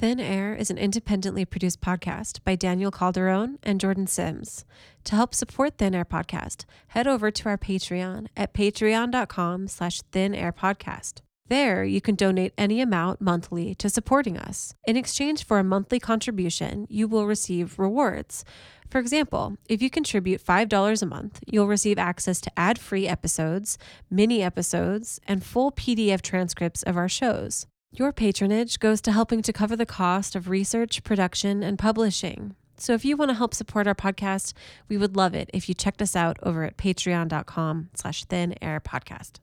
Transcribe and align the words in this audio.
Thin 0.00 0.18
Air 0.18 0.54
is 0.54 0.70
an 0.70 0.78
independently 0.78 1.44
produced 1.44 1.82
podcast 1.82 2.42
by 2.42 2.56
Daniel 2.56 2.90
Calderon 2.90 3.58
and 3.62 3.78
Jordan 3.78 4.06
Sims. 4.06 4.64
To 5.04 5.14
help 5.14 5.34
support 5.34 5.76
Thin 5.76 5.94
Air 5.94 6.06
Podcast, 6.06 6.64
head 6.88 7.06
over 7.06 7.30
to 7.30 7.48
our 7.50 7.58
Patreon 7.58 8.28
at 8.34 8.54
patreon.com 8.54 9.68
slash 9.68 10.00
thin 10.10 10.34
air 10.34 10.54
podcast. 10.54 11.20
There, 11.48 11.84
you 11.84 12.00
can 12.00 12.14
donate 12.14 12.54
any 12.56 12.80
amount 12.80 13.20
monthly 13.20 13.74
to 13.74 13.90
supporting 13.90 14.38
us. 14.38 14.72
In 14.86 14.96
exchange 14.96 15.44
for 15.44 15.58
a 15.58 15.64
monthly 15.64 16.00
contribution, 16.00 16.86
you 16.88 17.06
will 17.06 17.26
receive 17.26 17.78
rewards. 17.78 18.42
For 18.88 19.00
example, 19.00 19.58
if 19.68 19.82
you 19.82 19.90
contribute 19.90 20.42
$5 20.42 21.02
a 21.02 21.06
month, 21.06 21.40
you'll 21.46 21.66
receive 21.66 21.98
access 21.98 22.40
to 22.40 22.58
ad 22.58 22.78
free 22.78 23.06
episodes, 23.06 23.76
mini 24.10 24.42
episodes, 24.42 25.20
and 25.28 25.44
full 25.44 25.70
PDF 25.70 26.22
transcripts 26.22 26.82
of 26.84 26.96
our 26.96 27.06
shows. 27.06 27.66
Your 27.92 28.12
patronage 28.12 28.78
goes 28.78 29.00
to 29.00 29.10
helping 29.10 29.42
to 29.42 29.52
cover 29.52 29.74
the 29.74 29.84
cost 29.84 30.36
of 30.36 30.48
research, 30.48 31.02
production, 31.02 31.64
and 31.64 31.76
publishing. 31.76 32.54
So 32.76 32.94
if 32.94 33.04
you 33.04 33.16
want 33.16 33.30
to 33.30 33.34
help 33.34 33.52
support 33.52 33.88
our 33.88 33.96
podcast, 33.96 34.52
we 34.88 34.96
would 34.96 35.16
love 35.16 35.34
it 35.34 35.50
if 35.52 35.68
you 35.68 35.74
checked 35.74 36.00
us 36.00 36.14
out 36.14 36.38
over 36.44 36.62
at 36.62 36.76
patreon.com 36.76 37.90
slash 37.94 38.24
thin 38.26 38.54
air 38.62 38.80
podcast. 38.80 39.40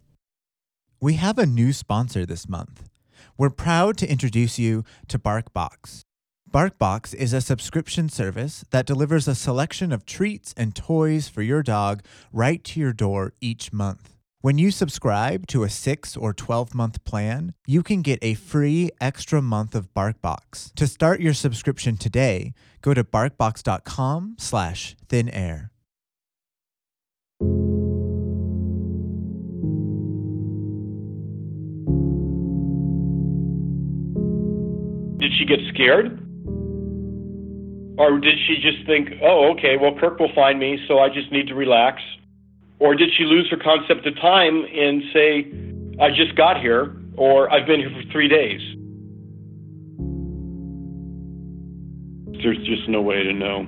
We 1.02 1.16
have 1.16 1.38
a 1.38 1.46
new 1.46 1.74
sponsor 1.74 2.26
this 2.26 2.48
month. 2.48 2.90
We're 3.38 3.50
proud 3.50 3.98
to 3.98 4.10
introduce 4.10 4.58
you 4.58 4.86
to 5.10 5.20
BarkBox. 5.20 6.04
BarkBox 6.50 7.14
is 7.14 7.34
a 7.34 7.42
subscription 7.42 8.08
service 8.08 8.64
that 8.72 8.86
delivers 8.86 9.28
a 9.28 9.36
selection 9.36 9.92
of 9.92 10.06
treats 10.06 10.54
and 10.56 10.74
toys 10.74 11.28
for 11.28 11.42
your 11.42 11.62
dog 11.62 12.02
right 12.32 12.64
to 12.64 12.80
your 12.80 12.94
door 12.94 13.34
each 13.42 13.74
month. 13.74 14.17
When 14.48 14.56
you 14.58 14.72
subscribe 14.72 15.46
to 15.48 15.64
a 15.64 15.70
6 15.70 16.16
or 16.16 16.32
12 16.32 16.74
month 16.74 17.04
plan, 17.04 17.54
you 17.66 17.84
can 17.84 18.02
get 18.02 18.18
a 18.22 18.34
free 18.34 18.90
extra 19.02 19.42
month 19.42 19.76
of 19.76 19.94
BarkBox. 19.94 20.74
To 20.76 20.88
start 20.88 21.20
your 21.20 21.34
subscription 21.34 21.98
today, 21.98 22.54
go 22.82 22.94
to 22.94 23.04
barkbox.com/thinair. 23.04 25.70
Did 35.20 35.34
she 35.38 35.44
get 35.44 35.60
scared? 35.74 36.24
Or 37.98 38.18
did 38.22 38.40
she 38.48 38.62
just 38.62 38.86
think, 38.86 39.10
"Oh, 39.22 39.52
okay, 39.52 39.76
well 39.76 39.94
Kirk 40.00 40.20
will 40.20 40.32
find 40.34 40.58
me, 40.58 40.80
so 40.88 41.00
I 41.00 41.10
just 41.10 41.34
need 41.34 41.48
to 41.48 41.54
relax." 41.54 42.02
Or 42.80 42.96
did 42.96 43.10
she 43.18 43.24
lose 43.24 43.50
her 43.50 43.58
concept 43.58 44.06
of 44.06 44.16
time 44.18 44.66
and 44.66 45.04
say, 45.14 45.52
I 46.00 46.10
just 46.10 46.36
got 46.36 46.62
here, 46.62 46.96
or 47.16 47.52
I've 47.52 47.66
been 47.66 47.80
here 47.80 47.90
for 47.90 48.12
three 48.12 48.28
days? 48.28 48.62
There's 52.44 52.58
just 52.60 52.88
no 52.88 53.02
way 53.02 53.24
to 53.24 53.34
know. 53.34 53.68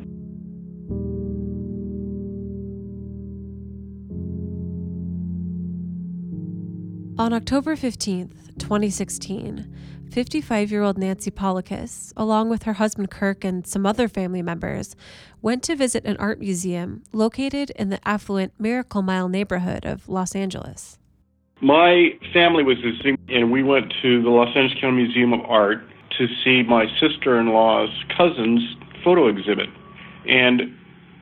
On 7.18 7.34
October 7.34 7.76
15th, 7.76 8.32
2016, 8.60 9.76
55 10.12 10.72
year 10.72 10.82
old 10.82 10.98
Nancy 10.98 11.30
Paulikas, 11.30 12.14
along 12.18 12.50
with 12.50 12.64
her 12.64 12.74
husband 12.74 13.12
Kirk 13.12 13.44
and 13.44 13.66
some 13.66 13.86
other 13.86 14.08
family 14.08 14.42
members, 14.42 14.96
went 15.42 15.62
to 15.64 15.76
visit 15.76 16.04
an 16.06 16.18
art 16.18 16.40
museum 16.40 17.04
located 17.14 17.70
in 17.72 17.90
the 17.90 18.08
affluent 18.08 18.54
Miracle 18.60 19.02
Mile 19.02 19.30
neighborhood 19.30 19.86
of 19.86 20.10
Los 20.10 20.36
Angeles. 20.36 20.98
My 21.62 22.18
family 22.34 22.64
was 22.64 22.78
visiting, 22.80 23.18
and 23.28 23.52
we 23.52 23.62
went 23.62 23.94
to 24.02 24.22
the 24.24 24.30
Los 24.30 24.56
Angeles 24.56 24.80
County 24.82 25.04
Museum 25.04 25.34
of 25.34 25.42
Art 25.42 25.84
to 26.18 26.28
see 26.44 26.64
my 26.64 26.86
sister 27.00 27.40
in 27.40 27.48
law's 27.48 27.90
cousin's 28.18 28.62
photo 29.04 29.28
exhibit. 29.28 29.70
And 30.28 30.76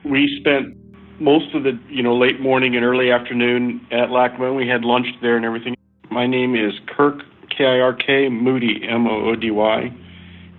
we 0.04 0.38
spent 0.40 0.76
most 1.20 1.54
of 1.54 1.64
the 1.64 1.78
you 1.88 2.02
know 2.02 2.16
late 2.16 2.40
morning 2.40 2.74
and 2.74 2.84
early 2.84 3.10
afternoon 3.10 3.86
at 3.90 4.08
LACMA. 4.08 4.56
We 4.56 4.66
had 4.66 4.82
lunch 4.82 5.08
there 5.20 5.36
and 5.36 5.44
everything. 5.44 5.74
My 6.10 6.26
name 6.26 6.56
is 6.56 6.72
Kirk 6.86 7.22
K 7.58 7.64
I 7.64 7.80
R 7.80 7.92
K 7.92 8.28
Moody 8.28 8.86
M 8.88 9.08
O 9.08 9.30
O 9.30 9.34
D 9.34 9.50
Y, 9.50 9.92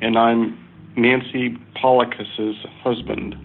and 0.02 0.18
I'm 0.18 0.60
Nancy 0.98 1.58
Paulikas's 1.82 2.58
husband. 2.84 3.38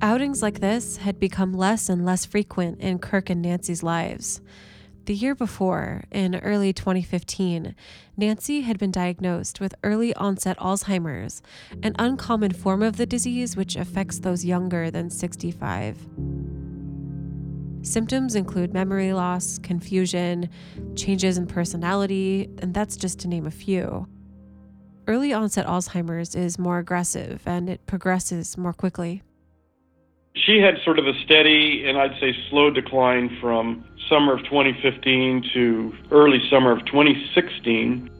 Outings 0.00 0.40
like 0.40 0.60
this 0.60 0.98
had 0.98 1.18
become 1.18 1.52
less 1.52 1.88
and 1.88 2.06
less 2.06 2.24
frequent 2.24 2.80
in 2.80 3.00
Kirk 3.00 3.28
and 3.28 3.42
Nancy's 3.42 3.82
lives. 3.82 4.40
The 5.06 5.14
year 5.14 5.34
before, 5.34 6.04
in 6.12 6.36
early 6.36 6.72
2015, 6.72 7.74
Nancy 8.16 8.60
had 8.60 8.78
been 8.78 8.92
diagnosed 8.92 9.58
with 9.58 9.74
early 9.82 10.14
onset 10.14 10.56
Alzheimer's, 10.58 11.42
an 11.82 11.96
uncommon 11.98 12.52
form 12.52 12.84
of 12.84 12.98
the 12.98 13.06
disease 13.06 13.56
which 13.56 13.74
affects 13.74 14.20
those 14.20 14.44
younger 14.44 14.92
than 14.92 15.10
65. 15.10 16.06
Symptoms 17.86 18.34
include 18.34 18.74
memory 18.74 19.12
loss, 19.12 19.58
confusion, 19.58 20.50
changes 20.96 21.38
in 21.38 21.46
personality, 21.46 22.50
and 22.58 22.74
that's 22.74 22.96
just 22.96 23.20
to 23.20 23.28
name 23.28 23.46
a 23.46 23.50
few. 23.52 24.08
Early 25.06 25.32
onset 25.32 25.68
Alzheimer's 25.68 26.34
is 26.34 26.58
more 26.58 26.78
aggressive 26.78 27.40
and 27.46 27.70
it 27.70 27.86
progresses 27.86 28.58
more 28.58 28.72
quickly. 28.72 29.22
She 30.34 30.58
had 30.58 30.74
sort 30.84 30.98
of 30.98 31.06
a 31.06 31.12
steady 31.24 31.84
and 31.86 31.96
I'd 31.96 32.18
say 32.18 32.36
slow 32.50 32.70
decline 32.70 33.38
from 33.40 33.84
summer 34.08 34.32
of 34.32 34.42
2015 34.46 35.48
to 35.54 35.94
early 36.10 36.40
summer 36.50 36.72
of 36.72 36.84
2016. 36.86 38.10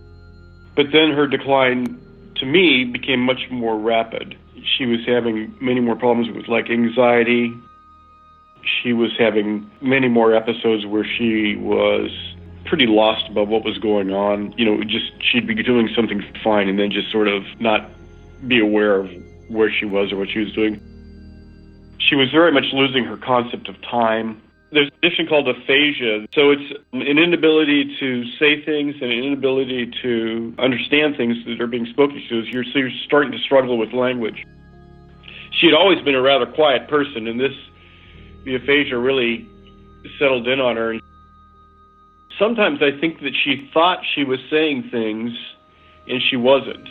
But 0.76 0.92
then 0.92 1.10
her 1.10 1.26
decline 1.26 2.00
to 2.36 2.46
me 2.46 2.84
became 2.84 3.18
much 3.18 3.50
more 3.50 3.76
rapid. 3.76 4.36
She 4.78 4.86
was 4.86 5.00
having 5.04 5.52
many 5.60 5.80
more 5.80 5.96
problems 5.96 6.32
with 6.36 6.46
like 6.46 6.70
anxiety, 6.70 7.52
she 8.66 8.92
was 8.92 9.12
having 9.18 9.70
many 9.80 10.08
more 10.08 10.34
episodes 10.34 10.86
where 10.86 11.04
she 11.04 11.56
was 11.56 12.10
pretty 12.64 12.86
lost 12.86 13.28
about 13.30 13.48
what 13.48 13.64
was 13.64 13.78
going 13.78 14.12
on. 14.12 14.52
You 14.56 14.64
know, 14.64 14.82
just 14.84 15.12
she'd 15.22 15.46
be 15.46 15.54
doing 15.54 15.88
something 15.94 16.22
fine 16.42 16.68
and 16.68 16.78
then 16.78 16.90
just 16.90 17.10
sort 17.10 17.28
of 17.28 17.44
not 17.60 17.90
be 18.46 18.60
aware 18.60 18.96
of 18.96 19.10
where 19.48 19.70
she 19.70 19.84
was 19.84 20.12
or 20.12 20.16
what 20.16 20.28
she 20.30 20.40
was 20.40 20.52
doing. 20.52 20.80
She 21.98 22.14
was 22.14 22.30
very 22.30 22.52
much 22.52 22.66
losing 22.72 23.04
her 23.04 23.16
concept 23.16 23.68
of 23.68 23.80
time. 23.82 24.42
There's 24.72 24.88
a 24.88 24.90
condition 25.00 25.26
called 25.26 25.48
aphasia. 25.48 26.26
So 26.34 26.50
it's 26.50 26.72
an 26.92 27.02
inability 27.02 27.96
to 28.00 28.24
say 28.38 28.62
things 28.64 28.96
and 29.00 29.10
an 29.12 29.24
inability 29.24 29.92
to 30.02 30.54
understand 30.58 31.16
things 31.16 31.36
that 31.46 31.60
are 31.60 31.66
being 31.66 31.86
spoken 31.86 32.16
to. 32.16 32.42
So 32.42 32.48
you're, 32.50 32.64
so 32.64 32.78
you're 32.78 32.90
starting 33.04 33.32
to 33.32 33.38
struggle 33.38 33.78
with 33.78 33.92
language. 33.92 34.44
She 35.52 35.66
had 35.66 35.74
always 35.74 36.02
been 36.02 36.14
a 36.14 36.20
rather 36.20 36.46
quiet 36.46 36.88
person, 36.88 37.26
and 37.26 37.40
this 37.40 37.54
the 38.46 38.54
aphasia 38.54 38.96
really 38.96 39.46
settled 40.18 40.46
in 40.48 40.60
on 40.60 40.76
her. 40.76 40.94
Sometimes 42.38 42.80
I 42.80 42.98
think 43.00 43.20
that 43.20 43.32
she 43.44 43.68
thought 43.74 43.98
she 44.14 44.24
was 44.24 44.38
saying 44.48 44.88
things 44.90 45.32
and 46.08 46.22
she 46.30 46.36
wasn't. 46.36 46.88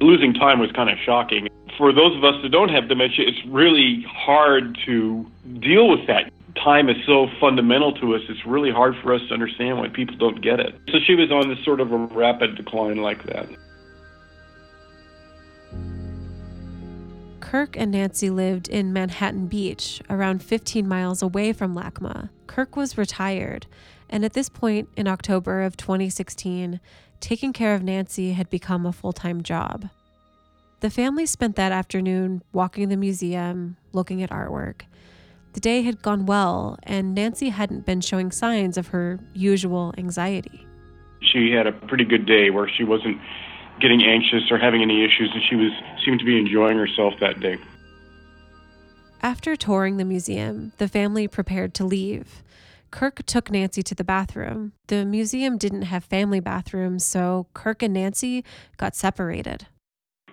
Losing 0.00 0.32
time 0.32 0.60
was 0.60 0.70
kind 0.72 0.88
of 0.88 0.98
shocking. 1.04 1.48
For 1.76 1.92
those 1.92 2.16
of 2.16 2.24
us 2.24 2.40
that 2.42 2.50
don't 2.50 2.68
have 2.68 2.88
dementia, 2.88 3.26
it's 3.26 3.44
really 3.48 4.06
hard 4.08 4.78
to 4.86 5.26
deal 5.60 5.88
with 5.88 6.06
that. 6.06 6.30
Time 6.62 6.88
is 6.88 6.96
so 7.06 7.26
fundamental 7.40 7.92
to 7.94 8.14
us, 8.14 8.22
it's 8.28 8.46
really 8.46 8.70
hard 8.70 8.94
for 9.02 9.12
us 9.12 9.20
to 9.28 9.34
understand 9.34 9.78
why 9.78 9.88
people 9.88 10.16
don't 10.16 10.40
get 10.40 10.60
it. 10.60 10.74
So 10.90 10.98
she 11.04 11.14
was 11.14 11.30
on 11.30 11.48
this 11.48 11.62
sort 11.64 11.80
of 11.80 11.92
a 11.92 11.96
rapid 11.96 12.56
decline 12.56 12.98
like 12.98 13.24
that. 13.26 13.48
Kirk 17.46 17.76
and 17.76 17.92
Nancy 17.92 18.28
lived 18.28 18.68
in 18.68 18.92
Manhattan 18.92 19.46
Beach, 19.46 20.02
around 20.10 20.42
15 20.42 20.88
miles 20.88 21.22
away 21.22 21.52
from 21.52 21.76
LACMA. 21.76 22.28
Kirk 22.48 22.74
was 22.74 22.98
retired, 22.98 23.68
and 24.10 24.24
at 24.24 24.32
this 24.32 24.48
point 24.48 24.88
in 24.96 25.06
October 25.06 25.62
of 25.62 25.76
2016, 25.76 26.80
taking 27.20 27.52
care 27.52 27.76
of 27.76 27.84
Nancy 27.84 28.32
had 28.32 28.50
become 28.50 28.84
a 28.84 28.92
full 28.92 29.12
time 29.12 29.44
job. 29.44 29.88
The 30.80 30.90
family 30.90 31.24
spent 31.24 31.54
that 31.54 31.70
afternoon 31.70 32.42
walking 32.52 32.88
the 32.88 32.96
museum, 32.96 33.76
looking 33.92 34.24
at 34.24 34.30
artwork. 34.30 34.80
The 35.52 35.60
day 35.60 35.82
had 35.82 36.02
gone 36.02 36.26
well, 36.26 36.80
and 36.82 37.14
Nancy 37.14 37.50
hadn't 37.50 37.86
been 37.86 38.00
showing 38.00 38.32
signs 38.32 38.76
of 38.76 38.88
her 38.88 39.20
usual 39.34 39.94
anxiety. 39.96 40.66
She 41.20 41.52
had 41.52 41.68
a 41.68 41.72
pretty 41.72 42.04
good 42.06 42.26
day 42.26 42.50
where 42.50 42.68
she 42.68 42.82
wasn't 42.82 43.18
getting 43.80 44.02
anxious 44.02 44.50
or 44.50 44.58
having 44.58 44.82
any 44.82 45.04
issues, 45.04 45.30
and 45.34 45.42
she 45.48 45.56
was 45.56 45.72
seemed 46.04 46.18
to 46.20 46.24
be 46.24 46.38
enjoying 46.38 46.78
herself 46.78 47.14
that 47.20 47.40
day. 47.40 47.58
After 49.22 49.56
touring 49.56 49.96
the 49.96 50.04
museum, 50.04 50.72
the 50.78 50.88
family 50.88 51.26
prepared 51.26 51.74
to 51.74 51.84
leave. 51.84 52.42
Kirk 52.90 53.26
took 53.26 53.50
Nancy 53.50 53.82
to 53.82 53.94
the 53.94 54.04
bathroom. 54.04 54.72
The 54.86 55.04
museum 55.04 55.58
didn't 55.58 55.82
have 55.82 56.04
family 56.04 56.40
bathrooms, 56.40 57.04
so 57.04 57.46
Kirk 57.52 57.82
and 57.82 57.94
Nancy 57.94 58.44
got 58.76 58.94
separated. 58.94 59.66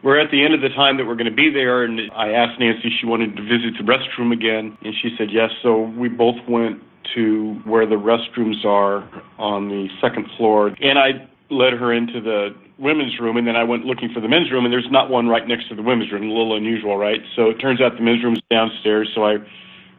We're 0.03 0.19
at 0.19 0.31
the 0.31 0.43
end 0.43 0.53
of 0.53 0.61
the 0.61 0.69
time 0.69 0.97
that 0.97 1.05
we're 1.05 1.15
going 1.15 1.29
to 1.29 1.35
be 1.35 1.49
there, 1.49 1.83
and 1.83 2.11
I 2.13 2.31
asked 2.31 2.59
Nancy 2.59 2.89
if 2.89 2.93
she 2.99 3.05
wanted 3.05 3.35
to 3.37 3.43
visit 3.43 3.73
the 3.77 3.83
restroom 3.83 4.33
again, 4.33 4.77
and 4.81 4.93
she 5.01 5.15
said 5.17 5.31
yes. 5.31 5.49
So 5.61 5.81
we 5.97 6.09
both 6.09 6.35
went 6.47 6.81
to 7.15 7.53
where 7.63 7.85
the 7.85 7.95
restrooms 7.95 8.65
are 8.65 9.07
on 9.37 9.69
the 9.69 9.87
second 10.01 10.27
floor, 10.37 10.75
and 10.81 10.99
I 10.99 11.27
led 11.53 11.73
her 11.73 11.93
into 11.93 12.19
the 12.19 12.55
women's 12.77 13.19
room, 13.19 13.37
and 13.37 13.47
then 13.47 13.55
I 13.55 13.63
went 13.63 13.85
looking 13.85 14.09
for 14.13 14.19
the 14.19 14.27
men's 14.27 14.51
room, 14.51 14.65
and 14.65 14.73
there's 14.73 14.89
not 14.91 15.09
one 15.09 15.27
right 15.27 15.47
next 15.47 15.69
to 15.69 15.75
the 15.75 15.81
women's 15.81 16.11
room. 16.11 16.23
A 16.23 16.33
little 16.33 16.55
unusual, 16.55 16.97
right? 16.97 17.21
So 17.35 17.49
it 17.49 17.55
turns 17.55 17.81
out 17.81 17.95
the 17.95 18.03
men's 18.03 18.23
room 18.23 18.33
is 18.33 18.41
downstairs. 18.49 19.09
So 19.15 19.23
I 19.23 19.37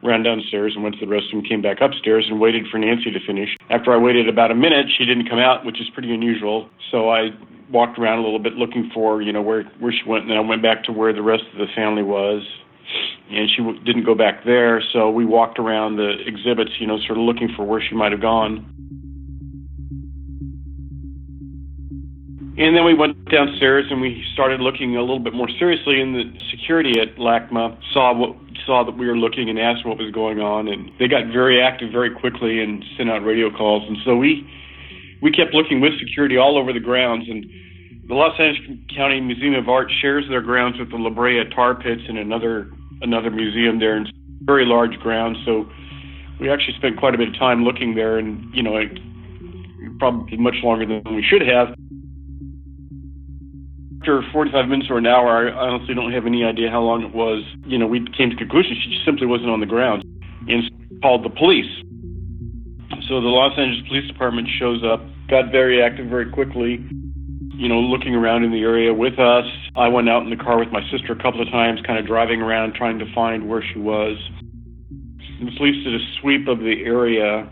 ran 0.02 0.22
downstairs 0.22 0.72
and 0.74 0.84
went 0.84 0.96
to 1.00 1.06
the 1.06 1.10
restroom, 1.10 1.48
came 1.48 1.62
back 1.62 1.80
upstairs, 1.80 2.26
and 2.28 2.38
waited 2.38 2.66
for 2.70 2.78
Nancy 2.78 3.10
to 3.10 3.20
finish. 3.26 3.56
After 3.70 3.92
I 3.92 3.96
waited 3.96 4.28
about 4.28 4.50
a 4.50 4.54
minute, 4.54 4.86
she 4.98 5.04
didn't 5.06 5.28
come 5.28 5.38
out, 5.38 5.64
which 5.64 5.80
is 5.80 5.88
pretty 5.94 6.12
unusual. 6.12 6.68
So 6.90 7.08
I 7.08 7.30
walked 7.70 7.98
around 7.98 8.18
a 8.18 8.22
little 8.22 8.38
bit 8.38 8.54
looking 8.54 8.90
for, 8.92 9.22
you 9.22 9.32
know, 9.32 9.42
where 9.42 9.64
where 9.80 9.92
she 9.92 10.08
went, 10.08 10.22
and 10.22 10.30
then 10.30 10.38
I 10.38 10.42
went 10.42 10.62
back 10.62 10.84
to 10.84 10.92
where 10.92 11.12
the 11.12 11.22
rest 11.22 11.44
of 11.52 11.58
the 11.58 11.66
family 11.74 12.02
was. 12.02 12.42
And 13.30 13.48
she 13.48 13.62
w- 13.62 13.82
didn't 13.82 14.04
go 14.04 14.14
back 14.14 14.44
there, 14.44 14.82
so 14.92 15.10
we 15.10 15.24
walked 15.24 15.58
around 15.58 15.96
the 15.96 16.12
exhibits, 16.26 16.72
you 16.78 16.86
know, 16.86 16.98
sort 17.06 17.18
of 17.18 17.24
looking 17.24 17.48
for 17.56 17.64
where 17.64 17.80
she 17.80 17.94
might 17.94 18.12
have 18.12 18.20
gone. 18.20 18.73
And 22.56 22.76
then 22.76 22.84
we 22.84 22.94
went 22.94 23.18
downstairs 23.30 23.86
and 23.90 24.00
we 24.00 24.24
started 24.32 24.60
looking 24.60 24.96
a 24.96 25.00
little 25.00 25.18
bit 25.18 25.34
more 25.34 25.48
seriously. 25.58 26.00
And 26.00 26.14
the 26.14 26.22
security 26.50 27.00
at 27.00 27.16
LACMA 27.16 27.76
saw 27.92 28.14
what 28.14 28.36
saw 28.64 28.84
that 28.84 28.96
we 28.96 29.06
were 29.06 29.16
looking 29.16 29.50
and 29.50 29.58
asked 29.58 29.84
what 29.84 29.98
was 29.98 30.12
going 30.12 30.38
on. 30.38 30.68
And 30.68 30.90
they 31.00 31.08
got 31.08 31.26
very 31.32 31.60
active 31.60 31.90
very 31.90 32.14
quickly 32.14 32.62
and 32.62 32.84
sent 32.96 33.10
out 33.10 33.24
radio 33.24 33.50
calls. 33.50 33.82
And 33.88 33.98
so 34.04 34.14
we 34.14 34.48
we 35.20 35.32
kept 35.32 35.52
looking 35.52 35.80
with 35.80 35.98
security 35.98 36.36
all 36.36 36.56
over 36.56 36.72
the 36.72 36.78
grounds. 36.78 37.26
And 37.28 37.44
the 38.06 38.14
Los 38.14 38.38
Angeles 38.38 38.78
County 38.94 39.20
Museum 39.20 39.54
of 39.54 39.68
Art 39.68 39.90
shares 40.00 40.24
their 40.28 40.42
grounds 40.42 40.78
with 40.78 40.90
the 40.90 40.96
La 40.96 41.10
Brea 41.10 41.42
Tar 41.52 41.74
Pits 41.74 42.02
and 42.08 42.18
another 42.18 42.70
another 43.02 43.32
museum 43.32 43.80
there, 43.80 43.96
and 43.96 44.12
very 44.42 44.64
large 44.64 44.94
grounds. 45.00 45.38
So 45.44 45.68
we 46.38 46.50
actually 46.50 46.76
spent 46.78 46.98
quite 46.98 47.16
a 47.16 47.18
bit 47.18 47.28
of 47.28 47.34
time 47.34 47.64
looking 47.64 47.96
there, 47.96 48.16
and 48.16 48.46
you 48.54 48.62
know, 48.62 48.76
It, 48.76 48.96
probably 49.98 50.36
much 50.36 50.56
longer 50.62 50.86
than 50.86 51.02
we 51.14 51.22
should 51.22 51.42
have 51.42 51.74
after 54.04 54.20
45 54.32 54.68
minutes 54.68 54.90
or 54.90 54.98
an 54.98 55.06
hour, 55.06 55.48
I 55.48 55.50
honestly 55.50 55.94
don't 55.94 56.12
have 56.12 56.26
any 56.26 56.44
idea 56.44 56.68
how 56.68 56.82
long 56.82 57.02
it 57.02 57.14
was. 57.14 57.42
You 57.64 57.78
know, 57.78 57.86
we 57.86 58.04
came 58.12 58.28
to 58.28 58.36
conclusion 58.36 58.76
she 58.84 59.00
simply 59.02 59.26
wasn't 59.26 59.48
on 59.48 59.60
the 59.60 59.66
ground 59.66 60.04
and 60.46 61.00
called 61.00 61.24
the 61.24 61.30
police. 61.30 61.72
So 63.08 63.24
the 63.24 63.32
Los 63.32 63.56
Angeles 63.56 63.88
Police 63.88 64.06
Department 64.06 64.46
shows 64.60 64.84
up, 64.84 65.00
got 65.30 65.50
very 65.50 65.82
active 65.82 66.08
very 66.12 66.30
quickly, 66.30 66.84
you 67.56 67.66
know, 67.66 67.80
looking 67.80 68.14
around 68.14 68.44
in 68.44 68.52
the 68.52 68.60
area 68.60 68.92
with 68.92 69.18
us. 69.18 69.48
I 69.74 69.88
went 69.88 70.10
out 70.10 70.22
in 70.22 70.28
the 70.28 70.36
car 70.36 70.58
with 70.58 70.68
my 70.68 70.84
sister 70.92 71.14
a 71.14 71.22
couple 71.22 71.40
of 71.40 71.48
times, 71.48 71.80
kind 71.86 71.98
of 71.98 72.04
driving 72.04 72.42
around 72.42 72.74
trying 72.74 72.98
to 72.98 73.08
find 73.14 73.48
where 73.48 73.64
she 73.72 73.78
was. 73.78 74.18
The 75.40 75.50
police 75.56 75.82
did 75.82 75.94
a 75.94 76.04
sweep 76.20 76.46
of 76.46 76.58
the 76.58 76.84
area, 76.84 77.48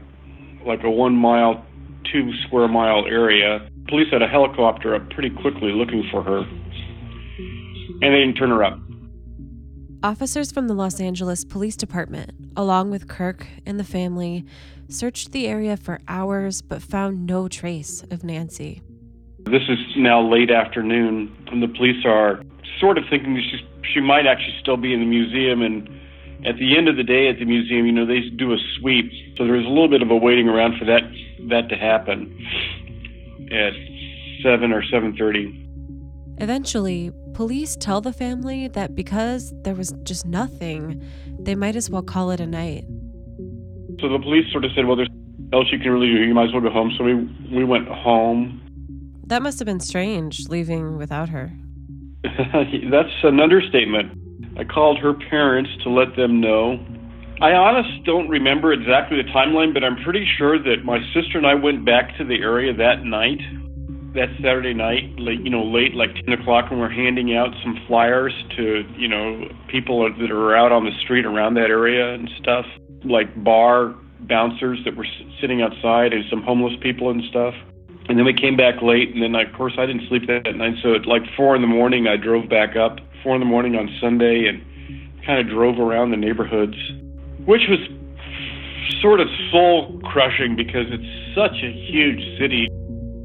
like 0.66 0.84
a 0.84 0.90
one 0.90 1.16
mile, 1.16 1.64
two 2.12 2.30
square 2.44 2.68
mile 2.68 3.06
area, 3.08 3.71
Police 3.92 4.08
had 4.10 4.22
a 4.22 4.26
helicopter 4.26 4.94
up 4.94 5.10
pretty 5.10 5.28
quickly 5.28 5.70
looking 5.70 6.02
for 6.10 6.22
her, 6.22 6.38
and 6.38 8.00
they 8.00 8.20
didn't 8.20 8.36
turn 8.36 8.48
her 8.48 8.64
up. 8.64 8.78
Officers 10.02 10.50
from 10.50 10.66
the 10.66 10.72
Los 10.72 10.98
Angeles 10.98 11.44
Police 11.44 11.76
Department, 11.76 12.30
along 12.56 12.90
with 12.90 13.06
Kirk 13.06 13.46
and 13.66 13.78
the 13.78 13.84
family, 13.84 14.46
searched 14.88 15.32
the 15.32 15.46
area 15.46 15.76
for 15.76 16.00
hours 16.08 16.62
but 16.62 16.80
found 16.80 17.26
no 17.26 17.48
trace 17.48 18.02
of 18.10 18.24
Nancy. 18.24 18.80
This 19.40 19.64
is 19.68 19.78
now 19.94 20.22
late 20.26 20.50
afternoon, 20.50 21.30
and 21.48 21.62
the 21.62 21.68
police 21.68 22.02
are 22.06 22.42
sort 22.80 22.96
of 22.96 23.04
thinking 23.10 23.36
she, 23.36 23.92
she 23.92 24.00
might 24.00 24.26
actually 24.26 24.56
still 24.58 24.78
be 24.78 24.94
in 24.94 25.00
the 25.00 25.06
museum. 25.06 25.60
And 25.60 25.86
at 26.46 26.56
the 26.56 26.78
end 26.78 26.88
of 26.88 26.96
the 26.96 27.04
day 27.04 27.28
at 27.28 27.38
the 27.38 27.44
museum, 27.44 27.84
you 27.84 27.92
know, 27.92 28.06
they 28.06 28.20
do 28.30 28.54
a 28.54 28.56
sweep, 28.78 29.12
so 29.36 29.44
there's 29.44 29.66
a 29.66 29.68
little 29.68 29.90
bit 29.90 30.00
of 30.00 30.10
a 30.10 30.16
waiting 30.16 30.48
around 30.48 30.78
for 30.78 30.86
that 30.86 31.02
that 31.50 31.68
to 31.68 31.76
happen 31.76 32.34
at 33.52 33.72
7 34.42 34.72
or 34.72 34.82
7:30. 34.82 35.58
Eventually, 36.38 37.12
police 37.34 37.76
tell 37.76 38.00
the 38.00 38.12
family 38.12 38.68
that 38.68 38.94
because 38.94 39.52
there 39.62 39.74
was 39.74 39.94
just 40.02 40.26
nothing, 40.26 41.02
they 41.38 41.54
might 41.54 41.76
as 41.76 41.90
well 41.90 42.02
call 42.02 42.30
it 42.30 42.40
a 42.40 42.46
night. 42.46 42.84
So 44.00 44.08
the 44.08 44.18
police 44.18 44.50
sort 44.50 44.64
of 44.64 44.72
said, 44.74 44.86
"Well, 44.86 44.96
there's 44.96 45.08
else 45.52 45.70
you 45.70 45.78
can 45.78 45.92
really 45.92 46.08
do. 46.08 46.24
You 46.24 46.34
might 46.34 46.48
as 46.48 46.52
well 46.52 46.62
go 46.62 46.70
home." 46.70 46.92
So 46.96 47.04
we 47.04 47.14
we 47.54 47.64
went 47.64 47.88
home. 47.88 48.60
That 49.26 49.42
must 49.42 49.58
have 49.60 49.66
been 49.66 49.80
strange 49.80 50.48
leaving 50.48 50.96
without 50.96 51.28
her. 51.28 51.52
That's 52.24 53.14
an 53.22 53.40
understatement. 53.40 54.18
I 54.56 54.64
called 54.64 54.98
her 54.98 55.14
parents 55.14 55.70
to 55.82 55.90
let 55.90 56.16
them 56.16 56.40
know 56.40 56.78
I 57.40 57.52
honestly 57.52 58.02
don't 58.04 58.28
remember 58.28 58.72
exactly 58.72 59.16
the 59.16 59.28
timeline, 59.30 59.74
but 59.74 59.82
I'm 59.82 59.96
pretty 60.04 60.26
sure 60.38 60.62
that 60.62 60.84
my 60.84 60.98
sister 61.14 61.38
and 61.38 61.46
I 61.46 61.54
went 61.54 61.84
back 61.84 62.16
to 62.18 62.24
the 62.24 62.36
area 62.36 62.72
that 62.74 63.04
night, 63.04 63.40
that 64.14 64.28
Saturday 64.36 64.74
night, 64.74 65.18
late, 65.18 65.40
you 65.40 65.50
know, 65.50 65.64
late, 65.64 65.94
like 65.94 66.14
10 66.26 66.40
o'clock, 66.40 66.66
and 66.70 66.78
we're 66.78 66.90
handing 66.90 67.34
out 67.36 67.48
some 67.64 67.82
flyers 67.88 68.32
to, 68.56 68.84
you 68.96 69.08
know, 69.08 69.48
people 69.68 70.08
that 70.20 70.30
are 70.30 70.54
out 70.54 70.70
on 70.70 70.84
the 70.84 70.92
street 71.02 71.24
around 71.24 71.54
that 71.54 71.70
area 71.70 72.14
and 72.14 72.30
stuff, 72.38 72.66
like 73.04 73.26
bar 73.42 73.94
bouncers 74.20 74.78
that 74.84 74.96
were 74.96 75.06
sitting 75.40 75.62
outside 75.62 76.12
and 76.12 76.24
some 76.30 76.42
homeless 76.42 76.74
people 76.80 77.10
and 77.10 77.22
stuff. 77.28 77.54
And 78.08 78.18
then 78.18 78.24
we 78.24 78.34
came 78.34 78.56
back 78.56 78.82
late, 78.82 79.14
and 79.14 79.22
then, 79.22 79.34
of 79.34 79.52
course, 79.56 79.74
I 79.78 79.86
didn't 79.86 80.08
sleep 80.08 80.26
that 80.26 80.54
night. 80.54 80.74
So 80.82 80.94
at 80.94 81.06
like 81.06 81.22
four 81.36 81.56
in 81.56 81.62
the 81.62 81.68
morning, 81.68 82.06
I 82.06 82.16
drove 82.16 82.48
back 82.48 82.76
up, 82.76 82.98
four 83.22 83.34
in 83.34 83.40
the 83.40 83.46
morning 83.46 83.74
on 83.74 83.88
Sunday, 84.00 84.46
and 84.46 84.62
kind 85.24 85.40
of 85.40 85.48
drove 85.52 85.78
around 85.78 86.10
the 86.10 86.16
neighborhoods 86.16 86.74
which 87.44 87.62
was 87.68 87.80
sort 89.00 89.20
of 89.20 89.28
soul 89.50 90.00
crushing 90.04 90.56
because 90.56 90.86
it's 90.90 91.34
such 91.34 91.62
a 91.62 91.72
huge 91.72 92.38
city. 92.38 92.68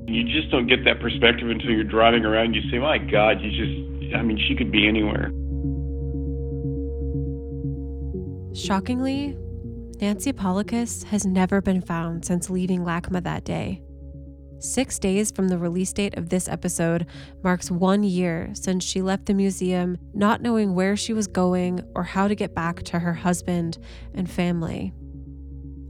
You 0.07 0.23
just 0.23 0.49
don't 0.51 0.67
get 0.67 0.85
that 0.85 0.99
perspective 0.99 1.49
until 1.49 1.71
you're 1.71 1.83
driving 1.83 2.25
around. 2.25 2.53
You 2.53 2.61
say, 2.71 2.79
my 2.79 2.97
God, 2.97 3.41
you 3.41 3.51
just, 3.51 4.15
I 4.15 4.21
mean, 4.21 4.39
she 4.47 4.55
could 4.55 4.71
be 4.71 4.87
anywhere. 4.87 5.31
Shockingly, 8.55 9.37
Nancy 10.01 10.33
Paulikas 10.33 11.03
has 11.05 11.25
never 11.25 11.61
been 11.61 11.81
found 11.81 12.25
since 12.25 12.49
leaving 12.49 12.81
LACMA 12.81 13.23
that 13.23 13.43
day. 13.43 13.81
Six 14.59 14.97
days 14.97 15.31
from 15.31 15.49
the 15.49 15.57
release 15.57 15.93
date 15.93 16.17
of 16.17 16.29
this 16.29 16.47
episode 16.47 17.05
marks 17.43 17.69
one 17.69 18.03
year 18.03 18.49
since 18.53 18.83
she 18.83 19.01
left 19.01 19.27
the 19.27 19.33
museum, 19.33 19.97
not 20.13 20.41
knowing 20.41 20.73
where 20.73 20.97
she 20.97 21.13
was 21.13 21.27
going 21.27 21.81
or 21.93 22.03
how 22.03 22.27
to 22.27 22.35
get 22.35 22.55
back 22.55 22.81
to 22.83 22.99
her 22.99 23.13
husband 23.13 23.77
and 24.15 24.29
family. 24.29 24.93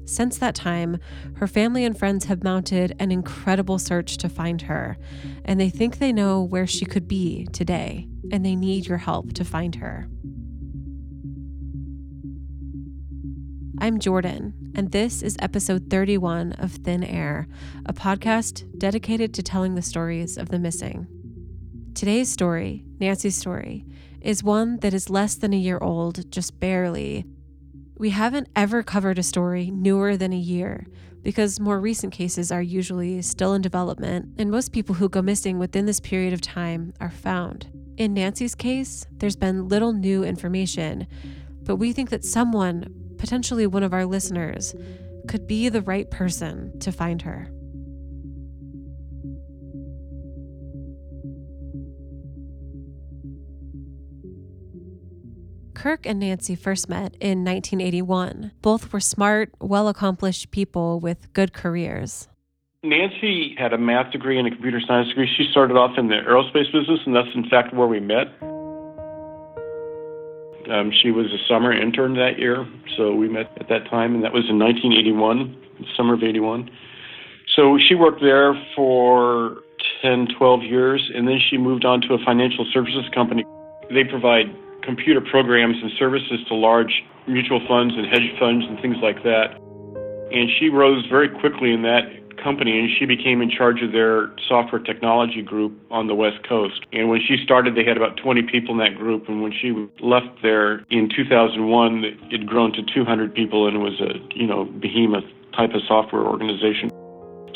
Since 0.06 0.38
that 0.38 0.56
time, 0.56 1.00
her 1.36 1.48
family 1.48 1.84
and 1.84 1.98
friends 1.98 2.26
have 2.26 2.44
mounted 2.44 2.96
an 3.00 3.12
incredible 3.12 3.78
search 3.78 4.18
to 4.18 4.30
find 4.30 4.62
her, 4.64 4.98
and 5.44 5.60
they 5.60 5.70
think 5.70 5.98
they 5.98 6.14
know 6.14 6.42
where 6.42 6.68
she 6.68 6.86
could 6.86 7.08
be 7.08 7.46
today, 7.52 8.08
and 8.32 8.46
they 8.46 8.56
need 8.56 8.88
your 8.88 9.00
help 9.00 9.34
to 9.34 9.44
find 9.44 9.76
her. 9.76 10.10
I'm 13.80 14.00
Jordan, 14.00 14.72
and 14.74 14.92
this 14.92 15.22
is 15.22 15.38
episode 15.40 15.92
31 15.92 16.54
of 16.54 16.72
Thin 16.72 17.04
Air, 17.04 17.48
a 17.86 17.94
podcast 17.94 18.66
dedicated 18.76 19.36
to 19.36 19.44
telling 19.44 19.76
the 19.76 19.84
stories 19.84 20.36
of 20.36 20.50
the 20.50 20.58
missing. 20.58 21.06
Today's 21.94 22.28
story, 22.28 22.86
Nancy's 23.00 23.36
story, 23.36 23.86
is 24.20 24.44
one 24.44 24.80
that 24.80 24.96
is 24.96 25.12
less 25.12 25.36
than 25.36 25.54
a 25.54 25.58
year 25.58 25.78
old, 25.80 26.32
just 26.32 26.60
barely. 26.60 27.26
We 27.96 28.10
haven't 28.10 28.50
ever 28.56 28.82
covered 28.82 29.20
a 29.20 29.24
story 29.24 29.70
newer 29.70 30.18
than 30.18 30.34
a 30.34 30.38
year 30.38 30.88
because 31.22 31.60
more 31.60 31.80
recent 31.80 32.14
cases 32.14 32.52
are 32.52 32.64
usually 32.64 33.22
still 33.22 33.54
in 33.54 33.62
development, 33.62 34.30
and 34.40 34.50
most 34.50 34.74
people 34.74 34.96
who 34.96 35.08
go 35.08 35.22
missing 35.22 35.60
within 35.60 35.86
this 35.86 36.00
period 36.00 36.34
of 36.34 36.42
time 36.42 36.94
are 37.00 37.12
found. 37.12 37.68
In 37.96 38.16
Nancy's 38.16 38.56
case, 38.56 39.06
there's 39.18 39.36
been 39.36 39.68
little 39.68 39.94
new 39.94 40.24
information, 40.24 41.06
but 41.62 41.76
we 41.76 41.94
think 41.94 42.10
that 42.10 42.26
someone 42.26 43.07
potentially 43.18 43.68
one 43.68 43.84
of 43.84 43.94
our 43.94 44.06
listeners, 44.06 44.76
could 45.28 45.48
be 45.48 45.70
the 45.70 45.82
right 45.82 46.10
person 46.10 46.78
to 46.80 46.92
find 46.92 47.24
her. 47.24 47.50
Kirk 55.74 56.08
and 56.08 56.20
Nancy 56.20 56.56
first 56.56 56.90
met 56.90 57.16
in 57.22 57.46
1981. 57.46 58.52
Both 58.62 58.92
were 58.92 59.00
smart, 59.00 59.52
well 59.62 59.88
accomplished 59.88 60.50
people 60.50 61.00
with 61.00 61.32
good 61.34 61.54
careers. 61.54 62.28
Nancy 62.84 63.56
had 63.58 63.74
a 63.74 63.78
math 63.78 64.12
degree 64.12 64.40
and 64.40 64.48
a 64.48 64.52
computer 64.52 64.82
science 64.86 65.10
degree. 65.10 65.30
She 65.38 65.48
started 65.52 65.78
off 65.78 65.98
in 65.98 66.08
the 66.08 66.16
aerospace 66.16 66.72
business, 66.74 67.00
and 67.06 67.16
that's 67.16 67.34
in 67.36 67.48
fact 67.50 67.74
where 67.74 67.88
we 67.88 68.00
met. 68.00 68.28
Um, 70.70 70.92
she 70.92 71.12
was 71.12 71.28
a 71.28 71.40
summer 71.48 71.72
intern 71.72 72.16
that 72.16 72.38
year, 72.38 72.68
so 72.98 73.16
we 73.16 73.30
met 73.30 73.52
at 73.60 73.70
that 73.70 73.90
time, 73.90 74.16
and 74.16 74.24
that 74.24 74.34
was 74.34 74.44
in 74.50 74.60
1981, 74.60 75.56
summer 75.96 76.16
of 76.16 76.24
81. 76.24 76.70
So 77.56 77.78
she 77.80 77.96
worked 77.96 78.22
there 78.22 78.54
for 78.76 79.64
10, 80.02 80.28
12 80.38 80.64
years, 80.64 81.12
and 81.16 81.28
then 81.28 81.40
she 81.50 81.58
moved 81.58 81.86
on 81.86 82.02
to 82.02 82.14
a 82.14 82.18
financial 82.26 82.66
services 82.74 83.06
company. 83.14 83.46
They 83.90 84.04
provide 84.04 84.54
computer 84.84 85.22
programs 85.22 85.78
and 85.82 85.92
services 85.98 86.40
to 86.48 86.56
large 86.56 87.04
mutual 87.28 87.62
funds 87.68 87.94
and 87.96 88.06
hedge 88.08 88.32
funds 88.40 88.66
and 88.68 88.80
things 88.82 88.98
like 89.02 89.24
that. 89.24 89.56
And 90.32 90.50
she 90.60 90.70
rose 90.70 91.06
very 91.10 91.30
quickly 91.30 91.72
in 91.72 91.82
that 91.84 92.04
company, 92.48 92.80
and 92.80 92.90
she 92.98 93.06
became 93.06 93.42
in 93.42 93.50
charge 93.50 93.82
of 93.82 93.92
their 93.92 94.32
software 94.48 94.82
technology 94.82 95.42
group 95.42 95.78
on 95.92 96.08
the 96.08 96.16
West 96.16 96.48
Coast. 96.48 96.80
And 96.94 97.10
when 97.10 97.20
she 97.20 97.36
started, 97.44 97.76
they 97.76 97.84
had 97.84 97.98
about 97.98 98.16
20 98.16 98.44
people 98.44 98.72
in 98.72 98.80
that 98.80 98.98
group. 98.98 99.28
And 99.28 99.42
when 99.42 99.52
she 99.52 99.74
left 100.00 100.42
there 100.42 100.86
in 100.90 101.10
2001, 101.14 102.06
it 102.06 102.32
had 102.32 102.48
grown 102.48 102.72
to 102.72 102.82
200 102.84 103.34
people, 103.36 103.68
and 103.68 103.76
it 103.76 103.80
was 103.80 104.00
a 104.00 104.14
you 104.34 104.48
know 104.48 104.64
behemoth 104.64 105.26
type 105.58 105.74
of 105.74 105.82
software 105.88 106.24
organization. 106.24 106.90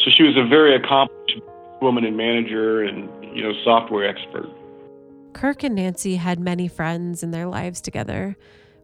So 0.03 0.11
she 0.13 0.23
was 0.23 0.35
a 0.35 0.45
very 0.45 0.75
accomplished 0.75 1.39
woman 1.81 2.03
and 2.03 2.17
manager, 2.17 2.83
and 2.83 3.07
you 3.33 3.43
know 3.43 3.53
software 3.63 4.05
expert. 4.05 4.49
Kirk 5.31 5.63
and 5.63 5.75
Nancy 5.75 6.17
had 6.17 6.37
many 6.37 6.67
friends 6.67 7.23
in 7.23 7.31
their 7.31 7.47
lives 7.47 7.79
together. 7.79 8.35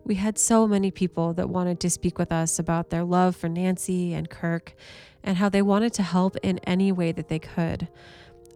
We 0.08 0.16
had 0.16 0.38
so 0.38 0.66
many 0.70 0.90
people 0.90 1.34
that 1.34 1.50
wanted 1.50 1.82
to 1.82 1.90
speak 1.90 2.18
with 2.18 2.32
us 2.32 2.60
about 2.60 2.92
their 2.92 3.04
love 3.04 3.36
for 3.36 3.50
Nancy 3.50 4.14
and 4.14 4.30
Kirk 4.30 4.74
and 5.22 5.36
how 5.36 5.50
they 5.50 5.62
wanted 5.62 5.92
to 5.96 6.04
help 6.04 6.38
in 6.38 6.60
any 6.60 6.94
way 6.94 7.12
that 7.12 7.28
they 7.28 7.40
could. 7.40 7.90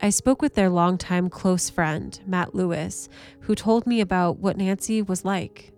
I 0.02 0.12
spoke 0.12 0.42
with 0.42 0.56
their 0.56 0.70
longtime 0.70 1.30
close 1.30 1.70
friend, 1.70 2.18
Matt 2.26 2.56
Lewis, 2.56 3.10
who 3.42 3.54
told 3.54 3.86
me 3.86 4.00
about 4.00 4.38
what 4.38 4.56
Nancy 4.56 5.02
was 5.02 5.26
like. 5.26 5.74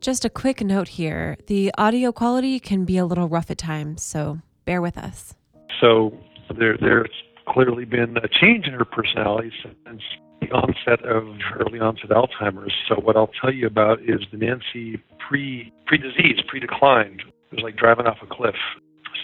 Just 0.00 0.24
a 0.24 0.30
quick 0.30 0.60
note 0.60 0.88
here 0.88 1.36
the 1.48 1.72
audio 1.76 2.12
quality 2.12 2.60
can 2.60 2.84
be 2.84 2.98
a 2.98 3.04
little 3.04 3.28
rough 3.28 3.50
at 3.50 3.58
times, 3.58 4.04
so 4.04 4.38
bear 4.64 4.80
with 4.80 4.96
us. 4.96 5.34
So 5.80 6.16
there, 6.56 6.76
there's 6.80 7.10
clearly 7.48 7.84
been 7.84 8.16
a 8.16 8.28
change 8.28 8.66
in 8.66 8.74
her 8.74 8.84
personality 8.84 9.50
since 9.84 10.02
the 10.42 10.54
onset 10.54 11.04
of 11.04 11.24
early 11.60 11.80
onset 11.80 12.10
Alzheimer's. 12.10 12.72
So 12.88 12.96
what 12.96 13.16
I'll 13.16 13.30
tell 13.40 13.52
you 13.52 13.66
about 13.66 14.00
is 14.00 14.20
the 14.30 14.38
Nancy 14.38 15.00
pre 15.28 15.72
pre 15.86 15.98
disease, 15.98 16.40
pre 16.48 16.60
decline. 16.60 17.18
It 17.50 17.56
was 17.56 17.62
like 17.62 17.76
driving 17.76 18.06
off 18.06 18.18
a 18.22 18.26
cliff. 18.26 18.54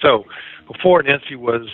So 0.03 0.25
before 0.73 1.03
Nancy 1.03 1.35
was 1.37 1.69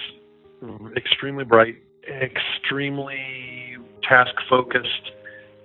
extremely 0.97 1.45
bright, 1.45 1.77
extremely 2.09 3.77
task 4.09 4.35
focused, 4.49 5.11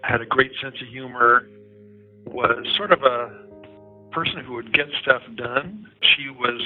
had 0.01 0.21
a 0.21 0.25
great 0.25 0.51
sense 0.62 0.75
of 0.81 0.88
humor, 0.88 1.48
was 2.25 2.65
sort 2.77 2.91
of 2.91 3.03
a 3.03 3.45
person 4.12 4.43
who 4.45 4.53
would 4.53 4.74
get 4.74 4.86
stuff 5.01 5.21
done. 5.36 5.88
She 6.01 6.29
was 6.29 6.62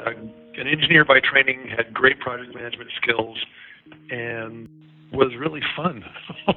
a, 0.00 0.10
an 0.10 0.68
engineer 0.68 1.04
by 1.04 1.20
training, 1.20 1.68
had 1.74 1.92
great 1.94 2.20
project 2.20 2.54
management 2.54 2.90
skills, 3.02 3.38
and 4.10 4.68
was 5.14 5.32
really 5.38 5.60
fun. 5.76 6.04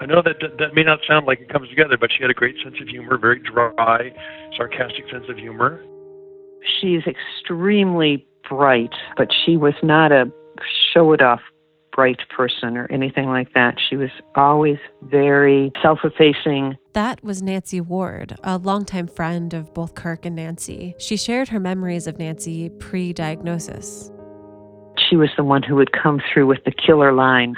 I 0.00 0.06
know 0.06 0.22
that, 0.22 0.36
that 0.40 0.58
that 0.58 0.74
may 0.74 0.82
not 0.82 1.00
sound 1.08 1.26
like 1.26 1.40
it 1.40 1.48
comes 1.48 1.68
together, 1.68 1.96
but 1.98 2.10
she 2.12 2.22
had 2.22 2.30
a 2.30 2.34
great 2.34 2.56
sense 2.62 2.76
of 2.80 2.88
humor, 2.88 3.18
very 3.18 3.40
dry, 3.40 4.12
sarcastic 4.56 5.04
sense 5.10 5.24
of 5.28 5.36
humor. 5.36 5.84
She's 6.80 7.02
extremely 7.06 8.26
bright, 8.48 8.94
but 9.16 9.28
she 9.44 9.56
was 9.56 9.74
not 9.82 10.12
a 10.12 10.30
show 10.92 11.12
it 11.12 11.22
off 11.22 11.40
bright 11.92 12.18
person 12.28 12.76
or 12.76 12.90
anything 12.90 13.26
like 13.26 13.52
that. 13.54 13.76
She 13.88 13.96
was 13.96 14.10
always 14.34 14.78
very 15.02 15.72
self 15.80 16.00
effacing. 16.02 16.76
That 16.92 17.22
was 17.22 17.42
Nancy 17.42 17.80
Ward, 17.80 18.36
a 18.42 18.58
longtime 18.58 19.06
friend 19.06 19.54
of 19.54 19.72
both 19.74 19.94
Kirk 19.94 20.26
and 20.26 20.36
Nancy. 20.36 20.94
She 20.98 21.16
shared 21.16 21.48
her 21.48 21.60
memories 21.60 22.06
of 22.06 22.18
Nancy 22.18 22.70
pre 22.80 23.12
diagnosis. 23.12 24.10
She 25.08 25.16
was 25.16 25.30
the 25.36 25.44
one 25.44 25.62
who 25.62 25.74
would 25.76 25.92
come 25.92 26.20
through 26.32 26.46
with 26.46 26.64
the 26.64 26.72
killer 26.72 27.12
line 27.12 27.56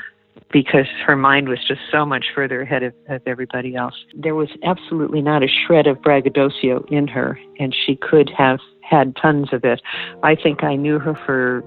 because 0.52 0.86
her 1.06 1.16
mind 1.16 1.48
was 1.48 1.58
just 1.66 1.80
so 1.90 2.06
much 2.06 2.26
further 2.34 2.62
ahead 2.62 2.82
of, 2.82 2.94
of 3.08 3.20
everybody 3.26 3.74
else. 3.74 3.94
There 4.14 4.34
was 4.34 4.48
absolutely 4.62 5.20
not 5.20 5.42
a 5.42 5.48
shred 5.48 5.86
of 5.86 6.00
braggadocio 6.02 6.84
in 6.88 7.08
her, 7.08 7.38
and 7.58 7.74
she 7.74 7.96
could 7.96 8.30
have 8.36 8.60
had 8.88 9.16
tons 9.20 9.48
of 9.52 9.64
it. 9.64 9.82
I 10.22 10.36
think 10.36 10.62
I 10.62 10.76
knew 10.76 10.98
her 10.98 11.14
for 11.26 11.64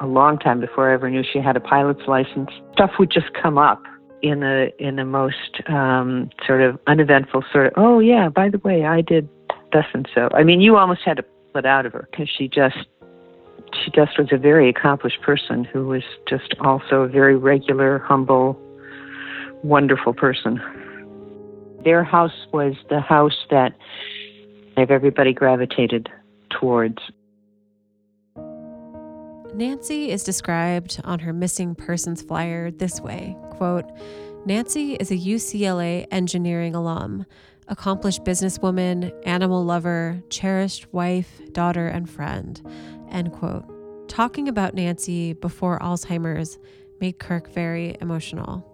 a 0.00 0.06
long 0.06 0.38
time 0.38 0.60
before 0.60 0.90
I 0.90 0.94
ever 0.94 1.10
knew 1.10 1.24
she 1.30 1.38
had 1.40 1.56
a 1.56 1.60
pilot's 1.60 2.06
license. 2.06 2.50
Stuff 2.74 2.92
would 2.98 3.10
just 3.10 3.32
come 3.40 3.58
up 3.58 3.82
in 4.22 4.40
the 4.40 4.70
in 4.78 4.96
the 4.96 5.04
most 5.04 5.60
um, 5.68 6.30
sort 6.46 6.62
of 6.62 6.78
uneventful 6.86 7.44
sort 7.52 7.66
of. 7.68 7.72
Oh 7.76 7.98
yeah, 7.98 8.28
by 8.28 8.48
the 8.48 8.58
way, 8.58 8.84
I 8.84 9.00
did 9.00 9.28
thus 9.72 9.86
and 9.94 10.08
so. 10.14 10.28
I 10.34 10.44
mean, 10.44 10.60
you 10.60 10.76
almost 10.76 11.00
had 11.04 11.16
to 11.16 11.22
pull 11.22 11.60
it 11.60 11.66
out 11.66 11.86
of 11.86 11.92
her 11.92 12.08
because 12.10 12.28
she 12.36 12.48
just 12.48 12.76
she 13.84 13.90
just 13.90 14.18
was 14.18 14.28
a 14.32 14.36
very 14.36 14.68
accomplished 14.68 15.20
person 15.22 15.64
who 15.64 15.86
was 15.86 16.02
just 16.28 16.54
also 16.60 17.02
a 17.02 17.08
very 17.08 17.36
regular, 17.36 17.98
humble, 17.98 18.60
wonderful 19.62 20.14
person. 20.14 20.60
Their 21.84 22.04
house 22.04 22.46
was 22.52 22.74
the 22.88 23.00
house 23.00 23.46
that 23.50 23.74
everybody 24.76 25.32
gravitated 25.32 26.08
towards. 26.50 26.98
Nancy 29.54 30.10
is 30.10 30.22
described 30.22 31.00
on 31.04 31.18
her 31.20 31.32
missing 31.32 31.74
persons 31.74 32.22
flyer 32.22 32.70
this 32.70 33.00
way 33.00 33.36
quote, 33.50 33.90
Nancy 34.46 34.94
is 34.94 35.10
a 35.10 35.16
UCLA 35.16 36.06
engineering 36.12 36.74
alum, 36.74 37.26
accomplished 37.66 38.24
businesswoman, 38.24 39.12
animal 39.26 39.64
lover, 39.64 40.22
cherished 40.30 40.92
wife, 40.92 41.40
daughter, 41.52 41.88
and 41.88 42.08
friend. 42.08 42.62
End 43.10 43.32
quote. 43.32 43.64
Talking 44.08 44.48
about 44.48 44.74
Nancy 44.74 45.34
before 45.34 45.78
Alzheimer's 45.80 46.58
made 47.00 47.18
Kirk 47.18 47.52
very 47.52 47.96
emotional. 48.00 48.64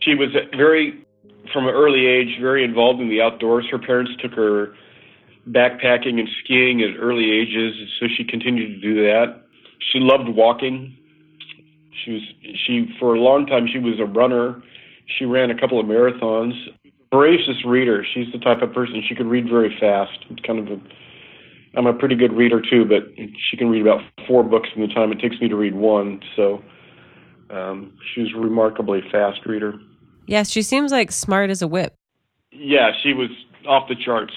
She 0.00 0.14
was 0.14 0.30
very, 0.56 1.04
from 1.52 1.66
an 1.66 1.74
early 1.74 2.06
age, 2.06 2.38
very 2.40 2.64
involved 2.64 3.00
in 3.00 3.08
the 3.08 3.20
outdoors. 3.20 3.66
Her 3.70 3.78
parents 3.78 4.12
took 4.20 4.32
her 4.32 4.74
backpacking 5.48 6.18
and 6.18 6.28
skiing 6.42 6.82
at 6.82 6.98
early 6.98 7.30
ages, 7.30 7.74
so 7.98 8.06
she 8.16 8.24
continued 8.24 8.80
to 8.80 8.80
do 8.80 8.94
that. 9.02 9.42
She 9.92 9.98
loved 9.98 10.28
walking. 10.28 10.96
She 12.04 12.12
was 12.12 12.22
she 12.66 12.88
for 12.98 13.14
a 13.14 13.20
long 13.20 13.46
time 13.46 13.66
she 13.70 13.78
was 13.78 13.98
a 14.00 14.04
runner. 14.04 14.62
She 15.18 15.24
ran 15.24 15.50
a 15.50 15.58
couple 15.58 15.80
of 15.80 15.86
marathons. 15.86 16.54
Voracious 17.12 17.64
reader. 17.66 18.06
She's 18.14 18.30
the 18.32 18.38
type 18.38 18.62
of 18.62 18.72
person 18.72 19.02
she 19.06 19.14
could 19.14 19.26
read 19.26 19.48
very 19.48 19.76
fast. 19.80 20.18
It's 20.30 20.40
kind 20.46 20.58
of 20.58 20.66
a 20.66 20.80
I'm 21.76 21.86
a 21.86 21.92
pretty 21.92 22.16
good 22.16 22.32
reader 22.32 22.60
too, 22.60 22.84
but 22.84 23.04
she 23.16 23.56
can 23.56 23.68
read 23.68 23.82
about 23.82 24.00
four 24.26 24.42
books 24.42 24.68
in 24.74 24.82
the 24.82 24.88
time 24.88 25.12
it 25.12 25.20
takes 25.20 25.40
me 25.40 25.48
to 25.48 25.56
read 25.56 25.74
one. 25.74 26.20
So 26.34 26.62
um, 27.50 27.96
she's 28.12 28.28
a 28.34 28.38
remarkably 28.38 29.02
fast 29.10 29.46
reader. 29.46 29.74
Yes, 30.26 30.50
she 30.50 30.62
seems 30.62 30.92
like 30.92 31.12
smart 31.12 31.50
as 31.50 31.62
a 31.62 31.68
whip. 31.68 31.94
Yeah, 32.52 32.90
she 33.02 33.12
was 33.12 33.30
off 33.66 33.88
the 33.88 33.94
charts. 33.94 34.32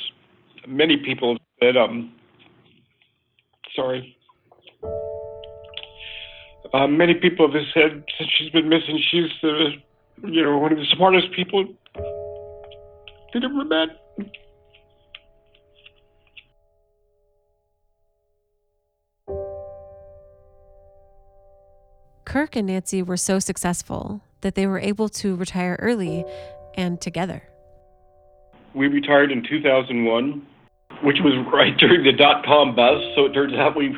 Many 0.68 0.98
people 0.98 1.34
have 1.34 1.42
said, 1.62 1.78
um, 1.78 2.14
sorry. 3.76 4.16
Uh, 6.74 6.88
many 6.88 7.14
people 7.14 7.52
have 7.52 7.62
said 7.74 8.04
since 8.18 8.30
she's 8.38 8.50
been 8.52 8.70
missing, 8.70 9.00
she's 9.12 9.30
the, 9.42 9.74
you 10.28 10.44
know, 10.44 10.58
one 10.58 10.72
of 10.72 10.78
the 10.78 10.86
smartest 10.96 11.32
people 11.36 11.68
they've 13.34 13.44
ever 13.44 13.66
met. 13.66 14.03
Kirk 22.34 22.56
and 22.56 22.66
Nancy 22.66 23.04
were 23.04 23.16
so 23.16 23.38
successful 23.38 24.20
that 24.42 24.56
they 24.56 24.66
were 24.66 24.80
able 24.80 25.08
to 25.08 25.36
retire 25.36 25.78
early 25.80 26.26
and 26.74 27.00
together. 27.00 27.44
We 28.74 28.88
retired 28.88 29.32
in 29.32 29.44
2001, 29.48 30.48
which 31.04 31.18
was 31.22 31.36
right 31.54 31.78
during 31.78 32.04
the 32.04 32.12
dot 32.12 32.44
com 32.44 32.76
buzz. 32.76 33.04
So 33.16 33.26
it 33.26 33.34
turns 33.34 33.54
out 33.54 33.78
we 33.78 33.96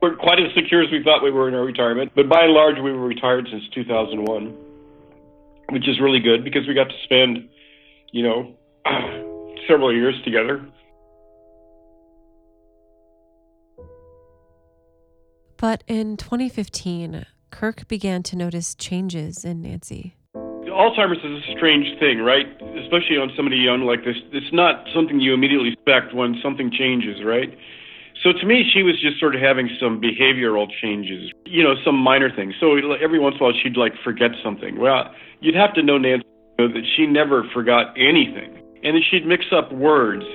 weren't 0.00 0.20
quite 0.20 0.38
as 0.38 0.54
secure 0.54 0.84
as 0.84 0.92
we 0.92 1.02
thought 1.02 1.24
we 1.24 1.32
were 1.32 1.48
in 1.48 1.54
our 1.56 1.64
retirement. 1.64 2.12
But 2.14 2.28
by 2.28 2.44
and 2.44 2.52
large, 2.52 2.76
we 2.76 2.92
were 2.92 3.08
retired 3.08 3.48
since 3.50 3.64
2001, 3.74 4.54
which 5.70 5.88
is 5.88 5.98
really 5.98 6.20
good 6.20 6.44
because 6.44 6.68
we 6.68 6.74
got 6.74 6.90
to 6.90 6.96
spend, 7.02 7.48
you 8.12 8.22
know, 8.22 8.54
several 9.66 9.92
years 9.92 10.14
together. 10.22 10.64
But 15.56 15.82
in 15.88 16.16
2015, 16.16 17.26
Kirk 17.54 17.86
began 17.86 18.24
to 18.24 18.36
notice 18.36 18.74
changes 18.74 19.44
in 19.44 19.62
Nancy. 19.62 20.16
Alzheimer's 20.34 21.22
is 21.22 21.38
a 21.38 21.56
strange 21.56 21.86
thing, 22.00 22.18
right? 22.18 22.50
Especially 22.82 23.14
on 23.14 23.30
somebody 23.36 23.58
young 23.58 23.82
like 23.82 24.04
this. 24.04 24.16
It's 24.32 24.52
not 24.52 24.84
something 24.92 25.20
you 25.20 25.32
immediately 25.32 25.70
expect 25.72 26.12
when 26.12 26.34
something 26.42 26.72
changes, 26.74 27.22
right? 27.24 27.56
So 28.24 28.32
to 28.32 28.44
me, 28.44 28.68
she 28.74 28.82
was 28.82 29.00
just 29.00 29.20
sort 29.20 29.36
of 29.36 29.40
having 29.40 29.70
some 29.78 30.02
behavioral 30.02 30.66
changes, 30.82 31.30
you 31.46 31.62
know, 31.62 31.74
some 31.84 31.94
minor 31.94 32.28
things. 32.28 32.54
So 32.58 32.74
every 32.74 33.20
once 33.20 33.36
in 33.38 33.42
a 33.42 33.44
while, 33.44 33.54
she'd 33.62 33.76
like 33.76 33.92
forget 34.02 34.32
something. 34.42 34.80
Well, 34.80 35.14
you'd 35.38 35.54
have 35.54 35.72
to 35.74 35.82
know 35.82 35.96
Nancy 35.96 36.26
know 36.58 36.66
that 36.66 36.82
she 36.96 37.06
never 37.06 37.46
forgot 37.54 37.94
anything, 37.96 38.50
and 38.82 38.98
then 38.98 39.02
she'd 39.08 39.26
mix 39.26 39.46
up 39.54 39.70
words. 39.72 40.26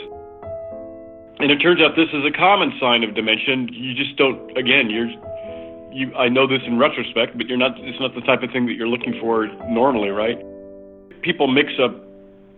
And 1.39 1.51
it 1.51 1.59
turns 1.59 1.81
out 1.81 1.95
this 1.95 2.11
is 2.13 2.23
a 2.23 2.31
common 2.31 2.71
sign 2.79 3.03
of 3.03 3.13
dementia. 3.13 3.67
You 3.71 3.93
just 3.93 4.15
don't. 4.15 4.55
Again, 4.57 4.89
you're 4.89 5.11
you 5.91 6.13
I 6.15 6.29
know 6.29 6.47
this 6.47 6.61
in 6.65 6.77
retrospect, 6.77 7.37
but 7.37 7.47
you're 7.47 7.57
not 7.57 7.79
it's 7.79 7.99
not 7.99 8.15
the 8.15 8.21
type 8.21 8.43
of 8.43 8.51
thing 8.51 8.65
that 8.67 8.73
you're 8.73 8.87
looking 8.87 9.19
for 9.19 9.47
normally, 9.69 10.09
right? 10.09 10.37
People 11.21 11.47
mix 11.47 11.73
up 11.81 11.95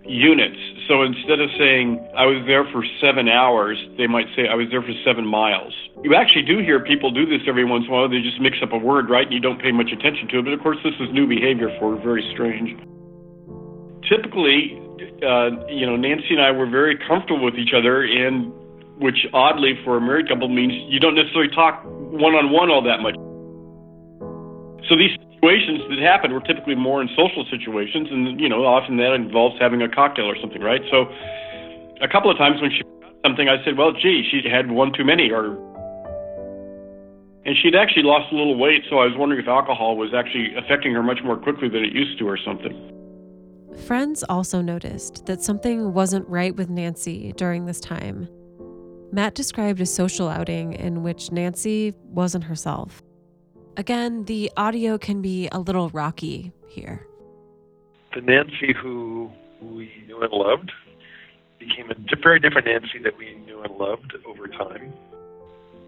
units. 0.04 0.58
So 0.88 1.04
instead 1.04 1.40
of 1.40 1.50
saying 1.58 2.00
I 2.16 2.26
was 2.26 2.44
there 2.48 2.66
for 2.72 2.84
seven 3.00 3.30
hours, 3.30 3.78
they 3.98 4.08
might 4.08 4.28
say 4.36 4.48
I 4.48 4.56
was 4.56 4.68
there 4.72 4.82
for 4.82 4.94
seven 5.06 5.26
miles. 5.26 5.74
You 6.04 6.16
actually 6.16 6.44
do 6.44 6.60
hear 6.60 6.80
people 6.80 7.12
do 7.12 7.26
this 7.26 7.42
every 7.48 7.66
once 7.66 7.86
in 7.86 7.92
a 7.92 7.94
while. 7.94 8.10
They 8.10 8.22
just 8.22 8.40
mix 8.42 8.58
up 8.62 8.74
a 8.74 8.78
word, 8.78 9.10
right? 9.10 9.26
And 9.26 9.34
you 9.34 9.40
don't 9.40 9.62
pay 9.62 9.72
much 9.72 9.92
attention 9.92 10.28
to 10.30 10.40
it. 10.40 10.46
But 10.46 10.54
of 10.54 10.62
course, 10.62 10.78
this 10.84 10.94
is 11.00 11.14
new 11.14 11.28
behavior 11.28 11.70
for 11.80 11.96
very 12.02 12.28
strange. 12.34 12.78
Typically, 14.10 14.82
uh, 15.22 15.52
you 15.70 15.86
know, 15.86 15.96
Nancy 15.96 16.34
and 16.34 16.42
I 16.42 16.52
were 16.52 16.70
very 16.70 16.98
comfortable 16.98 17.46
with 17.46 17.56
each 17.56 17.74
other, 17.74 18.04
and 18.04 18.52
which 19.02 19.26
oddly 19.34 19.74
for 19.84 19.98
a 19.98 20.02
married 20.02 20.30
couple 20.30 20.48
means 20.48 20.74
you 20.88 21.00
don't 21.00 21.16
necessarily 21.16 21.50
talk 21.50 21.82
one 22.14 22.38
on 22.38 22.54
one 22.54 22.70
all 22.70 22.86
that 22.86 23.02
much. 23.02 23.18
So 24.88 24.94
these 24.96 25.18
situations 25.34 25.82
that 25.90 25.98
happen 25.98 26.32
were 26.34 26.42
typically 26.42 26.76
more 26.76 27.02
in 27.02 27.10
social 27.18 27.44
situations, 27.50 28.10
and 28.12 28.40
you 28.40 28.48
know, 28.48 28.64
often 28.64 28.98
that 28.98 29.14
involves 29.14 29.58
having 29.60 29.82
a 29.82 29.90
cocktail 29.90 30.30
or 30.30 30.38
something, 30.40 30.62
right? 30.62 30.82
So, 30.94 31.10
a 32.02 32.08
couple 32.08 32.30
of 32.30 32.38
times 32.38 32.62
when 32.62 32.70
she 32.70 32.84
got 33.02 33.14
something, 33.26 33.50
I 33.50 33.64
said, 33.66 33.78
"Well, 33.78 33.92
gee, 33.92 34.22
she 34.30 34.48
had 34.48 34.70
one 34.70 34.94
too 34.94 35.04
many," 35.04 35.32
or 35.32 35.58
and 37.44 37.58
she'd 37.58 37.76
actually 37.76 38.04
lost 38.04 38.32
a 38.32 38.36
little 38.36 38.58
weight, 38.58 38.86
so 38.88 39.00
I 39.00 39.06
was 39.06 39.18
wondering 39.18 39.42
if 39.42 39.48
alcohol 39.48 39.98
was 39.98 40.14
actually 40.14 40.54
affecting 40.56 40.94
her 40.94 41.02
much 41.02 41.24
more 41.24 41.38
quickly 41.38 41.70
than 41.70 41.84
it 41.84 41.92
used 41.92 42.20
to, 42.20 42.28
or 42.28 42.38
something. 42.38 42.76
Friends 43.88 44.24
also 44.30 44.62
noticed 44.62 45.26
that 45.26 45.42
something 45.42 45.94
wasn't 45.94 46.28
right 46.30 46.56
with 46.56 46.70
Nancy 46.70 47.34
during 47.34 47.66
this 47.66 47.80
time. 47.80 48.28
Matt 49.12 49.36
described 49.36 49.82
a 49.82 49.86
social 49.86 50.30
outing 50.30 50.74
in 50.74 51.04
which 51.04 51.32
Nancy 51.32 51.94
wasn't 52.06 52.46
herself. 52.46 53.04
Again, 53.76 54.24
the 54.26 54.52
audio 54.56 54.98
can 54.98 55.22
be 55.22 55.50
a 55.52 55.60
little 55.60 55.90
rocky 55.90 56.54
here. 56.68 57.06
The 58.16 58.22
Nancy 58.22 58.74
who 58.74 59.30
we 59.62 59.92
knew 60.08 60.22
and 60.22 60.32
loved 60.32 60.72
became 61.60 61.92
a 61.92 61.96
very 62.24 62.40
different 62.40 62.68
Nancy 62.68 63.00
that 63.04 63.18
we 63.18 63.36
knew 63.46 63.62
and 63.62 63.76
loved 63.76 64.14
over 64.26 64.48
time. 64.48 64.94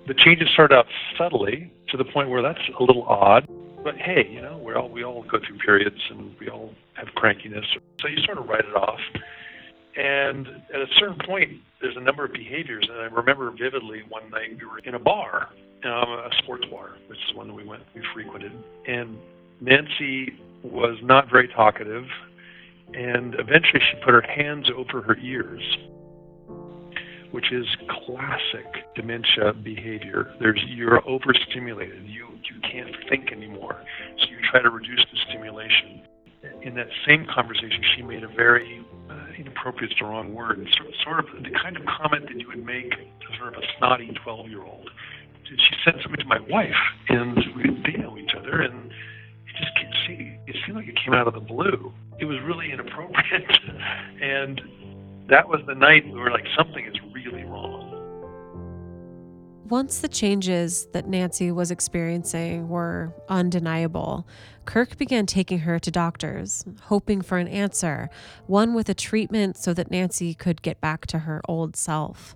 The 0.08 0.13
changes 0.13 0.50
started 0.50 0.75
out 0.75 0.88
subtly 1.18 1.72
to 1.89 1.98
the 1.98 2.06
point 2.06 2.30
where 2.30 2.42
that's 2.42 2.60
a 2.77 2.84
little 2.84 3.03
odd. 3.03 3.48
But 3.84 3.98
hey, 3.98 4.30
you 4.30 4.42
know, 4.42 4.58
we 4.58 4.74
all 4.74 4.89
we 4.89 5.03
all 5.03 5.24
go 5.24 5.39
through 5.39 5.58
periods 5.58 6.00
and 6.10 6.36
we 6.39 6.50
all 6.50 6.74
have 6.94 7.08
crankiness, 7.15 7.65
so 8.01 8.08
you 8.08 8.22
sort 8.24 8.38
of 8.38 8.48
write 8.48 8.65
it 8.65 8.75
off. 8.75 9.00
And 9.96 10.48
at 10.74 10.82
a 10.82 10.88
certain 10.98 11.18
point, 11.26 11.52
there's 11.82 11.96
a 11.98 12.02
number 12.02 12.26
of 12.26 12.34
behaviors, 12.34 12.88
and 12.90 13.00
I 13.00 13.06
remember 13.14 13.52
vividly 13.52 14.02
one 14.10 14.30
night 14.32 14.58
we 14.58 14.66
were 14.66 14.80
in 14.80 14.96
a 14.96 15.00
bar, 15.00 15.50
um, 15.86 15.92
a 15.92 16.30
sports 16.42 16.66
bar, 16.72 16.98
which 17.08 17.20
is 17.30 17.36
one 17.36 17.48
that 17.48 17.54
we 17.54 17.64
went, 17.64 17.84
we 17.94 18.02
frequented, 18.14 18.52
and 18.88 19.18
Nancy 19.62 20.34
was 20.64 20.98
not 21.04 21.30
very 21.30 21.48
talkative, 21.50 22.06
and 22.94 23.36
eventually 23.36 23.82
she 23.92 24.04
put 24.04 24.14
her 24.14 24.22
hands 24.22 24.70
over 24.76 25.02
her 25.02 25.18
ears, 25.18 25.62
which 27.32 27.52
is 27.52 27.66
classic 28.06 28.96
dementia 28.96 29.54
behavior. 29.64 30.34
There's 30.40 30.64
you're 30.70 31.08
overstimulated, 31.08 32.04
you 32.06 32.30
you 32.50 32.62
can't 32.62 32.96
think 33.10 33.32
anymore, 33.32 33.84
so 34.20 34.26
you 34.30 34.38
try 34.50 34.62
to 34.62 34.70
reduce 34.70 35.06
the 35.12 35.20
stimulation. 35.30 36.02
In 36.64 36.76
that 36.76 36.88
same 37.08 37.26
conversation, 37.34 37.82
she 37.96 38.02
made 38.02 38.24
a 38.24 38.28
very 38.28 38.84
inappropriate 39.40 39.92
is 39.92 39.98
the 40.00 40.06
wrong 40.06 40.34
word. 40.34 40.68
Sort 41.04 41.20
of 41.20 41.25
the 41.44 41.50
kind 41.52 41.78
of 41.78 41.84
comment 41.86 42.28
that 42.28 42.40
you 42.40 42.48
would 42.48 42.66
make 42.66 42.92
to 42.92 43.38
sort 43.38 43.56
of 43.56 43.63
a 43.63 43.66
snotty 43.78 44.12
12 44.24 44.50
year 44.50 44.63
old. 44.63 44.90
She 45.46 45.75
said 45.86 45.96
something 46.02 46.20
to 46.20 46.25
my 46.25 46.40
wife, 46.50 46.74
and 47.10 47.38
we 47.56 47.63
didn't 47.63 48.02
know 48.02 48.18
each 48.18 48.32
other, 48.36 48.62
and 48.62 48.90
it 48.90 49.56
just 49.60 49.75
came, 49.75 49.92
see, 50.08 50.38
it 50.48 50.56
seemed 50.66 50.78
like 50.78 50.88
it 50.88 50.98
came 51.04 51.13
out 51.13 51.28
of 51.28 51.36
the 51.36 51.40
blue. 51.40 51.94
It 52.20 52.25
was 52.25 52.40
really 52.44 52.72
inappropriate, 52.72 53.52
and 54.22 54.60
that 55.30 55.48
was 55.48 55.62
the 55.68 55.75
night 55.75 56.06
we 56.06 56.20
were 56.20 56.32
like, 56.32 56.46
something 56.58 56.86
is 56.86 56.96
really 57.13 57.44
wrong. 57.44 57.94
Once 59.70 60.02
the 60.02 60.08
changes 60.08 60.88
that 60.92 61.08
Nancy 61.08 61.52
was 61.52 61.72
experiencing 61.72 62.68
were 62.68 63.13
undeniable, 63.30 64.28
Kirk 64.65 64.98
began 64.98 65.25
taking 65.25 65.60
her 65.60 65.79
to 65.79 65.91
doctors, 65.91 66.65
hoping 66.84 67.22
for 67.22 67.38
an 67.38 67.48
answer, 67.48 68.10
one 68.48 68.74
with 68.74 68.89
a 68.89 68.93
treatment 68.93 69.58
so 69.58 69.73
that 69.73 69.91
Nancy 69.91 70.34
could 70.34 70.62
get 70.62 70.80
back 70.82 71.06
to 71.08 71.19
her 71.19 71.41
old 71.47 71.76
self. 71.76 72.36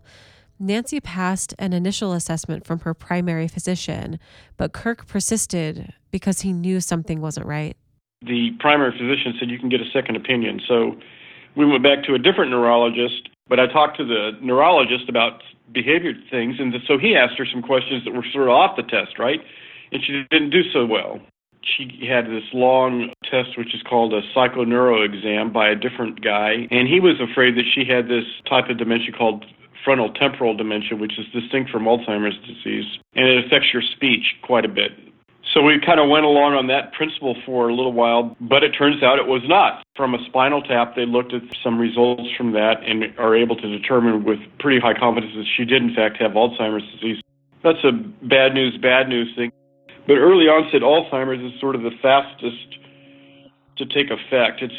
Nancy 0.59 0.99
passed 0.99 1.53
an 1.59 1.73
initial 1.73 2.13
assessment 2.13 2.65
from 2.65 2.79
her 2.79 2.93
primary 2.93 3.47
physician, 3.47 4.19
but 4.57 4.73
Kirk 4.73 5.07
persisted 5.07 5.93
because 6.11 6.41
he 6.41 6.51
knew 6.51 6.79
something 6.79 7.21
wasn't 7.21 7.45
right. 7.45 7.77
The 8.23 8.51
primary 8.59 8.91
physician 8.91 9.35
said 9.39 9.49
you 9.49 9.59
can 9.59 9.69
get 9.69 9.81
a 9.81 9.89
second 9.93 10.15
opinion. 10.15 10.59
So 10.67 10.95
we 11.55 11.65
went 11.65 11.83
back 11.83 12.03
to 12.05 12.15
a 12.15 12.19
different 12.19 12.49
neurologist, 12.49 13.29
but 13.47 13.59
I 13.59 13.67
talked 13.67 13.97
to 13.97 14.05
the 14.05 14.31
neurologist 14.41 15.07
about 15.07 15.43
behavior 15.71 16.13
things. 16.31 16.55
And 16.59 16.73
so 16.87 16.97
he 16.97 17.15
asked 17.15 17.37
her 17.37 17.45
some 17.45 17.61
questions 17.61 18.03
that 18.05 18.11
were 18.11 18.25
sort 18.33 18.45
of 18.45 18.49
off 18.49 18.75
the 18.75 18.83
test, 18.83 19.19
right? 19.19 19.39
And 19.91 20.01
she 20.03 20.23
didn't 20.31 20.49
do 20.49 20.63
so 20.73 20.85
well. 20.85 21.19
She 21.75 22.07
had 22.07 22.27
this 22.27 22.43
long 22.53 23.09
test, 23.29 23.57
which 23.57 23.75
is 23.75 23.81
called 23.83 24.13
a 24.13 24.21
psychoneuro 24.33 25.03
exam 25.03 25.51
by 25.51 25.69
a 25.69 25.75
different 25.75 26.23
guy. 26.23 26.67
And 26.71 26.87
he 26.87 26.99
was 26.99 27.19
afraid 27.19 27.55
that 27.55 27.65
she 27.73 27.83
had 27.83 28.07
this 28.07 28.25
type 28.49 28.69
of 28.69 28.77
dementia 28.77 29.11
called 29.11 29.45
frontal 29.83 30.13
temporal 30.13 30.55
dementia, 30.55 30.97
which 30.97 31.19
is 31.19 31.25
distinct 31.33 31.69
from 31.69 31.83
Alzheimer's 31.83 32.37
disease. 32.47 32.85
And 33.15 33.27
it 33.27 33.45
affects 33.45 33.67
your 33.73 33.81
speech 33.81 34.35
quite 34.43 34.65
a 34.65 34.69
bit. 34.69 34.91
So 35.53 35.61
we 35.61 35.79
kind 35.79 35.99
of 35.99 36.09
went 36.09 36.25
along 36.25 36.53
on 36.53 36.67
that 36.67 36.91
principle 36.93 37.35
for 37.45 37.69
a 37.69 37.73
little 37.73 37.93
while, 37.93 38.35
but 38.41 38.63
it 38.63 38.71
turns 38.71 39.01
out 39.01 39.17
it 39.17 39.27
was 39.27 39.41
not. 39.47 39.83
From 39.95 40.13
a 40.13 40.19
spinal 40.25 40.61
tap, 40.61 40.95
they 40.95 41.05
looked 41.05 41.33
at 41.33 41.41
some 41.63 41.79
results 41.79 42.29
from 42.35 42.51
that 42.51 42.83
and 42.85 43.17
are 43.17 43.35
able 43.35 43.55
to 43.55 43.67
determine 43.67 44.25
with 44.25 44.39
pretty 44.59 44.79
high 44.79 44.93
confidence 44.93 45.33
that 45.35 45.45
she 45.55 45.63
did, 45.63 45.81
in 45.81 45.95
fact, 45.95 46.17
have 46.17 46.31
Alzheimer's 46.31 46.83
disease. 46.93 47.17
That's 47.63 47.83
a 47.83 47.91
bad 47.91 48.53
news, 48.53 48.77
bad 48.77 49.07
news 49.07 49.33
thing. 49.35 49.51
But 50.07 50.17
early 50.17 50.45
onset 50.45 50.81
Alzheimer's 50.81 51.43
is 51.43 51.59
sort 51.59 51.75
of 51.75 51.81
the 51.81 51.91
fastest 52.01 52.79
to 53.77 53.85
take 53.85 54.09
effect. 54.09 54.61
It's 54.61 54.73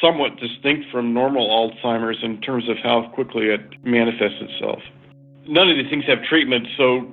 somewhat 0.00 0.36
distinct 0.36 0.90
from 0.92 1.12
normal 1.12 1.48
Alzheimer's 1.48 2.18
in 2.22 2.40
terms 2.40 2.68
of 2.68 2.76
how 2.82 3.10
quickly 3.14 3.46
it 3.46 3.60
manifests 3.82 4.38
itself. 4.40 4.80
None 5.48 5.70
of 5.70 5.76
these 5.76 5.90
things 5.90 6.04
have 6.06 6.22
treatment, 6.22 6.68
so 6.76 7.10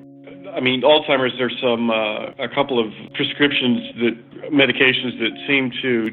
I 0.55 0.59
mean, 0.59 0.81
Alzheimer's. 0.81 1.33
There's 1.37 1.57
some 1.61 1.89
uh, 1.89 2.31
a 2.39 2.49
couple 2.53 2.79
of 2.79 2.91
prescriptions 3.13 3.79
that 4.03 4.51
medications 4.51 5.17
that 5.19 5.31
seem 5.47 5.71
to 5.81 6.11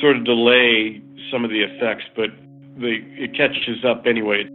sort 0.00 0.16
of 0.16 0.24
delay 0.24 1.00
some 1.30 1.44
of 1.44 1.50
the 1.50 1.62
effects, 1.62 2.04
but 2.16 2.30
the, 2.78 2.98
it 3.16 3.36
catches 3.36 3.84
up 3.84 4.06
anyway. 4.06 4.48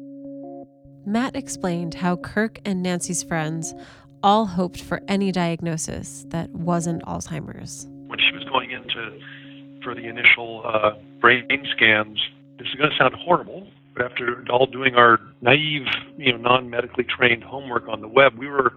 Matt 1.05 1.35
explained 1.35 1.95
how 1.95 2.15
Kirk 2.15 2.59
and 2.65 2.81
Nancy's 2.81 3.23
friends 3.23 3.73
all 4.23 4.45
hoped 4.45 4.81
for 4.81 5.01
any 5.07 5.31
diagnosis 5.31 6.25
that 6.29 6.49
wasn't 6.51 7.03
Alzheimer's. 7.03 7.85
When 8.07 8.19
she 8.19 8.33
was 8.33 8.43
going 8.45 8.71
into 8.71 9.19
for 9.83 9.93
the 9.93 10.07
initial 10.07 10.63
uh, 10.65 10.91
brain 11.19 11.45
scans, 11.75 12.17
this 12.57 12.67
is 12.67 12.75
going 12.75 12.89
to 12.89 12.97
sound 12.97 13.15
horrible, 13.15 13.67
but 13.93 14.05
after 14.05 14.45
all 14.49 14.65
doing 14.65 14.95
our 14.95 15.19
naive, 15.41 15.85
you 16.17 16.31
know, 16.31 16.37
non-medically 16.37 17.03
trained 17.03 17.43
homework 17.43 17.87
on 17.89 17.99
the 17.99 18.07
web, 18.07 18.37
we 18.37 18.47
were 18.47 18.73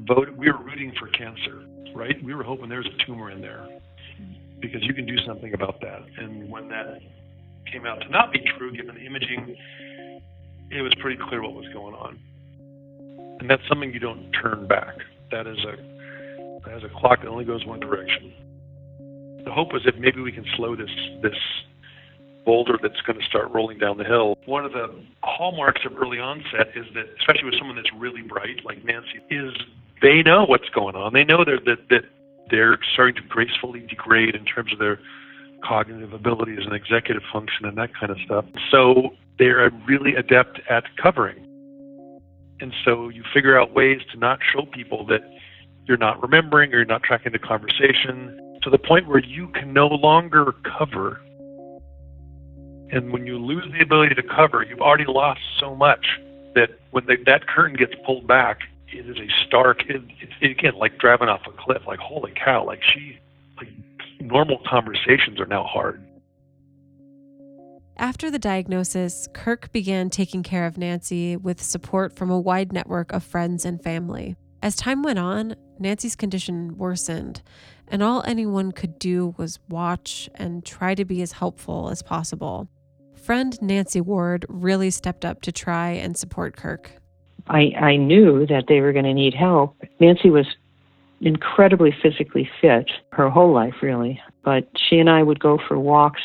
voted, 0.00 0.36
we 0.36 0.50
were 0.50 0.58
rooting 0.58 0.92
for 0.98 1.06
cancer, 1.08 1.64
right? 1.94 2.22
We 2.24 2.34
were 2.34 2.42
hoping 2.42 2.68
there's 2.68 2.86
a 2.86 3.06
tumor 3.06 3.30
in 3.30 3.40
there 3.40 3.66
because 4.60 4.82
you 4.82 4.94
can 4.94 5.06
do 5.06 5.16
something 5.24 5.54
about 5.54 5.80
that. 5.80 6.02
And 6.18 6.50
when 6.50 6.68
that 6.70 7.00
came 7.70 7.86
out 7.86 8.00
to 8.00 8.08
not 8.08 8.32
be 8.32 8.40
true, 8.58 8.72
given 8.72 8.96
the 8.96 9.02
imaging, 9.02 9.56
it 10.70 10.82
was 10.82 10.92
pretty 11.00 11.20
clear 11.28 11.42
what 11.42 11.54
was 11.54 11.68
going 11.72 11.94
on. 11.94 12.18
And 13.40 13.48
that's 13.48 13.62
something 13.68 13.92
you 13.92 14.00
don't 14.00 14.30
turn 14.32 14.66
back. 14.66 14.94
That 15.30 15.46
is 15.46 15.58
a 15.64 15.76
that 16.66 16.76
is 16.78 16.84
a 16.84 17.00
clock 17.00 17.22
that 17.22 17.28
only 17.28 17.44
goes 17.44 17.64
one 17.64 17.80
direction. 17.80 18.32
The 19.44 19.52
hope 19.52 19.72
was 19.72 19.82
that 19.84 19.98
maybe 19.98 20.20
we 20.20 20.32
can 20.32 20.44
slow 20.56 20.74
this 20.76 20.90
this 21.22 21.36
boulder 22.44 22.78
that's 22.80 23.00
going 23.02 23.18
to 23.18 23.24
start 23.26 23.50
rolling 23.52 23.78
down 23.78 23.98
the 23.98 24.04
hill. 24.04 24.38
One 24.46 24.64
of 24.64 24.72
the 24.72 24.88
hallmarks 25.22 25.82
of 25.84 25.96
early 25.98 26.18
onset 26.18 26.68
is 26.74 26.86
that, 26.94 27.04
especially 27.20 27.44
with 27.44 27.58
someone 27.58 27.76
that's 27.76 27.92
really 27.96 28.22
bright 28.22 28.64
like 28.64 28.84
Nancy, 28.84 29.20
is 29.30 29.52
they 30.00 30.22
know 30.22 30.44
what's 30.46 30.68
going 30.70 30.96
on. 30.96 31.12
They 31.12 31.24
know 31.24 31.44
that 31.44 31.64
that, 31.66 31.88
that 31.90 32.04
they're 32.50 32.78
starting 32.94 33.22
to 33.22 33.28
gracefully 33.28 33.80
degrade 33.80 34.34
in 34.34 34.44
terms 34.44 34.72
of 34.72 34.78
their 34.78 34.98
cognitive 35.62 36.12
abilities 36.12 36.60
and 36.64 36.72
executive 36.74 37.22
function 37.32 37.66
and 37.66 37.76
that 37.76 37.90
kind 37.98 38.10
of 38.10 38.18
stuff. 38.24 38.44
So 38.70 39.14
they're 39.38 39.70
really 39.86 40.14
adept 40.14 40.60
at 40.70 40.84
covering. 41.02 41.47
And 42.60 42.72
so 42.84 43.08
you 43.08 43.22
figure 43.32 43.58
out 43.58 43.72
ways 43.72 44.00
to 44.12 44.18
not 44.18 44.40
show 44.52 44.66
people 44.66 45.06
that 45.06 45.20
you're 45.86 45.96
not 45.96 46.20
remembering 46.20 46.72
or 46.72 46.78
you're 46.78 46.84
not 46.84 47.02
tracking 47.02 47.32
the 47.32 47.38
conversation 47.38 48.58
to 48.62 48.70
the 48.70 48.78
point 48.78 49.08
where 49.08 49.24
you 49.24 49.48
can 49.48 49.72
no 49.72 49.86
longer 49.86 50.54
cover. 50.78 51.20
And 52.90 53.12
when 53.12 53.26
you 53.26 53.38
lose 53.38 53.64
the 53.72 53.80
ability 53.82 54.14
to 54.14 54.22
cover, 54.22 54.62
you've 54.62 54.80
already 54.80 55.04
lost 55.06 55.40
so 55.60 55.74
much 55.74 56.06
that 56.54 56.70
when 56.90 57.06
that 57.26 57.46
curtain 57.46 57.76
gets 57.76 57.92
pulled 58.04 58.26
back, 58.26 58.60
it 58.92 59.08
is 59.08 59.16
a 59.18 59.28
stark, 59.46 59.82
it, 59.88 60.02
it, 60.40 60.50
again, 60.50 60.74
like 60.76 60.98
driving 60.98 61.28
off 61.28 61.42
a 61.46 61.52
cliff, 61.52 61.82
like, 61.86 61.98
holy 61.98 62.32
cow, 62.32 62.64
like 62.64 62.82
she, 62.82 63.18
like 63.58 63.68
normal 64.20 64.58
conversations 64.66 65.38
are 65.38 65.46
now 65.46 65.64
hard. 65.64 66.02
After 68.00 68.30
the 68.30 68.38
diagnosis, 68.38 69.26
Kirk 69.32 69.72
began 69.72 70.08
taking 70.08 70.44
care 70.44 70.66
of 70.66 70.78
Nancy 70.78 71.36
with 71.36 71.60
support 71.60 72.14
from 72.14 72.30
a 72.30 72.38
wide 72.38 72.72
network 72.72 73.12
of 73.12 73.24
friends 73.24 73.64
and 73.64 73.82
family. 73.82 74.36
As 74.62 74.76
time 74.76 75.02
went 75.02 75.18
on, 75.18 75.56
Nancy's 75.80 76.14
condition 76.14 76.78
worsened, 76.78 77.42
and 77.88 78.00
all 78.00 78.22
anyone 78.24 78.70
could 78.70 79.00
do 79.00 79.34
was 79.36 79.58
watch 79.68 80.30
and 80.36 80.64
try 80.64 80.94
to 80.94 81.04
be 81.04 81.22
as 81.22 81.32
helpful 81.32 81.90
as 81.90 82.00
possible. 82.00 82.68
Friend 83.16 83.60
Nancy 83.60 84.00
Ward 84.00 84.46
really 84.48 84.90
stepped 84.90 85.24
up 85.24 85.42
to 85.42 85.50
try 85.50 85.90
and 85.90 86.16
support 86.16 86.56
Kirk. 86.56 86.92
I, 87.48 87.72
I 87.80 87.96
knew 87.96 88.46
that 88.46 88.66
they 88.68 88.80
were 88.80 88.92
going 88.92 89.06
to 89.06 89.14
need 89.14 89.34
help. 89.34 89.76
Nancy 89.98 90.30
was 90.30 90.46
incredibly 91.20 91.92
physically 92.00 92.48
fit 92.60 92.88
her 93.10 93.28
whole 93.28 93.52
life, 93.52 93.74
really, 93.82 94.20
but 94.44 94.68
she 94.76 94.98
and 94.98 95.10
I 95.10 95.24
would 95.24 95.40
go 95.40 95.58
for 95.66 95.80
walks 95.80 96.22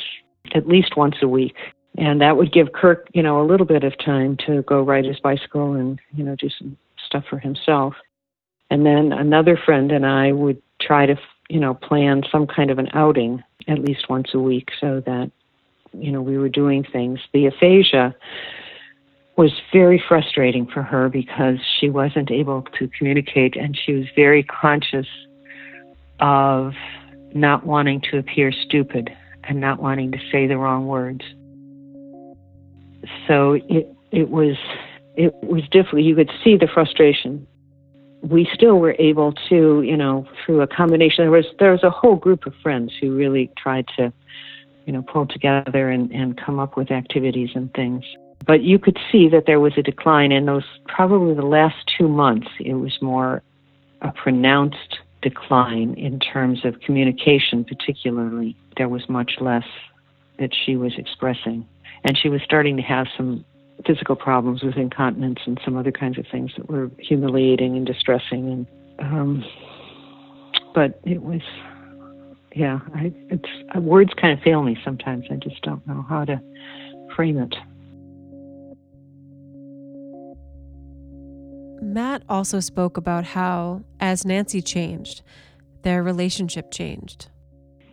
at 0.54 0.68
least 0.68 0.96
once 0.96 1.16
a 1.22 1.28
week. 1.28 1.56
And 1.98 2.22
that 2.22 2.38
would 2.38 2.52
give 2.52 2.74
Kirk, 2.74 3.08
you 3.14 3.22
know, 3.22 3.42
a 3.42 3.46
little 3.46 3.66
bit 3.66 3.84
of 3.84 3.98
time 4.04 4.38
to 4.48 4.64
go 4.64 4.82
ride 4.82 5.06
his 5.06 5.20
bicycle 5.20 5.74
and, 5.74 6.00
you 6.16 6.24
know, 6.24 6.36
do 6.36 6.50
some 6.50 6.78
stuff 7.06 7.24
for 7.30 7.38
himself. 7.38 7.94
And 8.70 8.86
then 8.86 9.12
another 9.12 9.58
friend 9.58 9.92
and 9.92 10.06
I 10.06 10.32
would 10.32 10.62
try 10.82 11.06
to, 11.06 11.16
you 11.50 11.60
know, 11.60 11.76
plan 11.76 12.24
some 12.32 12.48
kind 12.48 12.72
of 12.72 12.80
an 12.80 12.90
outing 12.94 13.44
at 13.68 13.80
least 13.80 14.10
once 14.10 14.30
a 14.34 14.40
week 14.40 14.70
so 14.80 15.02
that, 15.06 15.32
you 15.94 16.12
know, 16.12 16.22
we 16.22 16.38
were 16.38 16.50
doing 16.50 16.84
things. 16.84 17.20
The 17.32 17.46
aphasia 17.46 18.16
was 19.38 19.52
very 19.72 20.04
frustrating 20.08 20.66
for 20.66 20.82
her 20.82 21.10
because 21.10 21.58
she 21.80 21.90
wasn't 21.90 22.32
able 22.32 22.64
to 22.80 22.88
communicate 22.98 23.56
and 23.56 23.78
she 23.78 23.94
was 23.94 24.06
very 24.16 24.44
conscious 24.44 25.08
of 26.20 26.74
not 27.34 27.66
wanting 27.66 28.02
to 28.12 28.18
appear 28.18 28.52
stupid 28.52 29.10
and 29.46 29.60
not 29.60 29.82
wanting 29.82 30.12
to 30.12 30.20
say 30.32 30.48
the 30.48 30.58
wrong 30.58 30.88
words. 30.88 31.22
So 33.28 33.54
it 33.54 33.88
it 34.12 34.30
was 34.30 34.56
it 35.16 35.34
was 35.44 35.64
difficult. 35.70 36.04
You 36.04 36.16
could 36.16 36.32
see 36.44 36.58
the 36.58 36.68
frustration. 36.68 37.48
We 38.22 38.48
still 38.54 38.80
were 38.80 38.96
able 39.00 39.34
to, 39.50 39.82
you 39.82 39.98
know, 39.98 40.26
through 40.46 40.62
a 40.62 40.68
combination. 40.68 41.26
There 41.26 41.32
was 41.32 41.46
there 41.60 41.72
was 41.72 41.84
a 41.84 41.90
whole 41.90 42.16
group 42.16 42.46
of 42.46 42.54
friends 42.62 42.94
who 43.00 43.16
really 43.16 43.52
tried 43.58 43.88
to, 43.98 44.14
you 44.86 44.94
know, 44.94 45.02
pull 45.02 45.28
together 45.28 45.90
and, 45.90 46.12
and 46.12 46.38
come 46.38 46.60
up 46.60 46.78
with 46.78 46.92
activities 46.92 47.50
and 47.56 47.74
things. 47.74 48.06
But 48.46 48.62
you 48.62 48.80
could 48.80 48.98
see 49.12 49.30
that 49.30 49.46
there 49.46 49.60
was 49.60 49.74
a 49.78 49.82
decline 49.82 50.32
in 50.32 50.46
those 50.46 50.66
probably 50.88 51.34
the 51.34 51.46
last 51.46 51.76
two 51.98 52.08
months. 52.08 52.48
It 52.60 52.76
was 52.76 52.98
more 53.02 53.42
a 54.02 54.12
pronounced 54.12 55.00
decline 55.24 55.96
in 55.96 56.20
terms 56.20 56.66
of 56.66 56.80
communication, 56.82 57.64
particularly. 57.64 58.56
There 58.78 58.90
was 58.90 59.08
much 59.10 59.34
less 59.40 59.66
that 60.40 60.52
she 60.54 60.76
was 60.76 60.94
expressing. 60.98 61.66
And 62.04 62.18
she 62.18 62.30
was 62.30 62.42
starting 62.44 62.76
to 62.78 62.84
have 62.84 63.08
some 63.16 63.46
physical 63.86 64.16
problems 64.16 64.62
with 64.62 64.76
incontinence 64.76 65.40
and 65.46 65.60
some 65.64 65.78
other 65.78 65.92
kinds 65.92 66.18
of 66.20 66.26
things 66.32 66.52
that 66.58 66.70
were 66.70 66.92
humiliating 67.00 67.76
and 67.76 67.86
distressing. 67.86 68.50
And 68.50 68.68
um, 69.00 69.44
but 70.76 71.00
it 71.04 71.22
was, 71.22 71.42
yeah, 72.56 72.80
I, 72.94 73.14
it's 73.30 73.50
uh, 73.76 73.80
words 73.80 74.12
kind 74.20 74.38
of 74.38 74.44
fail 74.44 74.64
me 74.64 74.78
sometimes. 74.84 75.26
I 75.32 75.36
just 75.36 75.62
don't 75.62 75.86
know 75.88 76.06
how 76.08 76.26
to 76.26 76.42
frame 77.16 77.38
it. 77.38 77.56
Matt 81.84 82.24
also 82.30 82.60
spoke 82.60 82.98
about 82.98 83.26
how, 83.26 83.84
as 84.00 84.26
Nancy 84.26 84.62
changed, 84.62 85.22
their 85.84 86.02
relationship 86.02 86.72
changed. 86.72 87.28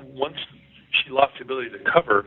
Once 0.00 0.36
she 0.90 1.10
lost 1.10 1.32
the 1.38 1.44
ability 1.44 1.70
to 1.70 1.78
cover, 1.90 2.26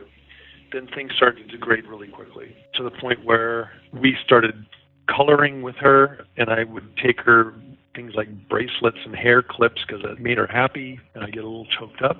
then 0.72 0.88
things 0.94 1.12
started 1.16 1.48
to 1.48 1.56
degrade 1.56 1.86
really 1.86 2.08
quickly 2.08 2.54
to 2.74 2.82
the 2.82 2.90
point 2.90 3.24
where 3.24 3.72
we 3.92 4.16
started 4.24 4.66
coloring 5.08 5.62
with 5.62 5.76
her, 5.76 6.26
and 6.36 6.50
I 6.50 6.64
would 6.64 6.96
take 6.96 7.20
her 7.20 7.54
things 7.94 8.12
like 8.14 8.28
bracelets 8.48 8.98
and 9.04 9.14
hair 9.14 9.42
clips 9.42 9.82
because 9.86 10.04
it 10.04 10.20
made 10.20 10.38
her 10.38 10.46
happy, 10.46 10.98
and 11.14 11.24
I 11.24 11.30
get 11.30 11.44
a 11.44 11.48
little 11.48 11.66
choked 11.78 12.02
up. 12.02 12.16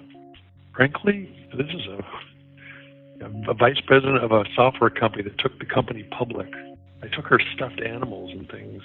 Frankly, 0.74 1.28
this 1.56 1.66
is 1.66 1.86
a, 1.86 3.50
a 3.50 3.54
vice 3.54 3.80
president 3.86 4.22
of 4.22 4.32
a 4.32 4.44
software 4.54 4.90
company 4.90 5.24
that 5.24 5.38
took 5.38 5.58
the 5.58 5.66
company 5.66 6.04
public. 6.16 6.48
I 7.02 7.08
took 7.08 7.26
her 7.26 7.40
stuffed 7.54 7.80
animals 7.80 8.30
and 8.32 8.48
things 8.48 8.82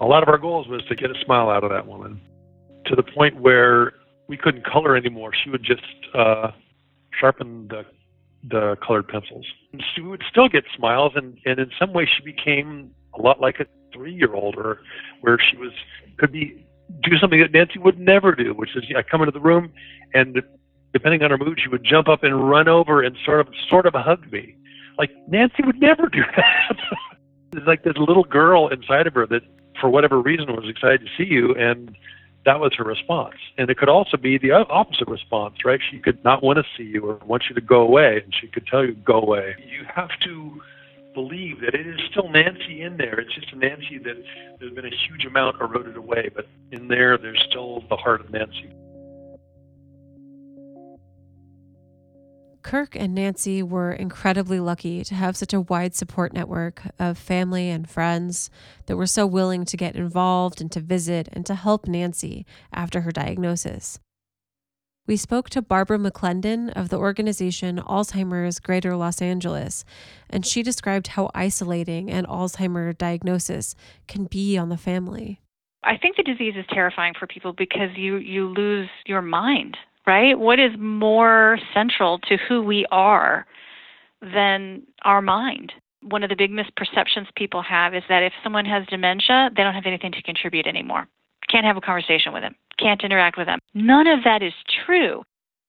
a 0.00 0.06
lot 0.06 0.22
of 0.22 0.28
our 0.28 0.38
goals 0.38 0.66
was 0.68 0.82
to 0.88 0.94
get 0.94 1.10
a 1.10 1.24
smile 1.24 1.50
out 1.50 1.62
of 1.62 1.70
that 1.70 1.86
woman 1.86 2.20
to 2.86 2.96
the 2.96 3.02
point 3.02 3.40
where 3.40 3.92
we 4.28 4.36
couldn't 4.36 4.64
color 4.64 4.96
anymore. 4.96 5.32
She 5.34 5.50
would 5.50 5.62
just 5.62 5.82
uh, 6.14 6.50
sharpen 7.18 7.68
the 7.68 7.84
the 8.42 8.76
colored 8.84 9.06
pencils. 9.06 9.44
And 9.72 9.82
She 9.94 10.00
would 10.00 10.22
still 10.30 10.48
get 10.48 10.64
smiles, 10.74 11.12
and, 11.14 11.36
and 11.44 11.58
in 11.58 11.70
some 11.78 11.92
ways 11.92 12.08
she 12.16 12.24
became 12.24 12.90
a 13.12 13.20
lot 13.20 13.38
like 13.38 13.60
a 13.60 13.66
three-year-old, 13.92 14.56
or 14.56 14.80
where 15.20 15.38
she 15.38 15.58
was 15.58 15.72
could 16.16 16.32
be 16.32 16.66
do 17.02 17.18
something 17.18 17.40
that 17.40 17.52
Nancy 17.52 17.78
would 17.78 17.98
never 17.98 18.34
do, 18.34 18.54
which 18.54 18.74
is 18.74 18.84
I 18.96 19.02
come 19.02 19.20
into 19.20 19.32
the 19.32 19.40
room, 19.40 19.72
and 20.14 20.42
depending 20.92 21.22
on 21.22 21.30
her 21.30 21.38
mood, 21.38 21.60
she 21.62 21.68
would 21.68 21.84
jump 21.84 22.08
up 22.08 22.24
and 22.24 22.48
run 22.48 22.66
over 22.66 23.02
and 23.02 23.16
sort 23.24 23.40
of 23.40 23.48
sort 23.68 23.86
of 23.86 23.94
hug 23.94 24.30
me. 24.32 24.56
Like 24.96 25.10
Nancy 25.28 25.62
would 25.64 25.80
never 25.80 26.08
do 26.08 26.22
that. 26.36 26.76
There's 27.52 27.66
like 27.66 27.84
this 27.84 27.96
little 27.96 28.24
girl 28.24 28.68
inside 28.68 29.06
of 29.06 29.14
her 29.14 29.26
that 29.26 29.42
for 29.80 29.88
whatever 29.88 30.20
reason, 30.20 30.54
was 30.54 30.68
excited 30.68 31.00
to 31.00 31.08
see 31.16 31.28
you, 31.28 31.54
and 31.54 31.96
that 32.44 32.60
was 32.60 32.72
her 32.76 32.84
response. 32.84 33.36
And 33.58 33.68
it 33.70 33.76
could 33.76 33.88
also 33.88 34.16
be 34.16 34.38
the 34.38 34.52
opposite 34.52 35.08
response, 35.08 35.56
right? 35.64 35.80
She 35.90 35.98
could 35.98 36.22
not 36.24 36.42
want 36.42 36.58
to 36.58 36.64
see 36.76 36.88
you 36.88 37.04
or 37.08 37.16
want 37.26 37.44
you 37.48 37.54
to 37.54 37.60
go 37.60 37.80
away, 37.80 38.22
and 38.24 38.34
she 38.40 38.46
could 38.46 38.66
tell 38.66 38.84
you, 38.84 38.94
go 38.94 39.20
away. 39.20 39.56
You 39.58 39.84
have 39.94 40.10
to 40.24 40.60
believe 41.12 41.60
that 41.60 41.74
it 41.74 41.86
is 41.86 41.98
still 42.10 42.28
Nancy 42.28 42.82
in 42.82 42.96
there. 42.96 43.18
It's 43.18 43.34
just 43.34 43.52
a 43.52 43.56
Nancy 43.56 43.98
that 43.98 44.22
there's 44.58 44.72
been 44.72 44.86
a 44.86 44.96
huge 45.08 45.24
amount 45.26 45.60
eroded 45.60 45.96
away, 45.96 46.30
but 46.34 46.46
in 46.70 46.88
there, 46.88 47.18
there's 47.18 47.44
still 47.50 47.82
the 47.90 47.96
heart 47.96 48.20
of 48.20 48.30
Nancy. 48.30 48.70
Kirk 52.62 52.94
and 52.94 53.14
Nancy 53.14 53.62
were 53.62 53.92
incredibly 53.92 54.60
lucky 54.60 55.02
to 55.04 55.14
have 55.14 55.36
such 55.36 55.52
a 55.52 55.60
wide 55.60 55.94
support 55.94 56.32
network 56.32 56.82
of 56.98 57.18
family 57.18 57.70
and 57.70 57.88
friends 57.88 58.50
that 58.86 58.96
were 58.96 59.06
so 59.06 59.26
willing 59.26 59.64
to 59.64 59.76
get 59.76 59.96
involved 59.96 60.60
and 60.60 60.70
to 60.72 60.80
visit 60.80 61.28
and 61.32 61.46
to 61.46 61.54
help 61.54 61.86
Nancy 61.86 62.46
after 62.72 63.02
her 63.02 63.10
diagnosis. 63.10 63.98
We 65.06 65.16
spoke 65.16 65.50
to 65.50 65.62
Barbara 65.62 65.98
McClendon 65.98 66.70
of 66.76 66.88
the 66.88 66.98
organization 66.98 67.78
Alzheimer's 67.78 68.60
Greater 68.60 68.94
Los 68.94 69.20
Angeles, 69.20 69.84
and 70.28 70.46
she 70.46 70.62
described 70.62 71.08
how 71.08 71.30
isolating 71.34 72.10
an 72.10 72.26
Alzheimer 72.26 72.96
diagnosis 72.96 73.74
can 74.06 74.26
be 74.26 74.56
on 74.56 74.68
the 74.68 74.76
family. 74.76 75.40
I 75.82 75.96
think 75.96 76.16
the 76.16 76.22
disease 76.22 76.54
is 76.56 76.66
terrifying 76.70 77.14
for 77.18 77.26
people 77.26 77.52
because 77.52 77.90
you 77.96 78.16
you 78.18 78.48
lose 78.48 78.88
your 79.06 79.22
mind 79.22 79.76
right? 80.06 80.38
What 80.38 80.58
is 80.58 80.72
more 80.78 81.58
central 81.74 82.18
to 82.20 82.36
who 82.36 82.62
we 82.62 82.86
are 82.90 83.46
than 84.20 84.82
our 85.02 85.22
mind? 85.22 85.72
One 86.02 86.22
of 86.22 86.30
the 86.30 86.36
big 86.36 86.50
misperceptions 86.50 87.26
people 87.36 87.62
have 87.62 87.94
is 87.94 88.02
that 88.08 88.22
if 88.22 88.32
someone 88.42 88.64
has 88.64 88.86
dementia, 88.86 89.50
they 89.54 89.62
don't 89.62 89.74
have 89.74 89.86
anything 89.86 90.12
to 90.12 90.22
contribute 90.22 90.66
anymore. 90.66 91.06
Can't 91.50 91.66
have 91.66 91.76
a 91.76 91.80
conversation 91.80 92.32
with 92.32 92.42
them, 92.42 92.54
can't 92.78 93.02
interact 93.02 93.36
with 93.36 93.46
them. 93.46 93.58
None 93.74 94.06
of 94.06 94.24
that 94.24 94.42
is 94.42 94.52
true. 94.86 95.22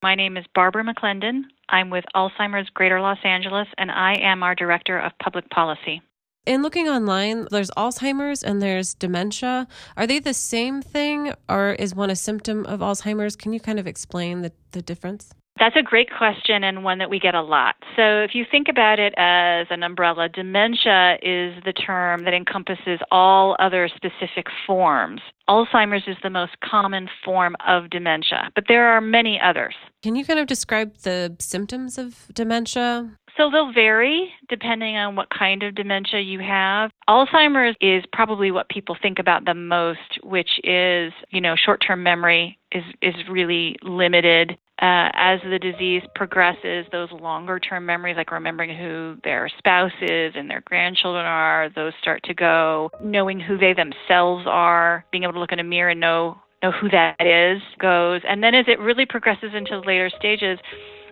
My 0.03 0.15
name 0.15 0.37
is 0.37 0.45
Barbara 0.55 0.83
McClendon. 0.83 1.41
I'm 1.69 1.89
with 1.89 2.05
Alzheimer's 2.15 2.69
Greater 2.73 2.99
Los 2.99 3.19
Angeles, 3.23 3.67
and 3.77 3.91
I 3.91 4.15
am 4.15 4.41
our 4.41 4.55
Director 4.55 4.97
of 4.99 5.11
Public 5.21 5.49
Policy. 5.49 6.01
In 6.47 6.63
looking 6.63 6.87
online, 6.87 7.47
there's 7.51 7.69
Alzheimer's 7.77 8.41
and 8.41 8.59
there's 8.63 8.95
dementia. 8.95 9.67
Are 9.95 10.07
they 10.07 10.17
the 10.17 10.33
same 10.33 10.81
thing 10.81 11.33
or 11.47 11.73
is 11.73 11.93
one 11.93 12.09
a 12.09 12.15
symptom 12.15 12.65
of 12.65 12.79
Alzheimer's? 12.79 13.35
Can 13.35 13.53
you 13.53 13.59
kind 13.59 13.77
of 13.77 13.85
explain 13.85 14.41
the, 14.41 14.51
the 14.71 14.81
difference? 14.81 15.35
That's 15.59 15.75
a 15.75 15.83
great 15.83 16.09
question 16.17 16.63
and 16.63 16.83
one 16.83 16.97
that 16.97 17.11
we 17.11 17.19
get 17.19 17.35
a 17.35 17.41
lot. 17.43 17.75
So, 17.95 18.23
if 18.23 18.31
you 18.33 18.45
think 18.49 18.67
about 18.67 18.97
it 18.97 19.13
as 19.17 19.67
an 19.69 19.83
umbrella, 19.83 20.27
dementia 20.29 21.17
is 21.21 21.61
the 21.63 21.73
term 21.73 22.23
that 22.23 22.33
encompasses 22.33 22.99
all 23.11 23.55
other 23.59 23.87
specific 23.87 24.47
forms. 24.65 25.21
Alzheimer's 25.47 26.07
is 26.07 26.15
the 26.23 26.31
most 26.31 26.53
common 26.63 27.09
form 27.23 27.55
of 27.67 27.91
dementia, 27.91 28.49
but 28.55 28.63
there 28.67 28.87
are 28.87 29.01
many 29.01 29.39
others. 29.39 29.75
Can 30.01 30.15
you 30.15 30.25
kind 30.25 30.39
of 30.39 30.47
describe 30.47 30.97
the 30.99 31.35
symptoms 31.39 31.99
of 31.99 32.27
dementia? 32.33 33.11
So 33.37 33.49
they'll 33.49 33.73
vary 33.73 34.31
depending 34.49 34.97
on 34.97 35.15
what 35.15 35.29
kind 35.29 35.63
of 35.63 35.75
dementia 35.75 36.19
you 36.21 36.39
have. 36.39 36.91
Alzheimer's 37.07 37.75
is 37.81 38.03
probably 38.11 38.51
what 38.51 38.69
people 38.69 38.97
think 39.01 39.19
about 39.19 39.45
the 39.45 39.53
most, 39.53 40.19
which 40.23 40.59
is, 40.63 41.13
you 41.29 41.41
know, 41.41 41.55
short-term 41.55 42.03
memory 42.03 42.57
is 42.71 42.83
is 43.01 43.15
really 43.29 43.75
limited. 43.83 44.57
Uh, 44.81 45.13
as 45.13 45.39
the 45.47 45.59
disease 45.59 46.01
progresses, 46.15 46.87
those 46.91 47.11
longer 47.11 47.59
term 47.59 47.85
memories, 47.85 48.17
like 48.17 48.31
remembering 48.31 48.75
who 48.75 49.15
their 49.23 49.47
spouse 49.59 49.91
is 50.01 50.33
and 50.35 50.49
their 50.49 50.61
grandchildren 50.61 51.23
are, 51.23 51.69
those 51.75 51.93
start 52.01 52.23
to 52.23 52.33
go. 52.33 52.89
Knowing 53.03 53.39
who 53.39 53.59
they 53.59 53.73
themselves 53.73 54.45
are, 54.47 55.05
being 55.11 55.23
able 55.23 55.33
to 55.33 55.39
look 55.39 55.51
in 55.51 55.59
a 55.59 55.63
mirror 55.63 55.91
and 55.91 55.99
know 55.99 56.35
know 56.63 56.71
who 56.71 56.89
that 56.89 57.15
is, 57.19 57.61
goes. 57.79 58.21
And 58.27 58.43
then 58.43 58.55
as 58.55 58.65
it 58.67 58.79
really 58.79 59.05
progresses 59.05 59.51
into 59.53 59.79
the 59.79 59.87
later 59.87 60.09
stages, 60.17 60.59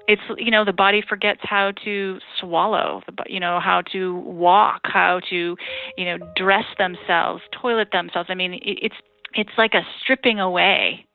it's 0.10 0.22
you 0.40 0.50
know 0.50 0.66
the 0.66 0.74
body 0.74 1.04
forgets 1.08 1.40
how 1.44 1.72
to 1.86 2.18
swallow 2.40 3.02
you 3.28 3.40
know 3.40 3.60
how 3.60 3.82
to 3.94 4.16
walk 4.16 4.82
how 4.86 5.22
to 5.30 5.56
you 5.98 6.06
know 6.06 6.18
dress 6.36 6.66
themselves 6.78 7.44
toilet 7.62 7.90
themselves. 7.92 8.28
I 8.30 8.34
mean 8.34 8.60
it's 8.64 8.96
it's 9.36 9.52
like 9.58 9.76
a 9.76 9.82
stripping 10.02 10.40
away 10.40 11.06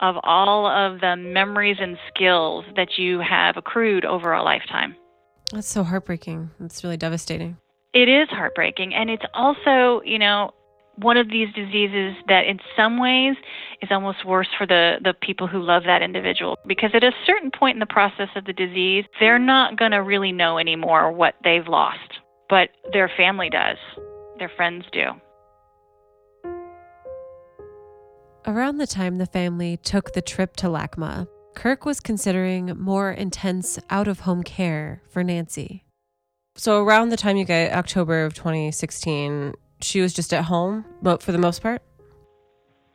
of 0.00 0.14
all 0.22 0.66
of 0.66 1.00
the 1.00 1.16
memories 1.16 1.78
and 1.80 1.98
skills 2.14 2.64
that 2.76 2.96
you 2.96 3.18
have 3.18 3.56
accrued 3.56 4.04
over 4.04 4.32
a 4.32 4.42
lifetime. 4.42 4.94
That's 5.52 5.66
so 5.66 5.82
heartbreaking. 5.82 6.50
It's 6.60 6.84
really 6.84 6.96
devastating. 6.96 7.56
It 7.94 8.08
is 8.08 8.28
heartbreaking. 8.28 8.94
And 8.94 9.10
it's 9.10 9.24
also 9.34 10.02
you 10.04 10.20
know 10.20 10.52
one 10.96 11.16
of 11.16 11.28
these 11.28 11.48
diseases 11.54 12.14
that 12.28 12.46
in 12.46 12.58
some 12.76 12.98
ways 12.98 13.36
is 13.82 13.88
almost 13.90 14.24
worse 14.24 14.48
for 14.56 14.66
the, 14.66 14.96
the 15.02 15.14
people 15.20 15.46
who 15.46 15.62
love 15.62 15.82
that 15.84 16.02
individual 16.02 16.58
because 16.66 16.90
at 16.94 17.04
a 17.04 17.12
certain 17.26 17.50
point 17.50 17.76
in 17.76 17.80
the 17.80 17.86
process 17.86 18.28
of 18.34 18.44
the 18.44 18.52
disease, 18.52 19.04
they're 19.20 19.38
not 19.38 19.78
going 19.78 19.90
to 19.92 20.02
really 20.02 20.32
know 20.32 20.58
anymore 20.58 21.12
what 21.12 21.34
they've 21.44 21.66
lost, 21.68 22.20
but 22.48 22.70
their 22.92 23.10
family 23.16 23.50
does, 23.50 23.76
their 24.38 24.50
friends 24.56 24.84
do. 24.92 25.04
Around 28.46 28.78
the 28.78 28.86
time 28.86 29.18
the 29.18 29.26
family 29.26 29.76
took 29.76 30.12
the 30.12 30.22
trip 30.22 30.56
to 30.56 30.68
LACMA, 30.68 31.26
Kirk 31.56 31.84
was 31.84 32.00
considering 32.00 32.78
more 32.78 33.10
intense 33.10 33.78
out 33.90 34.06
of 34.06 34.20
home 34.20 34.42
care 34.42 35.02
for 35.08 35.24
Nancy. 35.24 35.84
So, 36.54 36.82
around 36.82 37.08
the 37.08 37.16
time 37.16 37.36
you 37.36 37.44
get 37.44 37.72
October 37.72 38.24
of 38.24 38.34
2016, 38.34 39.52
she 39.80 40.00
was 40.00 40.12
just 40.12 40.32
at 40.32 40.44
home, 40.44 40.84
but 41.02 41.22
for 41.22 41.32
the 41.32 41.38
most 41.38 41.62
part? 41.62 41.82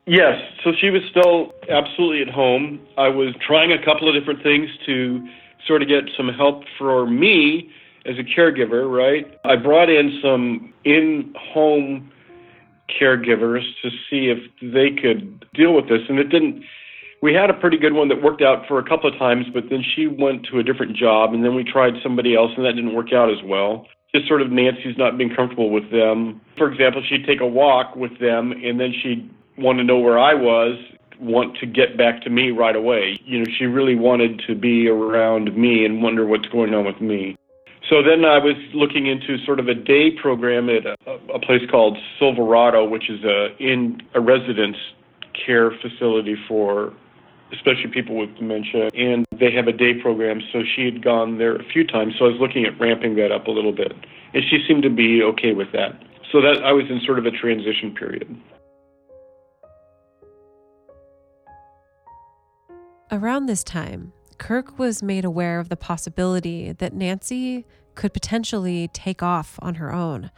Yes. 0.08 0.42
So 0.64 0.72
she 0.80 0.90
was 0.90 1.02
still 1.10 1.54
absolutely 1.70 2.22
at 2.22 2.30
home. 2.30 2.80
I 2.98 3.08
was 3.08 3.36
trying 3.46 3.72
a 3.72 3.84
couple 3.84 4.08
of 4.08 4.20
different 4.20 4.42
things 4.44 4.70
to 4.86 5.26
sort 5.68 5.82
of 5.82 5.88
get 5.88 6.06
some 6.18 6.30
help 6.30 6.64
for 6.78 7.06
me 7.06 7.72
as 8.06 8.16
a 8.18 8.24
caregiver, 8.24 8.92
right? 8.92 9.40
I 9.46 9.56
brought 9.56 9.90
in 9.90 10.20
some 10.24 10.74
in 10.84 11.34
home 11.38 12.12
caregivers 13.00 13.64
to 13.84 13.90
see 14.10 14.30
if 14.30 14.40
they 14.62 14.90
could 14.90 15.46
deal 15.54 15.74
with 15.74 15.88
this. 15.88 16.02
And 16.10 16.18
it 16.18 16.30
didn't, 16.30 16.64
we 17.22 17.34
had 17.34 17.52
a 17.52 17.54
pretty 17.54 17.78
good 17.78 17.94
one 17.94 18.10
that 18.10 18.24
worked 18.24 18.42
out 18.42 18.68
for 18.68 18.80
a 18.80 18.84
couple 18.84 19.12
of 19.12 19.18
times, 19.20 19.46
but 19.54 19.66
then 19.70 19.84
she 19.96 20.08
went 20.08 20.48
to 20.52 20.58
a 20.58 20.64
different 20.64 20.98
job 20.98 21.34
and 21.34 21.46
then 21.46 21.54
we 21.54 21.64
tried 21.64 21.94
somebody 22.02 22.36
else 22.36 22.52
and 22.58 22.66
that 22.66 22.74
didn't 22.74 22.96
work 22.96 23.14
out 23.14 23.30
as 23.30 23.42
well 23.46 23.86
just 24.16 24.28
sort 24.28 24.42
of 24.42 24.52
Nancy's 24.52 24.98
not 24.98 25.18
being 25.18 25.34
comfortable 25.34 25.70
with 25.70 25.90
them. 25.92 26.42
For 26.58 26.72
example, 26.72 27.02
she'd 27.08 27.26
take 27.26 27.42
a 27.42 27.48
walk 27.48 27.96
with 27.96 28.20
them 28.20 28.52
and 28.52 28.80
then 28.80 28.94
she'd 29.02 29.30
want 29.58 29.78
to 29.80 29.84
know 29.84 30.00
where 30.00 30.20
I 30.20 30.34
was, 30.34 30.78
want 31.20 31.58
to 31.58 31.66
get 31.66 31.98
back 31.98 32.22
to 32.24 32.30
me 32.30 32.52
right 32.52 32.76
away. 32.76 33.20
You 33.24 33.40
know, 33.40 33.46
she 33.58 33.66
really 33.66 33.96
wanted 33.96 34.42
to 34.48 34.56
be 34.56 34.88
around 34.88 35.56
me 35.56 35.86
and 35.86 36.02
wonder 36.02 36.26
what's 36.26 36.48
going 36.48 36.74
on 36.74 36.86
with 36.86 37.00
me. 37.00 37.38
So 37.90 38.02
then 38.02 38.24
I 38.26 38.38
was 38.38 38.56
looking 38.74 39.08
into 39.08 39.44
sort 39.46 39.60
of 39.60 39.68
a 39.68 39.74
day 39.74 40.12
program 40.22 40.70
at 40.70 40.86
a, 40.86 41.12
a 41.34 41.40
place 41.40 41.62
called 41.70 41.98
Silverado, 42.20 42.88
which 42.88 43.10
is 43.10 43.24
a 43.24 43.56
in 43.60 44.02
a 44.16 44.22
residence 44.22 44.78
care 45.46 45.72
facility 45.82 46.36
for 46.48 46.94
especially 47.54 47.88
people 47.94 48.18
with 48.18 48.36
dementia. 48.38 48.90
And 48.94 49.26
they 49.40 49.52
have 49.52 49.68
a 49.68 49.72
day 49.72 49.94
program, 50.02 50.42
so 50.52 50.64
she 50.76 50.86
had 50.86 51.04
gone 51.04 51.38
there 51.38 51.56
a 51.56 51.64
few 51.64 51.86
times. 51.86 52.16
So 52.18 52.26
I 52.26 52.30
was 52.30 52.38
looking 52.40 52.66
at 52.66 52.80
ramping 52.80 53.16
that 53.16 53.32
up 53.32 53.48
a 53.48 53.52
little 53.52 53.72
bit, 53.72 53.94
and 54.34 54.44
she 54.50 54.64
seemed 54.68 54.84
to 54.84 54.90
be 54.90 55.22
okay 55.24 55.54
with 55.54 55.72
that. 55.74 56.02
So 56.32 56.42
that 56.42 56.64
I 56.64 56.72
was 56.72 56.86
in 56.90 57.02
sort 57.06 57.20
of 57.20 57.26
a 57.26 57.32
transition 57.32 57.94
period. 57.94 58.36
Around 63.12 63.48
this 63.48 63.64
time, 63.64 64.14
Kirk 64.38 64.80
was 64.80 65.04
made 65.04 65.26
aware 65.26 65.60
of 65.60 65.68
the 65.68 65.76
possibility 65.76 66.72
that 66.72 66.94
Nancy 66.94 67.66
could 67.94 68.14
potentially 68.14 68.90
take 68.94 69.22
off 69.22 69.60
on 69.62 69.76
her 69.76 69.94
own. 69.94 70.32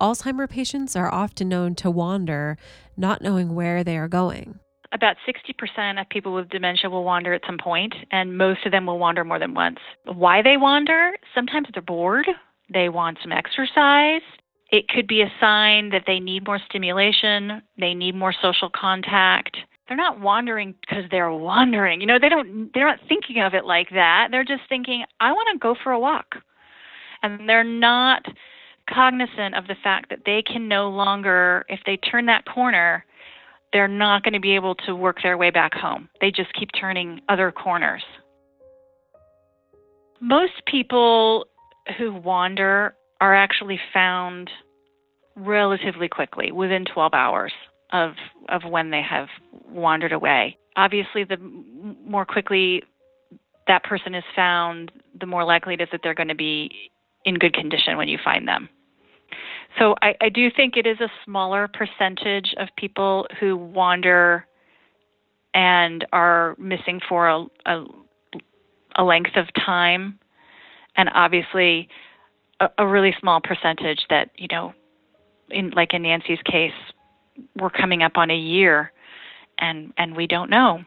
Alzheimer 0.00 0.48
patients 0.48 0.94
are 0.94 1.12
often 1.12 1.48
known 1.48 1.74
to 1.76 1.90
wander, 1.90 2.56
not 2.96 3.22
knowing 3.22 3.54
where 3.54 3.82
they 3.82 3.96
are 3.96 4.08
going 4.08 4.60
about 4.92 5.16
60% 5.26 6.00
of 6.00 6.08
people 6.08 6.34
with 6.34 6.48
dementia 6.50 6.90
will 6.90 7.04
wander 7.04 7.32
at 7.32 7.42
some 7.46 7.58
point, 7.58 7.94
and 8.10 8.36
most 8.36 8.64
of 8.66 8.72
them 8.72 8.86
will 8.86 8.98
wander 8.98 9.24
more 9.24 9.38
than 9.38 9.54
once. 9.54 9.78
Why 10.04 10.42
they 10.42 10.56
wander? 10.56 11.12
Sometimes 11.34 11.68
they're 11.72 11.82
bored, 11.82 12.26
they 12.72 12.88
want 12.88 13.18
some 13.22 13.32
exercise. 13.32 14.22
It 14.70 14.88
could 14.88 15.06
be 15.06 15.22
a 15.22 15.32
sign 15.40 15.90
that 15.90 16.04
they 16.06 16.18
need 16.18 16.46
more 16.46 16.60
stimulation, 16.68 17.62
they 17.78 17.94
need 17.94 18.14
more 18.14 18.34
social 18.40 18.70
contact. 18.74 19.56
They're 19.88 19.96
not 19.96 20.20
wandering 20.20 20.74
because 20.80 21.04
they're 21.10 21.32
wandering. 21.32 22.00
You 22.00 22.06
know, 22.06 22.18
they 22.18 22.30
don't 22.30 22.70
they're 22.72 22.86
not 22.86 23.00
thinking 23.08 23.42
of 23.42 23.52
it 23.52 23.66
like 23.66 23.90
that. 23.90 24.28
They're 24.30 24.44
just 24.44 24.62
thinking, 24.68 25.04
I 25.20 25.32
want 25.32 25.48
to 25.52 25.58
go 25.58 25.74
for 25.82 25.92
a 25.92 26.00
walk. 26.00 26.36
And 27.22 27.48
they're 27.48 27.64
not 27.64 28.24
cognizant 28.88 29.54
of 29.54 29.66
the 29.66 29.76
fact 29.82 30.08
that 30.10 30.20
they 30.24 30.42
can 30.42 30.68
no 30.68 30.88
longer 30.88 31.64
if 31.68 31.80
they 31.84 31.96
turn 31.96 32.26
that 32.26 32.46
corner, 32.46 33.04
they're 33.72 33.88
not 33.88 34.22
going 34.22 34.34
to 34.34 34.40
be 34.40 34.54
able 34.54 34.74
to 34.86 34.94
work 34.94 35.18
their 35.22 35.38
way 35.38 35.50
back 35.50 35.74
home. 35.74 36.08
They 36.20 36.30
just 36.30 36.52
keep 36.54 36.70
turning 36.78 37.20
other 37.28 37.50
corners. 37.50 38.02
Most 40.20 40.52
people 40.66 41.46
who 41.98 42.12
wander 42.12 42.94
are 43.20 43.34
actually 43.34 43.80
found 43.92 44.50
relatively 45.36 46.08
quickly, 46.08 46.52
within 46.52 46.84
12 46.84 47.14
hours 47.14 47.52
of, 47.92 48.12
of 48.48 48.62
when 48.68 48.90
they 48.90 49.02
have 49.02 49.28
wandered 49.68 50.12
away. 50.12 50.58
Obviously, 50.76 51.24
the 51.24 51.36
more 52.06 52.24
quickly 52.24 52.82
that 53.66 53.84
person 53.84 54.14
is 54.14 54.24
found, 54.34 54.92
the 55.18 55.26
more 55.26 55.44
likely 55.44 55.74
it 55.74 55.80
is 55.80 55.88
that 55.92 56.00
they're 56.02 56.14
going 56.14 56.28
to 56.28 56.34
be 56.34 56.70
in 57.24 57.36
good 57.36 57.54
condition 57.54 57.96
when 57.96 58.08
you 58.08 58.18
find 58.22 58.46
them. 58.46 58.68
So 59.78 59.94
I, 60.02 60.14
I 60.20 60.28
do 60.28 60.50
think 60.54 60.76
it 60.76 60.86
is 60.86 61.00
a 61.00 61.08
smaller 61.24 61.68
percentage 61.68 62.54
of 62.58 62.68
people 62.76 63.26
who 63.40 63.56
wander 63.56 64.46
and 65.54 66.06
are 66.12 66.56
missing 66.58 67.00
for 67.08 67.28
a, 67.28 67.44
a, 67.66 67.84
a 68.96 69.04
length 69.04 69.36
of 69.36 69.46
time, 69.64 70.18
and 70.96 71.10
obviously 71.14 71.88
a, 72.60 72.68
a 72.78 72.86
really 72.86 73.14
small 73.20 73.40
percentage 73.40 74.00
that 74.10 74.30
you 74.36 74.48
know, 74.50 74.74
in 75.50 75.70
like 75.70 75.94
in 75.94 76.02
Nancy's 76.02 76.42
case, 76.44 76.72
we're 77.56 77.70
coming 77.70 78.02
up 78.02 78.16
on 78.16 78.30
a 78.30 78.36
year, 78.36 78.92
and 79.58 79.92
and 79.96 80.16
we 80.16 80.26
don't 80.26 80.50
know. 80.50 80.84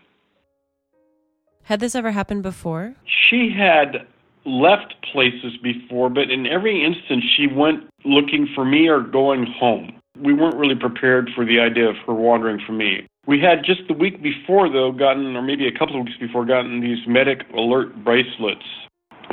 Had 1.63 1.79
this 1.79 1.95
ever 1.95 2.11
happened 2.11 2.43
before? 2.43 2.95
She 3.05 3.51
had 3.57 4.07
left 4.45 4.95
places 5.11 5.57
before, 5.61 6.09
but 6.09 6.29
in 6.29 6.45
every 6.45 6.83
instance, 6.83 7.23
she 7.35 7.47
went 7.47 7.83
looking 8.05 8.47
for 8.53 8.63
me 8.63 8.87
or 8.87 9.01
going 9.01 9.45
home. 9.59 9.99
We 10.21 10.33
weren't 10.33 10.55
really 10.55 10.75
prepared 10.75 11.29
for 11.35 11.45
the 11.45 11.59
idea 11.59 11.89
of 11.89 11.95
her 12.07 12.13
wandering 12.13 12.61
from 12.65 12.77
me. 12.77 13.07
We 13.27 13.39
had 13.41 13.65
just 13.65 13.81
the 13.87 13.93
week 13.93 14.21
before, 14.21 14.69
though, 14.69 14.91
gotten, 14.91 15.35
or 15.35 15.41
maybe 15.41 15.67
a 15.67 15.77
couple 15.77 15.99
of 15.99 16.05
weeks 16.05 16.17
before, 16.19 16.45
gotten 16.45 16.79
these 16.79 16.99
medic 17.07 17.41
alert 17.57 18.03
bracelets, 18.03 18.65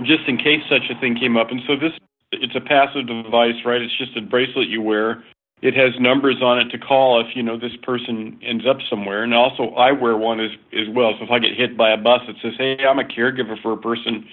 just 0.03 0.27
in 0.27 0.39
case 0.39 0.63
such 0.69 0.91
a 0.91 0.99
thing 0.99 1.15
came 1.15 1.37
up. 1.37 1.51
And 1.51 1.61
so 1.67 1.77
this, 1.77 1.93
it's 2.33 2.57
a 2.57 2.61
passive 2.61 3.07
device, 3.07 3.61
right? 3.65 3.83
It's 3.83 3.97
just 3.97 4.17
a 4.17 4.23
bracelet 4.23 4.69
you 4.69 4.81
wear. 4.81 5.23
It 5.61 5.75
has 5.75 5.93
numbers 6.01 6.43
on 6.43 6.59
it 6.59 6.71
to 6.71 6.79
call 6.79 7.21
if 7.21 7.37
you 7.37 7.43
know 7.43 7.57
this 7.57 7.77
person 7.85 8.41
ends 8.43 8.65
up 8.67 8.79
somewhere. 8.91 9.23
And 9.23 9.33
also, 9.33 9.69
I 9.77 9.93
wear 9.93 10.17
one 10.17 10.41
as 10.41 10.51
as 10.73 10.89
well. 10.93 11.13
So 11.19 11.25
if 11.25 11.31
I 11.31 11.39
get 11.39 11.55
hit 11.55 11.77
by 11.77 11.93
a 11.93 11.97
bus, 11.97 12.23
it 12.27 12.35
says, 12.43 12.55
"Hey, 12.59 12.79
I'm 12.83 12.99
a 12.99 13.05
caregiver 13.05 13.61
for 13.63 13.73
a 13.73 13.77
person 13.77 14.27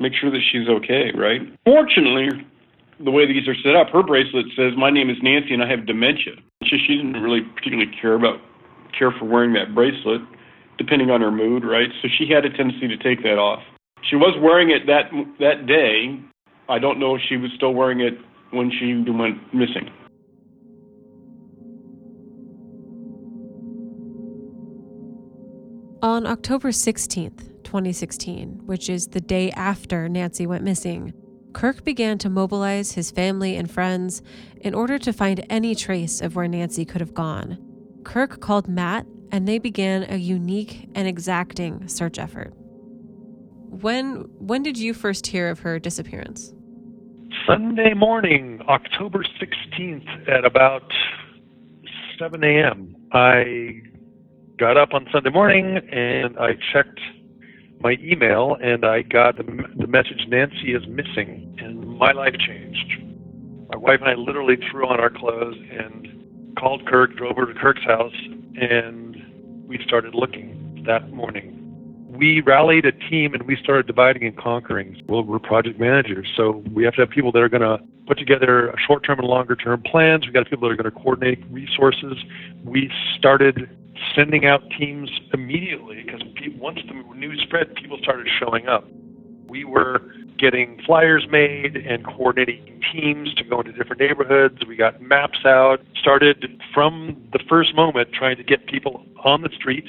make 0.00 0.12
sure 0.14 0.30
that 0.30 0.40
she's 0.52 0.68
okay, 0.68 1.12
right? 1.16 1.40
Fortunately, 1.64 2.28
the 3.00 3.10
way 3.10 3.26
these 3.26 3.46
are 3.48 3.54
set 3.62 3.76
up, 3.76 3.90
her 3.90 4.02
bracelet 4.02 4.46
says, 4.56 4.72
"My 4.76 4.90
name 4.90 5.10
is 5.10 5.16
Nancy 5.22 5.54
and 5.54 5.62
I 5.62 5.68
have 5.68 5.86
dementia." 5.86 6.34
She, 6.64 6.78
she 6.78 6.96
didn't 6.96 7.22
really 7.22 7.42
particularly 7.42 7.90
care 8.00 8.14
about 8.14 8.40
care 8.98 9.12
for 9.12 9.26
wearing 9.26 9.52
that 9.52 9.74
bracelet, 9.74 10.22
depending 10.78 11.10
on 11.10 11.20
her 11.20 11.30
mood, 11.30 11.64
right? 11.64 11.90
So 12.02 12.08
she 12.08 12.26
had 12.26 12.44
a 12.44 12.50
tendency 12.50 12.88
to 12.88 12.96
take 12.96 13.22
that 13.22 13.38
off. 13.38 13.62
She 14.08 14.16
was 14.16 14.36
wearing 14.40 14.70
it 14.70 14.86
that 14.86 15.10
that 15.40 15.66
day. 15.66 16.18
I 16.68 16.78
don't 16.78 16.98
know 16.98 17.14
if 17.14 17.22
she 17.28 17.36
was 17.36 17.50
still 17.54 17.74
wearing 17.74 18.00
it 18.00 18.14
when 18.50 18.70
she 18.70 18.94
went 19.10 19.38
missing. 19.54 19.90
On 26.02 26.26
October 26.26 26.68
16th, 26.68 27.48
2016, 27.66 28.60
which 28.64 28.88
is 28.88 29.08
the 29.08 29.20
day 29.20 29.50
after 29.50 30.08
Nancy 30.08 30.46
went 30.46 30.62
missing, 30.62 31.12
Kirk 31.52 31.82
began 31.82 32.16
to 32.18 32.30
mobilize 32.30 32.92
his 32.92 33.10
family 33.10 33.56
and 33.56 33.68
friends 33.68 34.22
in 34.60 34.72
order 34.72 34.98
to 35.00 35.12
find 35.12 35.44
any 35.50 35.74
trace 35.74 36.20
of 36.20 36.36
where 36.36 36.46
Nancy 36.46 36.84
could 36.84 37.00
have 37.00 37.12
gone. 37.12 37.58
Kirk 38.04 38.40
called 38.40 38.68
Matt 38.68 39.04
and 39.32 39.48
they 39.48 39.58
began 39.58 40.06
a 40.08 40.16
unique 40.16 40.88
and 40.94 41.08
exacting 41.08 41.88
search 41.88 42.20
effort. 42.20 42.52
When 42.54 44.26
when 44.38 44.62
did 44.62 44.78
you 44.78 44.94
first 44.94 45.26
hear 45.26 45.48
of 45.48 45.58
her 45.60 45.80
disappearance? 45.80 46.54
Sunday 47.46 47.94
morning, 47.94 48.60
October 48.68 49.24
16th 49.40 50.28
at 50.28 50.44
about 50.44 50.90
7 52.16 52.44
a.m. 52.44 52.94
I 53.12 53.80
got 54.56 54.76
up 54.76 54.94
on 54.94 55.06
Sunday 55.12 55.30
morning 55.30 55.78
and 55.90 56.38
I 56.38 56.52
checked 56.72 57.00
my 57.80 57.96
email 58.02 58.56
and 58.62 58.84
I 58.84 59.02
got 59.02 59.36
the, 59.36 59.44
the 59.76 59.86
message 59.86 60.26
Nancy 60.28 60.74
is 60.74 60.86
missing, 60.88 61.56
and 61.58 61.98
my 61.98 62.12
life 62.12 62.34
changed. 62.38 63.02
My 63.68 63.76
wife 63.76 64.00
and 64.00 64.08
I 64.08 64.14
literally 64.14 64.56
threw 64.70 64.86
on 64.86 65.00
our 65.00 65.10
clothes 65.10 65.56
and 65.70 66.54
called 66.58 66.86
Kirk, 66.86 67.16
drove 67.16 67.32
over 67.32 67.52
to 67.52 67.58
Kirk's 67.58 67.84
house, 67.84 68.14
and 68.56 69.64
we 69.66 69.78
started 69.84 70.14
looking 70.14 70.84
that 70.86 71.12
morning. 71.12 71.52
We 72.08 72.40
rallied 72.40 72.86
a 72.86 72.92
team 72.92 73.34
and 73.34 73.42
we 73.42 73.56
started 73.62 73.86
dividing 73.86 74.24
and 74.24 74.36
conquering. 74.38 75.02
Well, 75.06 75.22
we're 75.22 75.38
project 75.38 75.78
managers, 75.78 76.26
so 76.36 76.62
we 76.72 76.84
have 76.84 76.94
to 76.94 77.02
have 77.02 77.10
people 77.10 77.30
that 77.32 77.40
are 77.40 77.48
going 77.48 77.62
to 77.62 77.78
put 78.06 78.18
together 78.18 78.74
short 78.86 79.04
term 79.04 79.18
and 79.18 79.28
longer 79.28 79.56
term 79.56 79.82
plans. 79.82 80.24
We've 80.24 80.32
got 80.32 80.48
people 80.48 80.68
that 80.68 80.72
are 80.72 80.82
going 80.82 80.90
to 80.90 80.98
coordinate 80.98 81.44
resources. 81.50 82.14
We 82.64 82.90
started 83.18 83.68
sending 84.14 84.46
out 84.46 84.62
teams 84.78 85.10
immediately 85.32 86.02
because 86.04 86.22
once 86.58 86.78
the 86.86 86.94
news 87.14 87.40
spread, 87.46 87.74
people 87.74 87.98
started 88.02 88.28
showing 88.38 88.66
up. 88.66 88.84
We 89.48 89.64
were 89.64 90.02
getting 90.38 90.80
flyers 90.84 91.26
made 91.30 91.76
and 91.76 92.04
coordinating 92.04 92.80
teams 92.92 93.34
to 93.34 93.44
go 93.44 93.60
into 93.60 93.72
different 93.72 94.00
neighborhoods. 94.00 94.58
We 94.66 94.76
got 94.76 95.00
maps 95.00 95.38
out, 95.44 95.80
started 95.98 96.60
from 96.74 97.28
the 97.32 97.40
first 97.48 97.74
moment 97.74 98.10
trying 98.12 98.36
to 98.36 98.44
get 98.44 98.66
people 98.66 99.06
on 99.24 99.42
the 99.42 99.50
street, 99.54 99.86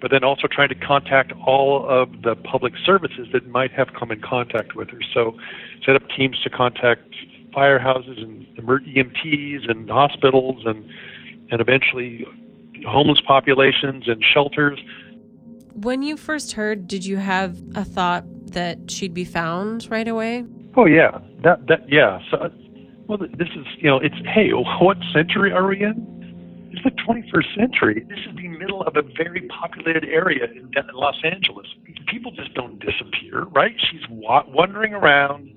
but 0.00 0.10
then 0.10 0.24
also 0.24 0.48
trying 0.50 0.70
to 0.70 0.74
contact 0.74 1.32
all 1.46 1.86
of 1.88 2.22
the 2.22 2.34
public 2.34 2.74
services 2.84 3.28
that 3.32 3.46
might 3.48 3.72
have 3.72 3.88
come 3.98 4.10
in 4.10 4.20
contact 4.20 4.74
with 4.74 4.88
her. 4.90 5.00
So 5.12 5.36
set 5.84 5.96
up 5.96 6.02
teams 6.16 6.40
to 6.42 6.50
contact 6.50 7.02
firehouses 7.54 8.22
and 8.22 8.46
EMTs 8.56 9.70
and 9.70 9.90
hospitals 9.90 10.62
and 10.66 10.88
and 11.50 11.60
eventually 11.60 12.24
homeless 12.86 13.20
populations 13.20 14.08
and 14.08 14.22
shelters. 14.22 14.78
When 15.74 16.02
you 16.02 16.16
first 16.16 16.52
heard, 16.52 16.86
did 16.86 17.04
you 17.04 17.16
have 17.16 17.56
a 17.74 17.84
thought 17.84 18.24
that 18.52 18.90
she'd 18.90 19.14
be 19.14 19.24
found 19.24 19.88
right 19.90 20.08
away? 20.08 20.44
Oh 20.76 20.86
yeah, 20.86 21.18
that 21.42 21.66
that 21.68 21.88
yeah. 21.88 22.20
So, 22.30 22.50
well, 23.06 23.18
this 23.18 23.48
is 23.56 23.66
you 23.78 23.88
know, 23.88 23.98
it's 23.98 24.16
hey, 24.26 24.50
what 24.80 24.98
century 25.12 25.52
are 25.52 25.66
we 25.66 25.82
in? 25.82 26.18
It's 26.72 26.84
the 26.84 26.90
21st 26.90 27.56
century. 27.56 28.06
This 28.08 28.20
is 28.20 28.36
the 28.36 28.46
middle 28.46 28.82
of 28.82 28.96
a 28.96 29.02
very 29.02 29.48
populated 29.48 30.04
area 30.04 30.44
in 30.44 30.70
Los 30.94 31.16
Angeles. 31.24 31.66
People 32.06 32.30
just 32.30 32.54
don't 32.54 32.78
disappear, 32.78 33.42
right? 33.46 33.74
She's 33.90 34.08
wa- 34.08 34.44
wandering 34.46 34.94
around. 34.94 35.52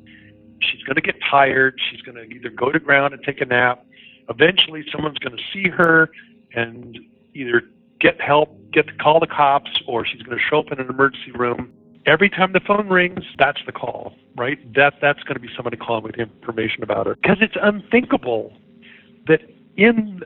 She's 0.60 0.82
going 0.82 0.96
to 0.96 1.02
get 1.02 1.16
tired. 1.30 1.80
She's 1.92 2.02
going 2.02 2.16
to 2.16 2.24
either 2.24 2.50
go 2.50 2.72
to 2.72 2.80
ground 2.80 3.14
and 3.14 3.24
take 3.24 3.42
a 3.42 3.46
nap. 3.46 3.86
Eventually, 4.28 4.84
someone's 4.92 5.20
going 5.20 5.38
to 5.38 5.44
see 5.54 5.70
her 5.70 6.10
and 6.56 6.98
either 7.34 7.64
get 8.00 8.20
help, 8.20 8.56
get 8.72 8.88
to 8.88 8.94
call 8.96 9.20
the 9.20 9.28
cops, 9.28 9.72
or 9.88 10.06
she's 10.06 10.22
going 10.22 10.38
to 10.38 10.44
show 10.44 10.60
up 10.60 10.72
in 10.72 10.80
an 10.80 10.90
emergency 10.90 11.32
room. 11.32 11.72
Every 12.06 12.30
time 12.30 12.52
the 12.52 12.60
phone 12.60 12.90
rings, 12.90 13.24
that's 13.40 13.62
the 13.66 13.72
call, 13.72 14.14
right? 14.36 14.60
That 14.74 14.96
that's 15.02 15.24
going 15.24 15.36
to 15.36 15.40
be 15.40 15.50
somebody 15.56 15.78
calling 15.78 16.04
with 16.04 16.16
information 16.16 16.84
about 16.84 17.08
her 17.08 17.16
because 17.16 17.38
it's 17.40 17.56
unthinkable 17.62 18.52
that 19.28 19.40
in 19.78 20.22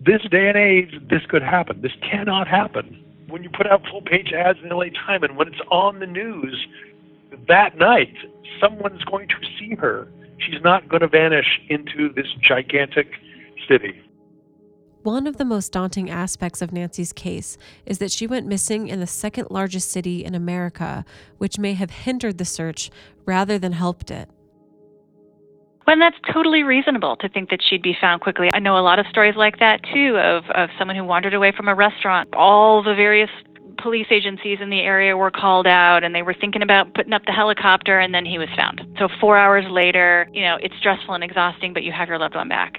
this 0.00 0.22
day 0.30 0.48
and 0.48 0.56
age 0.56 1.00
this 1.10 1.22
could 1.28 1.42
happen. 1.42 1.82
This 1.82 1.92
cannot 2.00 2.46
happen. 2.46 3.02
When 3.28 3.42
you 3.42 3.50
put 3.50 3.66
out 3.66 3.82
full 3.90 4.02
page 4.02 4.32
ads 4.32 4.60
in 4.62 4.68
LA 4.68 4.86
Times 5.06 5.24
and 5.24 5.36
when 5.36 5.48
it's 5.48 5.60
on 5.70 5.98
the 5.98 6.06
news 6.06 6.66
that 7.48 7.76
night, 7.76 8.14
someone's 8.60 9.02
going 9.04 9.28
to 9.28 9.34
see 9.58 9.74
her. 9.74 10.08
She's 10.38 10.62
not 10.62 10.88
going 10.88 11.00
to 11.00 11.08
vanish 11.08 11.60
into 11.68 12.12
this 12.12 12.26
gigantic 12.40 13.08
city. 13.68 14.00
One 15.04 15.26
of 15.26 15.36
the 15.36 15.44
most 15.44 15.70
daunting 15.70 16.08
aspects 16.08 16.62
of 16.62 16.72
Nancy's 16.72 17.12
case 17.12 17.58
is 17.84 17.98
that 17.98 18.10
she 18.10 18.26
went 18.26 18.46
missing 18.46 18.88
in 18.88 19.00
the 19.00 19.06
second 19.06 19.48
largest 19.50 19.90
city 19.90 20.24
in 20.24 20.34
America, 20.34 21.04
which 21.36 21.58
may 21.58 21.74
have 21.74 21.90
hindered 21.90 22.38
the 22.38 22.46
search 22.46 22.90
rather 23.26 23.58
than 23.58 23.72
helped 23.72 24.10
it. 24.10 24.30
When 25.84 25.98
that's 25.98 26.16
totally 26.32 26.62
reasonable 26.62 27.16
to 27.16 27.28
think 27.28 27.50
that 27.50 27.60
she'd 27.62 27.82
be 27.82 27.94
found 28.00 28.22
quickly. 28.22 28.48
I 28.50 28.60
know 28.60 28.78
a 28.78 28.80
lot 28.80 28.98
of 28.98 29.04
stories 29.08 29.36
like 29.36 29.58
that 29.58 29.82
too 29.92 30.16
of, 30.16 30.44
of 30.54 30.70
someone 30.78 30.96
who 30.96 31.04
wandered 31.04 31.34
away 31.34 31.52
from 31.54 31.68
a 31.68 31.74
restaurant. 31.74 32.32
All 32.32 32.82
the 32.82 32.94
various 32.94 33.28
police 33.82 34.06
agencies 34.10 34.56
in 34.62 34.70
the 34.70 34.80
area 34.80 35.18
were 35.18 35.30
called 35.30 35.66
out 35.66 36.02
and 36.02 36.14
they 36.14 36.22
were 36.22 36.32
thinking 36.32 36.62
about 36.62 36.94
putting 36.94 37.12
up 37.12 37.26
the 37.26 37.32
helicopter 37.32 37.98
and 37.98 38.14
then 38.14 38.24
he 38.24 38.38
was 38.38 38.48
found. 38.56 38.80
So 38.98 39.08
4 39.20 39.36
hours 39.36 39.66
later, 39.70 40.30
you 40.32 40.40
know, 40.40 40.56
it's 40.62 40.74
stressful 40.78 41.14
and 41.14 41.22
exhausting, 41.22 41.74
but 41.74 41.82
you 41.82 41.92
have 41.92 42.08
your 42.08 42.18
loved 42.18 42.36
one 42.36 42.48
back. 42.48 42.78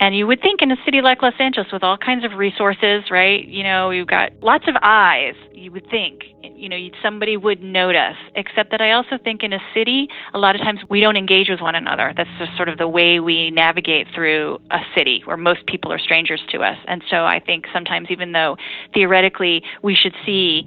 And 0.00 0.16
you 0.16 0.26
would 0.26 0.40
think 0.40 0.62
in 0.62 0.70
a 0.70 0.76
city 0.82 1.02
like 1.02 1.20
Los 1.20 1.34
Angeles 1.38 1.68
with 1.70 1.84
all 1.84 1.98
kinds 1.98 2.24
of 2.24 2.32
resources, 2.32 3.04
right? 3.10 3.46
You 3.46 3.62
know, 3.62 3.90
you've 3.90 4.08
got 4.08 4.32
lots 4.40 4.64
of 4.66 4.74
eyes, 4.82 5.34
you 5.52 5.70
would 5.72 5.86
think, 5.90 6.22
you 6.42 6.70
know, 6.70 6.78
somebody 7.02 7.36
would 7.36 7.62
notice. 7.62 8.16
Except 8.34 8.70
that 8.70 8.80
I 8.80 8.92
also 8.92 9.18
think 9.22 9.42
in 9.42 9.52
a 9.52 9.58
city, 9.74 10.08
a 10.32 10.38
lot 10.38 10.54
of 10.56 10.62
times 10.62 10.80
we 10.88 11.00
don't 11.00 11.18
engage 11.18 11.50
with 11.50 11.60
one 11.60 11.74
another. 11.74 12.14
That's 12.16 12.30
just 12.38 12.56
sort 12.56 12.70
of 12.70 12.78
the 12.78 12.88
way 12.88 13.20
we 13.20 13.50
navigate 13.50 14.06
through 14.14 14.58
a 14.70 14.78
city 14.96 15.20
where 15.26 15.36
most 15.36 15.66
people 15.66 15.92
are 15.92 15.98
strangers 15.98 16.40
to 16.48 16.62
us. 16.62 16.78
And 16.88 17.04
so 17.10 17.26
I 17.26 17.38
think 17.38 17.66
sometimes, 17.70 18.08
even 18.08 18.32
though 18.32 18.56
theoretically 18.94 19.62
we 19.82 19.94
should 19.94 20.14
see 20.24 20.64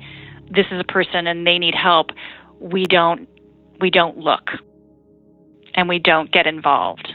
this 0.51 0.67
is 0.71 0.79
a 0.79 0.83
person 0.83 1.25
and 1.25 1.47
they 1.47 1.57
need 1.57 1.73
help, 1.73 2.11
we 2.59 2.85
don't, 2.85 3.27
we 3.81 3.89
don't 3.89 4.15
look 4.15 4.51
and 5.73 5.89
we 5.89 5.97
don't 5.97 6.31
get 6.31 6.45
involved 6.45 7.11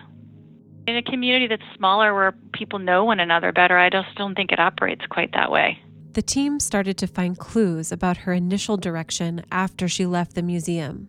in 0.89 0.97
a 0.97 1.03
community 1.03 1.47
that's 1.47 1.63
smaller 1.77 2.15
where 2.15 2.33
people 2.55 2.79
know 2.79 3.05
one 3.05 3.21
another 3.21 3.53
better, 3.53 3.79
I 3.79 3.91
just 3.91 4.09
don't 4.17 4.35
think 4.35 4.53
it 4.53 4.59
operates 4.59 5.03
quite 5.11 5.33
that 5.33 5.51
way. 5.51 5.79
The 6.15 6.23
team 6.23 6.59
started 6.59 6.97
to 6.99 7.07
find 7.07 7.39
clues 7.39 7.93
about 7.93 8.17
her 8.17 8.33
initial 8.33 8.79
direction 8.79 9.45
after 9.53 9.87
she 9.87 10.07
left 10.07 10.35
the 10.35 10.43
museum. 10.43 11.09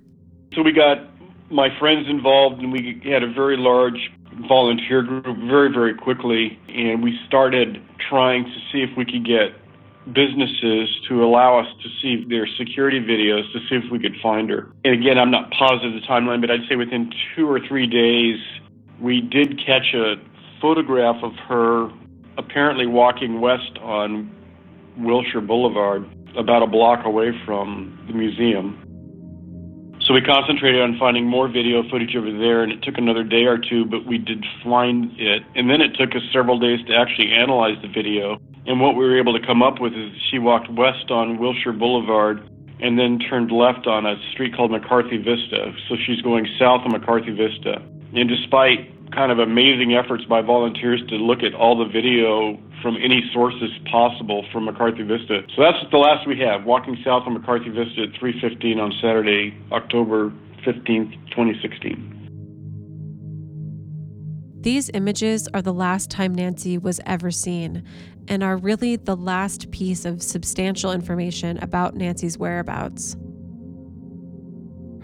So 0.54 0.62
we 0.62 0.74
got 0.74 0.98
my 1.50 1.70
friends 1.80 2.08
involved, 2.10 2.62
and 2.62 2.74
we 2.74 3.02
had 3.06 3.24
a 3.24 3.32
very 3.32 3.56
large 3.56 4.12
volunteer 4.48 5.02
group 5.02 5.38
very, 5.48 5.72
very 5.72 5.96
quickly. 5.96 6.60
And 6.68 7.02
we 7.02 7.18
started 7.26 7.82
trying 8.10 8.44
to 8.44 8.56
see 8.72 8.84
if 8.84 8.90
we 8.98 9.06
could 9.06 9.26
get 9.26 9.56
businesses 10.14 10.90
to 11.08 11.24
allow 11.24 11.60
us 11.60 11.68
to 11.84 11.90
see 12.02 12.26
their 12.28 12.48
security 12.58 13.00
videos 13.00 13.52
to 13.54 13.60
see 13.70 13.76
if 13.76 13.92
we 13.92 14.00
could 14.00 14.16
find 14.22 14.50
her. 14.50 14.72
And 14.84 14.94
again, 14.94 15.18
I'm 15.18 15.32
not 15.32 15.52
positive 15.52 15.94
the 15.94 16.06
timeline, 16.08 16.42
but 16.42 16.52
I'd 16.52 16.68
say 16.68 16.76
within 16.76 17.12
two 17.36 17.50
or 17.50 17.60
three 17.66 17.88
days, 17.88 18.40
we 19.02 19.22
did 19.22 19.58
catch 19.66 19.94
a 19.94 20.16
photograph 20.62 21.24
of 21.24 21.34
her 21.48 21.90
apparently 22.38 22.88
walking 22.88 23.42
west 23.42 23.78
on 23.82 24.32
Wilshire 24.98 25.42
Boulevard, 25.42 26.06
about 26.38 26.64
a 26.64 26.68
block 26.68 27.06
away 27.06 27.32
from 27.46 27.98
the 28.08 28.14
museum. 28.14 28.86
So 30.02 30.14
we 30.14 30.22
concentrated 30.22 30.82
on 30.82 30.98
finding 30.98 31.26
more 31.26 31.48
video 31.48 31.84
footage 31.90 32.16
over 32.16 32.32
there, 32.32 32.64
and 32.64 32.72
it 32.72 32.82
took 32.82 32.98
another 32.98 33.24
day 33.24 33.46
or 33.46 33.58
two, 33.58 33.86
but 33.86 34.06
we 34.06 34.18
did 34.18 34.44
find 34.64 35.12
it. 35.20 35.44
And 35.56 35.70
then 35.70 35.82
it 35.82 35.96
took 36.00 36.16
us 36.16 36.22
several 36.34 36.58
days 36.58 36.80
to 36.88 36.96
actually 36.96 37.32
analyze 37.32 37.78
the 37.82 37.90
video. 37.90 38.40
And 38.66 38.80
what 38.80 38.96
we 38.96 39.04
were 39.04 39.20
able 39.20 39.38
to 39.38 39.46
come 39.46 39.62
up 39.62 39.80
with 39.80 39.94
is 39.94 40.12
she 40.32 40.40
walked 40.40 40.72
west 40.72 41.12
on 41.12 41.38
Wilshire 41.38 41.74
Boulevard 41.74 42.42
and 42.80 42.98
then 42.98 43.20
turned 43.20 43.52
left 43.52 43.88
on 43.88 44.06
a 44.06 44.16
street 44.32 44.56
called 44.56 44.72
McCarthy 44.72 45.18
Vista. 45.18 45.74
So 45.90 45.96
she's 46.06 46.22
going 46.22 46.48
south 46.58 46.86
of 46.86 46.92
McCarthy 46.92 47.32
Vista. 47.32 47.82
And 48.14 48.28
despite 48.28 49.12
kind 49.12 49.32
of 49.32 49.40
amazing 49.40 49.96
efforts 49.96 50.24
by 50.26 50.42
volunteers 50.42 51.02
to 51.10 51.16
look 51.16 51.40
at 51.44 51.54
all 51.54 51.78
the 51.78 51.92
video 51.92 52.58
from 52.82 52.96
any 52.98 53.24
sources 53.34 53.70
possible 53.92 54.46
from 54.52 54.66
McCarthy 54.66 55.04
Vista. 55.04 55.42
So 55.56 55.62
that's 55.62 55.78
the 55.92 55.98
last 55.98 56.28
we 56.28 56.40
have, 56.40 56.64
walking 56.66 56.98
south 57.04 57.28
of 57.28 57.34
McCarthy 57.34 57.70
Vista 57.70 58.04
at 58.04 58.14
3:15 58.20 58.80
on 58.80 58.94
Saturday, 59.02 59.54
October 59.72 60.32
15th, 60.64 61.14
2016. 61.32 62.16
These 64.62 64.92
images 64.94 65.48
are 65.54 65.62
the 65.62 65.74
last 65.74 66.12
time 66.12 66.36
Nancy 66.36 66.78
was 66.78 67.00
ever 67.06 67.32
seen 67.32 67.84
and 68.28 68.44
are 68.44 68.58
really 68.58 68.98
the 68.98 69.16
last 69.16 69.72
piece 69.72 70.04
of 70.04 70.22
substantial 70.22 70.92
information 70.92 71.58
about 71.60 71.96
Nancy's 71.96 72.38
whereabouts. 72.38 73.16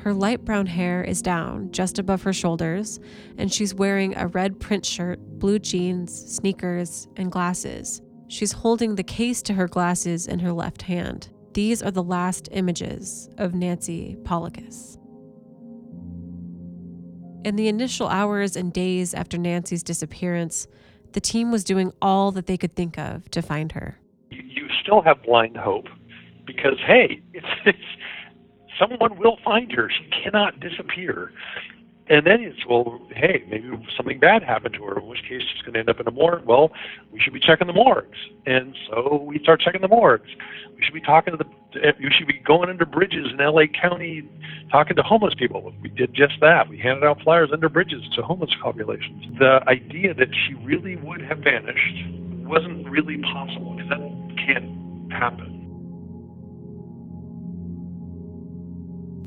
Her 0.05 0.13
light 0.13 0.45
brown 0.45 0.67
hair 0.67 1.03
is 1.03 1.23
down 1.23 1.71
just 1.71 1.97
above 1.97 2.21
her 2.21 2.31
shoulders, 2.31 2.99
and 3.39 3.51
she's 3.51 3.73
wearing 3.73 4.15
a 4.15 4.27
red 4.27 4.59
print 4.59 4.85
shirt, 4.85 5.19
blue 5.39 5.57
jeans, 5.57 6.13
sneakers, 6.31 7.07
and 7.15 7.31
glasses. 7.31 8.03
She's 8.27 8.51
holding 8.51 8.93
the 8.93 9.03
case 9.03 9.41
to 9.41 9.55
her 9.55 9.67
glasses 9.67 10.27
in 10.27 10.37
her 10.37 10.51
left 10.51 10.83
hand. 10.83 11.29
These 11.55 11.81
are 11.81 11.89
the 11.89 12.03
last 12.03 12.49
images 12.51 13.29
of 13.39 13.55
Nancy 13.55 14.15
Paulikas. 14.21 14.99
In 17.43 17.55
the 17.55 17.67
initial 17.67 18.07
hours 18.07 18.55
and 18.55 18.71
days 18.71 19.15
after 19.15 19.39
Nancy's 19.39 19.81
disappearance, 19.81 20.67
the 21.13 21.19
team 21.19 21.51
was 21.51 21.63
doing 21.63 21.91
all 21.99 22.31
that 22.33 22.45
they 22.45 22.57
could 22.57 22.75
think 22.75 22.99
of 22.99 23.27
to 23.31 23.41
find 23.41 23.71
her. 23.71 23.97
You 24.29 24.67
still 24.83 25.01
have 25.01 25.23
blind 25.23 25.57
hope 25.57 25.87
because, 26.45 26.77
hey, 26.85 27.23
it's, 27.33 27.47
it's 27.65 27.79
someone 28.79 29.17
will 29.17 29.37
find 29.43 29.71
her. 29.71 29.89
She 29.89 30.09
cannot 30.23 30.59
disappear. 30.59 31.31
And 32.07 32.25
then 32.25 32.41
it's, 32.41 32.59
well, 32.69 33.01
hey, 33.15 33.43
maybe 33.49 33.67
something 33.97 34.19
bad 34.19 34.43
happened 34.43 34.75
to 34.75 34.83
her, 34.83 34.99
in 34.99 35.07
which 35.07 35.23
case 35.23 35.41
she's 35.41 35.61
going 35.63 35.73
to 35.73 35.79
end 35.79 35.89
up 35.89 35.99
in 35.99 36.07
a 36.07 36.11
morgue. 36.11 36.45
Well, 36.45 36.71
we 37.11 37.19
should 37.19 37.33
be 37.33 37.39
checking 37.39 37.65
the 37.65 37.73
morgues. 37.73 38.17
And 38.45 38.75
so 38.87 39.23
we 39.27 39.39
start 39.39 39.59
checking 39.59 39.81
the 39.81 39.87
morgues. 39.87 40.29
We 40.75 40.83
should 40.83 40.93
be 40.93 41.01
talking 41.01 41.35
to 41.35 41.43
the, 41.43 41.93
you 41.97 42.09
should 42.15 42.27
be 42.27 42.39
going 42.45 42.69
under 42.69 42.85
bridges 42.85 43.31
in 43.31 43.37
LA 43.43 43.63
County 43.81 44.29
talking 44.71 44.95
to 44.97 45.01
homeless 45.01 45.33
people. 45.33 45.73
We 45.81 45.89
did 45.89 46.13
just 46.13 46.33
that. 46.41 46.69
We 46.69 46.77
handed 46.77 47.03
out 47.03 47.21
flyers 47.23 47.49
under 47.51 47.69
bridges 47.69 48.03
to 48.15 48.21
homeless 48.21 48.51
populations. 48.61 49.39
The 49.39 49.61
idea 49.67 50.13
that 50.13 50.27
she 50.45 50.53
really 50.63 50.97
would 50.97 51.21
have 51.21 51.39
vanished 51.39 52.05
wasn't 52.45 52.87
really 52.87 53.17
possible 53.33 53.73
because 53.73 53.89
that 53.89 54.45
can't 54.45 55.11
happen. 55.11 55.54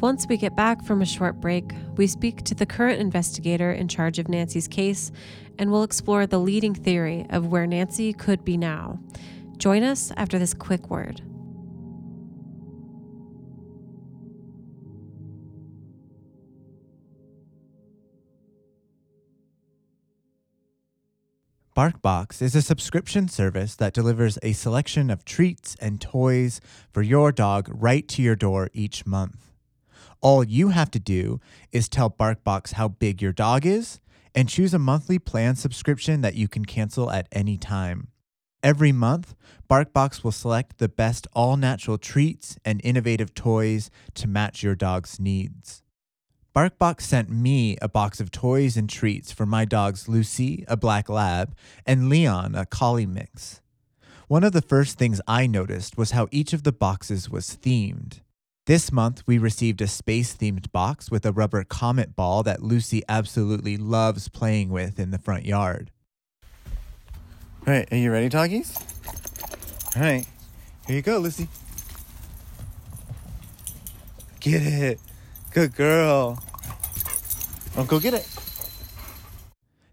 Once 0.01 0.27
we 0.29 0.37
get 0.37 0.55
back 0.55 0.85
from 0.85 1.03
a 1.03 1.07
short 1.07 1.41
break, 1.41 1.73
we 1.97 2.07
speak 2.07 2.45
to 2.45 2.55
the 2.55 2.65
current 2.65 3.01
investigator 3.01 3.73
in 3.73 3.89
charge 3.89 4.21
of 4.21 4.29
Nancy's 4.29 4.69
case 4.69 5.11
and 5.59 5.73
we'll 5.73 5.83
explore 5.83 6.25
the 6.25 6.39
leading 6.39 6.73
theory 6.73 7.27
of 7.31 7.49
where 7.49 7.67
Nancy 7.67 8.13
could 8.13 8.45
be 8.45 8.57
now. 8.57 9.01
Join 9.57 9.83
us 9.83 10.13
after 10.17 10.39
this 10.39 10.55
quick 10.55 10.89
word. 10.89 11.21
BarkBox 21.77 22.41
is 22.41 22.55
a 22.55 22.63
subscription 22.63 23.29
service 23.29 23.75
that 23.77 23.95
delivers 23.95 24.39
a 24.43 24.53
selection 24.53 25.11
of 25.11 25.25
treats 25.25 25.77
and 25.81 26.01
toys 26.01 26.61
for 26.93 27.03
your 27.03 27.33
dog 27.33 27.69
right 27.73 28.07
to 28.09 28.23
your 28.23 28.37
door 28.37 28.69
each 28.73 29.07
month. 29.07 29.48
All 30.21 30.43
you 30.43 30.71
have 30.71 30.91
to 30.93 30.99
do 30.99 31.41
is 31.71 31.89
tell 31.89 32.11
BarkBox 32.11 32.73
how 32.73 32.89
big 32.89 33.23
your 33.23 33.33
dog 33.33 33.65
is 33.65 34.01
and 34.35 34.49
choose 34.49 34.75
a 34.75 34.79
monthly 34.79 35.19
plan 35.19 35.55
subscription 35.55 36.23
that 36.23 36.35
you 36.35 36.49
can 36.49 36.65
cancel 36.65 37.11
at 37.11 37.29
any 37.31 37.57
time. 37.57 38.09
Every 38.61 38.91
month, 38.91 39.37
BarkBox 39.71 40.25
will 40.25 40.33
select 40.33 40.79
the 40.79 40.89
best 40.89 41.29
all 41.33 41.57
natural 41.57 41.99
treats 41.99 42.59
and 42.65 42.81
innovative 42.83 43.33
toys 43.33 43.91
to 44.15 44.27
match 44.27 44.63
your 44.63 44.75
dog's 44.75 45.21
needs. 45.21 45.85
BarkBox 46.55 47.03
sent 47.03 47.31
me 47.31 47.77
a 47.81 47.89
box 47.89 48.19
of 48.19 48.33
toys 48.33 48.77
and 48.77 48.91
treats 48.91 49.31
for 49.31 49.47
my 49.47 49.65
dogs 49.65 50.09
Lucy, 50.09 50.65
a 50.67 50.77
black 50.77 51.09
lab, 51.09 51.55
and 51.87 52.09
Leon, 52.09 52.57
a 52.57 52.67
collie 52.67 53.07
mix. 53.07 53.61
One 54.27 54.43
of 54.43 54.53
the 54.53 54.63
first 54.63 54.99
things 54.99 55.21
I 55.29 55.47
noticed 55.47 55.97
was 55.97 56.11
how 56.11 56.27
each 56.33 56.53
of 56.53 56.65
the 56.65 56.73
boxes 56.73 57.31
was 57.31 57.57
themed. 57.57 58.21
This 58.69 58.93
month, 58.93 59.23
we 59.27 59.39
received 59.39 59.81
a 59.81 59.87
space 59.87 60.37
themed 60.37 60.71
box 60.73 61.11
with 61.11 61.25
a 61.25 61.33
rubber 61.33 61.65
comet 61.65 62.15
ball 62.15 62.43
that 62.43 62.63
Lucy 62.63 63.03
absolutely 63.09 63.79
loves 63.79 64.29
playing 64.29 64.69
with 64.69 65.01
in 65.01 65.11
the 65.11 65.17
front 65.17 65.47
yard. 65.47 65.91
All 67.67 67.73
right, 67.73 67.91
are 67.91 67.97
you 67.97 68.13
ready, 68.13 68.29
doggies? 68.29 68.77
All 69.97 70.03
right, 70.03 70.27
here 70.87 70.97
you 70.97 71.01
go, 71.01 71.17
Lucy. 71.17 71.49
Get 74.41 74.61
it. 74.63 75.01
Good 75.51 75.75
girl. 75.75 76.39
Oh, 77.75 77.85
go 77.85 77.99
get 77.99 78.13
it. 78.13 78.29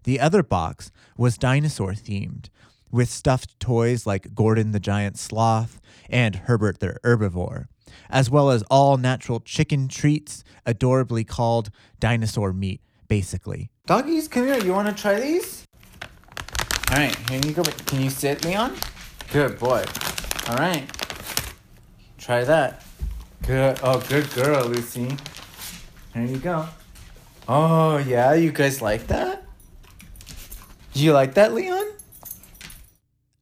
The 0.02 0.20
other 0.20 0.42
box 0.42 0.92
was 1.16 1.38
dinosaur 1.38 1.92
themed, 1.92 2.50
with 2.90 3.08
stuffed 3.08 3.58
toys 3.58 4.06
like 4.06 4.34
Gordon 4.34 4.72
the 4.72 4.80
giant 4.80 5.18
sloth 5.18 5.80
and 6.10 6.36
Herbert 6.36 6.80
the 6.80 6.98
herbivore 7.02 7.68
as 8.10 8.30
well 8.30 8.50
as 8.50 8.62
all 8.70 8.96
natural 8.96 9.40
chicken 9.40 9.88
treats, 9.88 10.44
adorably 10.64 11.24
called 11.24 11.70
dinosaur 12.00 12.52
meat, 12.52 12.80
basically. 13.08 13.70
Doggies, 13.86 14.28
come 14.28 14.46
here. 14.46 14.58
You 14.58 14.72
want 14.72 14.88
to 14.88 14.94
try 15.00 15.20
these? 15.20 15.64
All 16.90 16.96
right, 16.96 17.16
here 17.30 17.40
you 17.44 17.52
go. 17.52 17.62
Can 17.62 18.02
you 18.02 18.10
sit, 18.10 18.44
Leon? 18.44 18.76
Good 19.32 19.58
boy. 19.58 19.84
All 20.48 20.56
right. 20.56 20.84
Try 22.18 22.44
that. 22.44 22.84
Good. 23.42 23.78
Oh, 23.82 24.00
good 24.08 24.30
girl, 24.34 24.66
Lucy. 24.66 25.16
Here 26.14 26.24
you 26.24 26.38
go. 26.38 26.66
Oh, 27.48 27.98
yeah, 27.98 28.34
you 28.34 28.50
guys 28.50 28.82
like 28.82 29.06
that? 29.08 29.44
Do 30.94 31.02
you 31.02 31.12
like 31.12 31.34
that, 31.34 31.54
Leon? 31.54 31.86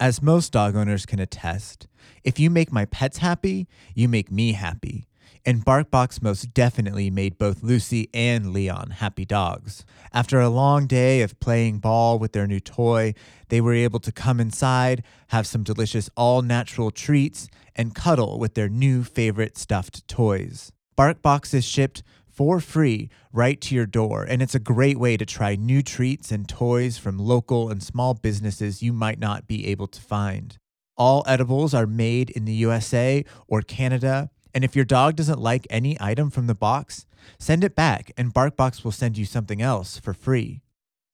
As 0.00 0.20
most 0.20 0.52
dog 0.52 0.74
owners 0.74 1.06
can 1.06 1.20
attest, 1.20 1.86
if 2.24 2.40
you 2.40 2.50
make 2.50 2.72
my 2.72 2.84
pets 2.84 3.18
happy, 3.18 3.68
you 3.94 4.08
make 4.08 4.28
me 4.28 4.52
happy. 4.52 5.06
And 5.46 5.64
BarkBox 5.64 6.20
most 6.20 6.52
definitely 6.52 7.10
made 7.10 7.38
both 7.38 7.62
Lucy 7.62 8.08
and 8.12 8.52
Leon 8.52 8.90
happy 8.90 9.24
dogs. 9.24 9.84
After 10.12 10.40
a 10.40 10.48
long 10.48 10.88
day 10.88 11.20
of 11.20 11.38
playing 11.38 11.78
ball 11.78 12.18
with 12.18 12.32
their 12.32 12.46
new 12.48 12.58
toy, 12.58 13.14
they 13.50 13.60
were 13.60 13.74
able 13.74 14.00
to 14.00 14.10
come 14.10 14.40
inside, 14.40 15.04
have 15.28 15.46
some 15.46 15.62
delicious 15.62 16.10
all 16.16 16.42
natural 16.42 16.90
treats, 16.90 17.48
and 17.76 17.94
cuddle 17.94 18.38
with 18.40 18.54
their 18.54 18.68
new 18.68 19.04
favorite 19.04 19.56
stuffed 19.56 20.08
toys. 20.08 20.72
BarkBox 20.98 21.54
is 21.54 21.64
shipped 21.64 22.02
for 22.34 22.60
free 22.60 23.08
right 23.32 23.60
to 23.60 23.74
your 23.74 23.86
door, 23.86 24.24
and 24.24 24.42
it's 24.42 24.54
a 24.54 24.58
great 24.58 24.98
way 24.98 25.16
to 25.16 25.24
try 25.24 25.54
new 25.54 25.82
treats 25.82 26.32
and 26.32 26.48
toys 26.48 26.98
from 26.98 27.18
local 27.18 27.70
and 27.70 27.82
small 27.82 28.14
businesses 28.14 28.82
you 28.82 28.92
might 28.92 29.18
not 29.18 29.46
be 29.46 29.66
able 29.68 29.86
to 29.86 30.00
find. 30.00 30.58
All 30.96 31.24
edibles 31.26 31.74
are 31.74 31.86
made 31.86 32.30
in 32.30 32.44
the 32.44 32.52
USA 32.54 33.24
or 33.48 33.62
Canada. 33.62 34.30
And 34.54 34.62
if 34.64 34.76
your 34.76 34.84
dog 34.84 35.16
doesn't 35.16 35.40
like 35.40 35.66
any 35.68 35.96
item 36.00 36.30
from 36.30 36.46
the 36.46 36.54
box, 36.54 37.06
send 37.38 37.64
it 37.64 37.74
back 37.74 38.12
and 38.16 38.32
BarkBox 38.32 38.84
will 38.84 38.92
send 38.92 39.18
you 39.18 39.24
something 39.24 39.60
else 39.60 39.98
for 39.98 40.14
free. 40.14 40.60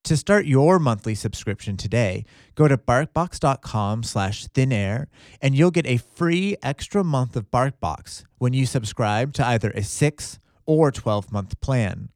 To 0.04 0.16
start 0.16 0.46
your 0.46 0.78
monthly 0.78 1.14
subscription 1.14 1.76
today, 1.76 2.24
go 2.54 2.68
to 2.68 2.76
barkbox.com 2.78 4.02
slash 4.02 4.46
thinair 4.48 5.06
and 5.40 5.54
you'll 5.54 5.70
get 5.70 5.86
a 5.86 5.98
free 5.98 6.56
extra 6.62 7.04
month 7.04 7.36
of 7.36 7.50
BarkBox 7.50 8.24
when 8.38 8.52
you 8.52 8.66
subscribe 8.66 9.32
to 9.34 9.46
either 9.46 9.70
a 9.70 9.82
6 9.82 10.38
or 10.66 10.90
12 10.90 11.32
month 11.32 11.60
plan. 11.60 12.10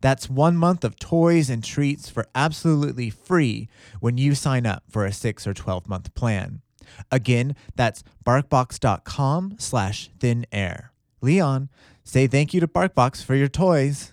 That's 0.00 0.28
one 0.28 0.56
month 0.56 0.84
of 0.84 0.98
toys 0.98 1.48
and 1.50 1.64
treats 1.64 2.08
for 2.08 2.26
absolutely 2.34 3.10
free 3.10 3.68
when 4.00 4.18
you 4.18 4.34
sign 4.34 4.66
up 4.66 4.84
for 4.88 5.04
a 5.04 5.12
6 5.12 5.46
or 5.46 5.54
12 5.54 5.88
month 5.88 6.14
plan. 6.14 6.60
Again, 7.10 7.54
that's 7.76 8.02
barkbox.com 8.24 9.56
slash 9.58 10.10
thin 10.18 10.46
air. 10.52 10.92
Leon, 11.20 11.68
say 12.04 12.26
thank 12.26 12.54
you 12.54 12.60
to 12.60 12.68
Barkbox 12.68 13.24
for 13.24 13.34
your 13.34 13.48
toys. 13.48 14.12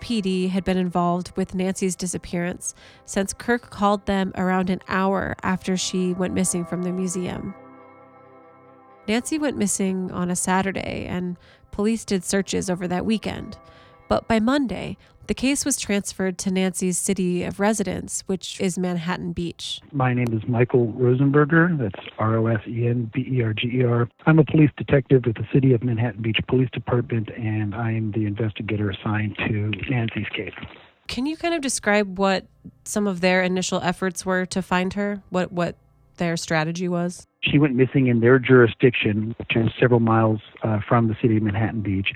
LAPD 0.00 0.50
had 0.50 0.64
been 0.64 0.76
involved 0.76 1.32
with 1.36 1.54
Nancy's 1.54 1.96
disappearance 1.96 2.74
since 3.04 3.32
Kirk 3.32 3.70
called 3.70 4.06
them 4.06 4.32
around 4.36 4.70
an 4.70 4.80
hour 4.88 5.36
after 5.42 5.76
she 5.76 6.14
went 6.14 6.34
missing 6.34 6.64
from 6.64 6.82
the 6.82 6.92
museum. 6.92 7.54
Nancy 9.06 9.38
went 9.38 9.56
missing 9.56 10.10
on 10.12 10.30
a 10.30 10.36
Saturday, 10.36 11.06
and 11.06 11.36
police 11.70 12.04
did 12.04 12.24
searches 12.24 12.70
over 12.70 12.86
that 12.88 13.04
weekend. 13.06 13.58
But 14.10 14.26
by 14.26 14.40
Monday, 14.40 14.96
the 15.28 15.34
case 15.34 15.64
was 15.64 15.76
transferred 15.76 16.36
to 16.38 16.50
Nancy's 16.50 16.98
city 16.98 17.44
of 17.44 17.60
residence, 17.60 18.24
which 18.26 18.60
is 18.60 18.76
Manhattan 18.76 19.32
Beach. 19.32 19.80
My 19.92 20.12
name 20.12 20.32
is 20.32 20.42
Michael 20.48 20.88
Rosenberger. 20.98 21.78
That's 21.78 22.04
R 22.18 22.38
O 22.38 22.48
S 22.48 22.58
E 22.66 22.88
N 22.88 23.08
B 23.14 23.24
E 23.30 23.40
R 23.40 23.54
G 23.54 23.70
E 23.72 23.84
R. 23.84 24.08
I'm 24.26 24.40
a 24.40 24.44
police 24.44 24.72
detective 24.76 25.26
with 25.26 25.36
the 25.36 25.46
City 25.52 25.72
of 25.74 25.84
Manhattan 25.84 26.22
Beach 26.22 26.40
Police 26.48 26.68
Department, 26.72 27.28
and 27.36 27.72
I 27.72 27.92
am 27.92 28.10
the 28.10 28.26
investigator 28.26 28.90
assigned 28.90 29.36
to 29.46 29.70
Nancy's 29.88 30.26
case. 30.34 30.54
Can 31.06 31.24
you 31.26 31.36
kind 31.36 31.54
of 31.54 31.60
describe 31.60 32.18
what 32.18 32.46
some 32.82 33.06
of 33.06 33.20
their 33.20 33.44
initial 33.44 33.80
efforts 33.80 34.26
were 34.26 34.44
to 34.46 34.60
find 34.60 34.94
her? 34.94 35.22
What 35.30 35.52
what 35.52 35.76
their 36.16 36.36
strategy 36.36 36.88
was? 36.88 37.28
She 37.44 37.58
went 37.58 37.76
missing 37.76 38.08
in 38.08 38.18
their 38.18 38.40
jurisdiction, 38.40 39.36
which 39.38 39.54
is 39.54 39.70
several 39.78 40.00
miles 40.00 40.40
uh, 40.64 40.80
from 40.88 41.06
the 41.06 41.14
city 41.22 41.36
of 41.36 41.44
Manhattan 41.44 41.82
Beach. 41.82 42.08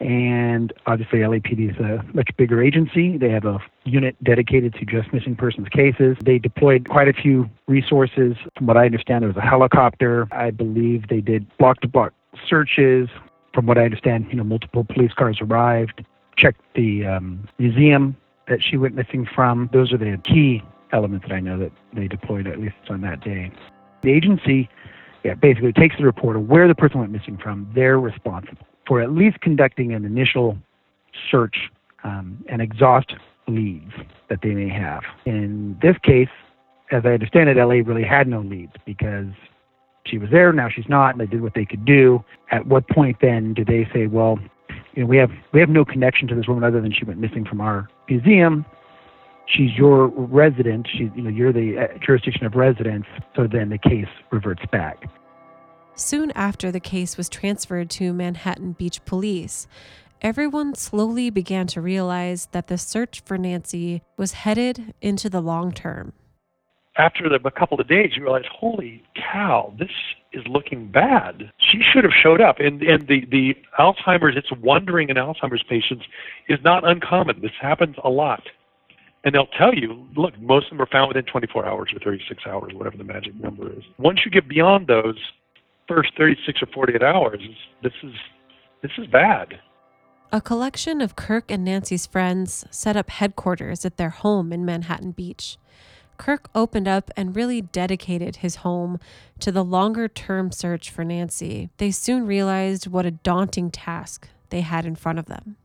And 0.00 0.72
obviously, 0.86 1.18
LAPD 1.18 1.72
is 1.72 1.76
a 1.78 2.02
much 2.14 2.30
bigger 2.38 2.62
agency. 2.62 3.18
They 3.18 3.28
have 3.28 3.44
a 3.44 3.58
unit 3.84 4.16
dedicated 4.24 4.74
to 4.74 4.86
just 4.86 5.12
missing 5.12 5.36
persons 5.36 5.68
cases. 5.68 6.16
They 6.24 6.38
deployed 6.38 6.88
quite 6.88 7.08
a 7.08 7.12
few 7.12 7.50
resources. 7.68 8.36
From 8.56 8.66
what 8.66 8.78
I 8.78 8.86
understand, 8.86 9.22
there 9.22 9.28
was 9.28 9.36
a 9.36 9.42
helicopter. 9.42 10.26
I 10.32 10.52
believe 10.52 11.08
they 11.08 11.20
did 11.20 11.46
block 11.58 11.82
to 11.82 11.88
block 11.88 12.14
searches. 12.48 13.10
From 13.52 13.66
what 13.66 13.76
I 13.76 13.84
understand, 13.84 14.26
you 14.30 14.36
know, 14.36 14.44
multiple 14.44 14.84
police 14.84 15.12
cars 15.12 15.38
arrived, 15.42 16.04
checked 16.36 16.62
the 16.74 17.04
um, 17.04 17.46
museum 17.58 18.16
that 18.48 18.62
she 18.62 18.78
went 18.78 18.94
missing 18.94 19.26
from. 19.26 19.68
Those 19.72 19.92
are 19.92 19.98
the 19.98 20.16
key 20.24 20.62
elements 20.92 21.26
that 21.28 21.34
I 21.34 21.40
know 21.40 21.58
that 21.58 21.72
they 21.92 22.08
deployed 22.08 22.46
at 22.46 22.58
least 22.58 22.76
on 22.88 23.02
that 23.02 23.20
day. 23.20 23.50
The 24.02 24.12
agency, 24.12 24.70
yeah, 25.24 25.34
basically 25.34 25.74
takes 25.74 25.96
the 25.98 26.04
report 26.04 26.36
of 26.36 26.48
where 26.48 26.68
the 26.68 26.74
person 26.74 27.00
went 27.00 27.12
missing 27.12 27.36
from. 27.36 27.68
They're 27.74 28.00
responsible 28.00 28.66
for 28.90 29.00
at 29.00 29.12
least 29.12 29.40
conducting 29.40 29.94
an 29.94 30.04
initial 30.04 30.58
search 31.30 31.70
um, 32.02 32.44
and 32.48 32.60
exhaust 32.60 33.14
leads 33.46 33.92
that 34.28 34.40
they 34.42 34.48
may 34.48 34.68
have. 34.68 35.02
In 35.26 35.78
this 35.80 35.94
case, 36.02 36.28
as 36.90 37.02
I 37.04 37.10
understand 37.10 37.48
it, 37.50 37.56
LA 37.56 37.88
really 37.88 38.02
had 38.02 38.26
no 38.26 38.40
leads 38.40 38.72
because 38.84 39.28
she 40.06 40.18
was 40.18 40.28
there, 40.32 40.52
now 40.52 40.68
she's 40.68 40.88
not, 40.88 41.10
and 41.10 41.20
they 41.20 41.26
did 41.26 41.40
what 41.40 41.54
they 41.54 41.64
could 41.64 41.84
do. 41.84 42.24
At 42.50 42.66
what 42.66 42.88
point 42.88 43.18
then 43.22 43.54
do 43.54 43.64
they 43.64 43.88
say, 43.94 44.08
well, 44.08 44.40
you 44.94 45.04
know, 45.04 45.06
we 45.06 45.18
have 45.18 45.30
we 45.52 45.60
have 45.60 45.68
no 45.68 45.84
connection 45.84 46.26
to 46.26 46.34
this 46.34 46.48
woman 46.48 46.64
other 46.64 46.80
than 46.80 46.92
she 46.92 47.04
went 47.04 47.20
missing 47.20 47.44
from 47.44 47.60
our 47.60 47.88
museum. 48.08 48.66
She's 49.46 49.70
your 49.76 50.08
resident. 50.08 50.88
She's 50.92 51.10
you 51.14 51.22
know 51.22 51.30
you're 51.30 51.52
the 51.52 51.78
uh, 51.78 51.98
jurisdiction 52.04 52.44
of 52.44 52.56
residence. 52.56 53.06
So 53.36 53.46
then 53.46 53.68
the 53.68 53.78
case 53.78 54.08
reverts 54.32 54.62
back. 54.72 55.04
Soon 55.94 56.30
after 56.32 56.70
the 56.70 56.80
case 56.80 57.16
was 57.16 57.28
transferred 57.28 57.90
to 57.90 58.12
Manhattan 58.12 58.72
Beach 58.72 59.04
Police, 59.04 59.66
everyone 60.22 60.74
slowly 60.74 61.30
began 61.30 61.66
to 61.68 61.80
realize 61.80 62.48
that 62.52 62.68
the 62.68 62.78
search 62.78 63.20
for 63.24 63.36
Nancy 63.36 64.02
was 64.16 64.32
headed 64.32 64.94
into 65.00 65.28
the 65.28 65.40
long 65.40 65.72
term. 65.72 66.12
After 66.96 67.28
the, 67.28 67.36
a 67.46 67.50
couple 67.50 67.80
of 67.80 67.88
days, 67.88 68.12
you 68.16 68.22
realize, 68.22 68.44
holy 68.50 69.02
cow, 69.14 69.72
this 69.78 69.90
is 70.32 70.42
looking 70.46 70.90
bad. 70.90 71.50
She 71.58 71.80
should 71.82 72.04
have 72.04 72.12
showed 72.12 72.40
up. 72.40 72.58
And, 72.58 72.82
and 72.82 73.06
the, 73.06 73.24
the 73.30 73.56
Alzheimer's, 73.78 74.36
it's 74.36 74.50
wandering 74.60 75.08
in 75.08 75.16
Alzheimer's 75.16 75.62
patients 75.62 76.04
is 76.48 76.58
not 76.64 76.86
uncommon. 76.86 77.40
This 77.40 77.52
happens 77.60 77.96
a 78.02 78.10
lot. 78.10 78.42
And 79.22 79.34
they'll 79.34 79.46
tell 79.46 79.74
you, 79.74 80.06
look, 80.16 80.38
most 80.40 80.66
of 80.66 80.70
them 80.70 80.82
are 80.82 80.86
found 80.90 81.08
within 81.08 81.24
24 81.24 81.66
hours 81.66 81.90
or 81.94 82.00
36 82.00 82.42
hours, 82.46 82.72
whatever 82.74 82.96
the 82.96 83.04
magic 83.04 83.34
number 83.34 83.70
is. 83.70 83.84
Once 83.98 84.20
you 84.24 84.30
get 84.30 84.48
beyond 84.48 84.86
those 84.86 85.16
first 85.90 86.10
36 86.16 86.62
or 86.62 86.66
48 86.72 87.02
hours, 87.02 87.40
this 87.82 87.92
is 88.02 88.12
this 88.82 88.92
is 88.96 89.06
bad. 89.08 89.58
A 90.32 90.40
collection 90.40 91.00
of 91.00 91.16
Kirk 91.16 91.50
and 91.50 91.64
Nancy's 91.64 92.06
friends 92.06 92.64
set 92.70 92.96
up 92.96 93.10
headquarters 93.10 93.84
at 93.84 93.96
their 93.96 94.10
home 94.10 94.52
in 94.52 94.64
Manhattan 94.64 95.10
Beach. 95.10 95.58
Kirk 96.16 96.48
opened 96.54 96.86
up 96.86 97.10
and 97.16 97.34
really 97.34 97.60
dedicated 97.60 98.36
his 98.36 98.56
home 98.56 99.00
to 99.40 99.50
the 99.50 99.64
longer 99.64 100.06
term 100.06 100.52
search 100.52 100.90
for 100.90 101.04
Nancy. 101.04 101.70
They 101.78 101.90
soon 101.90 102.26
realized 102.26 102.86
what 102.86 103.06
a 103.06 103.10
daunting 103.10 103.70
task 103.70 104.28
they 104.50 104.60
had 104.60 104.86
in 104.86 104.94
front 104.94 105.18
of 105.18 105.26
them 105.26 105.56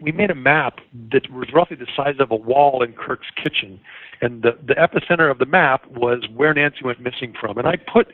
we 0.00 0.12
made 0.12 0.30
a 0.30 0.34
map 0.34 0.78
that 1.12 1.30
was 1.30 1.48
roughly 1.52 1.76
the 1.76 1.86
size 1.94 2.16
of 2.18 2.30
a 2.30 2.36
wall 2.36 2.82
in 2.82 2.92
Kirk's 2.92 3.26
kitchen. 3.36 3.78
And 4.20 4.42
the, 4.42 4.56
the 4.66 4.74
epicenter 4.74 5.30
of 5.30 5.38
the 5.38 5.46
map 5.46 5.86
was 5.88 6.24
where 6.34 6.54
Nancy 6.54 6.80
went 6.82 7.00
missing 7.00 7.34
from. 7.38 7.58
And 7.58 7.66
I 7.68 7.76
put 7.76 8.08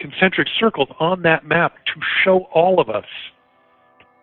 concentric 0.00 0.48
circles 0.58 0.88
on 1.00 1.22
that 1.22 1.44
map 1.44 1.74
to 1.86 2.00
show 2.24 2.46
all 2.54 2.80
of 2.80 2.88
us 2.88 3.04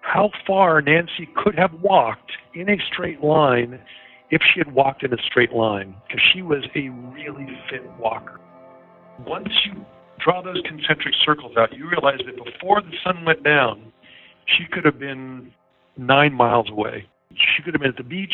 how 0.01 0.29
far 0.45 0.81
Nancy 0.81 1.27
could 1.35 1.55
have 1.55 1.73
walked 1.81 2.31
in 2.53 2.69
a 2.69 2.77
straight 2.91 3.21
line 3.23 3.79
if 4.31 4.41
she 4.41 4.59
had 4.59 4.73
walked 4.73 5.03
in 5.03 5.13
a 5.13 5.17
straight 5.29 5.51
line, 5.51 5.95
because 6.07 6.21
she 6.33 6.41
was 6.41 6.63
a 6.75 6.89
really 6.89 7.47
fit 7.69 7.83
walker. 7.99 8.39
Once 9.25 9.49
you 9.65 9.85
draw 10.19 10.41
those 10.41 10.61
concentric 10.65 11.13
circles 11.23 11.55
out, 11.57 11.75
you 11.75 11.87
realize 11.89 12.19
that 12.25 12.35
before 12.43 12.81
the 12.81 12.91
sun 13.03 13.23
went 13.25 13.43
down, 13.43 13.91
she 14.45 14.65
could 14.71 14.85
have 14.85 14.99
been 14.99 15.51
nine 15.97 16.33
miles 16.33 16.69
away. 16.69 17.05
She 17.31 17.63
could 17.63 17.73
have 17.73 17.81
been 17.81 17.91
at 17.91 17.97
the 17.97 18.03
beach 18.03 18.33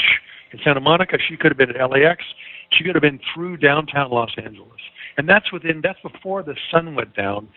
in 0.51 0.59
Santa 0.63 0.79
Monica. 0.79 1.17
She 1.29 1.37
could 1.37 1.51
have 1.51 1.57
been 1.57 1.75
at 1.75 1.89
LAX. 1.89 2.23
She 2.71 2.83
could 2.83 2.95
have 2.95 3.01
been 3.01 3.19
through 3.33 3.57
downtown 3.57 4.11
Los 4.11 4.31
Angeles. 4.37 4.79
And 5.17 5.27
that's 5.27 5.51
within, 5.51 5.81
that's 5.81 5.99
before 6.01 6.43
the 6.43 6.55
sun 6.71 6.95
went 6.95 7.15
down 7.15 7.47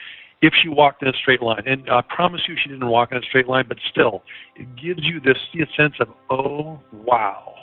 if 0.43 0.53
she 0.63 0.69
walked 0.69 1.03
in 1.03 1.09
a 1.09 1.13
straight 1.13 1.43
line. 1.43 1.63
And 1.67 1.89
I 1.91 2.03
promise 2.03 2.43
you 2.49 2.57
she 2.63 2.69
didn't 2.69 2.89
walk 2.89 3.13
in 3.13 3.19
a 3.19 3.23
straight 3.23 3.49
line, 3.49 3.65
but 3.69 3.79
still, 3.91 4.23
it 4.57 4.67
gives 4.77 5.05
you 5.05 5.21
this 5.21 5.39
sense 5.77 5.95
of, 6.01 6.09
oh, 6.31 6.81
wow. 6.93 7.55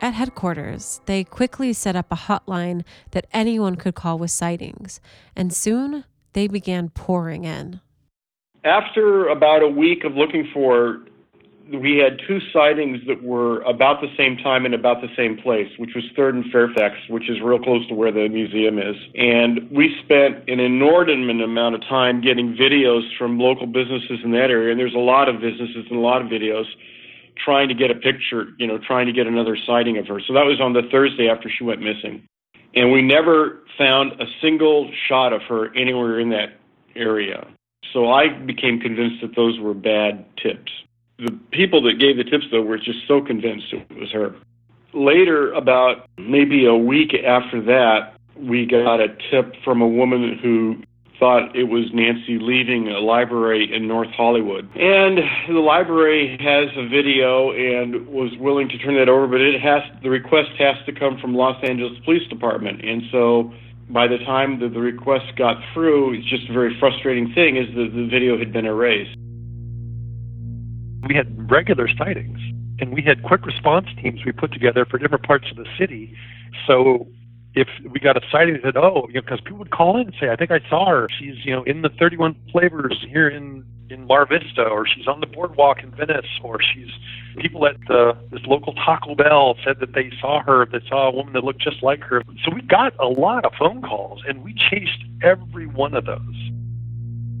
At 0.00 0.14
headquarters, 0.14 1.02
they 1.04 1.24
quickly 1.24 1.74
set 1.74 1.94
up 1.94 2.06
a 2.10 2.16
hotline 2.16 2.84
that 3.10 3.26
anyone 3.32 3.76
could 3.76 3.94
call 3.94 4.18
with 4.18 4.30
sightings, 4.30 4.98
and 5.36 5.52
soon 5.52 6.04
they 6.32 6.48
began 6.48 6.88
pouring 6.88 7.44
in 7.44 7.80
after 8.64 9.28
about 9.28 9.62
a 9.62 9.68
week 9.68 10.04
of 10.04 10.14
looking 10.14 10.48
for, 10.52 11.00
we 11.72 11.98
had 11.98 12.20
two 12.26 12.40
sightings 12.52 12.98
that 13.06 13.22
were 13.22 13.60
about 13.62 14.00
the 14.00 14.08
same 14.16 14.36
time 14.36 14.64
and 14.64 14.74
about 14.74 15.00
the 15.00 15.08
same 15.16 15.36
place, 15.36 15.68
which 15.78 15.90
was 15.94 16.04
Third 16.16 16.34
and 16.34 16.44
Fairfax, 16.50 16.96
which 17.08 17.30
is 17.30 17.40
real 17.42 17.58
close 17.58 17.86
to 17.88 17.94
where 17.94 18.10
the 18.10 18.28
museum 18.28 18.78
is. 18.78 18.96
And 19.14 19.70
we 19.70 19.94
spent 20.02 20.48
an 20.48 20.58
inordinate 20.58 21.40
amount 21.40 21.76
of 21.76 21.82
time 21.82 22.20
getting 22.20 22.56
videos 22.56 23.02
from 23.16 23.38
local 23.38 23.66
businesses 23.66 24.18
in 24.24 24.32
that 24.32 24.50
area. 24.50 24.72
And 24.72 24.80
there's 24.80 24.94
a 24.94 24.98
lot 24.98 25.28
of 25.28 25.40
businesses 25.40 25.86
and 25.88 25.98
a 25.98 26.02
lot 26.02 26.22
of 26.22 26.28
videos 26.28 26.64
trying 27.44 27.68
to 27.68 27.74
get 27.74 27.90
a 27.90 27.94
picture, 27.94 28.48
you 28.58 28.66
know, 28.66 28.78
trying 28.78 29.06
to 29.06 29.12
get 29.12 29.26
another 29.26 29.56
sighting 29.66 29.96
of 29.96 30.06
her. 30.08 30.20
So 30.26 30.34
that 30.34 30.44
was 30.44 30.60
on 30.60 30.72
the 30.72 30.82
Thursday 30.90 31.28
after 31.28 31.48
she 31.48 31.64
went 31.64 31.80
missing. 31.80 32.26
And 32.74 32.92
we 32.92 33.02
never 33.02 33.60
found 33.78 34.20
a 34.20 34.26
single 34.42 34.90
shot 35.08 35.32
of 35.32 35.42
her 35.42 35.74
anywhere 35.76 36.20
in 36.20 36.30
that 36.30 36.58
area. 36.96 37.46
So 37.92 38.10
I 38.10 38.28
became 38.28 38.80
convinced 38.80 39.20
that 39.22 39.34
those 39.34 39.58
were 39.58 39.74
bad 39.74 40.24
tips. 40.36 40.70
The 41.24 41.38
people 41.52 41.82
that 41.82 41.98
gave 42.00 42.16
the 42.16 42.24
tips, 42.24 42.46
though, 42.50 42.62
were 42.62 42.78
just 42.78 43.06
so 43.06 43.20
convinced 43.20 43.66
it 43.72 43.98
was 43.98 44.10
her. 44.12 44.34
Later, 44.94 45.52
about 45.52 46.08
maybe 46.18 46.66
a 46.66 46.74
week 46.74 47.14
after 47.14 47.62
that, 47.62 48.14
we 48.36 48.64
got 48.64 49.00
a 49.00 49.08
tip 49.30 49.54
from 49.62 49.82
a 49.82 49.88
woman 49.88 50.38
who 50.42 50.82
thought 51.18 51.54
it 51.54 51.64
was 51.64 51.84
Nancy 51.92 52.38
leaving 52.40 52.88
a 52.88 52.98
library 52.98 53.70
in 53.70 53.86
North 53.86 54.08
Hollywood. 54.16 54.64
And 54.74 55.18
the 55.46 55.60
library 55.60 56.38
has 56.40 56.70
a 56.74 56.88
video 56.88 57.52
and 57.52 58.08
was 58.08 58.32
willing 58.40 58.70
to 58.70 58.78
turn 58.78 58.96
that 58.96 59.10
over, 59.10 59.28
but 59.28 59.42
it 59.42 59.60
has 59.60 59.82
the 60.02 60.08
request 60.08 60.48
has 60.58 60.76
to 60.86 60.92
come 60.92 61.18
from 61.20 61.34
Los 61.34 61.62
Angeles 61.62 61.92
Police 62.06 62.26
Department. 62.28 62.82
And 62.82 63.02
so 63.12 63.52
by 63.90 64.08
the 64.08 64.18
time 64.24 64.60
that 64.60 64.72
the 64.72 64.80
request 64.80 65.36
got 65.36 65.56
through, 65.74 66.14
it's 66.14 66.28
just 66.30 66.48
a 66.48 66.52
very 66.54 66.74
frustrating 66.80 67.34
thing 67.34 67.58
is 67.58 67.68
that 67.74 67.92
the 67.92 68.08
video 68.08 68.38
had 68.38 68.52
been 68.52 68.64
erased. 68.64 69.16
We 71.10 71.16
had 71.16 71.50
regular 71.50 71.88
sightings, 71.88 72.38
and 72.78 72.94
we 72.94 73.02
had 73.02 73.24
quick 73.24 73.44
response 73.44 73.88
teams 74.00 74.24
we 74.24 74.30
put 74.30 74.52
together 74.52 74.84
for 74.84 74.96
different 74.96 75.24
parts 75.24 75.46
of 75.50 75.56
the 75.56 75.66
city. 75.76 76.16
So 76.68 77.08
if 77.52 77.66
we 77.90 77.98
got 77.98 78.16
a 78.16 78.20
sighting 78.30 78.54
that 78.54 78.62
said, 78.62 78.76
oh, 78.76 79.08
you 79.08 79.14
know, 79.14 79.22
because 79.22 79.40
people 79.40 79.58
would 79.58 79.72
call 79.72 79.96
in 79.96 80.06
and 80.06 80.14
say, 80.20 80.30
I 80.30 80.36
think 80.36 80.52
I 80.52 80.60
saw 80.70 80.88
her. 80.88 81.08
She's, 81.18 81.44
you 81.44 81.50
know, 81.50 81.64
in 81.64 81.82
the 81.82 81.88
31 81.88 82.36
flavors 82.52 83.04
here 83.10 83.28
in 83.28 83.64
in 83.88 84.06
Mar 84.06 84.24
Vista, 84.24 84.62
or 84.62 84.86
she's 84.86 85.08
on 85.08 85.18
the 85.18 85.26
boardwalk 85.26 85.82
in 85.82 85.90
Venice, 85.90 86.38
or 86.44 86.60
she's 86.62 86.90
people 87.38 87.66
at 87.66 87.74
the, 87.88 88.16
this 88.30 88.42
local 88.46 88.72
Taco 88.74 89.16
Bell 89.16 89.56
said 89.64 89.80
that 89.80 89.94
they 89.94 90.12
saw 90.20 90.40
her, 90.44 90.64
they 90.64 90.78
saw 90.88 91.08
a 91.08 91.10
woman 91.10 91.32
that 91.32 91.42
looked 91.42 91.60
just 91.60 91.82
like 91.82 92.04
her. 92.04 92.22
So 92.44 92.54
we 92.54 92.62
got 92.62 92.94
a 93.00 93.08
lot 93.08 93.44
of 93.44 93.52
phone 93.58 93.82
calls, 93.82 94.22
and 94.28 94.44
we 94.44 94.54
chased 94.54 95.02
every 95.24 95.66
one 95.66 95.94
of 95.94 96.06
those. 96.06 96.50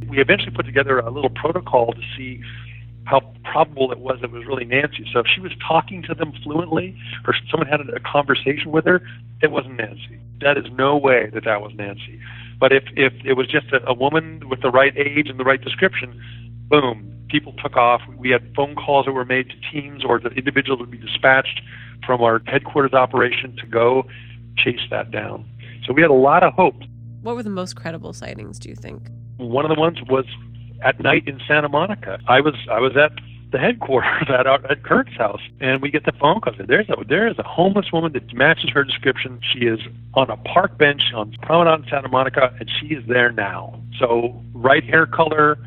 We 0.08 0.18
eventually 0.18 0.50
put 0.50 0.66
together 0.66 0.98
a 0.98 1.08
little 1.08 1.30
protocol 1.30 1.92
to 1.92 2.00
see 2.16 2.42
how 3.10 3.20
probable 3.42 3.90
it 3.90 3.98
was 3.98 4.18
that 4.20 4.26
it 4.26 4.32
was 4.32 4.46
really 4.46 4.64
Nancy. 4.64 5.04
So 5.12 5.18
if 5.18 5.26
she 5.26 5.40
was 5.40 5.50
talking 5.66 6.02
to 6.04 6.14
them 6.14 6.32
fluently, 6.44 6.96
or 7.26 7.34
someone 7.50 7.66
had 7.66 7.80
a 7.80 7.98
conversation 8.00 8.70
with 8.70 8.84
her, 8.84 9.02
it 9.42 9.50
wasn't 9.50 9.76
Nancy. 9.78 10.20
That 10.40 10.56
is 10.56 10.64
no 10.78 10.96
way 10.96 11.28
that 11.34 11.44
that 11.44 11.60
was 11.60 11.72
Nancy. 11.74 12.20
But 12.60 12.72
if 12.72 12.84
if 12.96 13.12
it 13.24 13.34
was 13.34 13.48
just 13.48 13.66
a, 13.72 13.84
a 13.86 13.94
woman 13.94 14.48
with 14.48 14.62
the 14.62 14.70
right 14.70 14.96
age 14.96 15.28
and 15.28 15.40
the 15.40 15.44
right 15.44 15.60
description, 15.60 16.22
boom, 16.68 17.12
people 17.28 17.52
took 17.62 17.76
off. 17.76 18.00
We 18.16 18.30
had 18.30 18.54
phone 18.54 18.76
calls 18.76 19.06
that 19.06 19.12
were 19.12 19.24
made 19.24 19.50
to 19.50 19.56
teams 19.72 20.04
or 20.04 20.20
the 20.20 20.30
individuals 20.30 20.78
would 20.78 20.90
be 20.90 20.98
dispatched 20.98 21.60
from 22.06 22.22
our 22.22 22.40
headquarters 22.46 22.92
operation 22.92 23.56
to 23.56 23.66
go 23.66 24.04
chase 24.56 24.80
that 24.90 25.10
down. 25.10 25.48
So 25.84 25.92
we 25.92 26.00
had 26.02 26.10
a 26.10 26.14
lot 26.14 26.44
of 26.44 26.52
hope. 26.54 26.76
What 27.22 27.34
were 27.34 27.42
the 27.42 27.50
most 27.50 27.74
credible 27.74 28.12
sightings, 28.12 28.58
do 28.58 28.68
you 28.68 28.76
think? 28.76 29.08
One 29.36 29.64
of 29.64 29.74
the 29.74 29.80
ones 29.80 29.98
was 30.08 30.26
at 30.82 31.00
night 31.00 31.26
in 31.26 31.40
Santa 31.46 31.68
Monica. 31.68 32.18
I 32.28 32.40
was 32.40 32.54
I 32.70 32.80
was 32.80 32.96
at 32.96 33.12
the 33.52 33.58
headquarters 33.58 34.28
at 34.28 34.46
our, 34.46 34.64
at 34.70 34.82
Kirk's 34.82 35.16
house, 35.16 35.40
and 35.60 35.82
we 35.82 35.90
get 35.90 36.04
the 36.04 36.12
phone 36.12 36.40
call. 36.40 36.54
There's 36.58 36.88
a 36.88 37.04
there 37.08 37.28
is 37.28 37.38
a 37.38 37.42
homeless 37.42 37.86
woman 37.92 38.12
that 38.12 38.32
matches 38.34 38.70
her 38.72 38.84
description. 38.84 39.40
She 39.52 39.60
is 39.60 39.80
on 40.14 40.30
a 40.30 40.36
park 40.36 40.78
bench 40.78 41.02
on 41.14 41.32
Promenade 41.42 41.84
in 41.84 41.90
Santa 41.90 42.08
Monica, 42.08 42.54
and 42.58 42.70
she 42.80 42.94
is 42.94 43.04
there 43.06 43.32
now. 43.32 43.80
So 43.98 44.42
right 44.52 44.84
hair 44.84 45.06
color, 45.06 45.58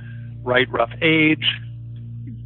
right 0.43 0.69
rough 0.71 0.91
age. 1.01 1.45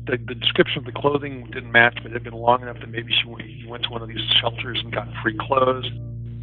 The, 0.06 0.18
the 0.18 0.36
description 0.36 0.80
of 0.80 0.86
the 0.86 0.94
clothing 0.94 1.50
didn't 1.52 1.72
match, 1.72 2.00
but 2.02 2.12
it 2.12 2.14
had 2.14 2.24
been 2.24 2.34
long 2.34 2.62
enough 2.62 2.80
that 2.80 2.90
maybe 2.90 3.12
she 3.12 3.66
went 3.68 3.84
to 3.84 3.90
one 3.90 4.02
of 4.02 4.08
these 4.08 4.24
shelters 4.40 4.80
and 4.82 4.94
got 4.94 5.08
free 5.22 5.38
clothes. 5.38 5.86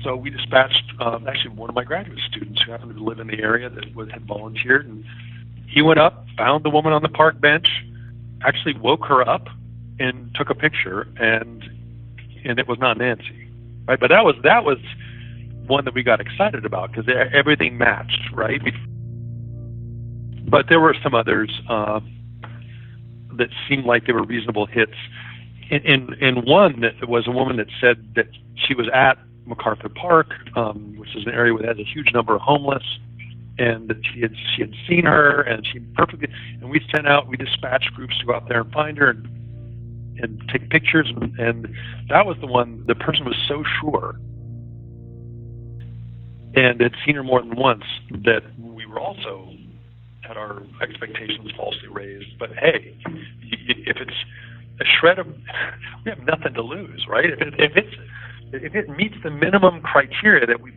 So 0.03 0.15
we 0.17 0.29
dispatched 0.29 0.85
um, 1.01 1.27
actually 1.27 1.57
one 1.57 1.71
of 1.71 1.75
my 1.75 1.83
graduate 1.83 2.19
students 2.29 2.61
who 2.61 2.73
happened 2.73 2.95
to 2.95 3.03
live 3.03 3.21
in 3.21 3.27
the 3.27 3.41
area 3.41 3.71
that 3.71 3.85
had 4.13 4.27
volunteered, 4.27 4.87
and 4.87 5.03
he 5.75 5.83
went 5.83 5.99
up, 5.99 6.27
found 6.37 6.65
the 6.65 6.71
woman 6.71 6.93
on 6.93 7.03
the 7.03 7.09
park 7.09 7.41
bench, 7.41 7.69
actually 8.47 8.75
woke 8.79 9.05
her 9.07 9.29
up, 9.29 9.49
and 9.99 10.35
took 10.35 10.51
a 10.51 10.55
picture, 10.55 11.09
and 11.17 11.65
and 12.45 12.59
it 12.59 12.69
was 12.69 12.79
not 12.79 12.99
Nancy, 12.99 13.49
right? 13.87 13.99
But 13.99 14.09
that 14.09 14.25
was 14.25 14.37
that 14.43 14.65
was 14.65 14.79
one 15.67 15.85
that 15.85 15.95
we 15.95 16.03
got 16.03 16.21
excited 16.21 16.65
about 16.65 16.93
because 16.93 17.13
everything 17.33 17.79
matched, 17.79 18.21
right? 18.33 18.61
But 20.47 20.67
there 20.69 20.81
were 20.81 20.95
some 21.03 21.15
others. 21.15 21.51
Uh, 21.69 22.01
that 23.37 23.49
seemed 23.69 23.85
like 23.85 24.07
they 24.07 24.13
were 24.13 24.25
reasonable 24.25 24.67
hits. 24.67 24.95
In, 25.71 25.81
in, 25.83 26.15
in 26.21 26.45
one, 26.45 26.81
that 26.81 27.09
was 27.09 27.27
a 27.27 27.31
woman 27.31 27.57
that 27.57 27.69
said 27.81 28.15
that 28.17 28.29
she 28.55 28.75
was 28.75 28.89
at 28.93 29.19
MacArthur 29.47 29.89
Park, 29.89 30.33
um, 30.57 30.97
which 30.97 31.15
is 31.17 31.27
an 31.27 31.33
area 31.33 31.57
that 31.59 31.69
has 31.69 31.79
a 31.79 31.85
huge 31.85 32.13
number 32.13 32.35
of 32.35 32.41
homeless, 32.41 32.85
and 33.59 33.89
that 33.89 33.99
she 34.13 34.21
had 34.21 34.35
she 34.55 34.63
had 34.63 34.73
seen 34.89 35.05
her, 35.05 35.43
and 35.43 35.67
she 35.67 35.81
perfectly. 35.95 36.29
And 36.61 36.71
we 36.71 36.81
sent 36.95 37.07
out, 37.07 37.29
we 37.29 37.37
dispatched 37.37 37.93
groups 37.95 38.19
to 38.21 38.27
go 38.27 38.35
out 38.35 38.49
there 38.49 38.61
and 38.61 38.73
find 38.73 38.99
her 38.99 39.11
and 39.11 39.29
and 40.19 40.43
take 40.53 40.71
pictures, 40.71 41.13
and, 41.39 41.69
that 42.09 42.27
was 42.27 42.37
the 42.41 42.47
one. 42.47 42.85
The 42.87 42.95
person 42.95 43.25
was 43.25 43.37
so 43.49 43.65
sure, 43.81 44.15
and 46.55 46.81
had 46.81 46.95
seen 47.05 47.17
her 47.17 47.25
more 47.25 47.41
than 47.41 47.57
once 47.57 47.85
that 48.11 48.43
we 48.59 48.87
were 48.87 49.01
also 49.01 49.51
had 50.21 50.37
our 50.37 50.63
expectations 50.83 51.51
falsely 51.57 51.89
raised. 51.91 52.39
But 52.39 52.51
hey, 52.55 52.97
if 53.43 53.97
it's 53.97 54.17
a 54.81 54.85
shred 55.01 55.19
of, 55.19 55.27
we 56.05 56.11
have 56.11 56.21
nothing 56.21 56.55
to 56.55 56.63
lose, 56.63 57.07
right? 57.09 57.31
If, 57.31 57.41
it, 57.41 57.55
if 57.59 57.77
it's 57.77 57.95
if 58.53 58.75
it 58.75 58.89
meets 58.91 59.17
the 59.23 59.31
minimum 59.31 59.81
criteria 59.81 60.47
that 60.47 60.61
we 60.61 60.73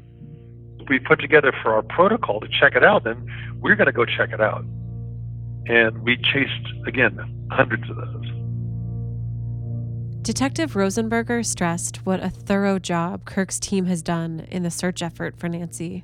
we 0.89 0.99
put 0.99 1.19
together 1.19 1.53
for 1.63 1.73
our 1.73 1.81
protocol 1.81 2.39
to 2.39 2.47
check 2.47 2.75
it 2.75 2.83
out, 2.83 3.03
then 3.03 3.27
we're 3.59 3.75
going 3.75 3.87
to 3.87 3.91
go 3.91 4.05
check 4.05 4.31
it 4.31 4.41
out. 4.41 4.63
And 5.65 6.03
we 6.03 6.17
chased 6.17 6.87
again 6.87 7.17
hundreds 7.51 7.89
of 7.89 7.95
those. 7.97 8.37
Detective 10.21 10.73
Rosenberger 10.73 11.45
stressed 11.45 12.05
what 12.05 12.21
a 12.21 12.29
thorough 12.29 12.79
job 12.79 13.23
Kirk's 13.25 13.59
team 13.59 13.85
has 13.85 14.01
done 14.01 14.45
in 14.51 14.63
the 14.63 14.71
search 14.71 15.01
effort 15.01 15.39
for 15.39 15.47
Nancy. 15.47 16.03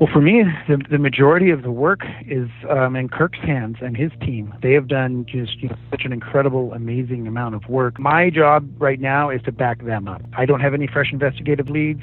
Well, 0.00 0.08
for 0.12 0.22
me, 0.22 0.42
the, 0.68 0.82
the 0.90 0.98
majority 0.98 1.50
of 1.50 1.62
the 1.62 1.70
work 1.70 2.00
is 2.26 2.48
um, 2.68 2.96
in 2.96 3.08
Kirk's 3.08 3.38
hands 3.38 3.76
and 3.82 3.96
his 3.96 4.10
team. 4.20 4.54
They 4.62 4.72
have 4.72 4.88
done 4.88 5.26
just 5.28 5.60
you 5.62 5.68
know, 5.68 5.76
such 5.90 6.02
an 6.04 6.12
incredible, 6.12 6.72
amazing 6.72 7.26
amount 7.26 7.54
of 7.54 7.68
work. 7.68 8.00
My 8.00 8.30
job 8.30 8.68
right 8.78 8.98
now 8.98 9.28
is 9.30 9.42
to 9.42 9.52
back 9.52 9.84
them 9.84 10.08
up. 10.08 10.22
I 10.36 10.46
don't 10.46 10.60
have 10.60 10.74
any 10.74 10.86
fresh 10.86 11.12
investigative 11.12 11.68
leads. 11.68 12.00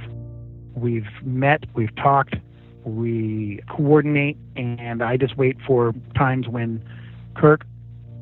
We've 0.79 1.07
met, 1.23 1.65
we've 1.73 1.95
talked, 1.95 2.35
we 2.83 3.61
coordinate, 3.69 4.37
and 4.55 5.03
I 5.03 5.17
just 5.17 5.37
wait 5.37 5.57
for 5.65 5.93
times 6.15 6.47
when 6.47 6.83
Kirk 7.35 7.65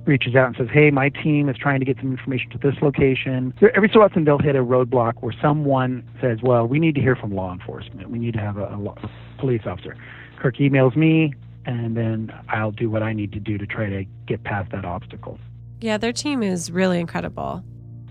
reaches 0.06 0.36
out 0.36 0.48
and 0.48 0.56
says, 0.56 0.70
"Hey, 0.72 0.90
my 0.90 1.10
team 1.10 1.50
is 1.50 1.58
trying 1.58 1.80
to 1.80 1.86
get 1.86 1.98
some 1.98 2.12
information 2.12 2.50
to 2.52 2.58
this 2.58 2.76
location." 2.82 3.54
Every 3.76 3.90
so 3.94 4.02
often, 4.02 4.24
they'll 4.24 4.40
hit 4.40 4.56
a 4.56 4.64
roadblock 4.64 5.16
where 5.22 5.34
someone 5.42 6.04
says, 6.20 6.42
"Well, 6.42 6.66
we 6.66 6.80
need 6.80 6.96
to 6.96 7.02
hear 7.02 7.16
from 7.16 7.36
law 7.36 7.54
enforcement. 7.54 8.10
We 8.10 8.18
need 8.18 8.34
to 8.34 8.40
have 8.40 8.58
a, 8.58 8.64
a 8.64 9.10
police 9.38 9.62
officer." 9.66 9.96
Kirk 10.38 10.58
emails 10.58 10.96
me, 10.96 11.34
and 11.66 11.96
then 11.96 12.32
I'll 12.50 12.72
do 12.72 12.90
what 12.90 13.04
I 13.04 13.14
need 13.14 13.34
to 13.34 13.40
do 13.40 13.58
to 13.58 13.68
try 13.68 13.90
to 13.90 14.06
get 14.26 14.44
past 14.44 14.72
that 14.72 14.86
obstacle. 14.86 15.40
Yeah, 15.82 15.98
their 15.98 16.14
team 16.14 16.42
is 16.42 16.72
really 16.72 17.00
incredible. 17.00 17.64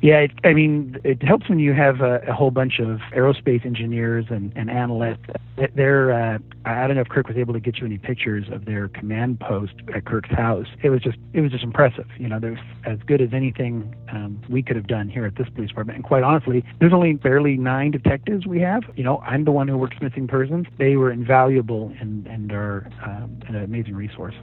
Yeah, 0.06 0.18
it, 0.18 0.30
I 0.44 0.52
mean, 0.52 0.98
it 1.02 1.20
helps 1.20 1.48
when 1.48 1.58
you 1.58 1.72
have 1.72 2.00
a, 2.00 2.20
a 2.28 2.32
whole 2.32 2.52
bunch 2.52 2.78
of 2.78 3.00
aerospace 3.12 3.66
engineers 3.66 4.26
and, 4.30 4.52
and 4.54 4.70
analysts. 4.70 5.26
They're, 5.74 6.12
uh, 6.12 6.38
I 6.64 6.86
don't 6.86 6.94
know 6.94 7.02
if 7.02 7.08
Kirk 7.08 7.26
was 7.26 7.36
able 7.36 7.52
to 7.54 7.58
get 7.58 7.78
you 7.78 7.86
any 7.86 7.98
pictures 7.98 8.44
of 8.52 8.66
their 8.66 8.86
command 8.86 9.40
post 9.40 9.72
at 9.92 10.04
Kirk's 10.04 10.30
house. 10.30 10.68
It 10.84 10.90
was 10.90 11.00
just, 11.02 11.18
it 11.32 11.40
was 11.40 11.50
just 11.50 11.64
impressive. 11.64 12.06
You 12.20 12.28
know, 12.28 12.38
there's 12.38 12.60
as 12.84 13.00
good 13.04 13.20
as 13.20 13.30
anything 13.32 13.96
um, 14.12 14.40
we 14.48 14.62
could 14.62 14.76
have 14.76 14.86
done 14.86 15.08
here 15.08 15.26
at 15.26 15.34
this 15.34 15.48
police 15.52 15.70
department. 15.70 15.96
And 15.96 16.04
quite 16.04 16.22
honestly, 16.22 16.64
there's 16.78 16.92
only 16.92 17.14
barely 17.14 17.56
nine 17.56 17.90
detectives 17.90 18.46
we 18.46 18.60
have. 18.60 18.84
You 18.94 19.02
know, 19.02 19.18
I'm 19.26 19.44
the 19.44 19.50
one 19.50 19.66
who 19.66 19.76
works 19.76 19.96
missing 20.00 20.28
persons. 20.28 20.68
They 20.78 20.94
were 20.94 21.10
invaluable 21.10 21.92
and, 22.00 22.28
and 22.28 22.52
are 22.52 22.88
um, 23.04 23.40
an 23.48 23.56
amazing 23.56 23.96
resource. 23.96 24.36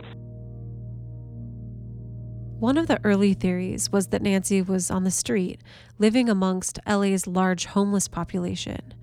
One 2.64 2.78
of 2.78 2.88
the 2.88 3.04
early 3.04 3.34
theories 3.34 3.92
was 3.92 4.08
that 4.08 4.22
Nancy 4.22 4.62
was 4.62 4.90
on 4.90 5.04
the 5.04 5.12
street, 5.12 5.60
living 6.00 6.30
amongst 6.30 6.80
LA's 6.88 7.28
large 7.28 7.66
homeless 7.66 8.08
population. 8.08 8.94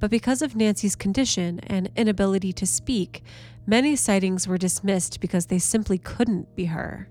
But 0.00 0.10
because 0.10 0.42
of 0.42 0.56
Nancy's 0.56 0.96
condition 0.96 1.60
and 1.60 1.90
inability 1.94 2.52
to 2.54 2.66
speak, 2.66 3.22
many 3.68 3.94
sightings 3.94 4.48
were 4.48 4.58
dismissed 4.58 5.20
because 5.20 5.46
they 5.46 5.60
simply 5.60 5.96
couldn't 5.96 6.56
be 6.56 6.64
her. 6.64 7.08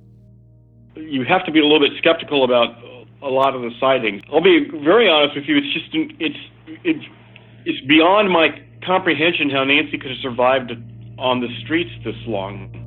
You 0.98 1.24
have 1.24 1.46
to 1.46 1.54
be 1.54 1.62
a 1.62 1.64
little 1.64 1.80
bit 1.80 1.98
skeptical 2.00 2.44
about 2.44 2.76
a 3.22 3.30
lot 3.30 3.56
of 3.56 3.62
the 3.62 3.72
sightings. 3.80 4.24
I'll 4.30 4.44
be 4.44 4.68
very 4.84 5.08
honest 5.08 5.38
with 5.38 5.46
you. 5.48 5.56
It's 5.56 5.74
just 5.74 5.88
it's 6.20 6.40
it's 6.84 7.06
it's 7.64 7.88
beyond 7.88 8.30
my 8.30 8.50
comprehension 8.86 9.50
how 9.50 9.64
Nancy 9.64 9.98
could 9.98 10.12
have 10.12 10.20
survived 10.22 10.74
on 11.18 11.40
the 11.40 11.48
streets 11.64 11.92
this 12.04 12.18
long 12.28 12.83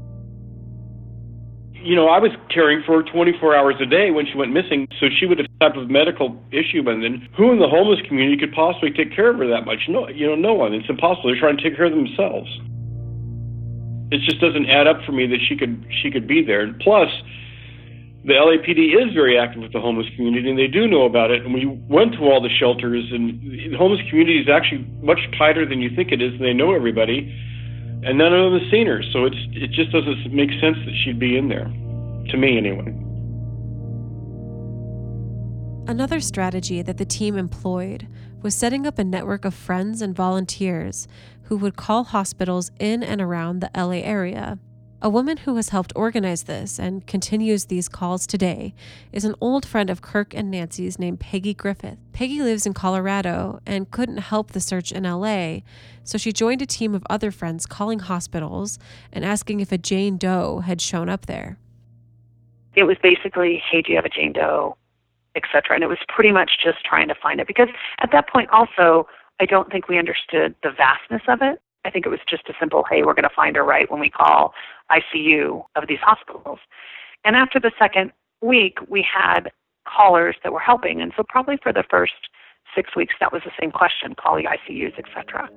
you 1.87 1.95
know, 1.95 2.11
I 2.11 2.19
was 2.19 2.35
caring 2.51 2.83
for 2.83 2.99
her 2.99 3.07
24 3.07 3.55
hours 3.55 3.77
a 3.79 3.87
day 3.87 4.11
when 4.11 4.27
she 4.27 4.35
went 4.35 4.51
missing, 4.51 4.89
so 4.99 5.07
she 5.07 5.25
would 5.25 5.39
have 5.39 5.47
type 5.63 5.79
of 5.79 5.89
medical 5.89 6.35
issue, 6.51 6.83
and 6.91 6.99
then 6.99 7.29
who 7.39 7.53
in 7.55 7.63
the 7.63 7.71
homeless 7.71 8.03
community 8.11 8.37
could 8.37 8.53
possibly 8.53 8.91
take 8.91 9.15
care 9.15 9.31
of 9.31 9.39
her 9.39 9.47
that 9.47 9.65
much? 9.65 9.87
No, 9.89 10.09
you 10.11 10.27
know, 10.27 10.35
no 10.35 10.53
one. 10.53 10.75
It's 10.75 10.91
impossible. 10.91 11.31
They're 11.31 11.39
trying 11.39 11.57
to 11.57 11.63
take 11.63 11.79
care 11.79 11.87
of 11.87 11.95
themselves. 11.95 12.51
It 14.11 14.21
just 14.27 14.43
doesn't 14.43 14.67
add 14.67 14.91
up 14.91 14.99
for 15.07 15.13
me 15.13 15.27
that 15.31 15.39
she 15.47 15.57
could 15.57 15.79
she 16.03 16.11
could 16.11 16.27
be 16.27 16.43
there. 16.43 16.67
Plus, 16.83 17.09
the 18.27 18.35
LAPD 18.35 18.91
is 18.99 19.15
very 19.15 19.39
active 19.39 19.63
with 19.63 19.73
the 19.73 19.81
homeless 19.81 20.07
community, 20.15 20.51
and 20.51 20.59
they 20.59 20.67
do 20.67 20.87
know 20.91 21.07
about 21.07 21.31
it. 21.31 21.47
And 21.47 21.55
we 21.55 21.67
went 21.87 22.19
to 22.19 22.27
all 22.27 22.43
the 22.43 22.51
shelters, 22.51 23.07
and 23.15 23.39
the 23.73 23.79
homeless 23.79 24.03
community 24.11 24.43
is 24.43 24.49
actually 24.51 24.83
much 25.03 25.23
tighter 25.39 25.63
than 25.67 25.81
you 25.81 25.95
think 25.95 26.11
it 26.11 26.21
is. 26.21 26.35
And 26.35 26.43
they 26.43 26.55
know 26.55 26.75
everybody 26.75 27.31
and 28.03 28.19
none 28.19 28.33
of 28.33 28.53
them 28.53 28.61
have 28.61 28.71
seen 28.71 28.87
her. 28.87 29.03
So 29.13 29.25
it's 29.25 29.37
it 29.53 29.71
just 29.71 29.93
doesn't 29.93 30.33
make 30.33 30.51
sense 30.61 30.77
that 30.85 30.95
she'd 31.05 31.19
be 31.19 31.37
in 31.37 31.49
there, 31.49 31.65
to 32.31 32.37
me 32.37 32.57
anyway. 32.57 32.95
Another 35.89 36.21
strategy 36.21 36.83
that 36.83 36.99
the 36.99 37.05
team 37.05 37.39
employed 37.39 38.09
was 38.43 38.55
setting 38.55 38.87
up 38.87 38.99
a 38.99 39.05
network 39.05 39.45
of 39.45 39.55
friends 39.55 40.03
and 40.03 40.15
volunteers 40.15 41.07
who 41.43 41.57
would 41.57 41.77
call 41.77 42.05
hospitals 42.05 42.73
in 42.81 43.03
and 43.03 43.21
around 43.21 43.61
the 43.61 43.71
LA 43.77 44.03
area. 44.03 44.59
A 45.03 45.11
woman 45.11 45.37
who 45.37 45.57
has 45.57 45.69
helped 45.69 45.93
organize 45.95 46.45
this 46.45 46.79
and 46.79 47.07
continues 47.07 47.67
these 47.67 47.87
calls 47.87 48.27
today 48.27 48.73
is 49.13 49.27
an 49.27 49.35
old 49.43 49.67
friend 49.67 49.91
of 49.91 50.01
Kirk 50.01 50.33
and 50.35 50.51
Nancy's 50.51 50.99
named 50.99 51.21
Peggy 51.21 51.53
Griffith. 51.53 51.99
Peggy 52.15 52.41
lives 52.41 52.65
in 52.65 52.73
Colorado 52.73 53.61
and 53.67 53.91
couldn't 53.91 54.17
help 54.17 54.53
the 54.53 54.61
search 54.61 54.93
in 54.93 55.03
LA, 55.03 55.59
so 56.03 56.17
she 56.17 56.33
joined 56.33 56.63
a 56.63 56.67
team 56.67 56.95
of 56.95 57.05
other 57.11 57.31
friends 57.31 57.67
calling 57.67 57.99
hospitals 57.99 58.79
and 59.13 59.23
asking 59.23 59.61
if 59.61 59.71
a 59.71 59.77
Jane 59.77 60.17
Doe 60.17 60.61
had 60.61 60.81
shown 60.81 61.11
up 61.11 61.27
there. 61.27 61.59
It 62.75 62.85
was 62.85 62.97
basically, 63.03 63.63
hey, 63.71 63.83
do 63.83 63.93
you 63.93 63.97
have 63.97 64.07
a 64.07 64.11
Jane 64.11 64.33
Doe, 64.33 64.79
etc. 65.35 65.75
And 65.75 65.85
it 65.85 65.89
was 65.89 65.99
pretty 66.09 66.33
much 66.33 66.53
just 66.65 66.83
trying 66.87 67.09
to 67.09 67.15
find 67.15 67.39
it 67.39 67.47
because 67.47 67.69
at 68.01 68.13
that 68.13 68.31
point, 68.31 68.49
also, 68.49 69.07
I 69.41 69.45
don't 69.45 69.71
think 69.71 69.89
we 69.89 69.99
understood 69.99 70.55
the 70.63 70.71
vastness 70.71 71.23
of 71.29 71.43
it. 71.43 71.61
I 71.85 71.91
think 71.91 72.05
it 72.05 72.09
was 72.09 72.19
just 72.29 72.49
a 72.49 72.55
simple, 72.59 72.85
hey, 72.91 73.05
we're 73.05 73.15
going 73.15 73.29
to 73.29 73.35
find 73.37 73.55
her 73.55 73.63
right 73.63 73.89
when 73.91 74.01
we 74.01 74.11
call 74.11 74.55
ICU 74.91 75.65
of 75.77 75.89
these 75.89 75.99
hospitals. 76.03 76.59
And 77.25 77.37
after 77.37 77.59
the 77.59 77.73
second 77.79 78.13
week, 78.41 78.79
we 78.89 79.03
had 79.03 79.51
callers 79.87 80.37
that 80.43 80.53
were 80.53 80.61
helping. 80.61 81.01
And 81.01 81.13
so 81.17 81.23
probably 81.29 81.59
for 81.63 81.73
the 81.73 81.85
first 81.89 82.13
six 82.75 82.95
weeks, 82.97 83.15
that 83.21 83.33
was 83.33 83.43
the 83.45 83.53
same 83.61 83.71
question, 83.71 84.15
call 84.15 84.37
the 84.37 84.45
ICUs, 84.45 84.99
etc. 84.99 85.49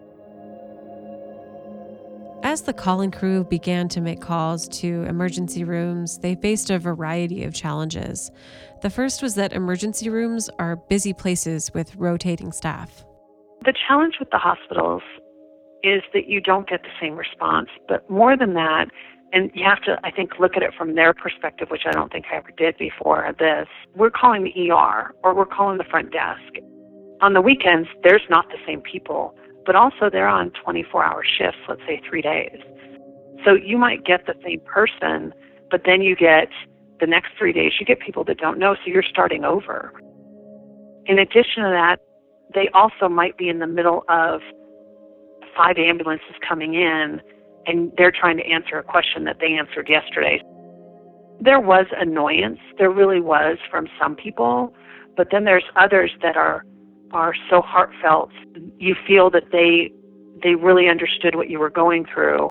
As 2.41 2.61
the 2.61 2.73
calling 2.73 3.11
crew 3.11 3.43
began 3.43 3.89
to 3.89 3.99
make 3.99 4.21
calls 4.21 4.69
to 4.79 5.03
emergency 5.03 5.65
rooms, 5.65 6.19
they 6.19 6.35
faced 6.35 6.69
a 6.69 6.79
variety 6.79 7.43
of 7.43 7.53
challenges. 7.53 8.31
The 8.81 8.89
first 8.89 9.21
was 9.21 9.35
that 9.35 9.51
emergency 9.51 10.09
rooms 10.09 10.49
are 10.57 10.77
busy 10.77 11.11
places 11.11 11.69
with 11.73 11.93
rotating 11.97 12.53
staff. 12.53 13.03
The 13.65 13.73
challenge 13.87 14.15
with 14.19 14.29
the 14.31 14.37
hospitals 14.37 15.01
is 15.83 16.01
that 16.13 16.27
you 16.27 16.39
don't 16.39 16.67
get 16.67 16.83
the 16.83 16.89
same 17.01 17.17
response. 17.17 17.67
But 17.89 18.09
more 18.09 18.37
than 18.37 18.53
that, 18.53 18.85
and 19.31 19.51
you 19.53 19.63
have 19.63 19.81
to, 19.83 19.99
I 20.03 20.11
think, 20.11 20.39
look 20.39 20.57
at 20.57 20.63
it 20.63 20.73
from 20.77 20.95
their 20.95 21.13
perspective, 21.13 21.69
which 21.69 21.83
I 21.85 21.91
don't 21.91 22.11
think 22.11 22.25
I 22.31 22.37
ever 22.37 22.51
did 22.57 22.77
before 22.77 23.33
this. 23.37 23.67
We're 23.95 24.09
calling 24.09 24.43
the 24.43 24.71
ER 24.71 25.13
or 25.23 25.35
we're 25.35 25.45
calling 25.45 25.77
the 25.77 25.83
front 25.83 26.11
desk. 26.11 26.63
On 27.21 27.33
the 27.33 27.41
weekends, 27.41 27.87
there's 28.03 28.23
not 28.29 28.47
the 28.49 28.57
same 28.65 28.81
people 28.81 29.35
but 29.69 29.75
also 29.75 30.09
they're 30.11 30.27
on 30.27 30.51
24 30.63 31.03
hour 31.03 31.23
shifts, 31.23 31.59
let's 31.67 31.81
say 31.81 32.01
three 32.09 32.23
days. 32.23 32.57
So 33.45 33.53
you 33.53 33.77
might 33.77 34.03
get 34.03 34.25
the 34.25 34.33
same 34.43 34.61
person, 34.61 35.31
but 35.69 35.81
then 35.85 36.01
you 36.01 36.15
get 36.15 36.49
the 36.99 37.05
next 37.05 37.33
three 37.37 37.53
days, 37.53 37.73
you 37.79 37.85
get 37.85 37.99
people 37.99 38.23
that 38.23 38.39
don't 38.39 38.57
know, 38.57 38.73
so 38.73 38.81
you're 38.87 39.03
starting 39.03 39.45
over. 39.45 39.93
In 41.05 41.19
addition 41.19 41.61
to 41.61 41.69
that, 41.69 41.97
they 42.55 42.67
also 42.73 43.07
might 43.07 43.37
be 43.37 43.47
in 43.47 43.59
the 43.59 43.67
middle 43.67 44.03
of 44.09 44.41
five 45.55 45.77
ambulances 45.77 46.35
coming 46.47 46.73
in 46.73 47.21
and 47.69 47.91
they're 47.97 48.11
trying 48.11 48.37
to 48.37 48.45
answer 48.45 48.77
a 48.77 48.83
question 48.83 49.23
that 49.25 49.37
they 49.39 49.53
answered 49.53 49.87
yesterday. 49.87 50.41
There 51.39 51.59
was 51.59 51.85
annoyance, 51.97 52.59
there 52.77 52.89
really 52.89 53.21
was 53.21 53.57
from 53.69 53.87
some 54.01 54.15
people, 54.15 54.73
but 55.15 55.27
then 55.31 55.45
there's 55.45 55.63
others 55.75 56.11
that 56.21 56.35
are 56.35 56.65
are 57.11 57.33
so 57.49 57.61
heartfelt. 57.61 58.31
You 58.77 58.95
feel 59.07 59.29
that 59.31 59.45
they 59.51 59.91
they 60.43 60.55
really 60.55 60.87
understood 60.87 61.35
what 61.35 61.49
you 61.49 61.59
were 61.59 61.69
going 61.69 62.05
through. 62.13 62.49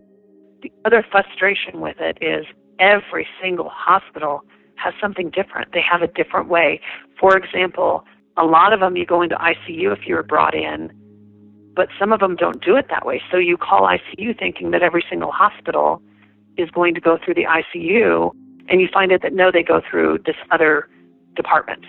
The 0.63 0.73
other 0.85 1.05
frustration 1.11 1.81
with 1.81 1.97
it 2.01 2.19
is 2.21 2.47
every 2.79 3.27
single 3.43 3.71
hospital 3.73 4.43
has 4.77 4.95
something 5.01 5.31
different. 5.31 5.73
They 5.73 5.83
have 5.89 6.03
a 6.03 6.09
different 6.09 6.49
way. 6.49 6.81
For 7.21 7.37
example, 7.37 8.05
a 8.37 8.45
lot 8.45 8.73
of 8.73 8.81
them 8.81 8.97
you 8.97 9.07
go 9.07 9.23
into 9.23 9.37
ICU 9.37 9.97
if 9.97 10.07
you're 10.07 10.23
brought 10.23 10.55
in, 10.55 10.91
but 11.79 11.89
some 11.97 12.13
of 12.13 12.19
them 12.19 12.35
don't 12.35 12.61
do 12.61 12.75
it 12.75 12.87
that 12.91 13.07
way. 13.07 13.23
So 13.31 13.37
you 13.37 13.57
call 13.57 13.83
ICU 13.83 14.37
thinking 14.37 14.73
that 14.73 14.83
every 14.83 15.05
single 15.09 15.31
hospital 15.31 16.03
is 16.57 16.69
going 16.71 16.93
to 16.95 17.01
go 17.01 17.19
through 17.25 17.35
the 17.35 17.45
ICU, 17.45 18.33
and 18.69 18.81
you 18.81 18.89
find 18.93 19.13
out 19.13 19.23
that 19.23 19.33
no, 19.33 19.53
they 19.53 19.63
go 19.63 19.81
through 19.89 20.19
this 20.27 20.35
other 20.51 20.89
department. 21.37 21.85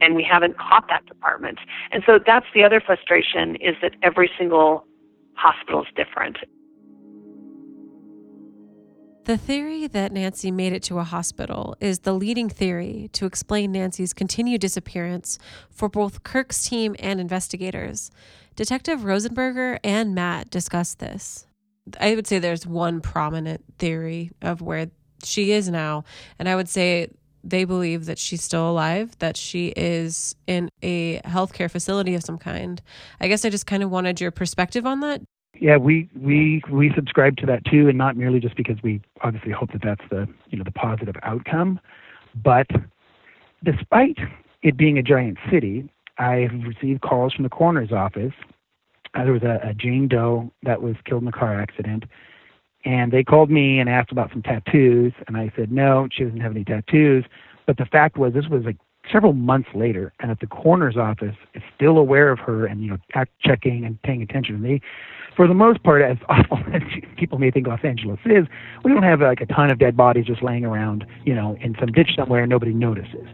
And 0.00 0.16
we 0.16 0.24
haven't 0.24 0.56
caught 0.56 0.86
that 0.88 1.04
department. 1.04 1.58
And 1.92 2.02
so 2.06 2.18
that's 2.24 2.46
the 2.54 2.64
other 2.64 2.80
frustration 2.80 3.56
is 3.56 3.74
that 3.82 3.96
every 4.02 4.30
single 4.38 4.86
hospital 5.34 5.82
is 5.82 5.88
different. 5.94 6.38
The 9.28 9.36
theory 9.36 9.88
that 9.88 10.10
Nancy 10.10 10.50
made 10.50 10.72
it 10.72 10.82
to 10.84 11.00
a 11.00 11.04
hospital 11.04 11.76
is 11.80 11.98
the 11.98 12.14
leading 12.14 12.48
theory 12.48 13.10
to 13.12 13.26
explain 13.26 13.72
Nancy's 13.72 14.14
continued 14.14 14.62
disappearance 14.62 15.38
for 15.70 15.90
both 15.90 16.22
Kirk's 16.22 16.66
team 16.66 16.96
and 16.98 17.20
investigators. 17.20 18.10
Detective 18.58 19.02
Rosenberger 19.02 19.78
and 19.84 20.16
Matt 20.16 20.50
discussed 20.50 20.98
this. 20.98 21.46
I 22.00 22.16
would 22.16 22.26
say 22.26 22.40
there's 22.40 22.66
one 22.66 23.00
prominent 23.00 23.62
theory 23.78 24.32
of 24.42 24.60
where 24.60 24.90
she 25.22 25.52
is 25.52 25.68
now, 25.68 26.02
and 26.40 26.48
I 26.48 26.56
would 26.56 26.68
say 26.68 27.08
they 27.44 27.64
believe 27.64 28.06
that 28.06 28.18
she's 28.18 28.42
still 28.42 28.68
alive, 28.68 29.16
that 29.20 29.36
she 29.36 29.68
is 29.76 30.34
in 30.48 30.70
a 30.82 31.20
healthcare 31.20 31.70
facility 31.70 32.16
of 32.16 32.24
some 32.24 32.36
kind. 32.36 32.82
I 33.20 33.28
guess 33.28 33.44
I 33.44 33.50
just 33.50 33.68
kind 33.68 33.84
of 33.84 33.92
wanted 33.92 34.20
your 34.20 34.32
perspective 34.32 34.86
on 34.86 34.98
that. 35.00 35.22
Yeah, 35.60 35.76
we 35.76 36.10
we 36.20 36.60
we 36.68 36.90
subscribe 36.96 37.36
to 37.36 37.46
that 37.46 37.64
too, 37.64 37.88
and 37.88 37.96
not 37.96 38.16
merely 38.16 38.40
just 38.40 38.56
because 38.56 38.78
we 38.82 39.00
obviously 39.20 39.52
hope 39.52 39.70
that 39.70 39.82
that's 39.84 40.02
the 40.10 40.26
you 40.48 40.58
know 40.58 40.64
the 40.64 40.72
positive 40.72 41.14
outcome, 41.22 41.78
but 42.34 42.66
despite 43.62 44.18
it 44.62 44.76
being 44.76 44.98
a 44.98 45.02
giant 45.02 45.38
city, 45.48 45.88
I've 46.18 46.52
received 46.66 47.02
calls 47.02 47.32
from 47.32 47.44
the 47.44 47.48
coroner's 47.48 47.92
office. 47.92 48.32
Uh, 49.14 49.24
there 49.24 49.32
was 49.32 49.42
a, 49.42 49.60
a 49.68 49.74
Jane 49.74 50.08
Doe 50.08 50.52
that 50.62 50.82
was 50.82 50.96
killed 51.04 51.22
in 51.22 51.28
a 51.28 51.32
car 51.32 51.60
accident, 51.60 52.04
and 52.84 53.12
they 53.12 53.24
called 53.24 53.50
me 53.50 53.78
and 53.78 53.88
asked 53.88 54.12
about 54.12 54.30
some 54.30 54.42
tattoos, 54.42 55.12
and 55.26 55.36
I 55.36 55.52
said 55.56 55.72
no, 55.72 56.08
she 56.12 56.24
doesn't 56.24 56.40
have 56.40 56.52
any 56.52 56.64
tattoos. 56.64 57.24
But 57.66 57.76
the 57.76 57.86
fact 57.86 58.16
was, 58.16 58.32
this 58.32 58.48
was 58.48 58.64
like 58.64 58.76
several 59.10 59.32
months 59.32 59.68
later, 59.74 60.12
and 60.20 60.30
at 60.30 60.40
the 60.40 60.46
coroner's 60.46 60.96
office 60.96 61.36
is 61.54 61.62
still 61.74 61.98
aware 61.98 62.30
of 62.30 62.38
her 62.40 62.66
and 62.66 62.82
you 62.82 62.90
know 62.90 62.98
act, 63.14 63.32
checking 63.40 63.84
and 63.84 64.00
paying 64.02 64.22
attention. 64.22 64.56
And 64.56 64.64
they 64.64 64.80
for 65.38 65.46
the 65.46 65.54
most 65.54 65.84
part, 65.84 66.02
as 66.02 66.16
awful 66.28 66.58
as 66.74 66.82
people 67.16 67.38
may 67.38 67.50
think 67.50 67.66
Los 67.66 67.80
Angeles 67.84 68.18
is, 68.26 68.46
we 68.84 68.92
don't 68.92 69.04
have 69.04 69.20
like 69.20 69.40
a 69.40 69.46
ton 69.46 69.70
of 69.70 69.78
dead 69.78 69.96
bodies 69.96 70.26
just 70.26 70.42
laying 70.42 70.64
around, 70.64 71.06
you 71.24 71.34
know, 71.34 71.56
in 71.60 71.76
some 71.78 71.92
ditch 71.92 72.10
somewhere 72.16 72.42
and 72.42 72.50
nobody 72.50 72.74
notices. 72.74 73.28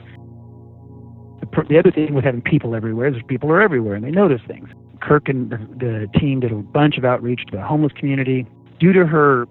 The, 1.54 1.62
the 1.68 1.78
other 1.78 1.90
thing 1.90 2.14
with 2.14 2.24
having 2.24 2.42
people 2.42 2.74
everywhere 2.74 3.08
is 3.08 3.14
people 3.28 3.50
are 3.50 3.60
everywhere 3.60 3.94
and 3.94 4.04
they 4.04 4.10
notice 4.10 4.40
things. 4.46 4.68
Kirk 5.00 5.28
and 5.28 5.50
the, 5.50 5.58
the 5.78 6.18
team 6.18 6.40
did 6.40 6.52
a 6.52 6.56
bunch 6.56 6.96
of 6.98 7.04
outreach 7.04 7.44
to 7.46 7.56
the 7.56 7.62
homeless 7.62 7.92
community. 7.92 8.46
Due 8.80 8.92
to 8.92 9.06
her 9.06 9.46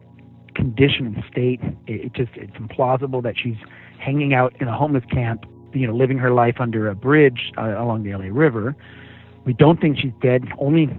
condition 0.55 1.07
and 1.07 1.23
state, 1.31 1.59
it, 1.87 2.05
it 2.05 2.13
just 2.13 2.31
it's 2.35 2.53
implausible 2.53 3.21
that 3.23 3.35
she's 3.41 3.57
hanging 3.99 4.33
out 4.33 4.53
in 4.59 4.67
a 4.67 4.75
homeless 4.75 5.03
camp, 5.11 5.45
you 5.73 5.87
know, 5.87 5.93
living 5.93 6.17
her 6.17 6.31
life 6.31 6.55
under 6.59 6.89
a 6.89 6.95
bridge 6.95 7.51
uh, 7.57 7.81
along 7.81 8.03
the 8.03 8.13
LA 8.13 8.27
River. 8.31 8.75
We 9.45 9.53
don't 9.53 9.79
think 9.79 9.97
she's 9.99 10.13
dead. 10.21 10.45
Only 10.57 10.89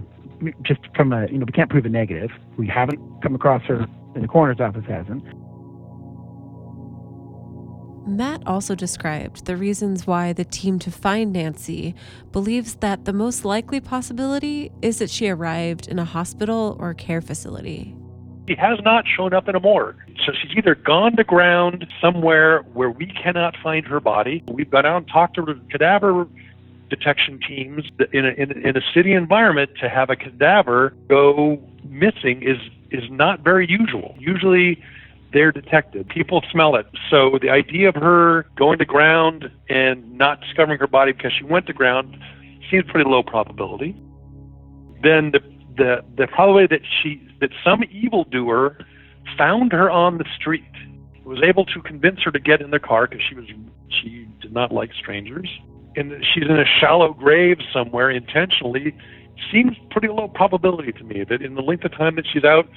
just 0.63 0.81
from 0.95 1.13
a, 1.13 1.27
you 1.27 1.37
know, 1.37 1.45
we 1.45 1.53
can't 1.53 1.69
prove 1.69 1.85
a 1.85 1.89
negative. 1.89 2.29
We 2.57 2.67
haven't 2.67 2.99
come 3.21 3.35
across 3.35 3.63
her, 3.63 3.87
and 4.13 4.23
the 4.23 4.27
coroner's 4.27 4.59
office 4.59 4.85
hasn't. 4.87 5.23
Matt 8.07 8.45
also 8.45 8.75
described 8.75 9.45
the 9.45 9.57
reasons 9.57 10.05
why 10.05 10.31
the 10.31 10.45
team 10.45 10.77
to 10.79 10.91
find 10.91 11.33
Nancy 11.33 11.95
believes 12.31 12.75
that 12.75 13.05
the 13.05 13.13
most 13.13 13.43
likely 13.43 13.79
possibility 13.79 14.71
is 14.81 14.99
that 14.99 15.09
she 15.09 15.27
arrived 15.27 15.87
in 15.87 15.97
a 15.97 16.05
hospital 16.05 16.77
or 16.79 16.93
care 16.93 17.21
facility. 17.21 17.95
She 18.47 18.55
has 18.55 18.79
not 18.83 19.05
shown 19.07 19.33
up 19.33 19.49
in 19.49 19.55
a 19.55 19.59
morgue. 19.59 19.97
So 20.23 20.33
she's 20.39 20.55
either 20.55 20.75
gone 20.75 21.15
to 21.15 21.23
ground 21.23 21.87
somewhere 21.99 22.59
where 22.73 22.91
we 22.91 23.07
cannot 23.07 23.55
find 23.63 23.87
her 23.87 23.99
body. 23.99 24.43
We've 24.47 24.69
gone 24.69 24.85
out 24.85 24.97
and 24.97 25.07
talked 25.07 25.35
to 25.35 25.59
cadaver 25.71 26.27
detection 26.89 27.39
teams 27.47 27.85
in 28.13 28.25
a, 28.25 28.29
in, 28.29 28.51
in 28.51 28.77
a 28.77 28.81
city 28.93 29.13
environment 29.13 29.71
to 29.81 29.89
have 29.89 30.11
a 30.11 30.15
cadaver 30.15 30.93
go 31.07 31.59
missing 31.89 32.43
is 32.43 32.57
is 32.91 33.09
not 33.09 33.39
very 33.39 33.67
usual. 33.67 34.15
Usually 34.19 34.81
they're 35.35 35.51
detected. 35.51 36.07
People 36.07 36.41
smell 36.49 36.77
it. 36.77 36.87
So 37.11 37.37
the 37.41 37.49
idea 37.49 37.89
of 37.89 37.95
her 37.95 38.45
going 38.55 38.79
to 38.79 38.85
ground 38.85 39.51
and 39.67 40.17
not 40.17 40.39
discovering 40.39 40.79
her 40.79 40.87
body 40.87 41.11
because 41.11 41.33
she 41.37 41.43
went 41.43 41.67
to 41.67 41.73
ground 41.73 42.17
seems 42.71 42.85
pretty 42.89 43.07
low 43.07 43.21
probability. 43.21 43.91
Then 45.03 45.31
the 45.31 45.41
the 45.77 46.05
the 46.17 46.27
probability 46.27 46.77
that 46.77 46.85
she 47.03 47.21
that 47.41 47.49
some 47.65 47.83
evildoer 47.91 48.77
found 49.37 49.73
her 49.73 49.91
on 49.91 50.19
the 50.19 50.25
street 50.37 50.63
was 51.25 51.41
able 51.43 51.65
to 51.65 51.81
convince 51.81 52.21
her 52.23 52.31
to 52.31 52.39
get 52.39 52.61
in 52.61 52.71
the 52.71 52.79
car 52.79 53.05
because 53.05 53.21
she 53.27 53.35
was 53.35 53.45
she 53.89 54.29
did 54.41 54.53
not 54.53 54.71
like 54.71 54.93
strangers 54.93 55.49
and 55.97 56.13
she's 56.33 56.45
in 56.45 56.57
a 56.57 56.65
shallow 56.79 57.11
grave 57.13 57.57
somewhere 57.73 58.09
intentionally 58.09 58.95
seems 59.51 59.75
pretty 59.91 60.07
low 60.07 60.29
probability 60.29 60.93
to 60.93 61.03
me 61.03 61.25
that 61.25 61.41
in 61.41 61.55
the 61.55 61.61
length 61.61 61.83
of 61.83 61.91
time 61.91 62.15
that 62.15 62.25
she's 62.31 62.45
out, 62.45 62.67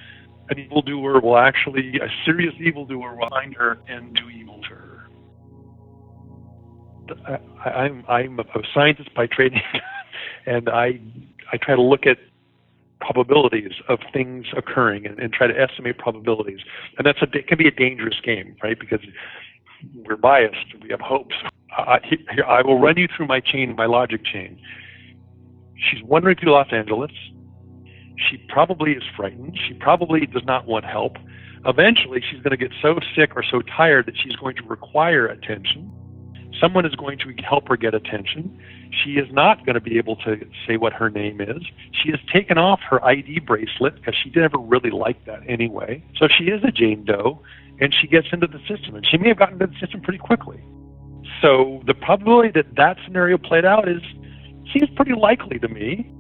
an 0.51 0.59
evildoer 0.59 1.21
will 1.21 1.39
actually, 1.39 1.99
a 2.03 2.09
serious 2.25 2.55
evildoer 2.61 3.17
will 3.17 3.29
find 3.29 3.55
her 3.55 3.79
and 3.89 4.15
do 4.15 4.29
evil 4.29 4.61
to 4.63 4.75
her. 4.75 5.09
I, 7.65 7.71
I'm 7.71 8.05
I'm 8.09 8.39
a 8.39 8.45
scientist 8.75 9.15
by 9.15 9.27
training, 9.27 9.63
and 10.47 10.69
I 10.69 11.01
I 11.53 11.57
try 11.57 11.75
to 11.75 11.83
look 11.83 12.07
at 12.07 12.19
probabilities 13.01 13.73
of 13.89 14.01
things 14.13 14.47
occurring 14.57 15.07
and, 15.07 15.19
and 15.19 15.33
try 15.33 15.47
to 15.47 15.59
estimate 15.59 15.97
probabilities, 15.97 16.61
and 16.99 17.07
that's 17.07 17.23
a 17.23 17.39
it 17.39 17.47
can 17.47 17.57
be 17.57 17.67
a 17.67 17.71
dangerous 17.71 18.21
game, 18.23 18.57
right? 18.63 18.79
Because 18.79 19.01
we're 19.95 20.17
biased, 20.17 20.75
we 20.83 20.91
have 20.91 21.01
hopes, 21.01 21.35
I, 21.79 22.01
I 22.47 22.63
will 22.63 22.81
run 22.81 22.97
you 22.97 23.07
through 23.15 23.27
my 23.27 23.41
chain, 23.41 23.75
my 23.77 23.87
logic 23.87 24.25
chain. 24.25 24.59
She's 25.77 26.03
wandering 26.03 26.37
through 26.37 26.53
Los 26.53 26.73
Angeles. 26.73 27.13
She 28.19 28.37
probably 28.49 28.93
is 28.93 29.03
frightened. 29.17 29.59
She 29.67 29.75
probably 29.75 30.27
does 30.27 30.45
not 30.45 30.67
want 30.67 30.85
help. 30.85 31.17
Eventually, 31.67 32.23
she's 32.29 32.41
going 32.41 32.51
to 32.51 32.57
get 32.57 32.73
so 32.81 32.99
sick 33.15 33.37
or 33.37 33.43
so 33.43 33.63
tired 33.63 34.07
that 34.07 34.17
she's 34.17 34.37
going 34.37 34.57
to 34.57 34.63
require 34.65 35.27
attention. 35.27 35.93
Someone 36.61 36.85
is 36.85 36.95
going 36.95 37.19
to 37.19 37.33
help 37.43 37.69
her 37.69 37.77
get 37.77 37.95
attention. 37.95 38.59
She 38.91 39.13
is 39.13 39.31
not 39.33 39.65
going 39.65 39.75
to 39.75 39.81
be 39.81 39.99
able 39.99 40.17
to 40.17 40.39
say 40.67 40.77
what 40.77 40.93
her 40.93 41.11
name 41.11 41.41
is. 41.41 41.63
She 41.93 42.11
has 42.11 42.21
taken 42.33 42.59
off 42.59 42.81
her 42.89 43.05
ID 43.05 43.41
bracelet 43.41 43.97
because 43.97 44.15
she 44.17 44.31
never 44.35 44.59
really 44.59 44.91
liked 44.91 45.27
that 45.27 45.43
anyway. 45.47 46.03
So 46.17 46.27
she 46.27 46.45
is 46.45 46.63
a 46.65 46.73
Jane 46.73 47.05
Doe, 47.05 47.41
and 47.81 47.95
she 47.95 48.07
gets 48.07 48.29
into 48.33 48.47
the 48.47 48.61
system, 48.67 48.97
and 48.97 49.07
she 49.07 49.19
may 49.19 49.29
have 49.29 49.39
gotten 49.39 49.61
into 49.61 49.67
the 49.67 49.79
system 49.79 50.01
pretty 50.01 50.19
quickly. 50.19 50.61
So 51.41 51.83
the 51.87 51.95
probability 51.95 52.51
that 52.53 52.75
that 52.77 52.97
scenario 53.05 53.39
played 53.39 53.65
out 53.65 53.89
is 53.89 54.03
seems 54.73 54.91
pretty 54.97 55.15
likely 55.15 55.59
to 55.59 55.69
me. 55.69 56.11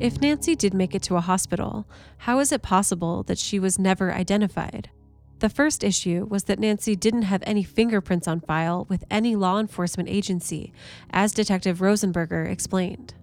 If 0.00 0.20
Nancy 0.20 0.56
did 0.56 0.74
make 0.74 0.94
it 0.94 1.02
to 1.04 1.16
a 1.16 1.20
hospital, 1.20 1.86
how 2.18 2.40
is 2.40 2.50
it 2.50 2.62
possible 2.62 3.22
that 3.24 3.38
she 3.38 3.60
was 3.60 3.78
never 3.78 4.12
identified? 4.12 4.90
The 5.38 5.48
first 5.48 5.84
issue 5.84 6.26
was 6.28 6.44
that 6.44 6.58
Nancy 6.58 6.96
didn't 6.96 7.22
have 7.22 7.42
any 7.46 7.62
fingerprints 7.62 8.26
on 8.26 8.40
file 8.40 8.86
with 8.88 9.04
any 9.10 9.36
law 9.36 9.60
enforcement 9.60 10.08
agency, 10.08 10.72
as 11.10 11.32
Detective 11.32 11.78
Rosenberger 11.78 12.50
explained. 12.50 13.14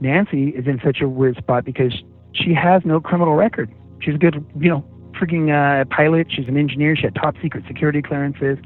Nancy 0.00 0.50
is 0.50 0.66
in 0.66 0.80
such 0.84 1.00
a 1.00 1.08
weird 1.08 1.36
spot 1.36 1.64
because 1.64 1.92
she 2.32 2.54
has 2.54 2.82
no 2.84 3.00
criminal 3.00 3.34
record. 3.34 3.74
She's 4.00 4.14
a 4.14 4.18
good, 4.18 4.44
you 4.58 4.68
know, 4.68 4.84
freaking 5.20 5.50
uh, 5.50 5.84
pilot. 5.86 6.28
She's 6.30 6.48
an 6.48 6.56
engineer. 6.56 6.94
She 6.96 7.02
had 7.02 7.14
top 7.16 7.34
secret 7.42 7.64
security 7.66 8.02
clearances 8.02 8.58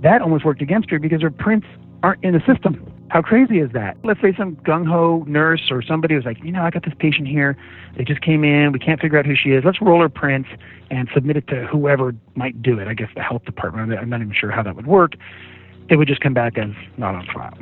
that 0.00 0.22
almost 0.22 0.44
worked 0.44 0.62
against 0.62 0.90
her 0.90 0.98
because 0.98 1.22
her 1.22 1.30
prints 1.30 1.66
aren't 2.02 2.22
in 2.24 2.32
the 2.32 2.42
system. 2.46 2.93
How 3.14 3.22
crazy 3.22 3.60
is 3.60 3.70
that? 3.74 3.96
Let's 4.02 4.20
say 4.20 4.34
some 4.36 4.56
gung 4.56 4.88
ho 4.88 5.22
nurse 5.28 5.70
or 5.70 5.82
somebody 5.82 6.16
was 6.16 6.24
like, 6.24 6.42
you 6.42 6.50
know, 6.50 6.62
I 6.62 6.70
got 6.70 6.84
this 6.84 6.94
patient 6.98 7.28
here. 7.28 7.56
They 7.96 8.02
just 8.02 8.20
came 8.22 8.42
in. 8.42 8.72
We 8.72 8.80
can't 8.80 9.00
figure 9.00 9.16
out 9.16 9.24
who 9.24 9.36
she 9.36 9.50
is. 9.50 9.62
Let's 9.64 9.80
roll 9.80 10.00
her 10.00 10.08
prints 10.08 10.48
and 10.90 11.08
submit 11.14 11.36
it 11.36 11.46
to 11.46 11.64
whoever 11.64 12.12
might 12.34 12.60
do 12.60 12.80
it. 12.80 12.88
I 12.88 12.94
guess 12.94 13.10
the 13.14 13.22
health 13.22 13.44
department. 13.44 13.96
I'm 13.96 14.10
not 14.10 14.20
even 14.20 14.34
sure 14.34 14.50
how 14.50 14.64
that 14.64 14.74
would 14.74 14.88
work. 14.88 15.12
It 15.88 15.94
would 15.94 16.08
just 16.08 16.22
come 16.22 16.34
back 16.34 16.58
as 16.58 16.70
not 16.96 17.14
on 17.14 17.24
file. 17.32 17.56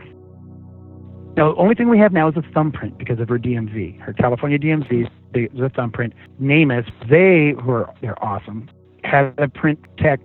Now, 1.37 1.53
the 1.53 1.61
only 1.61 1.75
thing 1.75 1.91
we 1.91 1.99
have 1.99 2.15
now 2.15 2.29
is 2.29 2.37
a 2.39 2.43
thumbprint 2.55 2.97
because 2.97 3.21
of 3.21 3.29
her 3.29 3.39
DMV. 3.39 4.01
Her 4.01 4.15
California 4.15 4.59
DMV, 4.59 5.07
the 5.35 5.71
thumbprint. 5.77 6.15
NamUs, 6.41 6.91
they 7.11 7.53
were 7.63 7.91
they're 8.01 8.25
awesome. 8.25 8.71
Had 9.05 9.35
a 9.37 9.49
print 9.49 9.79
tech 9.99 10.19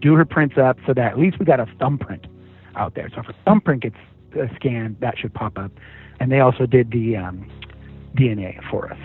do 0.00 0.14
her 0.14 0.24
prints 0.24 0.56
up 0.56 0.78
so 0.86 0.94
that 0.94 1.12
at 1.12 1.18
least 1.18 1.38
we 1.38 1.44
got 1.44 1.60
a 1.60 1.66
thumbprint 1.78 2.26
out 2.74 2.94
there. 2.94 3.10
So 3.14 3.20
if 3.20 3.36
thumbprint 3.44 3.82
gets 3.82 3.96
uh, 4.36 4.54
scanned, 4.56 4.96
that 5.00 5.18
should 5.18 5.34
pop 5.34 5.58
up. 5.58 5.70
And 6.18 6.30
they 6.30 6.40
also 6.40 6.66
did 6.66 6.90
the 6.90 7.16
um, 7.16 7.50
DNA 8.14 8.60
for 8.70 8.92
us. 8.92 8.98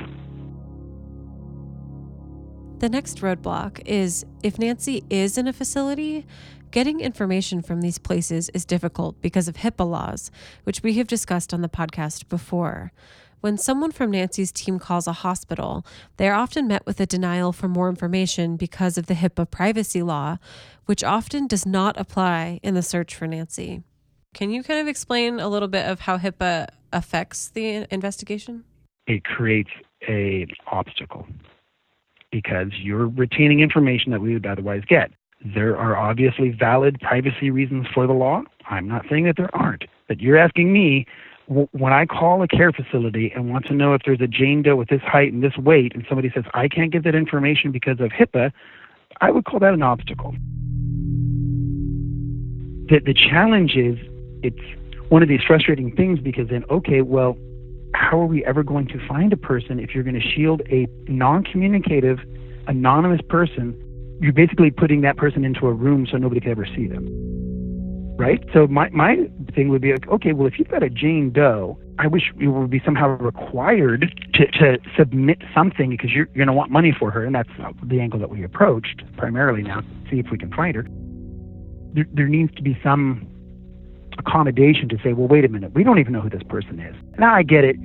The 2.79 2.89
next 2.89 3.19
roadblock 3.19 3.81
is 3.85 4.25
if 4.43 4.59
Nancy 4.59 5.03
is 5.09 5.37
in 5.37 5.47
a 5.47 5.53
facility, 5.53 6.25
getting 6.71 6.99
information 6.99 7.61
from 7.61 7.81
these 7.81 7.97
places 7.97 8.49
is 8.49 8.65
difficult 8.65 9.21
because 9.21 9.47
of 9.47 9.55
HIPAA 9.55 9.89
laws, 9.89 10.29
which 10.65 10.83
we 10.83 10.93
have 10.95 11.07
discussed 11.07 11.53
on 11.53 11.61
the 11.61 11.69
podcast 11.69 12.27
before. 12.27 12.91
When 13.39 13.57
someone 13.57 13.91
from 13.91 14.11
Nancy's 14.11 14.51
team 14.51 14.77
calls 14.77 15.07
a 15.07 15.13
hospital, 15.13 15.85
they 16.17 16.27
are 16.27 16.35
often 16.35 16.67
met 16.67 16.85
with 16.85 16.99
a 16.99 17.05
denial 17.05 17.53
for 17.53 17.67
more 17.67 17.89
information 17.89 18.57
because 18.57 18.97
of 18.97 19.05
the 19.05 19.13
HIPAA 19.13 19.49
privacy 19.49 20.01
law, 20.01 20.37
which 20.85 21.03
often 21.03 21.47
does 21.47 21.65
not 21.65 21.97
apply 21.97 22.59
in 22.61 22.73
the 22.73 22.81
search 22.81 23.15
for 23.15 23.25
Nancy. 23.25 23.83
Can 24.35 24.51
you 24.51 24.63
kind 24.63 24.81
of 24.81 24.87
explain 24.89 25.39
a 25.39 25.47
little 25.47 25.69
bit 25.69 25.85
of 25.85 26.01
how 26.01 26.17
HIPAA 26.17 26.67
affects 26.91 27.47
the 27.47 27.87
investigation? 27.89 28.65
It 29.07 29.23
creates 29.23 29.69
a 30.09 30.45
obstacle 30.67 31.25
because 32.33 32.67
you're 32.81 33.07
retaining 33.07 33.61
information 33.61 34.11
that 34.11 34.19
we 34.19 34.33
would 34.33 34.45
otherwise 34.45 34.83
get. 34.89 35.11
There 35.45 35.77
are 35.77 35.95
obviously 35.95 36.49
valid 36.49 36.99
privacy 36.99 37.49
reasons 37.49 37.87
for 37.93 38.07
the 38.07 38.11
law. 38.11 38.43
I'm 38.69 38.89
not 38.89 39.05
saying 39.09 39.23
that 39.23 39.37
there 39.37 39.55
aren't. 39.55 39.85
But 40.09 40.19
you're 40.19 40.37
asking 40.37 40.73
me 40.73 41.07
when 41.47 41.93
I 41.93 42.05
call 42.05 42.43
a 42.43 42.47
care 42.49 42.73
facility 42.73 43.31
and 43.33 43.49
want 43.49 43.67
to 43.67 43.73
know 43.73 43.93
if 43.93 44.01
there's 44.03 44.19
a 44.19 44.27
Jane 44.27 44.63
Doe 44.63 44.75
with 44.75 44.89
this 44.89 45.01
height 45.01 45.31
and 45.31 45.41
this 45.41 45.55
weight, 45.55 45.93
and 45.95 46.05
somebody 46.09 46.29
says, 46.35 46.43
I 46.53 46.67
can't 46.67 46.91
give 46.91 47.05
that 47.05 47.15
information 47.15 47.71
because 47.71 48.01
of 48.01 48.09
HIPAA, 48.09 48.51
I 49.21 49.31
would 49.31 49.45
call 49.45 49.61
that 49.61 49.73
an 49.73 49.81
obstacle. 49.81 50.35
The, 52.89 52.99
the 52.99 53.13
challenge 53.13 53.77
is 53.77 53.97
it's 54.43 54.59
one 55.09 55.21
of 55.21 55.29
these 55.29 55.41
frustrating 55.45 55.95
things 55.95 56.19
because 56.19 56.49
then, 56.49 56.63
okay, 56.69 57.01
well, 57.01 57.37
how 57.93 58.19
are 58.19 58.25
we 58.25 58.43
ever 58.45 58.63
going 58.63 58.87
to 58.87 59.07
find 59.07 59.31
a 59.31 59.37
person 59.37 59.79
if 59.79 59.93
you're 59.93 60.03
going 60.03 60.19
to 60.19 60.27
shield 60.35 60.61
a 60.69 60.87
non 61.07 61.43
communicative, 61.43 62.19
anonymous 62.67 63.21
person? 63.29 63.81
You're 64.21 64.33
basically 64.33 64.71
putting 64.71 65.01
that 65.01 65.17
person 65.17 65.43
into 65.43 65.67
a 65.67 65.73
room 65.73 66.07
so 66.09 66.17
nobody 66.17 66.41
can 66.41 66.51
ever 66.51 66.65
see 66.65 66.87
them. 66.87 67.05
Right? 68.17 68.41
So 68.53 68.65
my, 68.67 68.89
my 68.89 69.29
thing 69.53 69.69
would 69.69 69.81
be 69.81 69.91
like, 69.91 70.07
okay, 70.07 70.31
well, 70.31 70.47
if 70.47 70.57
you've 70.57 70.69
got 70.69 70.83
a 70.83 70.89
Jane 70.89 71.31
Doe, 71.31 71.77
I 71.99 72.07
wish 72.07 72.31
you 72.37 72.51
would 72.51 72.69
be 72.69 72.81
somehow 72.83 73.09
required 73.09 74.13
to, 74.33 74.47
to 74.47 74.77
submit 74.97 75.39
something 75.53 75.89
because 75.89 76.11
you're, 76.11 76.27
you're 76.27 76.45
going 76.45 76.47
to 76.47 76.53
want 76.53 76.71
money 76.71 76.93
for 76.97 77.11
her. 77.11 77.25
And 77.25 77.35
that's 77.35 77.49
the 77.83 77.99
angle 77.99 78.19
that 78.19 78.29
we 78.29 78.43
approached 78.43 79.03
primarily 79.17 79.63
now, 79.63 79.81
see 80.09 80.19
if 80.19 80.27
we 80.31 80.37
can 80.37 80.51
find 80.53 80.75
her. 80.75 80.87
There, 81.93 82.05
there 82.13 82.27
needs 82.27 82.53
to 82.55 82.61
be 82.61 82.77
some 82.81 83.27
accommodation 84.17 84.89
to 84.89 84.97
say, 85.03 85.13
well, 85.13 85.27
wait 85.27 85.45
a 85.45 85.49
minute, 85.49 85.73
we 85.73 85.83
don't 85.83 85.99
even 85.99 86.13
know 86.13 86.21
who 86.21 86.29
this 86.29 86.43
person 86.47 86.79
is. 86.79 86.95
Now 87.17 87.33
I 87.35 87.43
get 87.43 87.63
it. 87.63 87.75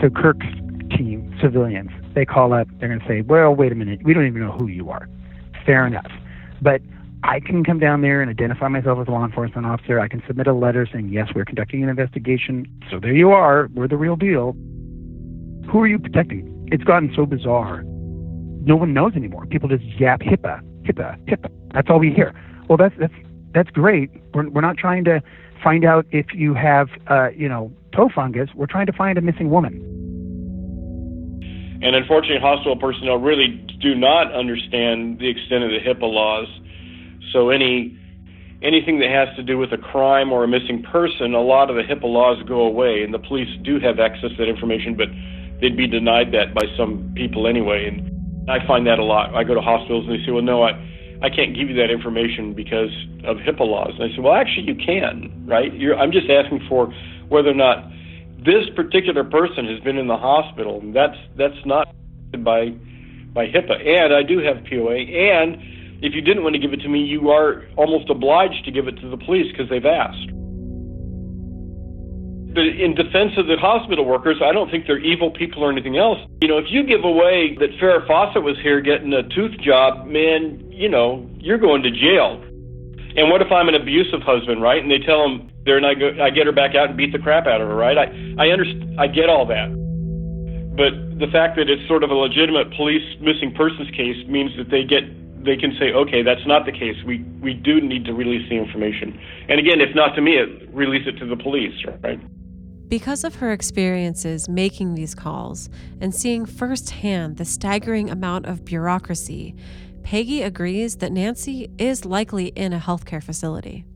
So 0.00 0.10
Kirk's 0.10 0.46
team, 0.96 1.36
civilians, 1.42 1.90
they 2.14 2.24
call 2.24 2.52
up, 2.52 2.68
they're 2.78 2.88
going 2.88 3.00
to 3.00 3.06
say, 3.06 3.22
well, 3.22 3.54
wait 3.54 3.72
a 3.72 3.74
minute, 3.74 4.00
we 4.04 4.14
don't 4.14 4.26
even 4.26 4.40
know 4.40 4.52
who 4.52 4.66
you 4.68 4.90
are. 4.90 5.08
Fair 5.66 5.86
enough. 5.86 6.10
But 6.60 6.80
I 7.22 7.40
can 7.40 7.64
come 7.64 7.78
down 7.78 8.02
there 8.02 8.20
and 8.20 8.30
identify 8.30 8.68
myself 8.68 8.98
as 9.00 9.08
a 9.08 9.10
law 9.10 9.24
enforcement 9.24 9.66
officer. 9.66 9.98
I 9.98 10.08
can 10.08 10.22
submit 10.26 10.46
a 10.46 10.52
letter 10.52 10.86
saying, 10.90 11.08
yes, 11.08 11.28
we're 11.34 11.46
conducting 11.46 11.82
an 11.82 11.88
investigation. 11.88 12.66
So 12.90 13.00
there 13.00 13.14
you 13.14 13.30
are. 13.30 13.68
We're 13.74 13.88
the 13.88 13.96
real 13.96 14.16
deal. 14.16 14.52
Who 15.72 15.80
are 15.80 15.86
you 15.86 15.98
protecting? 15.98 16.68
It's 16.70 16.84
gotten 16.84 17.12
so 17.16 17.24
bizarre. 17.24 17.82
No 17.84 18.76
one 18.76 18.92
knows 18.92 19.14
anymore. 19.14 19.46
People 19.46 19.68
just 19.68 19.84
yap 19.98 20.20
HIPAA, 20.20 20.60
HIPAA, 20.82 21.18
HIPAA. 21.26 21.50
That's 21.72 21.88
all 21.90 21.98
we 21.98 22.10
hear. 22.12 22.34
Well, 22.68 22.76
that's 22.78 22.94
that's 22.98 23.14
that's 23.52 23.70
great. 23.70 24.10
We're 24.34 24.48
we're 24.50 24.60
not 24.60 24.76
trying 24.76 25.04
to 25.04 25.22
find 25.64 25.84
out 25.84 26.06
if 26.10 26.26
you 26.34 26.54
have, 26.54 26.88
uh, 27.08 27.30
you 27.30 27.48
know, 27.48 27.72
toe 27.96 28.10
fungus. 28.14 28.50
We're 28.54 28.66
trying 28.66 28.86
to 28.86 28.92
find 28.92 29.16
a 29.16 29.22
missing 29.22 29.50
woman. 29.50 29.80
And 31.82 31.96
unfortunately, 31.96 32.40
hospital 32.40 32.76
personnel 32.76 33.16
really 33.16 33.48
do 33.80 33.94
not 33.94 34.32
understand 34.32 35.18
the 35.18 35.28
extent 35.28 35.64
of 35.64 35.70
the 35.70 35.80
HIPAA 35.80 36.10
laws. 36.12 36.46
So 37.32 37.50
any 37.50 37.98
anything 38.62 38.98
that 39.00 39.10
has 39.10 39.28
to 39.36 39.42
do 39.42 39.58
with 39.58 39.72
a 39.72 39.76
crime 39.76 40.32
or 40.32 40.44
a 40.44 40.48
missing 40.48 40.82
person, 40.82 41.34
a 41.34 41.42
lot 41.42 41.68
of 41.68 41.76
the 41.76 41.82
HIPAA 41.82 42.04
laws 42.04 42.42
go 42.48 42.62
away, 42.62 43.02
and 43.02 43.12
the 43.12 43.18
police 43.18 43.48
do 43.62 43.78
have 43.80 43.98
access 43.98 44.30
to 44.30 44.36
that 44.38 44.48
information, 44.48 44.96
but 44.96 45.08
they'd 45.60 45.76
be 45.76 45.86
denied 45.86 46.32
that 46.32 46.54
by 46.54 46.64
some 46.76 47.12
people 47.14 47.46
anyway. 47.46 47.86
And 47.86 48.50
I 48.50 48.64
find 48.66 48.86
that 48.86 48.98
a 48.98 49.04
lot. 49.04 49.34
I 49.34 49.44
go 49.44 49.54
to 49.54 49.60
hospitals 49.60 50.06
and 50.06 50.18
they 50.18 50.24
say, 50.24 50.32
"Well, 50.32 50.42
no, 50.42 50.62
I." 50.62 50.72
I 51.22 51.30
can't 51.30 51.54
give 51.54 51.68
you 51.68 51.76
that 51.76 51.90
information 51.90 52.54
because 52.54 52.90
of 53.24 53.38
HIPAA 53.38 53.66
laws. 53.66 53.92
And 53.98 54.10
I 54.10 54.14
said, 54.14 54.22
well, 54.22 54.34
actually, 54.34 54.66
you 54.66 54.74
can, 54.74 55.46
right? 55.46 55.72
You're, 55.72 55.96
I'm 55.96 56.12
just 56.12 56.28
asking 56.28 56.66
for 56.68 56.92
whether 57.28 57.50
or 57.50 57.54
not 57.54 57.90
this 58.44 58.68
particular 58.76 59.24
person 59.24 59.66
has 59.66 59.80
been 59.80 59.96
in 59.96 60.06
the 60.06 60.16
hospital. 60.16 60.80
and 60.80 60.94
That's 60.94 61.16
that's 61.36 61.58
not 61.64 61.88
by 62.38 62.70
by 63.32 63.46
HIPAA. 63.46 63.86
And 63.86 64.14
I 64.14 64.22
do 64.22 64.38
have 64.38 64.64
POA. 64.64 64.96
And 64.96 65.56
if 66.02 66.14
you 66.14 66.20
didn't 66.20 66.42
want 66.42 66.54
to 66.54 66.60
give 66.60 66.72
it 66.72 66.80
to 66.82 66.88
me, 66.88 67.00
you 67.00 67.30
are 67.30 67.64
almost 67.76 68.10
obliged 68.10 68.64
to 68.66 68.70
give 68.70 68.88
it 68.88 68.96
to 69.00 69.08
the 69.08 69.16
police 69.16 69.50
because 69.50 69.70
they've 69.70 69.86
asked. 69.86 70.30
But 72.54 72.70
in 72.70 72.94
defense 72.94 73.32
of 73.36 73.46
the 73.50 73.56
hospital 73.58 74.04
workers, 74.04 74.38
I 74.38 74.52
don't 74.52 74.70
think 74.70 74.86
they're 74.86 75.02
evil 75.02 75.32
people 75.32 75.64
or 75.64 75.72
anything 75.72 75.98
else. 75.98 76.18
You 76.40 76.48
know, 76.48 76.58
if 76.58 76.66
you 76.70 76.86
give 76.86 77.02
away 77.02 77.56
that 77.58 77.70
Farrah 77.82 78.06
Fawcett 78.06 78.42
was 78.42 78.56
here 78.62 78.80
getting 78.80 79.12
a 79.12 79.26
tooth 79.34 79.58
job, 79.58 80.06
man, 80.06 80.62
you 80.70 80.88
know, 80.88 81.28
you're 81.38 81.58
going 81.58 81.82
to 81.82 81.90
jail. 81.90 82.38
And 83.16 83.30
what 83.30 83.42
if 83.42 83.50
I'm 83.50 83.68
an 83.68 83.74
abusive 83.74 84.22
husband, 84.22 84.62
right? 84.62 84.80
And 84.80 84.90
they 84.90 84.98
tell 84.98 85.22
them 85.26 85.50
there, 85.64 85.76
and 85.76 85.86
I 85.86 85.94
go, 85.94 86.14
I 86.22 86.30
get 86.30 86.46
her 86.46 86.52
back 86.52 86.74
out 86.74 86.88
and 86.90 86.96
beat 86.96 87.12
the 87.12 87.18
crap 87.18 87.46
out 87.46 87.60
of 87.60 87.66
her, 87.66 87.74
right? 87.74 87.98
I, 87.98 88.06
I 88.38 88.48
understand, 88.54 89.00
I 89.00 89.06
get 89.08 89.28
all 89.28 89.46
that. 89.46 89.74
But 90.78 91.18
the 91.18 91.30
fact 91.30 91.56
that 91.56 91.70
it's 91.70 91.86
sort 91.86 92.02
of 92.02 92.10
a 92.10 92.14
legitimate 92.14 92.70
police 92.74 93.06
missing 93.18 93.54
persons 93.54 93.90
case 93.94 94.18
means 94.26 94.50
that 94.58 94.70
they 94.70 94.84
get 94.84 95.02
they 95.44 95.56
can 95.56 95.76
say, 95.78 95.92
okay, 95.92 96.22
that's 96.22 96.44
not 96.46 96.64
the 96.64 96.72
case. 96.72 96.96
We 97.06 97.22
we 97.42 97.54
do 97.54 97.80
need 97.80 98.04
to 98.06 98.14
release 98.14 98.48
the 98.48 98.56
information. 98.56 99.18
And 99.48 99.60
again, 99.60 99.80
if 99.80 99.94
not 99.94 100.14
to 100.16 100.22
me, 100.22 100.38
it, 100.38 100.68
release 100.72 101.06
it 101.06 101.18
to 101.18 101.26
the 101.26 101.36
police, 101.36 101.74
right? 102.02 102.18
Because 102.88 103.24
of 103.24 103.36
her 103.36 103.50
experiences 103.50 104.48
making 104.48 104.94
these 104.94 105.14
calls 105.14 105.70
and 106.00 106.14
seeing 106.14 106.44
firsthand 106.44 107.38
the 107.38 107.44
staggering 107.44 108.10
amount 108.10 108.46
of 108.46 108.64
bureaucracy, 108.64 109.54
Peggy 110.02 110.42
agrees 110.42 110.96
that 110.96 111.10
Nancy 111.10 111.70
is 111.78 112.04
likely 112.04 112.48
in 112.48 112.74
a 112.74 112.78
healthcare 112.78 113.22
facility. 113.22 113.86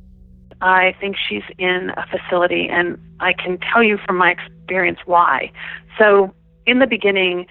I 0.61 0.97
think 1.01 1.17
she's 1.17 1.43
in 1.59 1.93
a 1.97 2.07
facility, 2.07 2.67
and 2.69 2.99
I 3.21 3.35
can 3.35 3.59
tell 3.59 3.83
you 3.83 3.99
from 4.05 4.17
my 4.17 4.31
experience 4.31 4.99
why. 5.05 5.53
So, 5.99 6.35
in 6.67 6.79
the 6.79 6.87
beginning, 6.87 7.47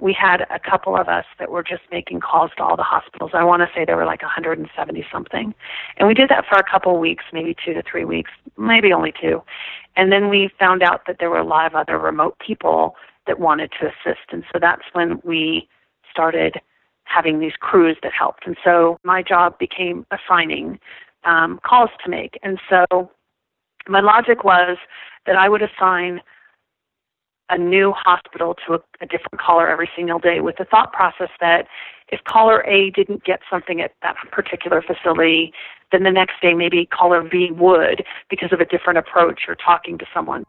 we 0.00 0.12
had 0.12 0.46
a 0.50 0.58
couple 0.58 0.96
of 0.96 1.08
us 1.08 1.24
that 1.38 1.50
were 1.50 1.62
just 1.62 1.82
making 1.92 2.20
calls 2.20 2.50
to 2.56 2.62
all 2.62 2.76
the 2.76 2.82
hospitals. 2.82 3.30
I 3.34 3.44
want 3.44 3.62
to 3.62 3.68
say 3.74 3.84
there 3.84 3.96
were 3.96 4.06
like 4.06 4.22
170 4.22 5.06
something. 5.12 5.54
And 5.98 6.08
we 6.08 6.14
did 6.14 6.28
that 6.30 6.46
for 6.48 6.56
a 6.56 6.64
couple 6.68 6.94
of 6.94 7.00
weeks, 7.00 7.24
maybe 7.32 7.54
two 7.64 7.74
to 7.74 7.82
three 7.82 8.04
weeks, 8.04 8.30
maybe 8.56 8.92
only 8.92 9.12
two. 9.20 9.42
And 9.96 10.12
then 10.12 10.28
we 10.28 10.50
found 10.58 10.82
out 10.82 11.02
that 11.06 11.16
there 11.18 11.30
were 11.30 11.38
a 11.38 11.46
lot 11.46 11.66
of 11.66 11.74
other 11.74 11.98
remote 11.98 12.36
people 12.44 12.94
that 13.26 13.38
wanted 13.38 13.72
to 13.80 13.86
assist. 13.86 14.26
And 14.32 14.44
so 14.52 14.58
that's 14.60 14.82
when 14.92 15.20
we 15.24 15.68
started 16.10 16.54
having 17.04 17.40
these 17.40 17.52
crews 17.58 17.96
that 18.02 18.12
helped. 18.12 18.46
And 18.46 18.56
so 18.64 18.98
my 19.04 19.22
job 19.22 19.58
became 19.58 20.06
assigning 20.10 20.78
um, 21.24 21.60
calls 21.64 21.90
to 22.04 22.10
make. 22.10 22.38
And 22.42 22.58
so 22.68 23.10
my 23.88 24.00
logic 24.00 24.44
was 24.44 24.78
that 25.26 25.36
I 25.36 25.48
would 25.48 25.62
assign 25.62 26.20
a 27.50 27.58
new 27.58 27.92
hospital 27.92 28.54
to 28.66 28.74
a, 28.74 28.78
a 29.00 29.06
different 29.06 29.40
caller 29.40 29.68
every 29.68 29.90
single 29.96 30.20
day 30.20 30.40
with 30.40 30.56
the 30.56 30.64
thought 30.64 30.92
process 30.92 31.30
that 31.40 31.66
if 32.10 32.22
caller 32.24 32.64
A 32.66 32.90
didn't 32.90 33.24
get 33.24 33.40
something 33.50 33.80
at 33.80 33.92
that 34.02 34.16
particular 34.30 34.82
facility, 34.82 35.52
then 35.92 36.02
the 36.02 36.10
next 36.10 36.34
day 36.42 36.54
maybe 36.54 36.86
caller 36.86 37.22
B 37.22 37.50
would 37.52 38.04
because 38.28 38.52
of 38.52 38.60
a 38.60 38.64
different 38.64 38.98
approach 38.98 39.42
or 39.48 39.54
talking 39.54 39.98
to 39.98 40.06
someone. 40.12 40.44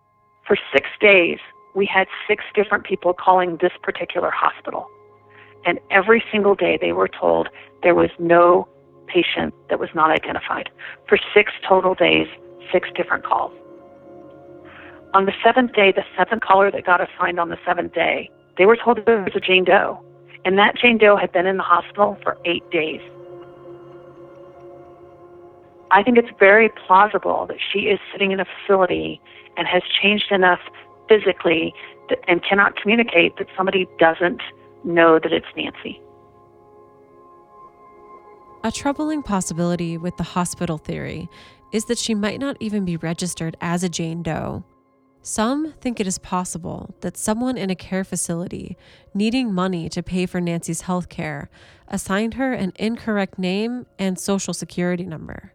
For 0.48 0.58
six 0.74 0.90
days, 1.00 1.38
we 1.76 1.86
had 1.86 2.08
six 2.28 2.44
different 2.54 2.84
people 2.84 3.14
calling 3.14 3.58
this 3.62 3.72
particular 3.82 4.32
hospital. 4.32 4.88
And 5.66 5.80
every 5.92 6.24
single 6.32 6.56
day 6.56 6.78
they 6.82 6.92
were 6.92 7.08
told 7.08 7.50
there 7.84 7.96
was 7.96 8.10
no 8.20 8.68
patient 9.08 9.54
that 9.70 9.80
was 9.80 9.90
not 9.94 10.10
identified. 10.10 10.70
For 11.08 11.18
six 11.34 11.52
total 11.68 11.94
days, 11.94 12.28
six 12.72 12.90
different 12.96 13.24
calls. 13.24 13.52
On 15.14 15.26
the 15.26 15.34
seventh 15.44 15.74
day, 15.74 15.92
the 15.92 16.04
seventh 16.18 16.42
caller 16.42 16.72
that 16.72 16.86
got 16.86 17.02
assigned 17.02 17.40
on 17.40 17.50
the 17.50 17.58
seventh 17.66 17.94
day, 17.94 18.30
they 18.58 18.66
were 18.66 18.78
told 18.78 19.00
there 19.06 19.22
was 19.22 19.34
a 19.36 19.40
Jane 19.40 19.66
Doe. 19.66 20.04
And 20.44 20.58
that 20.58 20.76
Jane 20.76 20.98
Doe 20.98 21.18
had 21.18 21.32
been 21.32 21.46
in 21.46 21.58
the 21.58 21.64
hospital 21.64 22.18
for 22.24 22.38
eight 22.46 22.70
days. 22.72 23.02
I 25.92 26.04
think 26.04 26.18
it's 26.18 26.30
very 26.40 26.70
plausible 26.88 27.46
that 27.48 27.58
she 27.72 27.82
is 27.82 28.00
sitting 28.12 28.32
in 28.32 28.40
a 28.40 28.46
facility 28.46 29.22
and 29.58 29.68
has 29.68 29.84
changed 30.02 30.32
enough 30.32 30.60
physically 31.10 31.74
that, 32.10 32.20
and 32.28 32.42
cannot 32.44 32.76
communicate 32.76 33.38
that 33.38 33.48
somebody 33.56 33.88
doesn't 34.00 34.42
know 34.84 35.20
that 35.20 35.34
it's 35.34 35.46
Nancy. 35.56 36.02
A 38.64 38.72
troubling 38.72 39.22
possibility 39.22 39.98
with 39.98 40.16
the 40.18 40.24
hospital 40.24 40.78
theory 40.78 41.30
is 41.72 41.86
that 41.86 41.98
she 41.98 42.14
might 42.14 42.40
not 42.40 42.58
even 42.60 42.86
be 42.86 42.96
registered 42.96 43.58
as 43.60 43.84
a 43.84 43.90
Jane 43.90 44.24
Doe. 44.24 44.64
Some 45.24 45.74
think 45.80 46.00
it 46.00 46.08
is 46.08 46.18
possible 46.18 46.96
that 47.02 47.16
someone 47.16 47.56
in 47.56 47.70
a 47.70 47.76
care 47.76 48.04
facility 48.04 48.76
needing 49.14 49.54
money 49.54 49.88
to 49.90 50.02
pay 50.02 50.26
for 50.26 50.42
Nancy's 50.42 50.82
health 50.82 51.10
care 51.10 51.50
assigned 51.88 52.36
her 52.36 52.54
an 52.54 52.74
incorrect 52.78 53.38
name 53.38 53.86
and 54.00 54.20
social 54.20 54.54
security 54.54 55.04
number. 55.04 55.54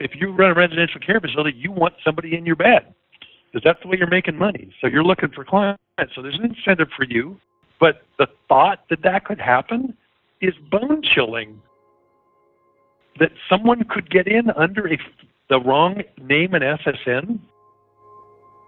If 0.00 0.12
you 0.14 0.32
run 0.32 0.50
a 0.50 0.54
residential 0.54 1.00
care 1.00 1.20
facility, 1.20 1.58
you 1.58 1.70
want 1.70 1.94
somebody 2.02 2.34
in 2.34 2.46
your 2.46 2.56
bed 2.56 2.94
because 3.52 3.62
that's 3.62 3.82
the 3.82 3.88
way 3.88 3.98
you're 3.98 4.08
making 4.08 4.38
money. 4.38 4.72
So 4.80 4.86
you're 4.86 5.04
looking 5.04 5.28
for 5.30 5.44
clients. 5.44 5.80
So 6.14 6.22
there's 6.22 6.38
an 6.38 6.46
incentive 6.46 6.88
for 6.96 7.04
you. 7.04 7.38
But 7.78 8.02
the 8.18 8.28
thought 8.48 8.84
that 8.88 9.02
that 9.02 9.26
could 9.26 9.40
happen 9.40 9.94
is 10.40 10.54
bone 10.70 11.02
chilling. 11.02 11.60
That 13.18 13.32
someone 13.46 13.84
could 13.84 14.08
get 14.08 14.26
in 14.26 14.50
under 14.52 14.88
a, 14.88 14.98
the 15.50 15.60
wrong 15.60 16.02
name 16.18 16.54
and 16.54 16.64
SSN 16.64 17.40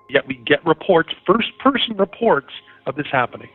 Yet 0.09 0.27
we 0.27 0.37
get 0.47 0.65
reports, 0.67 1.11
first 1.27 1.49
person 1.59 1.97
reports 1.97 2.53
of 2.87 2.97
this 2.97 3.07
happening. 3.11 3.51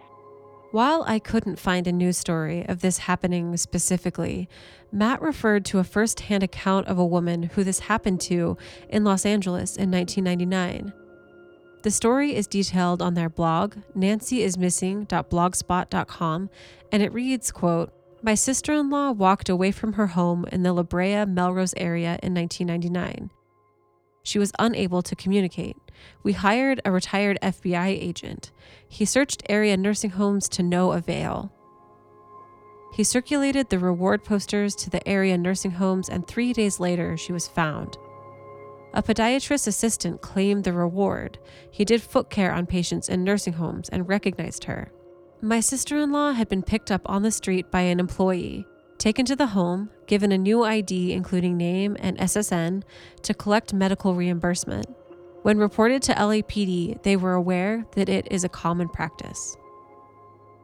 While 0.71 1.03
I 1.07 1.17
couldn't 1.17 1.57
find 1.57 1.87
a 1.87 1.91
news 1.91 2.17
story 2.17 2.63
of 2.67 2.81
this 2.81 2.99
happening 2.99 3.57
specifically, 3.57 4.47
Matt 4.91 5.19
referred 5.19 5.65
to 5.65 5.79
a 5.79 5.83
first 5.83 6.19
hand 6.21 6.43
account 6.43 6.85
of 6.87 6.99
a 6.99 7.05
woman 7.05 7.41
who 7.43 7.63
this 7.63 7.79
happened 7.79 8.21
to 8.21 8.55
in 8.87 9.03
Los 9.03 9.25
Angeles 9.25 9.75
in 9.75 9.89
1999. 9.89 10.93
The 11.81 11.91
story 11.91 12.35
is 12.35 12.45
detailed 12.45 13.01
on 13.01 13.13
their 13.15 13.29
blog, 13.29 13.77
nancyismissing.blogspot.com, 13.97 16.49
and 16.91 17.03
it 17.03 17.13
reads, 17.13 17.51
quote, 17.51 17.91
My 18.21 18.35
sister-in-law 18.35 19.13
walked 19.13 19.49
away 19.49 19.71
from 19.71 19.93
her 19.93 20.07
home 20.07 20.45
in 20.51 20.63
the 20.63 20.73
La 20.73 20.83
Brea, 20.83 21.23
Melrose 21.25 21.73
area 21.77 22.19
in 22.21 22.35
1999. 22.35 23.29
She 24.29 24.37
was 24.37 24.51
unable 24.59 25.01
to 25.01 25.15
communicate. 25.15 25.75
We 26.21 26.33
hired 26.33 26.81
a 26.85 26.91
retired 26.91 27.39
FBI 27.41 27.87
agent. 27.87 28.51
He 28.87 29.03
searched 29.03 29.41
area 29.49 29.75
nursing 29.75 30.11
homes 30.11 30.47
to 30.49 30.61
no 30.61 30.91
avail. 30.91 31.51
He 32.93 33.03
circulated 33.03 33.69
the 33.69 33.79
reward 33.79 34.23
posters 34.23 34.75
to 34.75 34.91
the 34.91 35.07
area 35.07 35.35
nursing 35.35 35.71
homes, 35.71 36.09
and 36.09 36.27
three 36.27 36.53
days 36.53 36.79
later, 36.79 37.17
she 37.17 37.33
was 37.33 37.47
found. 37.47 37.97
A 38.93 39.01
podiatrist 39.01 39.65
assistant 39.65 40.21
claimed 40.21 40.63
the 40.63 40.73
reward. 40.73 41.39
He 41.71 41.83
did 41.83 41.99
foot 41.99 42.29
care 42.29 42.53
on 42.53 42.67
patients 42.67 43.09
in 43.09 43.23
nursing 43.23 43.53
homes 43.53 43.89
and 43.89 44.07
recognized 44.07 44.65
her. 44.65 44.91
My 45.41 45.59
sister 45.59 45.97
in 45.97 46.11
law 46.11 46.33
had 46.33 46.49
been 46.49 46.61
picked 46.61 46.91
up 46.91 47.01
on 47.05 47.23
the 47.23 47.31
street 47.31 47.71
by 47.71 47.81
an 47.81 47.99
employee, 47.99 48.67
taken 48.99 49.25
to 49.25 49.35
the 49.35 49.47
home, 49.47 49.89
given 50.05 50.31
a 50.31 50.37
new 50.37 50.63
ID 50.63 51.13
including 51.13 51.57
name 51.57 51.97
and 51.99 52.17
SSN 52.19 52.83
to 53.23 53.33
collect 53.33 53.73
medical 53.73 54.13
reimbursement. 54.13 54.85
When 55.41 55.57
reported 55.57 56.01
to 56.03 56.13
LAPD, 56.13 57.01
they 57.03 57.15
were 57.15 57.33
aware 57.33 57.85
that 57.95 58.09
it 58.09 58.27
is 58.29 58.43
a 58.43 58.49
common 58.49 58.89
practice. 58.89 59.55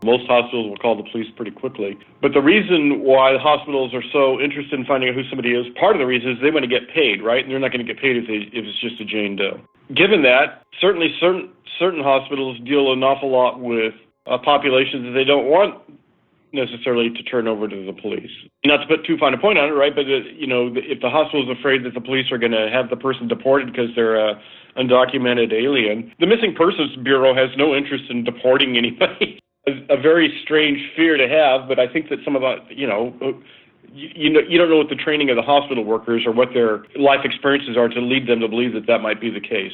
Most 0.03 0.27
hospitals 0.27 0.69
will 0.69 0.77
call 0.77 0.97
the 0.97 1.09
police 1.09 1.31
pretty 1.35 1.51
quickly. 1.51 1.97
But 2.21 2.33
the 2.33 2.41
reason 2.41 3.01
why 3.01 3.31
the 3.31 3.39
hospitals 3.39 3.93
are 3.93 4.03
so 4.11 4.39
interested 4.39 4.77
in 4.77 4.85
finding 4.85 5.09
out 5.09 5.15
who 5.15 5.23
somebody 5.29 5.53
is, 5.53 5.65
part 5.79 5.95
of 5.95 5.99
the 5.99 6.05
reason 6.05 6.31
is 6.31 6.37
they 6.41 6.51
want 6.51 6.63
to 6.63 6.69
get 6.69 6.89
paid, 6.93 7.23
right? 7.23 7.41
And 7.41 7.51
they're 7.51 7.59
not 7.59 7.71
going 7.71 7.83
to 7.83 7.91
get 7.91 8.01
paid 8.01 8.17
if, 8.17 8.27
they, 8.27 8.51
if 8.51 8.65
it's 8.65 8.79
just 8.81 8.99
a 8.99 9.05
Jane 9.05 9.37
Doe. 9.37 9.59
Given 9.95 10.21
that, 10.23 10.61
certainly 10.81 11.15
certain 11.19 11.49
certain 11.79 12.03
hospitals 12.03 12.59
deal 12.65 12.91
an 12.93 13.03
awful 13.03 13.31
lot 13.31 13.59
with 13.59 13.93
uh, 14.27 14.35
a 14.35 14.39
population 14.39 15.03
that 15.05 15.11
they 15.11 15.23
don't 15.23 15.45
want 15.45 15.81
necessarily 16.55 17.09
to 17.09 17.23
turn 17.23 17.47
over 17.47 17.67
to 17.67 17.85
the 17.85 17.93
police. 17.93 18.31
Not 18.65 18.77
to 18.77 18.87
put 18.87 19.05
too 19.05 19.17
fine 19.17 19.33
a 19.33 19.37
point 19.37 19.59
on 19.59 19.69
it, 19.69 19.73
right? 19.73 19.93
But 19.93 20.05
uh, 20.05 20.25
you 20.33 20.47
know, 20.47 20.71
if 20.73 21.01
the 21.01 21.09
hospital 21.09 21.43
is 21.43 21.57
afraid 21.57 21.83
that 21.83 21.93
the 21.93 22.01
police 22.01 22.31
are 22.31 22.37
going 22.37 22.53
to 22.53 22.69
have 22.71 22.89
the 22.89 22.95
person 22.95 23.27
deported 23.27 23.71
because 23.71 23.89
they're 23.95 24.15
a 24.15 24.41
undocumented 24.77 25.53
alien, 25.53 26.11
the 26.19 26.27
Missing 26.27 26.55
Persons 26.57 26.95
Bureau 27.03 27.35
has 27.35 27.49
no 27.57 27.75
interest 27.75 28.05
in 28.09 28.23
deporting 28.23 28.77
anybody. 28.77 29.39
a, 29.67 29.71
a 29.93 30.01
very 30.01 30.31
strange 30.43 30.79
fear 30.95 31.17
to 31.17 31.27
have, 31.27 31.67
but 31.67 31.79
I 31.79 31.91
think 31.91 32.09
that 32.09 32.19
some 32.23 32.35
of 32.35 32.41
the, 32.41 32.57
you 32.69 32.87
know. 32.87 33.13
You, 33.93 34.09
you 34.15 34.29
know, 34.29 34.39
you 34.49 34.57
don't 34.57 34.69
know 34.69 34.77
what 34.77 34.89
the 34.89 34.95
training 34.95 35.29
of 35.29 35.37
the 35.37 35.43
hospital 35.43 35.85
workers 35.85 36.23
or 36.25 36.33
what 36.33 36.49
their 36.53 36.83
life 36.99 37.19
experiences 37.23 37.77
are 37.77 37.87
to 37.87 38.01
lead 38.01 38.27
them 38.27 38.39
to 38.39 38.47
believe 38.47 38.73
that 38.73 38.87
that 38.87 38.99
might 38.99 39.21
be 39.21 39.29
the 39.29 39.39
case. 39.39 39.71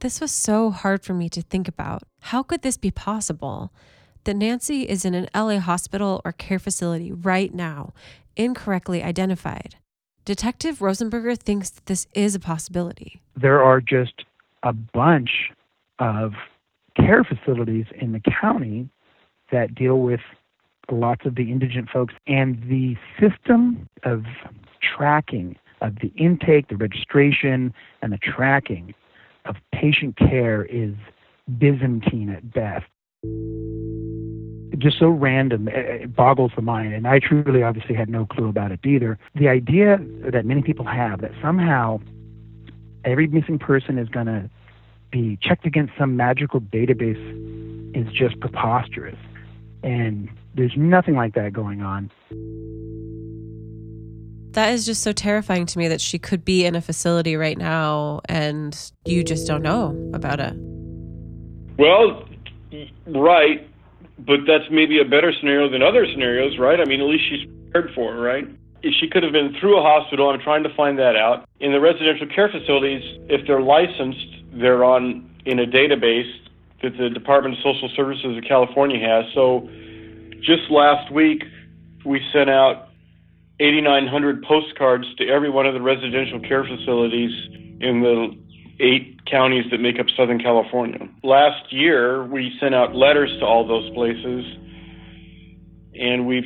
This 0.00 0.20
was 0.20 0.30
so 0.30 0.70
hard 0.70 1.04
for 1.04 1.12
me 1.12 1.28
to 1.30 1.42
think 1.42 1.66
about. 1.66 2.04
How 2.20 2.42
could 2.42 2.62
this 2.62 2.76
be 2.76 2.90
possible? 2.90 3.72
That 4.24 4.34
Nancy 4.34 4.82
is 4.82 5.04
in 5.04 5.14
an 5.14 5.28
LA 5.34 5.58
hospital 5.58 6.20
or 6.24 6.32
care 6.32 6.58
facility 6.58 7.12
right 7.12 7.52
now, 7.52 7.92
incorrectly 8.36 9.02
identified. 9.02 9.76
Detective 10.24 10.78
Rosenberger 10.78 11.38
thinks 11.38 11.70
that 11.70 11.86
this 11.86 12.06
is 12.14 12.34
a 12.34 12.40
possibility. 12.40 13.22
There 13.36 13.62
are 13.62 13.80
just 13.80 14.24
a 14.62 14.72
bunch 14.72 15.30
of 15.98 16.32
care 16.96 17.24
facilities 17.24 17.86
in 18.00 18.12
the 18.12 18.20
county 18.40 18.88
that 19.50 19.74
deal 19.74 20.00
with 20.00 20.20
lots 20.90 21.26
of 21.26 21.34
the 21.34 21.50
indigent 21.50 21.88
folks, 21.90 22.14
and 22.26 22.62
the 22.68 22.96
system 23.20 23.88
of 24.04 24.24
tracking 24.96 25.56
of 25.80 25.96
the 25.96 26.08
intake, 26.16 26.68
the 26.68 26.76
registration, 26.76 27.72
and 28.02 28.12
the 28.12 28.18
tracking 28.18 28.94
of 29.44 29.56
patient 29.72 30.16
care 30.16 30.64
is 30.64 30.94
Byzantine 31.58 32.30
at 32.30 32.52
best 32.52 32.86
just 34.78 34.98
so 34.98 35.08
random, 35.08 35.68
eh, 35.68 35.72
eh, 35.72 35.92
it 36.04 36.16
boggles 36.16 36.52
the 36.56 36.62
mind. 36.62 36.94
And 36.94 37.06
I 37.06 37.18
truly, 37.18 37.62
obviously, 37.62 37.94
had 37.94 38.08
no 38.08 38.26
clue 38.26 38.48
about 38.48 38.72
it 38.72 38.80
either. 38.84 39.18
The 39.34 39.48
idea 39.48 39.98
that 40.30 40.44
many 40.44 40.62
people 40.62 40.86
have 40.86 41.20
that 41.20 41.32
somehow 41.42 42.00
every 43.04 43.26
missing 43.26 43.58
person 43.58 43.98
is 43.98 44.08
going 44.08 44.26
to 44.26 44.48
be 45.10 45.38
checked 45.42 45.66
against 45.66 45.92
some 45.98 46.16
magical 46.16 46.60
database 46.60 47.16
is 47.94 48.12
just 48.12 48.38
preposterous. 48.40 49.18
And 49.82 50.28
there's 50.54 50.76
nothing 50.76 51.14
like 51.14 51.34
that 51.34 51.52
going 51.52 51.82
on. 51.82 52.10
That 54.52 54.72
is 54.72 54.86
just 54.86 55.02
so 55.02 55.12
terrifying 55.12 55.66
to 55.66 55.78
me 55.78 55.88
that 55.88 56.00
she 56.00 56.18
could 56.18 56.44
be 56.44 56.64
in 56.64 56.74
a 56.74 56.80
facility 56.80 57.36
right 57.36 57.56
now 57.56 58.20
and 58.28 58.76
you 59.04 59.22
just 59.22 59.46
don't 59.46 59.62
know 59.62 60.10
about 60.14 60.40
it. 60.40 60.54
Well, 61.78 62.24
right 63.06 63.68
but 64.18 64.40
that's 64.46 64.64
maybe 64.70 65.00
a 65.00 65.04
better 65.04 65.32
scenario 65.38 65.70
than 65.70 65.82
other 65.82 66.06
scenarios, 66.06 66.58
right? 66.58 66.80
I 66.80 66.84
mean, 66.84 67.00
at 67.00 67.06
least 67.06 67.24
she's 67.28 67.46
prepared 67.46 67.94
for 67.94 68.16
it, 68.16 68.20
right? 68.20 68.46
She 68.82 69.08
could 69.08 69.22
have 69.22 69.32
been 69.32 69.56
through 69.60 69.78
a 69.78 69.82
hospital. 69.82 70.30
I'm 70.30 70.40
trying 70.40 70.62
to 70.62 70.74
find 70.74 70.98
that 70.98 71.16
out. 71.16 71.48
In 71.60 71.72
the 71.72 71.80
residential 71.80 72.26
care 72.26 72.48
facilities, 72.48 73.02
if 73.28 73.46
they're 73.46 73.60
licensed, 73.60 74.44
they're 74.52 74.84
on 74.84 75.28
in 75.44 75.58
a 75.58 75.66
database 75.66 76.30
that 76.82 76.96
the 76.96 77.10
Department 77.10 77.54
of 77.54 77.60
Social 77.62 77.90
Services 77.96 78.36
of 78.36 78.44
California 78.44 78.98
has. 79.00 79.24
So 79.34 79.68
just 80.40 80.70
last 80.70 81.12
week, 81.12 81.42
we 82.04 82.20
sent 82.32 82.48
out 82.50 82.88
8,900 83.60 84.44
postcards 84.44 85.12
to 85.16 85.28
every 85.28 85.50
one 85.50 85.66
of 85.66 85.74
the 85.74 85.82
residential 85.82 86.38
care 86.40 86.64
facilities 86.64 87.32
in 87.80 88.02
the 88.02 88.38
eight 88.80 89.24
counties 89.26 89.64
that 89.70 89.80
make 89.80 89.98
up 89.98 90.06
Southern 90.16 90.38
California. 90.38 91.08
Last 91.22 91.72
year, 91.72 92.24
we 92.24 92.56
sent 92.60 92.74
out 92.74 92.94
letters 92.94 93.30
to 93.40 93.44
all 93.44 93.66
those 93.66 93.90
places, 93.90 94.44
and 95.94 96.26
we've, 96.26 96.44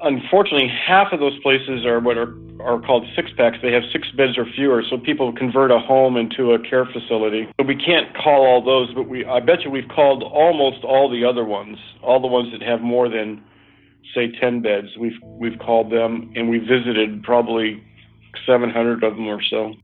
unfortunately, 0.00 0.68
half 0.68 1.12
of 1.12 1.20
those 1.20 1.38
places 1.40 1.84
are 1.84 2.00
what 2.00 2.16
are, 2.16 2.34
are 2.60 2.80
called 2.80 3.06
six 3.14 3.30
packs. 3.36 3.58
They 3.62 3.72
have 3.72 3.82
six 3.92 4.08
beds 4.16 4.38
or 4.38 4.46
fewer, 4.56 4.82
so 4.88 4.96
people 4.96 5.32
convert 5.32 5.70
a 5.70 5.78
home 5.78 6.16
into 6.16 6.52
a 6.52 6.58
care 6.58 6.86
facility. 6.86 7.48
But 7.58 7.66
we 7.66 7.76
can't 7.76 8.14
call 8.16 8.46
all 8.46 8.64
those, 8.64 8.92
but 8.94 9.08
we, 9.08 9.24
I 9.24 9.40
bet 9.40 9.62
you 9.64 9.70
we've 9.70 9.88
called 9.88 10.22
almost 10.22 10.84
all 10.84 11.10
the 11.10 11.24
other 11.24 11.44
ones, 11.44 11.78
all 12.02 12.20
the 12.20 12.28
ones 12.28 12.50
that 12.52 12.62
have 12.62 12.80
more 12.80 13.08
than, 13.08 13.42
say, 14.14 14.32
10 14.40 14.62
beds. 14.62 14.88
We've, 14.98 15.20
we've 15.22 15.58
called 15.58 15.92
them, 15.92 16.32
and 16.34 16.48
we 16.48 16.58
visited 16.58 17.22
probably 17.22 17.84
700 18.46 19.04
of 19.04 19.16
them 19.16 19.26
or 19.26 19.42
so 19.42 19.74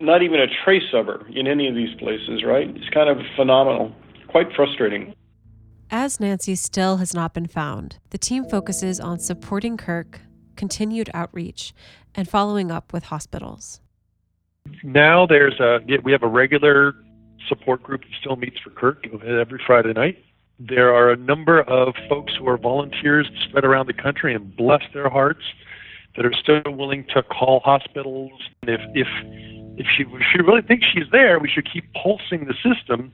not 0.00 0.22
even 0.22 0.40
a 0.40 0.46
trace 0.64 0.92
of 0.92 1.06
her 1.06 1.26
in 1.34 1.46
any 1.46 1.68
of 1.68 1.74
these 1.74 1.94
places, 1.98 2.44
right? 2.44 2.68
It's 2.76 2.88
kind 2.90 3.08
of 3.08 3.18
phenomenal, 3.34 3.92
quite 4.28 4.52
frustrating. 4.54 5.14
As 5.90 6.18
Nancy 6.20 6.56
still 6.56 6.96
has 6.96 7.14
not 7.14 7.32
been 7.32 7.46
found, 7.46 7.98
the 8.10 8.18
team 8.18 8.44
focuses 8.44 8.98
on 8.98 9.18
supporting 9.18 9.76
Kirk, 9.76 10.20
continued 10.56 11.10
outreach, 11.14 11.72
and 12.14 12.28
following 12.28 12.70
up 12.70 12.92
with 12.92 13.04
hospitals. 13.04 13.80
Now 14.82 15.26
there's 15.26 15.60
a 15.60 15.78
we 16.02 16.10
have 16.10 16.24
a 16.24 16.28
regular 16.28 16.94
support 17.48 17.82
group 17.82 18.00
that 18.00 18.10
still 18.20 18.34
meets 18.34 18.58
for 18.58 18.70
Kirk 18.70 19.06
every 19.24 19.60
Friday 19.64 19.92
night. 19.92 20.18
There 20.58 20.92
are 20.92 21.10
a 21.10 21.16
number 21.16 21.60
of 21.62 21.94
folks 22.08 22.32
who 22.36 22.48
are 22.48 22.56
volunteers 22.56 23.30
spread 23.48 23.64
around 23.64 23.86
the 23.86 23.92
country 23.92 24.34
and 24.34 24.56
bless 24.56 24.82
their 24.92 25.08
hearts 25.08 25.42
that 26.16 26.24
are 26.24 26.32
still 26.32 26.62
willing 26.72 27.04
to 27.14 27.22
call 27.22 27.60
hospitals. 27.60 28.32
If 28.62 28.80
if 28.94 29.06
if 29.76 29.86
she, 29.96 30.04
if 30.04 30.22
she 30.32 30.38
really 30.40 30.62
thinks 30.62 30.86
she's 30.92 31.10
there, 31.12 31.38
we 31.38 31.48
should 31.48 31.70
keep 31.70 31.84
pulsing 31.94 32.46
the 32.46 32.54
system 32.54 33.12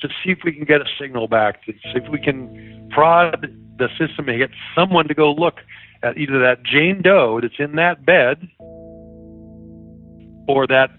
to 0.00 0.08
see 0.08 0.30
if 0.30 0.38
we 0.44 0.52
can 0.52 0.64
get 0.64 0.80
a 0.80 0.86
signal 1.00 1.28
back, 1.28 1.64
to 1.64 1.72
see 1.72 1.94
if 1.94 2.08
we 2.10 2.20
can 2.20 2.88
prod 2.92 3.54
the 3.78 3.88
system 3.98 4.28
and 4.28 4.38
get 4.38 4.50
someone 4.74 5.08
to 5.08 5.14
go 5.14 5.32
look 5.32 5.60
at 6.02 6.18
either 6.18 6.38
that 6.40 6.62
Jane 6.64 7.02
Doe 7.02 7.40
that's 7.40 7.54
in 7.58 7.76
that 7.76 8.04
bed 8.04 8.48
or 10.48 10.66
that 10.66 10.90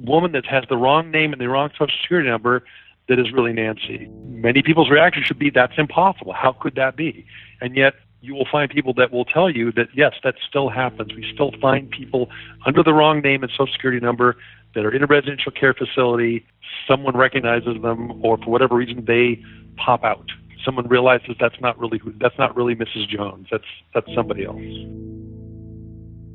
woman 0.00 0.32
that 0.32 0.46
has 0.46 0.64
the 0.68 0.76
wrong 0.76 1.10
name 1.10 1.32
and 1.32 1.40
the 1.40 1.48
wrong 1.48 1.70
social 1.72 1.94
security 2.02 2.28
number 2.28 2.64
that 3.08 3.18
is 3.18 3.32
really 3.32 3.52
Nancy. 3.52 4.08
Many 4.26 4.62
people's 4.62 4.90
reaction 4.90 5.22
should 5.24 5.38
be, 5.38 5.50
that's 5.50 5.74
impossible. 5.76 6.32
How 6.32 6.52
could 6.52 6.74
that 6.76 6.96
be? 6.96 7.26
And 7.60 7.76
yet, 7.76 7.94
you 8.20 8.34
will 8.34 8.46
find 8.50 8.70
people 8.70 8.92
that 8.94 9.12
will 9.12 9.24
tell 9.24 9.48
you 9.48 9.72
that 9.72 9.88
yes, 9.94 10.14
that 10.24 10.34
still 10.48 10.68
happens. 10.68 11.14
We 11.14 11.24
still 11.32 11.52
find 11.60 11.90
people 11.90 12.28
under 12.66 12.82
the 12.82 12.92
wrong 12.92 13.20
name 13.20 13.42
and 13.42 13.50
social 13.52 13.72
security 13.72 14.04
number 14.04 14.36
that 14.74 14.84
are 14.84 14.90
in 14.90 15.02
a 15.02 15.06
residential 15.06 15.52
care 15.52 15.74
facility. 15.74 16.44
Someone 16.86 17.16
recognizes 17.16 17.80
them, 17.80 18.24
or 18.24 18.38
for 18.38 18.50
whatever 18.50 18.76
reason, 18.76 19.04
they 19.04 19.42
pop 19.76 20.04
out. 20.04 20.26
Someone 20.64 20.88
realizes 20.88 21.36
that's 21.38 21.60
not 21.60 21.78
really 21.78 21.98
who, 21.98 22.12
that's 22.20 22.36
not 22.38 22.56
really 22.56 22.74
Mrs. 22.74 23.08
Jones. 23.08 23.46
That's 23.50 23.64
that's 23.94 24.12
somebody 24.14 24.44
else. 24.44 24.58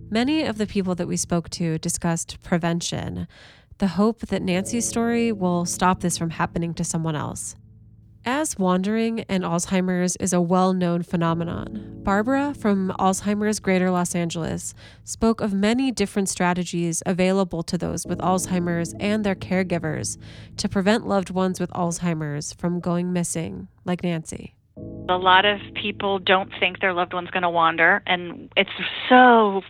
Many 0.10 0.44
of 0.44 0.58
the 0.58 0.68
people 0.68 0.96
that 0.96 1.08
we 1.08 1.18
spoke 1.18 1.50
to 1.52 1.78
discussed 1.80 2.42
prevention, 2.44 3.28
the 3.80 3.88
hope 3.88 4.20
that 4.28 4.42
Nancy's 4.42 4.88
story 4.88 5.32
will 5.32 5.66
stop 5.66 6.00
this 6.00 6.18
from 6.18 6.30
happening 6.30 6.74
to 6.76 6.84
someone 6.84 7.16
else. 7.16 7.56
As 8.26 8.58
wandering 8.58 9.26
and 9.28 9.44
Alzheimer's 9.44 10.16
is 10.16 10.32
a 10.32 10.40
well 10.40 10.72
known 10.72 11.04
phenomenon, 11.04 12.00
Barbara 12.04 12.54
from 12.54 12.96
Alzheimer's 12.98 13.60
Greater 13.60 13.92
Los 13.92 14.16
Angeles 14.16 14.74
spoke 15.04 15.42
of 15.42 15.54
many 15.54 15.92
different 15.92 16.30
strategies 16.30 17.04
available 17.06 17.64
to 17.64 17.78
those 17.78 18.06
with 18.06 18.20
Alzheimer's 18.20 18.94
and 18.98 19.26
their 19.26 19.36
caregivers 19.36 20.18
to 20.56 20.70
prevent 20.70 21.06
loved 21.06 21.32
ones 21.32 21.60
with 21.60 21.70
Alzheimer's 21.72 22.54
from 22.54 22.80
going 22.80 23.12
missing, 23.12 23.68
like 23.84 24.04
Nancy. 24.04 24.56
A 25.10 25.18
lot 25.18 25.44
of 25.44 25.60
people 25.74 26.20
don't 26.20 26.52
think 26.62 26.80
their 26.80 26.94
loved 26.94 27.14
one's 27.14 27.30
going 27.30 27.44
to 27.44 27.50
wander, 27.50 28.02
and 28.08 28.50
it's 28.56 28.70
so 29.10 29.64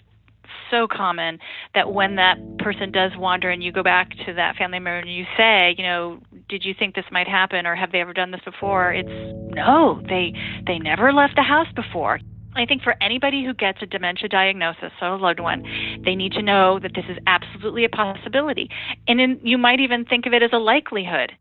so 0.69 0.87
common 0.87 1.39
that 1.73 1.93
when 1.93 2.15
that 2.15 2.37
person 2.59 2.91
does 2.91 3.11
wander 3.17 3.49
and 3.49 3.63
you 3.63 3.71
go 3.71 3.83
back 3.83 4.11
to 4.25 4.33
that 4.33 4.55
family 4.55 4.79
member 4.79 4.99
and 4.99 5.13
you 5.13 5.25
say, 5.37 5.75
you 5.77 5.83
know, 5.83 6.19
did 6.49 6.65
you 6.65 6.73
think 6.77 6.95
this 6.95 7.05
might 7.11 7.27
happen 7.27 7.65
or 7.65 7.75
have 7.75 7.91
they 7.91 8.01
ever 8.01 8.13
done 8.13 8.31
this 8.31 8.41
before? 8.45 8.93
It's 8.93 9.09
no, 9.55 10.01
they 10.07 10.33
they 10.65 10.79
never 10.79 11.13
left 11.13 11.35
the 11.35 11.43
house 11.43 11.71
before. 11.75 12.19
I 12.55 12.65
think 12.65 12.83
for 12.83 12.95
anybody 13.01 13.43
who 13.43 13.53
gets 13.53 13.79
a 13.81 13.85
dementia 13.85 14.29
diagnosis, 14.29 14.91
so 14.99 15.15
a 15.15 15.17
loved 15.17 15.39
one, 15.39 15.63
they 16.05 16.15
need 16.15 16.33
to 16.33 16.41
know 16.41 16.79
that 16.79 16.91
this 16.93 17.05
is 17.09 17.17
absolutely 17.25 17.83
a 17.83 17.89
possibility. 17.89 18.69
And 19.07 19.39
you 19.43 19.57
might 19.57 19.79
even 19.79 20.05
think 20.05 20.25
of 20.25 20.33
it 20.33 20.43
as 20.43 20.51
a 20.53 20.57
likelihood. 20.57 21.31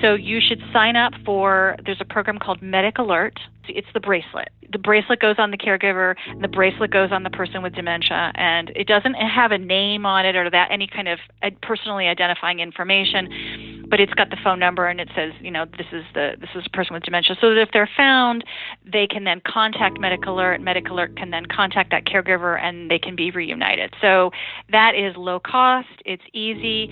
So 0.00 0.14
you 0.14 0.40
should 0.46 0.60
sign 0.72 0.96
up 0.96 1.12
for, 1.24 1.76
there's 1.84 2.00
a 2.00 2.04
program 2.04 2.38
called 2.38 2.62
Medic 2.62 2.98
Alert. 2.98 3.38
It's 3.68 3.88
the 3.94 4.00
bracelet. 4.00 4.48
The 4.70 4.78
bracelet 4.78 5.20
goes 5.20 5.36
on 5.38 5.50
the 5.50 5.58
caregiver, 5.58 6.14
the 6.40 6.48
bracelet 6.48 6.90
goes 6.90 7.10
on 7.12 7.22
the 7.22 7.30
person 7.30 7.62
with 7.62 7.74
dementia, 7.74 8.32
and 8.34 8.70
it 8.74 8.86
doesn't 8.86 9.14
have 9.14 9.52
a 9.52 9.58
name 9.58 10.06
on 10.06 10.26
it 10.26 10.36
or 10.36 10.50
that 10.50 10.70
any 10.70 10.86
kind 10.86 11.08
of 11.08 11.18
uh, 11.42 11.50
personally 11.62 12.06
identifying 12.06 12.60
information 12.60 13.74
but 13.88 14.00
it's 14.00 14.14
got 14.14 14.30
the 14.30 14.36
phone 14.42 14.58
number 14.58 14.86
and 14.86 15.00
it 15.00 15.08
says, 15.14 15.32
you 15.40 15.50
know, 15.50 15.66
this 15.78 15.86
is 15.92 16.04
the 16.14 16.32
this 16.40 16.50
is 16.54 16.64
a 16.66 16.70
person 16.70 16.94
with 16.94 17.02
dementia. 17.02 17.36
So 17.40 17.50
that 17.54 17.60
if 17.60 17.68
they're 17.72 17.88
found, 17.96 18.44
they 18.84 19.06
can 19.06 19.24
then 19.24 19.40
contact 19.46 20.00
Medic 20.00 20.26
Alert. 20.26 20.60
Medic 20.60 20.88
Alert 20.88 21.16
can 21.16 21.30
then 21.30 21.46
contact 21.46 21.90
that 21.90 22.04
caregiver 22.04 22.60
and 22.60 22.90
they 22.90 22.98
can 22.98 23.14
be 23.14 23.30
reunited. 23.30 23.94
So 24.00 24.30
that 24.70 24.94
is 24.94 25.16
low 25.16 25.40
cost. 25.40 25.88
It's 26.04 26.22
easy. 26.32 26.90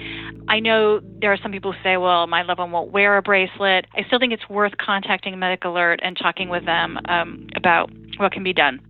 I 0.48 0.60
know 0.60 1.00
there 1.20 1.32
are 1.32 1.38
some 1.42 1.52
people 1.52 1.72
who 1.72 1.82
say, 1.82 1.96
well, 1.96 2.26
my 2.26 2.42
loved 2.42 2.60
one 2.60 2.72
won't 2.72 2.92
wear 2.92 3.16
a 3.16 3.22
bracelet. 3.22 3.86
I 3.94 4.04
still 4.06 4.18
think 4.18 4.32
it's 4.32 4.48
worth 4.48 4.76
contacting 4.78 5.38
Medic 5.38 5.64
Alert 5.64 6.00
and 6.02 6.16
talking 6.16 6.48
with 6.48 6.61
them 6.64 6.98
um, 7.08 7.46
about 7.56 7.90
what 8.18 8.32
can 8.32 8.42
be 8.42 8.52
done. 8.52 8.80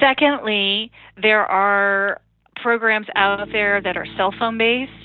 Secondly, 0.00 0.90
there 1.20 1.44
are 1.44 2.20
programs 2.56 3.06
out 3.16 3.46
there 3.50 3.80
that 3.80 3.96
are 3.96 4.06
cell 4.16 4.32
phone 4.38 4.56
based 4.56 5.01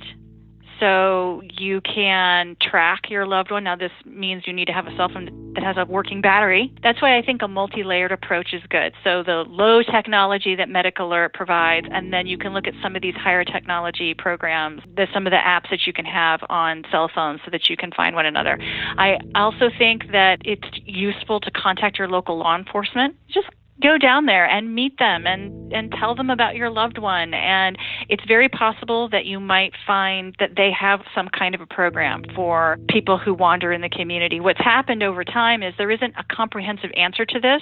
so 0.80 1.42
you 1.58 1.82
can 1.82 2.56
track 2.62 3.10
your 3.10 3.26
loved 3.26 3.52
one. 3.52 3.64
Now, 3.64 3.76
this 3.76 3.92
means 4.06 4.44
you 4.46 4.54
need 4.54 4.66
to 4.66 4.74
have 4.74 4.88
a 4.88 4.96
cell 4.96 5.10
phone 5.10 5.54
that 5.54 5.64
has 5.64 5.78
a 5.78 5.86
working 5.86 6.22
battery. 6.22 6.74
That's 6.84 7.02
why 7.02 7.18
I 7.18 7.22
think 7.22 7.42
a 7.42 7.48
multi 7.48 7.84
layered 7.84 8.12
approach 8.12 8.54
is 8.54 8.62
good. 8.70 8.94
So, 9.04 9.24
the 9.24 9.46
low 9.48 9.82
technology 9.84 10.56
that 10.56 10.70
Medic 10.70 11.00
Alert 11.00 11.34
provides, 11.34 11.88
and 11.92 12.14
then 12.14 12.28
you 12.28 12.38
can 12.38 12.54
look 12.54 12.68
at 12.68 12.74
some 12.82 12.96
of 12.96 13.02
these 13.02 13.16
higher 13.16 13.44
technology 13.44 14.14
programs, 14.14 14.82
the, 14.96 15.08
some 15.14 15.26
of 15.28 15.32
the 15.32 15.38
apps 15.38 15.70
that 15.70 15.86
you 15.86 15.94
can 15.94 16.06
have 16.06 16.42
on 16.50 16.84
cell 16.92 17.10
phones 17.14 17.42
so 17.46 17.52
that 17.52 17.70
you 17.70 17.78
can 17.78 17.92
find 17.92 18.16
one 18.16 18.26
another. 18.26 18.58
I 18.98 19.18
also 19.36 19.70
think 19.78 20.12
that 20.12 20.42
it's 20.46 20.68
useful 20.86 21.40
to 21.42 21.52
contact 21.52 21.98
your 21.98 22.08
local 22.08 22.38
law 22.38 22.56
enforcement. 22.56 23.16
Just 23.28 23.48
go 23.82 23.98
down 23.98 24.26
there 24.26 24.46
and 24.46 24.74
meet 24.74 24.98
them 24.98 25.28
and 25.28 25.74
and 25.74 25.92
tell 26.00 26.16
them 26.16 26.30
about 26.30 26.56
your 26.56 26.70
loved 26.70 26.98
one. 26.98 27.34
And 27.34 27.78
it's 28.10 28.24
very 28.26 28.50
possible 28.50 29.10
that 29.10 29.26
you 29.26 29.40
might 29.40 29.74
find 29.86 30.36
that 30.40 30.52
they 30.56 30.72
have 30.72 31.02
some 31.14 31.28
kind 31.28 31.54
of 31.54 31.62
a 31.62 31.66
program 31.66 32.24
for 32.36 32.78
people 32.90 33.18
who 33.18 33.34
wander 33.34 33.72
in 33.74 33.82
the 33.82 33.90
community. 33.90 34.40
What's 34.40 34.62
happened 34.62 35.04
over 35.04 35.24
time 35.24 35.64
is 35.64 35.74
there 35.78 35.92
isn't 35.92 36.14
a 36.18 36.24
comprehensive 36.34 36.92
answer 36.96 37.26
to 37.26 37.40
this. 37.40 37.62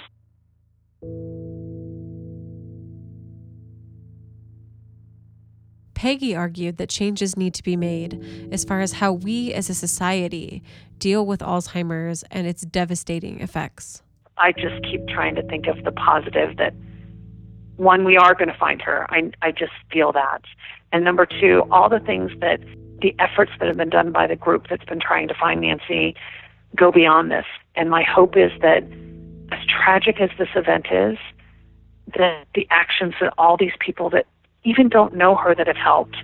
Peggy 5.94 6.36
argued 6.36 6.76
that 6.76 6.90
changes 6.90 7.36
need 7.36 7.54
to 7.54 7.62
be 7.62 7.74
made 7.74 8.48
as 8.52 8.64
far 8.64 8.80
as 8.80 8.92
how 8.92 9.12
we 9.12 9.52
as 9.54 9.70
a 9.70 9.74
society 9.74 10.62
deal 10.98 11.24
with 11.24 11.40
Alzheimer's 11.40 12.22
and 12.30 12.46
its 12.46 12.62
devastating 12.62 13.40
effects. 13.40 14.02
I 14.38 14.52
just 14.52 14.82
keep 14.82 15.06
trying 15.08 15.34
to 15.36 15.42
think 15.42 15.66
of 15.66 15.84
the 15.84 15.92
positive 15.92 16.56
that 16.56 16.74
one, 17.76 18.04
we 18.04 18.16
are 18.16 18.34
going 18.34 18.48
to 18.48 18.56
find 18.58 18.80
her. 18.82 19.06
I, 19.10 19.30
I 19.42 19.52
just 19.52 19.72
feel 19.92 20.12
that. 20.12 20.42
And 20.92 21.04
number 21.04 21.26
two, 21.26 21.64
all 21.70 21.88
the 21.88 22.00
things 22.00 22.32
that 22.40 22.60
the 23.02 23.14
efforts 23.18 23.52
that 23.58 23.68
have 23.68 23.76
been 23.76 23.90
done 23.90 24.12
by 24.12 24.26
the 24.26 24.36
group 24.36 24.68
that's 24.68 24.84
been 24.84 25.00
trying 25.00 25.28
to 25.28 25.34
find 25.34 25.60
Nancy 25.60 26.14
go 26.74 26.90
beyond 26.90 27.30
this. 27.30 27.44
And 27.74 27.90
my 27.90 28.02
hope 28.02 28.36
is 28.36 28.50
that 28.62 28.82
as 29.52 29.66
tragic 29.66 30.20
as 30.20 30.30
this 30.38 30.48
event 30.54 30.86
is, 30.90 31.18
that 32.16 32.46
the 32.54 32.66
actions 32.70 33.14
that 33.20 33.34
all 33.36 33.56
these 33.56 33.74
people 33.78 34.10
that 34.10 34.26
even 34.64 34.88
don't 34.88 35.14
know 35.14 35.34
her 35.34 35.54
that 35.54 35.66
have 35.66 35.76
helped 35.76 36.16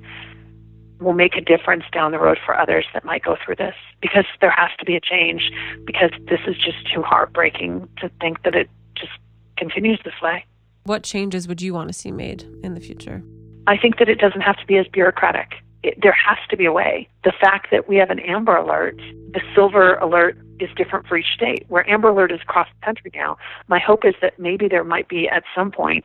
will 1.03 1.13
make 1.13 1.37
a 1.37 1.41
difference 1.41 1.85
down 1.93 2.13
the 2.13 2.19
road 2.19 2.39
for 2.45 2.59
others 2.59 2.87
that 2.95 3.05
might 3.05 3.23
go 3.23 3.37
through 3.45 3.57
this 3.57 3.75
because 4.01 4.25
there 4.41 4.51
has 4.51 4.71
to 4.79 4.85
be 4.85 4.97
a 4.97 5.01
change 5.01 5.51
because 5.85 6.11
this 6.29 6.41
is 6.47 6.57
just 6.57 6.79
too 6.93 7.03
heartbreaking 7.03 7.89
to 7.99 8.11
think 8.21 8.43
that 8.43 8.55
it 8.55 8.69
just 8.95 9.13
continues 9.57 10.01
this 10.05 10.15
way. 10.23 10.45
What 10.85 11.05
changes 11.05 11.47
would 11.47 11.63
you 11.63 11.75
want 11.75 11.89
to 11.89 11.93
see 11.93 12.11
made 12.11 12.45
in 12.63 12.75
the 12.75 12.81
future? 12.81 13.23
I 13.67 13.77
think 13.77 13.99
that 13.99 14.09
it 14.09 14.19
doesn't 14.19 14.41
have 14.41 14.57
to 14.57 14.67
be 14.67 14.77
as 14.79 14.87
bureaucratic. 14.89 15.55
It, 15.85 15.99
there 16.03 16.17
has 16.29 16.39
to 16.51 16.57
be 16.57 16.65
a 16.65 16.73
way. 16.73 17.09
The 17.25 17.33
fact 17.41 17.69
that 17.71 17.89
we 17.89 17.97
have 17.97 18.11
an 18.11 18.19
Amber 18.21 18.57
Alert, 18.57 18.97
the 19.33 19.41
Silver 19.55 19.95
Alert 19.97 20.37
is 20.59 20.69
different 20.77 21.07
for 21.07 21.17
each 21.17 21.33
state. 21.35 21.65
Where 21.69 21.89
Amber 21.89 22.09
Alert 22.09 22.33
is 22.33 22.41
across 22.41 22.69
the 22.69 22.85
country 22.85 23.11
now, 23.15 23.37
my 23.69 23.79
hope 23.79 24.05
is 24.05 24.15
that 24.21 24.39
maybe 24.39 24.69
there 24.69 24.85
might 24.85 25.09
be 25.09 25.29
at 25.29 25.45
some 25.55 25.71
point. 25.71 26.05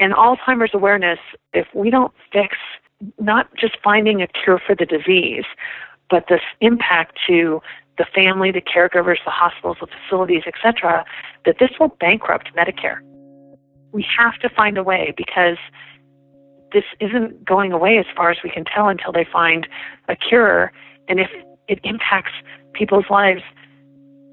an 0.00 0.12
Alzheimer's 0.12 0.74
awareness, 0.74 1.18
if 1.52 1.66
we 1.74 1.90
don't 1.90 2.12
fix 2.32 2.56
not 3.18 3.54
just 3.56 3.76
finding 3.82 4.22
a 4.22 4.26
cure 4.26 4.60
for 4.64 4.74
the 4.74 4.86
disease, 4.86 5.44
but 6.10 6.24
this 6.28 6.40
impact 6.60 7.18
to 7.26 7.60
the 7.98 8.06
family, 8.14 8.50
the 8.50 8.60
caregivers, 8.60 9.18
the 9.24 9.30
hospitals, 9.30 9.76
the 9.80 9.86
facilities, 9.86 10.42
etc., 10.46 11.04
that 11.44 11.56
this 11.58 11.70
will 11.78 11.96
bankrupt 12.00 12.50
Medicare. 12.56 12.98
We 13.92 14.04
have 14.18 14.38
to 14.40 14.48
find 14.48 14.76
a 14.76 14.82
way 14.82 15.14
because 15.16 15.56
this 16.72 16.84
isn't 17.00 17.44
going 17.44 17.72
away 17.72 17.98
as 17.98 18.06
far 18.16 18.30
as 18.30 18.38
we 18.42 18.50
can 18.50 18.64
tell 18.64 18.88
until 18.88 19.12
they 19.12 19.24
find 19.24 19.68
a 20.08 20.16
cure. 20.16 20.72
And 21.08 21.20
if 21.20 21.30
it 21.68 21.78
impacts 21.84 22.32
people's 22.72 23.04
lives, 23.08 23.42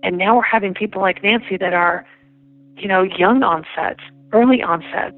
and 0.04 0.18
now 0.18 0.36
we're 0.36 0.42
having 0.42 0.74
people 0.74 1.02
like 1.02 1.22
Nancy 1.24 1.58
that 1.58 1.74
are, 1.74 2.04
you 2.76 2.88
know, 2.88 3.04
young 3.04 3.44
onset, 3.44 3.98
early 4.34 4.64
onset, 4.64 5.14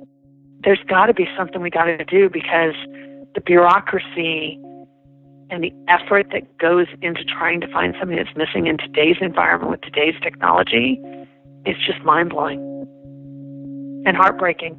there's 0.64 0.84
got 0.88 1.06
to 1.06 1.14
be 1.14 1.28
something 1.38 1.62
we 1.62 1.70
got 1.70 1.86
to 1.86 2.04
do 2.04 2.30
because 2.30 2.76
the 3.36 3.42
bureaucracy 3.42 4.60
and 5.50 5.64
the 5.64 5.74
effort 5.88 6.28
that 6.32 6.58
goes 6.58 6.88
into 7.02 7.24
trying 7.24 7.62
to 7.62 7.68
find 7.72 7.96
something 8.00 8.18
that's 8.18 8.36
missing 8.36 8.68
in 8.68 8.78
today's 8.78 9.18
environment 9.22 9.72
with 9.72 9.82
today's 9.82 10.16
technology 10.22 11.00
is 11.66 11.76
just 11.86 12.02
mind 12.04 12.30
blowing 12.30 12.60
and 14.06 14.18
heartbreaking. 14.18 14.76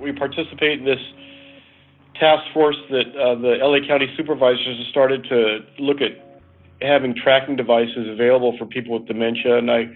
We 0.00 0.12
participate 0.12 0.80
in 0.80 0.84
this 0.84 1.00
task 2.20 2.42
force 2.52 2.76
that 2.90 3.06
uh, 3.16 3.34
the 3.36 3.58
LA 3.60 3.86
County 3.86 4.12
supervisors 4.16 4.78
have 4.78 4.86
started 4.90 5.24
to 5.24 5.60
look 5.78 6.00
at 6.00 6.12
having 6.80 7.14
tracking 7.14 7.56
devices 7.56 8.08
available 8.08 8.56
for 8.58 8.66
people 8.66 8.98
with 8.98 9.08
dementia, 9.08 9.58
and 9.58 9.70
I 9.70 9.88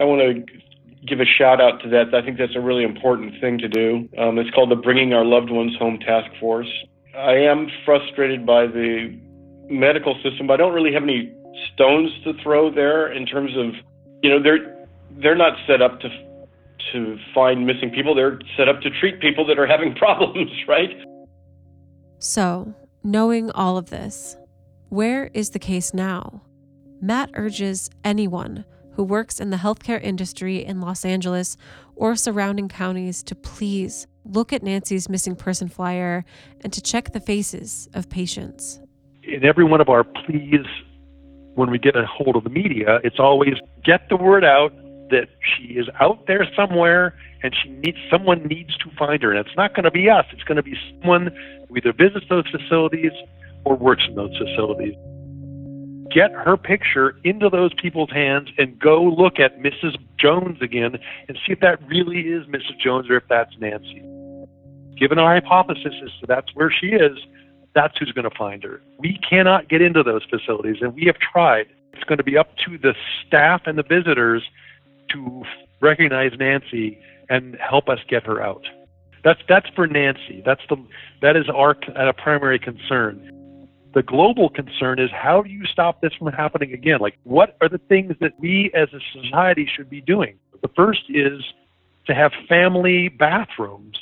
I 0.00 0.04
want 0.04 0.20
to 0.20 0.73
give 1.06 1.20
a 1.20 1.24
shout 1.24 1.60
out 1.60 1.80
to 1.82 1.88
that. 1.90 2.14
I 2.14 2.22
think 2.22 2.38
that's 2.38 2.56
a 2.56 2.60
really 2.60 2.84
important 2.84 3.34
thing 3.40 3.58
to 3.58 3.68
do. 3.68 4.08
Um, 4.18 4.38
it's 4.38 4.50
called 4.50 4.70
the 4.70 4.76
Bringing 4.76 5.12
Our 5.12 5.24
Loved 5.24 5.50
Ones 5.50 5.76
Home 5.78 5.98
Task 5.98 6.30
Force. 6.40 6.70
I 7.16 7.34
am 7.34 7.68
frustrated 7.84 8.44
by 8.44 8.66
the 8.66 9.18
medical 9.68 10.14
system, 10.22 10.46
but 10.46 10.54
I 10.54 10.56
don't 10.56 10.74
really 10.74 10.92
have 10.92 11.02
any 11.02 11.32
stones 11.72 12.10
to 12.24 12.32
throw 12.42 12.72
there 12.74 13.12
in 13.12 13.26
terms 13.26 13.52
of, 13.56 13.74
you 14.22 14.30
know, 14.30 14.42
they're 14.42 14.86
they're 15.22 15.36
not 15.36 15.56
set 15.66 15.80
up 15.80 16.00
to 16.00 16.08
to 16.92 17.18
find 17.34 17.66
missing 17.66 17.90
people. 17.90 18.14
They're 18.14 18.40
set 18.56 18.68
up 18.68 18.80
to 18.82 18.90
treat 18.90 19.20
people 19.20 19.46
that 19.46 19.58
are 19.58 19.66
having 19.66 19.94
problems, 20.04 20.50
right? 20.66 20.90
So, 22.18 22.74
knowing 23.02 23.50
all 23.50 23.76
of 23.76 23.90
this, 23.90 24.36
where 24.88 25.30
is 25.34 25.50
the 25.50 25.58
case 25.58 25.92
now? 25.92 26.42
Matt 27.00 27.30
urges 27.34 27.90
anyone 28.02 28.64
who 28.94 29.04
works 29.04 29.40
in 29.40 29.50
the 29.50 29.56
healthcare 29.56 30.02
industry 30.02 30.64
in 30.64 30.80
Los 30.80 31.04
Angeles 31.04 31.56
or 31.96 32.16
surrounding 32.16 32.68
counties 32.68 33.22
to 33.24 33.34
please 33.34 34.06
look 34.24 34.52
at 34.52 34.62
Nancy's 34.62 35.08
missing 35.08 35.36
person 35.36 35.68
flyer 35.68 36.24
and 36.62 36.72
to 36.72 36.80
check 36.80 37.12
the 37.12 37.20
faces 37.20 37.88
of 37.94 38.08
patients. 38.08 38.80
In 39.22 39.44
every 39.44 39.64
one 39.64 39.80
of 39.80 39.88
our 39.88 40.04
pleas, 40.04 40.66
when 41.54 41.70
we 41.70 41.78
get 41.78 41.96
a 41.96 42.06
hold 42.06 42.36
of 42.36 42.44
the 42.44 42.50
media, 42.50 43.00
it's 43.04 43.18
always 43.18 43.54
get 43.84 44.08
the 44.08 44.16
word 44.16 44.44
out 44.44 44.72
that 45.10 45.28
she 45.40 45.74
is 45.74 45.86
out 46.00 46.26
there 46.26 46.48
somewhere 46.56 47.14
and 47.42 47.54
she 47.62 47.68
needs 47.70 47.98
someone 48.10 48.42
needs 48.44 48.76
to 48.78 48.90
find 48.98 49.22
her. 49.22 49.30
And 49.30 49.46
it's 49.46 49.56
not 49.56 49.74
going 49.74 49.84
to 49.84 49.90
be 49.90 50.08
us. 50.08 50.24
It's 50.32 50.42
going 50.44 50.56
to 50.56 50.62
be 50.62 50.74
someone 51.00 51.30
who 51.68 51.76
either 51.76 51.92
visits 51.92 52.26
those 52.28 52.44
facilities 52.50 53.12
or 53.64 53.76
works 53.76 54.02
in 54.08 54.14
those 54.14 54.36
facilities. 54.36 54.94
Get 56.12 56.32
her 56.32 56.56
picture 56.56 57.16
into 57.24 57.48
those 57.48 57.72
people's 57.74 58.10
hands 58.10 58.48
and 58.58 58.78
go 58.78 59.02
look 59.02 59.38
at 59.38 59.58
Mrs. 59.58 59.96
Jones 60.18 60.58
again 60.60 60.98
and 61.28 61.38
see 61.46 61.52
if 61.52 61.60
that 61.60 61.86
really 61.88 62.20
is 62.20 62.46
Mrs. 62.46 62.78
Jones 62.82 63.08
or 63.08 63.16
if 63.16 63.24
that's 63.28 63.52
Nancy. 63.58 64.02
Given 64.98 65.18
our 65.18 65.34
hypothesis 65.34 65.94
as 66.02 66.10
to 66.20 66.26
that's 66.26 66.54
where 66.54 66.70
she 66.70 66.88
is, 66.88 67.18
that's 67.74 67.96
who's 67.98 68.12
going 68.12 68.28
to 68.28 68.36
find 68.36 68.62
her. 68.62 68.80
We 68.98 69.18
cannot 69.28 69.68
get 69.68 69.82
into 69.82 70.02
those 70.02 70.22
facilities, 70.30 70.76
and 70.80 70.94
we 70.94 71.04
have 71.06 71.16
tried. 71.18 71.66
It's 71.92 72.04
going 72.04 72.18
to 72.18 72.24
be 72.24 72.38
up 72.38 72.56
to 72.66 72.78
the 72.78 72.94
staff 73.26 73.62
and 73.66 73.76
the 73.76 73.82
visitors 73.82 74.42
to 75.10 75.42
recognize 75.80 76.32
Nancy 76.38 76.98
and 77.28 77.56
help 77.56 77.88
us 77.88 77.98
get 78.08 78.24
her 78.24 78.42
out. 78.42 78.64
That's 79.24 79.40
that's 79.48 79.68
for 79.74 79.86
Nancy. 79.86 80.42
That's 80.44 80.60
the 80.68 80.76
that 81.22 81.36
is 81.36 81.46
our 81.48 81.76
a 81.96 82.12
primary 82.12 82.58
concern. 82.58 83.30
The 83.94 84.02
global 84.02 84.48
concern 84.48 84.98
is 84.98 85.10
how 85.12 85.42
do 85.42 85.50
you 85.50 85.64
stop 85.66 86.00
this 86.00 86.12
from 86.14 86.32
happening 86.32 86.72
again? 86.72 86.98
Like 87.00 87.16
what 87.22 87.56
are 87.60 87.68
the 87.68 87.78
things 87.88 88.14
that 88.20 88.32
we 88.38 88.70
as 88.74 88.88
a 88.92 89.00
society 89.22 89.68
should 89.76 89.88
be 89.88 90.00
doing? 90.00 90.38
The 90.62 90.68
first 90.74 91.02
is 91.08 91.40
to 92.06 92.14
have 92.14 92.32
family 92.48 93.08
bathrooms. 93.08 93.96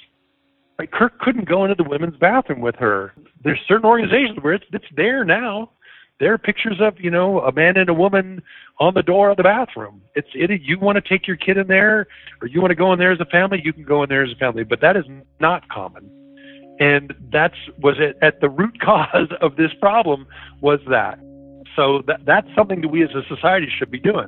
Like 0.78 0.90
Kirk 0.90 1.18
couldn't 1.18 1.46
go 1.46 1.64
into 1.64 1.74
the 1.74 1.88
women's 1.88 2.16
bathroom 2.16 2.60
with 2.60 2.76
her. 2.76 3.12
There's 3.44 3.60
certain 3.68 3.84
organizations 3.84 4.38
where 4.40 4.54
it's 4.54 4.64
it's 4.72 4.86
there 4.96 5.24
now 5.24 5.70
there 6.22 6.32
are 6.32 6.38
pictures 6.38 6.76
of 6.80 6.94
you 7.00 7.10
know 7.10 7.40
a 7.40 7.52
man 7.52 7.76
and 7.76 7.88
a 7.88 7.94
woman 7.94 8.40
on 8.78 8.94
the 8.94 9.02
door 9.02 9.30
of 9.30 9.36
the 9.36 9.42
bathroom. 9.42 10.00
It's 10.14 10.28
it. 10.34 10.50
You 10.62 10.78
want 10.78 10.94
to 11.02 11.08
take 11.08 11.26
your 11.26 11.36
kid 11.36 11.56
in 11.56 11.66
there, 11.66 12.06
or 12.40 12.46
you 12.46 12.60
want 12.60 12.70
to 12.70 12.76
go 12.76 12.92
in 12.92 13.00
there 13.00 13.10
as 13.10 13.18
a 13.18 13.24
family, 13.26 13.60
you 13.62 13.72
can 13.72 13.82
go 13.82 14.04
in 14.04 14.08
there 14.08 14.22
as 14.22 14.30
a 14.30 14.36
family. 14.36 14.62
But 14.62 14.80
that 14.82 14.96
is 14.96 15.04
not 15.40 15.68
common, 15.68 16.08
and 16.82 17.14
that's 17.30 17.54
was 17.78 17.96
it 18.00 18.16
at 18.22 18.40
the 18.40 18.50
root 18.50 18.80
cause 18.84 19.28
of 19.40 19.54
this 19.56 19.72
problem 19.80 20.26
was 20.60 20.80
that. 20.88 21.18
So 21.76 22.02
that 22.08 22.24
that's 22.24 22.48
something 22.56 22.80
that 22.80 22.88
we 22.88 23.02
as 23.04 23.10
a 23.10 23.22
society 23.34 23.68
should 23.78 23.90
be 23.90 24.00
doing. 24.00 24.26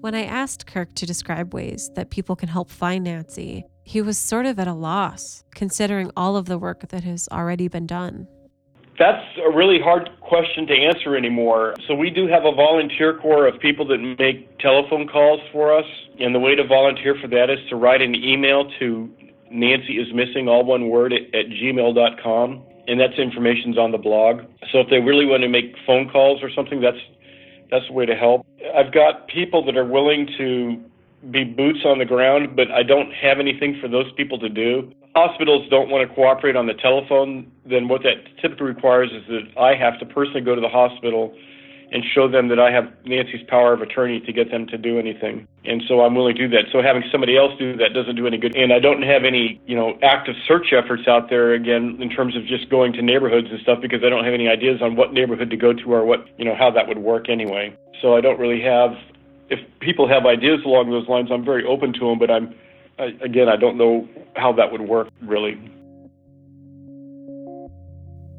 When 0.00 0.14
I 0.14 0.24
asked 0.24 0.66
Kirk 0.66 0.94
to 0.94 1.06
describe 1.06 1.52
ways 1.52 1.90
that 1.96 2.10
people 2.10 2.36
can 2.36 2.48
help 2.48 2.70
find 2.70 3.04
Nancy, 3.04 3.64
he 3.82 4.00
was 4.00 4.16
sort 4.16 4.46
of 4.46 4.58
at 4.60 4.68
a 4.68 4.72
loss, 4.72 5.42
considering 5.54 6.10
all 6.16 6.36
of 6.36 6.46
the 6.46 6.58
work 6.58 6.88
that 6.90 7.02
has 7.02 7.28
already 7.32 7.66
been 7.66 7.86
done. 7.86 8.28
That's 8.98 9.26
a 9.44 9.54
really 9.54 9.80
hard 9.80 10.08
question 10.20 10.66
to 10.68 10.74
answer 10.74 11.16
anymore. 11.16 11.74
So 11.86 11.94
we 11.94 12.08
do 12.10 12.28
have 12.28 12.44
a 12.44 12.52
volunteer 12.52 13.18
corps 13.18 13.46
of 13.46 13.58
people 13.60 13.86
that 13.88 13.98
make 13.98 14.58
telephone 14.58 15.08
calls 15.08 15.40
for 15.52 15.76
us, 15.76 15.84
and 16.20 16.34
the 16.34 16.38
way 16.38 16.54
to 16.54 16.66
volunteer 16.66 17.16
for 17.20 17.28
that 17.28 17.50
is 17.50 17.58
to 17.68 17.76
write 17.76 18.00
an 18.00 18.14
email 18.14 18.70
to 18.78 19.10
Nancy 19.50 19.98
is 19.98 20.12
missing, 20.14 20.48
all 20.48 20.64
one 20.64 20.88
word, 20.88 21.12
at, 21.12 21.22
at 21.34 21.46
gmail.com, 21.48 22.62
and 22.88 23.00
that's 23.00 23.18
information's 23.18 23.78
on 23.78 23.92
the 23.92 23.98
blog. 23.98 24.42
So 24.72 24.80
if 24.80 24.90
they 24.90 25.00
really 25.00 25.26
want 25.26 25.42
to 25.42 25.48
make 25.48 25.74
phone 25.86 26.08
calls 26.08 26.42
or 26.42 26.50
something, 26.50 26.80
that's 26.80 26.98
that's 27.70 27.86
the 27.88 27.94
way 27.94 28.06
to 28.06 28.14
help. 28.14 28.46
I've 28.76 28.92
got 28.92 29.26
people 29.26 29.64
that 29.66 29.76
are 29.76 29.84
willing 29.84 30.28
to 30.38 30.80
be 31.32 31.42
boots 31.42 31.80
on 31.84 31.98
the 31.98 32.04
ground, 32.04 32.54
but 32.54 32.70
I 32.70 32.84
don't 32.84 33.10
have 33.12 33.40
anything 33.40 33.78
for 33.80 33.88
those 33.88 34.06
people 34.16 34.38
to 34.38 34.48
do 34.48 34.92
hospitals 35.16 35.66
don't 35.70 35.88
want 35.88 36.06
to 36.06 36.14
cooperate 36.14 36.56
on 36.56 36.66
the 36.66 36.74
telephone, 36.74 37.50
then 37.64 37.88
what 37.88 38.02
that 38.02 38.20
typically 38.40 38.66
requires 38.66 39.10
is 39.10 39.24
that 39.28 39.48
I 39.58 39.74
have 39.74 39.98
to 40.00 40.04
personally 40.04 40.42
go 40.42 40.54
to 40.54 40.60
the 40.60 40.68
hospital 40.68 41.34
and 41.92 42.02
show 42.14 42.28
them 42.28 42.48
that 42.48 42.58
I 42.58 42.70
have 42.70 42.92
Nancy's 43.04 43.46
power 43.48 43.72
of 43.72 43.80
attorney 43.80 44.20
to 44.20 44.32
get 44.32 44.50
them 44.50 44.66
to 44.68 44.78
do 44.78 44.98
anything. 44.98 45.46
And 45.64 45.82
so 45.86 46.00
I'm 46.00 46.14
willing 46.14 46.34
to 46.36 46.48
do 46.48 46.56
that. 46.56 46.66
So 46.72 46.82
having 46.82 47.04
somebody 47.10 47.36
else 47.36 47.52
do 47.58 47.76
that 47.76 47.94
doesn't 47.94 48.16
do 48.16 48.26
any 48.26 48.38
good. 48.38 48.56
And 48.56 48.72
I 48.72 48.78
don't 48.78 49.02
have 49.02 49.24
any, 49.24 49.60
you 49.66 49.76
know, 49.76 49.98
active 50.02 50.34
search 50.46 50.72
efforts 50.72 51.06
out 51.06 51.30
there 51.30 51.54
again 51.54 51.98
in 52.00 52.10
terms 52.10 52.36
of 52.36 52.44
just 52.46 52.68
going 52.70 52.92
to 52.94 53.02
neighborhoods 53.02 53.48
and 53.50 53.60
stuff 53.60 53.78
because 53.80 54.02
I 54.04 54.08
don't 54.08 54.24
have 54.24 54.34
any 54.34 54.48
ideas 54.48 54.82
on 54.82 54.96
what 54.96 55.12
neighborhood 55.12 55.50
to 55.50 55.56
go 55.56 55.72
to 55.72 55.92
or 55.92 56.04
what, 56.04 56.26
you 56.38 56.44
know, 56.44 56.54
how 56.54 56.70
that 56.72 56.88
would 56.88 56.98
work 56.98 57.28
anyway. 57.28 57.76
So 58.02 58.16
I 58.16 58.20
don't 58.20 58.38
really 58.38 58.62
have 58.62 58.92
if 59.48 59.60
people 59.80 60.08
have 60.08 60.26
ideas 60.26 60.60
along 60.64 60.90
those 60.90 61.08
lines, 61.08 61.28
I'm 61.30 61.44
very 61.44 61.64
open 61.64 61.92
to 61.94 62.00
them, 62.00 62.18
but 62.18 62.30
I'm 62.30 62.54
I, 62.98 63.12
again, 63.22 63.48
I 63.48 63.56
don't 63.56 63.76
know 63.76 64.08
how 64.36 64.52
that 64.54 64.72
would 64.72 64.80
work 64.80 65.08
really. 65.22 65.60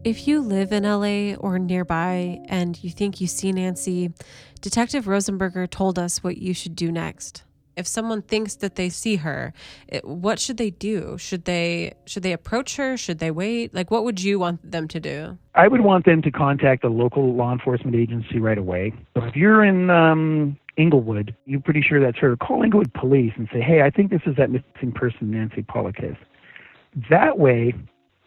If 0.07 0.25
you 0.25 0.39
live 0.39 0.71
in 0.71 0.83
LA 0.83 1.35
or 1.35 1.59
nearby 1.59 2.39
and 2.47 2.81
you 2.81 2.89
think 2.89 3.19
you 3.19 3.27
see 3.27 3.51
Nancy, 3.51 4.13
Detective 4.61 5.03
Rosenberger 5.03 5.69
told 5.69 5.99
us 5.99 6.23
what 6.23 6.37
you 6.37 6.53
should 6.53 6.77
do 6.77 6.93
next. 6.93 7.43
If 7.75 7.85
someone 7.85 8.21
thinks 8.21 8.55
that 8.55 8.75
they 8.75 8.87
see 8.87 9.17
her, 9.17 9.51
it, 9.85 10.05
what 10.05 10.39
should 10.39 10.55
they 10.55 10.69
do? 10.69 11.17
Should 11.17 11.43
they 11.43 11.91
should 12.05 12.23
they 12.23 12.31
approach 12.31 12.77
her? 12.77 12.95
Should 12.95 13.19
they 13.19 13.31
wait? 13.31 13.73
Like 13.73 13.91
what 13.91 14.05
would 14.05 14.23
you 14.23 14.39
want 14.39 14.71
them 14.71 14.87
to 14.87 14.99
do? 15.01 15.37
I 15.55 15.67
would 15.67 15.81
want 15.81 16.05
them 16.05 16.21
to 16.21 16.31
contact 16.31 16.85
a 16.85 16.89
local 16.89 17.35
law 17.35 17.51
enforcement 17.51 17.93
agency 17.93 18.39
right 18.39 18.57
away. 18.57 18.93
So 19.17 19.25
if 19.25 19.35
you're 19.35 19.61
in 19.61 19.89
um, 19.89 20.57
Inglewood, 20.77 21.35
you're 21.45 21.59
pretty 21.59 21.81
sure 21.81 21.99
that's 21.99 22.19
her. 22.19 22.37
Call 22.37 22.63
Inglewood 22.63 22.93
police 22.93 23.33
and 23.35 23.49
say, 23.51 23.59
hey, 23.59 23.81
I 23.81 23.89
think 23.89 24.11
this 24.11 24.21
is 24.25 24.37
that 24.37 24.51
missing 24.51 24.93
person 24.95 25.31
Nancy 25.31 25.63
Paulikas. 25.63 26.15
That 27.09 27.39
way, 27.39 27.73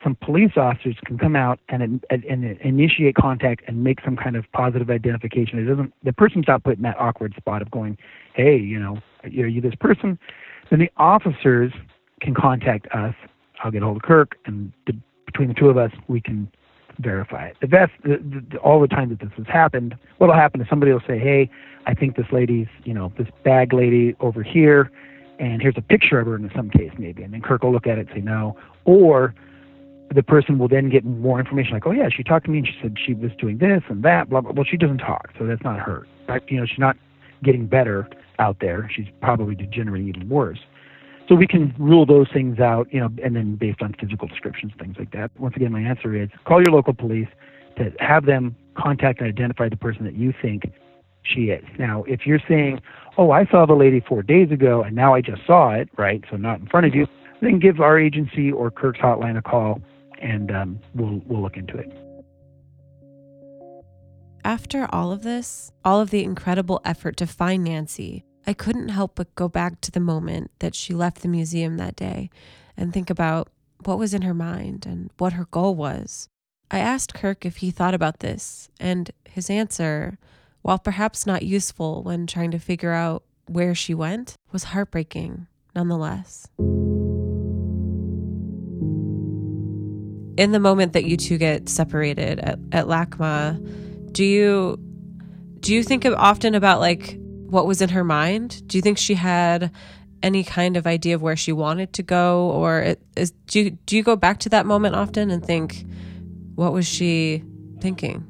some 0.03 0.17
police 0.17 0.53
officers 0.57 0.97
can 1.05 1.19
come 1.19 1.37
out 1.37 1.61
and, 1.69 1.83
and, 1.83 2.25
and, 2.25 2.45
initiate 2.61 3.15
contact 3.17 3.63
and 3.67 3.85
make 3.85 4.01
some 4.03 4.17
kind 4.17 4.35
of 4.37 4.51
positive 4.53 4.89
identification. 4.89 5.59
It 5.59 5.65
doesn't. 5.65 5.93
The 6.03 6.13
person's 6.13 6.47
not 6.49 6.65
put 6.65 6.77
in 6.77 6.83
that 6.83 6.99
awkward 6.99 7.35
spot 7.37 7.61
of 7.61 7.71
going, 7.71 7.99
"Hey, 8.35 8.57
you 8.57 8.79
know, 8.79 8.99
are 9.25 9.29
you 9.29 9.61
this 9.61 9.75
person?" 9.75 10.19
Then 10.71 10.79
the 10.79 10.91
officers 10.97 11.73
can 12.21 12.35
contact 12.35 12.87
us. 12.95 13.15
I'll 13.63 13.71
get 13.71 13.83
hold 13.83 13.97
of 13.97 14.03
Kirk, 14.03 14.39
and 14.47 14.73
the, 14.87 14.97
between 15.27 15.49
the 15.49 15.55
two 15.55 15.69
of 15.69 15.77
us, 15.77 15.93
we 16.09 16.21
can 16.21 16.51
verify 16.99 17.47
it. 17.47 17.57
The 17.61 17.67
best, 17.67 17.93
the, 18.03 18.19
the, 18.51 18.57
all 18.59 18.81
the 18.81 18.89
time 18.89 19.11
that 19.11 19.21
this 19.21 19.31
has 19.37 19.47
happened, 19.47 19.97
what'll 20.19 20.35
happen 20.35 20.61
is 20.61 20.69
somebody 20.69 20.93
will 20.93 21.03
say, 21.07 21.19
"Hey, 21.19 21.51
I 21.87 21.95
think 21.95 22.17
this 22.17 22.27
lady's, 22.33 22.69
you 22.85 22.95
know, 22.95 23.13
this 23.19 23.29
bag 23.45 23.75
lady 23.75 24.17
over 24.21 24.43
here, 24.43 24.91
and 25.39 25.61
here's 25.61 25.77
a 25.77 25.83
picture 25.83 26.21
of 26.21 26.27
her 26.27 26.37
in 26.37 26.51
some 26.57 26.71
case 26.71 26.93
maybe," 26.97 27.23
and 27.23 27.35
then 27.35 27.43
Kirk 27.43 27.65
will 27.65 27.73
look 27.73 27.87
at 27.87 27.99
it 27.99 28.09
and 28.09 28.11
say 28.15 28.21
no, 28.23 28.57
or 28.87 29.35
the 30.15 30.23
person 30.23 30.59
will 30.59 30.69
then 30.69 30.89
get 30.91 31.05
more 31.05 31.39
information 31.39 31.73
like, 31.73 31.87
"Oh 31.87 31.93
yeah, 31.93 32.09
she 32.09 32.23
talked 32.23 32.47
to 32.47 32.51
me 32.51 32.59
and 32.59 32.67
she 32.67 32.75
said 32.83 32.97
she 32.99 33.15
was 33.15 33.31
doing 33.39 33.59
this 33.59 33.83
and 33.89 34.03
that." 34.03 34.29
Blah 34.29 34.41
blah. 34.41 34.53
Well, 34.53 34.65
she 34.65 34.77
doesn't 34.77 34.99
talk, 34.99 35.31
so 35.39 35.47
that's 35.47 35.63
not 35.63 35.79
her. 35.79 36.07
Right? 36.29 36.43
You 36.49 36.59
know, 36.59 36.67
she's 36.67 36.79
not 36.79 36.97
getting 37.43 37.67
better 37.67 38.09
out 38.39 38.59
there. 38.61 38.91
She's 38.95 39.07
probably 39.21 39.55
degenerating 39.55 40.09
even 40.09 40.29
worse. 40.29 40.59
So 41.29 41.37
we 41.37 41.47
can 41.47 41.73
rule 41.79 42.07
those 42.07 42.27
things 42.33 42.59
out, 42.59 42.93
you 42.93 42.99
know, 42.99 43.09
and 43.23 43.37
then 43.37 43.55
based 43.55 43.83
on 43.83 43.95
physical 44.01 44.27
descriptions, 44.27 44.73
things 44.81 44.97
like 44.99 45.13
that. 45.13 45.31
Once 45.39 45.55
again, 45.55 45.71
my 45.71 45.81
answer 45.81 46.15
is 46.21 46.29
call 46.45 46.61
your 46.61 46.73
local 46.73 46.93
police 46.93 47.29
to 47.77 47.93
have 48.01 48.27
them 48.27 48.57
contact 48.77 49.21
and 49.21 49.29
identify 49.29 49.69
the 49.69 49.77
person 49.77 50.05
that 50.05 50.15
you 50.15 50.35
think 50.43 50.73
she 51.23 51.51
is. 51.51 51.65
Now, 51.79 52.03
if 52.09 52.27
you're 52.27 52.41
saying, 52.49 52.81
"Oh, 53.17 53.31
I 53.31 53.45
saw 53.47 53.65
the 53.65 53.75
lady 53.75 54.01
four 54.01 54.23
days 54.23 54.51
ago, 54.51 54.83
and 54.83 54.97
now 54.97 55.15
I 55.15 55.21
just 55.21 55.47
saw 55.47 55.71
it," 55.71 55.89
right? 55.97 56.25
So 56.29 56.37
not 56.37 56.59
in 56.59 56.67
front 56.67 56.87
of 56.87 56.95
you, 56.97 57.07
then 57.41 57.61
give 57.61 57.81
our 57.81 57.99
agency 57.99 58.51
or 58.51 58.71
Kirk's 58.71 58.99
hotline 58.99 59.39
a 59.39 59.43
call, 59.43 59.81
and 60.21 60.51
um, 60.51 60.81
we'll 60.95 61.21
we'll 61.27 61.43
look 61.43 61.57
into 61.57 61.77
it. 61.77 61.93
After 64.45 64.89
all 64.91 65.13
of 65.13 65.23
this, 65.23 65.71
all 65.85 66.01
of 66.01 66.11
the 66.11 66.25
incredible 66.25 66.81
effort 66.85 67.17
to 67.19 67.27
find 67.27 67.65
Nancy, 67.65 68.25
I 68.47 68.55
couldn't 68.55 68.89
help 68.89 69.15
but 69.17 69.35
go 69.35 69.49
back 69.49 69.81
to 69.83 69.91
the 69.91 70.01
moment 70.01 70.51
that 70.61 70.75
she 70.75 70.95
left 70.95 71.21
the 71.21 71.29
museum 71.29 71.77
that 71.77 71.97
day 71.97 72.31
and 72.77 72.93
think 72.93 73.11
about 73.11 73.49
what 73.85 73.99
was 73.99 74.15
in 74.15 74.23
her 74.23 74.35
mind 74.35 74.87
and 74.87 75.11
what 75.19 75.35
her 75.35 75.47
goal 75.51 75.75
was. 75.75 76.29
I 76.71 76.79
asked 76.79 77.15
Kirk 77.15 77.45
if 77.45 77.59
he 77.59 77.71
thought 77.71 77.95
about 77.95 78.21
this, 78.21 78.69
and 78.79 79.11
his 79.29 79.51
answer, 79.51 80.19
while 80.63 80.79
perhaps 80.79 81.27
not 81.27 81.43
useful 81.43 82.03
when 82.03 82.27
trying 82.27 82.51
to 82.53 82.59
figure 82.59 82.93
out 82.93 83.25
where 83.47 83.75
she 83.75 83.93
went, 83.93 84.37
was 84.53 84.65
heartbreaking 84.65 85.49
nonetheless. 85.75 86.49
In 90.41 90.53
the 90.53 90.59
moment 90.59 90.95
that 90.95 91.05
you 91.05 91.19
two 91.19 91.37
get 91.37 91.69
separated 91.69 92.39
at, 92.41 92.59
at 92.73 92.87
LACMA, 92.87 94.13
do 94.13 94.25
you 94.25 94.79
do 95.61 95.75
you 95.75 95.83
think 95.83 96.07
often 96.07 96.55
about 96.55 96.81
like 96.81 97.19
what 97.21 97.67
was 97.67 97.83
in 97.83 97.91
her 97.91 98.05
mind? 98.05 98.67
Do 98.67 98.79
you 98.79 98.83
think 98.83 98.97
she 98.97 99.13
had 99.13 99.71
any 100.23 100.43
kind 100.43 100.79
of 100.79 100.87
idea 100.87 101.15
of 101.15 101.21
where 101.21 101.37
she 101.37 101.53
wanted 101.53 101.93
to 101.93 102.03
go, 102.03 102.51
or 102.53 102.81
it, 102.81 103.03
is, 103.17 103.33
do 103.49 103.61
you, 103.61 103.71
do 103.85 103.97
you 103.97 104.03
go 104.03 104.17
back 104.17 104.39
to 104.41 104.49
that 104.49 104.65
moment 104.65 104.95
often 104.95 105.31
and 105.31 105.45
think, 105.45 105.85
what 106.55 106.73
was 106.73 106.89
she 106.89 107.45
thinking? 107.81 108.25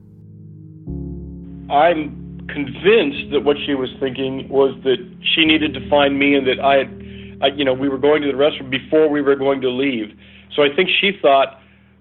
I'm 1.70 2.44
convinced 2.48 3.30
that 3.30 3.42
what 3.44 3.56
she 3.64 3.74
was 3.74 3.90
thinking 4.00 4.48
was 4.48 4.74
that 4.82 4.98
she 5.34 5.44
needed 5.44 5.74
to 5.74 5.88
find 5.88 6.18
me 6.18 6.34
and 6.34 6.46
that 6.48 6.58
I 6.58 6.88
I, 7.44 7.48
you 7.54 7.64
know, 7.64 7.72
we 7.72 7.88
were 7.88 7.98
going 7.98 8.22
to 8.22 8.28
the 8.28 8.36
restaurant 8.36 8.70
before 8.70 9.08
we 9.08 9.22
were 9.22 9.36
going 9.36 9.60
to 9.60 9.70
leave. 9.70 10.12
So 10.56 10.62
I 10.62 10.74
think 10.74 10.90
she 11.00 11.12
thought 11.22 11.59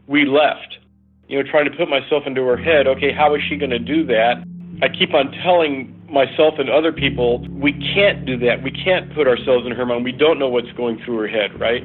we 0.10 0.26
left. 0.26 0.82
You 1.28 1.38
know, 1.38 1.50
trying 1.50 1.70
to 1.70 1.78
put 1.78 1.88
myself 1.88 2.24
into 2.26 2.42
her 2.42 2.58
head. 2.58 2.88
Okay, 2.88 3.14
how 3.14 3.36
is 3.36 3.42
she 3.48 3.56
going 3.56 3.70
to 3.70 3.80
do 3.80 4.04
that? 4.08 4.42
I 4.82 4.90
keep 4.90 5.14
on 5.14 5.32
telling 5.46 5.94
myself 6.10 6.56
and 6.58 6.70
other 6.70 6.92
people 6.92 7.46
we 7.54 7.72
can't 7.94 8.26
do 8.26 8.36
that. 8.40 8.64
We 8.64 8.72
can't 8.72 9.14
put 9.14 9.28
ourselves 9.28 9.68
in 9.68 9.72
her 9.72 9.86
mind. 9.86 10.04
We 10.04 10.12
don't 10.12 10.40
know 10.40 10.50
what's 10.50 10.72
going 10.74 11.00
through 11.06 11.20
her 11.20 11.28
head, 11.28 11.60
right? 11.60 11.84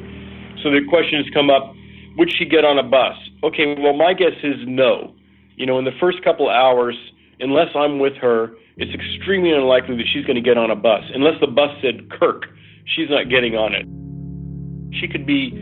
So 0.63 0.71
the 0.73 0.81
question 0.89 1.21
has 1.21 1.29
come 1.35 1.51
up: 1.51 1.75
Would 2.17 2.33
she 2.33 2.47
get 2.47 2.65
on 2.65 2.79
a 2.79 2.83
bus? 2.83 3.15
Okay, 3.45 3.77
well, 3.79 3.93
my 3.93 4.15
guess 4.15 4.33
is 4.43 4.57
no. 4.65 5.13
You 5.57 5.67
know, 5.67 5.79
in 5.79 5.85
the 5.85 5.95
first 6.01 6.25
couple 6.25 6.49
hours, 6.49 6.97
unless 7.39 7.69
I'm 7.77 7.99
with 7.99 8.15
her, 8.23 8.57
it's 8.77 8.95
extremely 8.95 9.53
unlikely 9.53 9.97
that 9.99 10.07
she's 10.13 10.25
going 10.25 10.37
to 10.37 10.43
get 10.43 10.57
on 10.57 10.71
a 10.71 10.77
bus. 10.77 11.05
Unless 11.15 11.41
the 11.41 11.47
bus 11.47 11.71
said 11.83 12.11
Kirk, 12.11 12.47
she's 12.97 13.11
not 13.11 13.29
getting 13.29 13.55
on 13.55 13.75
it. 13.75 13.87
She 14.99 15.07
could 15.07 15.27
be, 15.27 15.53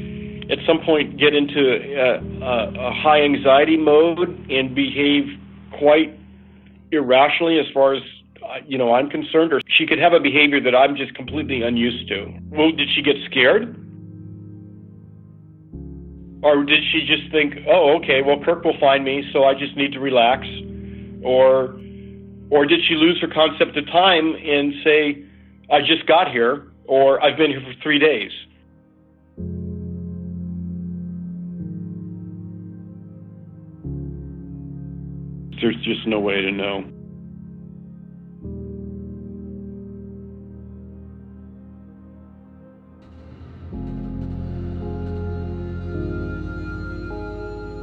at 0.50 0.58
some 0.66 0.80
point, 0.84 1.18
get 1.18 1.34
into 1.34 1.60
a, 1.60 2.18
a, 2.44 2.88
a 2.88 2.92
high 2.92 3.22
anxiety 3.22 3.76
mode 3.76 4.28
and 4.50 4.74
behave 4.74 5.24
quite 5.78 6.18
irrationally 6.90 7.58
as 7.58 7.66
far 7.72 7.94
as 7.94 8.02
uh, 8.42 8.58
you 8.66 8.76
know 8.76 8.92
I'm 8.92 9.08
concerned, 9.08 9.52
or 9.52 9.60
she 9.78 9.86
could 9.86 9.98
have 9.98 10.12
a 10.12 10.20
behavior 10.20 10.60
that 10.60 10.74
I'm 10.74 10.96
just 10.96 11.14
completely 11.14 11.62
unused 11.62 12.08
to. 12.08 12.26
Well, 12.50 12.72
did 12.72 12.88
she 12.94 13.02
get 13.02 13.16
scared? 13.30 13.78
Or 16.42 16.64
did 16.64 16.82
she 16.90 17.06
just 17.06 17.30
think, 17.30 17.54
oh, 17.68 17.96
okay, 17.98 18.20
well, 18.20 18.40
Kirk 18.44 18.64
will 18.64 18.78
find 18.80 19.04
me, 19.04 19.22
so 19.32 19.44
I 19.44 19.54
just 19.54 19.76
need 19.76 19.92
to 19.92 20.00
relax? 20.00 20.44
Or, 21.22 21.78
or 22.50 22.66
did 22.66 22.80
she 22.88 22.96
lose 22.96 23.20
her 23.20 23.28
concept 23.28 23.76
of 23.76 23.86
time 23.86 24.34
and 24.34 24.74
say, 24.82 25.22
I 25.70 25.80
just 25.80 26.04
got 26.08 26.32
here, 26.32 26.66
or 26.84 27.22
I've 27.22 27.36
been 27.36 27.52
here 27.52 27.60
for 27.60 27.80
three 27.80 28.00
days? 28.00 28.32
There's 35.62 35.76
just 35.76 36.08
no 36.08 36.18
way 36.18 36.42
to 36.42 36.50
know. 36.50 36.82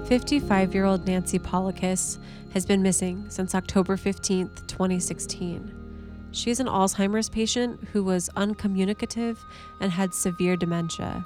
Fifty-five-year-old 0.10 1.08
Nancy 1.08 1.40
Paulikas 1.40 2.20
has 2.52 2.66
been 2.66 2.82
missing 2.84 3.30
since 3.30 3.56
October 3.56 3.96
15th, 3.96 4.68
2016. 4.68 6.30
She's 6.32 6.60
an 6.60 6.68
Alzheimer's 6.68 7.30
patient 7.30 7.82
who 7.94 8.04
was 8.04 8.30
uncommunicative 8.36 9.38
and 9.80 9.90
had 9.90 10.14
severe 10.14 10.58
dementia. 10.58 11.26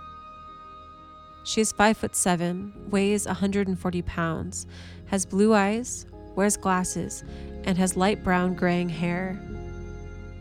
She 1.46 1.62
is 1.62 1.72
5 1.72 1.98
foot 1.98 2.16
7, 2.16 2.90
weighs 2.92 3.26
140 3.26 4.02
pounds, 4.04 4.68
has 5.08 5.26
blue 5.26 5.56
eyes, 5.56 6.06
wears 6.35 6.57
glasses, 6.57 7.23
and 7.64 7.77
has 7.77 7.97
light 7.97 8.23
brown 8.23 8.53
graying 8.53 8.89
hair. 8.89 9.39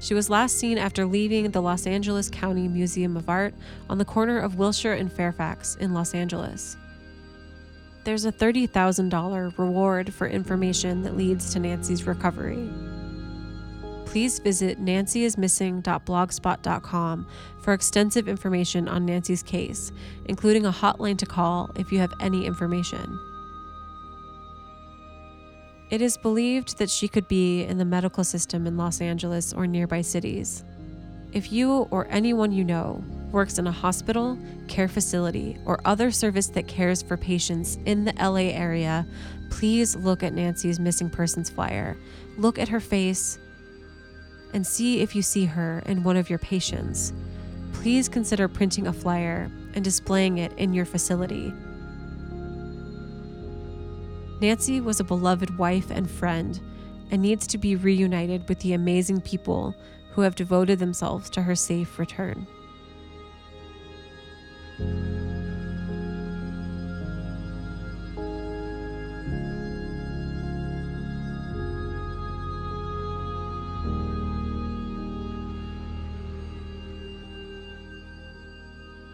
She 0.01 0.15
was 0.15 0.29
last 0.29 0.59
seen 0.59 0.79
after 0.79 1.07
leaving 1.07 1.51
the 1.51 1.63
Los 1.63 1.87
Angeles 1.87 2.29
County 2.29 2.67
Museum 2.67 3.17
of 3.17 3.29
Art 3.29 3.55
on 3.89 3.99
the 3.99 4.05
corner 4.05 4.39
of 4.39 4.57
Wilshire 4.57 4.95
and 4.95 5.13
Fairfax 5.13 5.77
in 5.77 5.95
Los 5.95 6.13
Angeles. 6.13 6.77
There's 8.05 8.25
a 8.25 8.33
$30,000 8.33 9.59
reward 9.59 10.13
for 10.13 10.27
information 10.27 11.03
that 11.03 11.17
leads 11.17 11.53
to 11.53 11.61
Nancy's 11.61 12.05
recovery. 12.05 12.69
Please 14.07 14.41
visit 14.41 14.85
nancyismissing.blogspot.com 14.85 17.27
for 17.63 17.73
extensive 17.73 18.29
information 18.29 18.89
on 18.89 19.07
Nancy's 19.07 19.45
case, 19.45 19.93
including 20.25 20.67
a 20.67 20.73
hotline 20.73 21.17
to 21.19 21.27
call 21.27 21.71
if 21.77 21.93
you 21.93 22.01
have 22.01 22.13
any 22.21 22.45
information. 22.45 23.21
It 25.93 26.01
is 26.01 26.17
believed 26.17 26.79
that 26.79 26.89
she 26.89 27.07
could 27.07 27.29
be 27.29 27.65
in 27.65 27.77
the 27.77 27.85
medical 27.85 28.25
system 28.25 28.67
in 28.67 28.79
Los 28.79 29.03
Angeles 29.03 29.53
or 29.53 29.67
nearby 29.67 30.01
cities. 30.01 30.65
If 31.35 31.53
you 31.53 31.87
or 31.91 32.07
anyone 32.09 32.51
you 32.51 32.65
know 32.65 33.05
works 33.31 33.59
in 33.59 33.67
a 33.67 33.73
hospital, 33.73 34.39
care 34.69 34.89
facility, 34.89 35.59
or 35.67 35.83
other 35.85 36.11
service 36.11 36.47
that 36.47 36.67
cares 36.67 37.03
for 37.03 37.19
patients 37.19 37.77
in 37.85 38.07
the 38.07 38.15
LA 38.19 38.55
area, 38.55 39.07
please 39.51 39.95
look 39.95 40.23
at 40.23 40.33
Nancy's 40.33 40.81
missing 40.81 41.11
persons 41.11 41.51
flyer. 41.51 41.99
Look 42.39 42.59
at 42.59 42.71
her 42.71 42.81
face 42.81 43.39
and 44.55 44.67
see 44.67 45.01
if 45.03 45.15
you 45.15 45.21
see 45.21 45.45
her 45.45 45.83
in 45.85 46.05
one 46.05 46.17
of 46.17 46.31
your 46.31 46.39
patients. 46.39 47.13
Please 47.75 48.09
consider 48.09 48.49
printing 48.49 48.87
a 48.87 48.95
flyer 48.95 49.51
and 49.75 49.85
displaying 49.85 50.39
it 50.39 50.55
in 50.55 50.73
your 50.73 50.87
facility. 50.87 51.53
Nancy 54.43 54.81
was 54.81 54.99
a 54.99 55.05
beloved 55.05 55.57
wife 55.57 55.89
and 55.93 56.11
friend 56.11 56.61
and 57.13 57.23
needs 57.23 57.47
to 57.47 57.59
be 57.59 57.77
reunited 57.77 58.49
with 58.49 58.59
the 58.59 58.73
amazing 58.73 59.21
people 59.21 59.73
who 60.11 60.23
have 60.23 60.35
devoted 60.35 60.81
themselves 60.81 61.31
to 61.31 61.43
her 61.43 61.55
safe 61.55 61.97
return. 61.97 62.45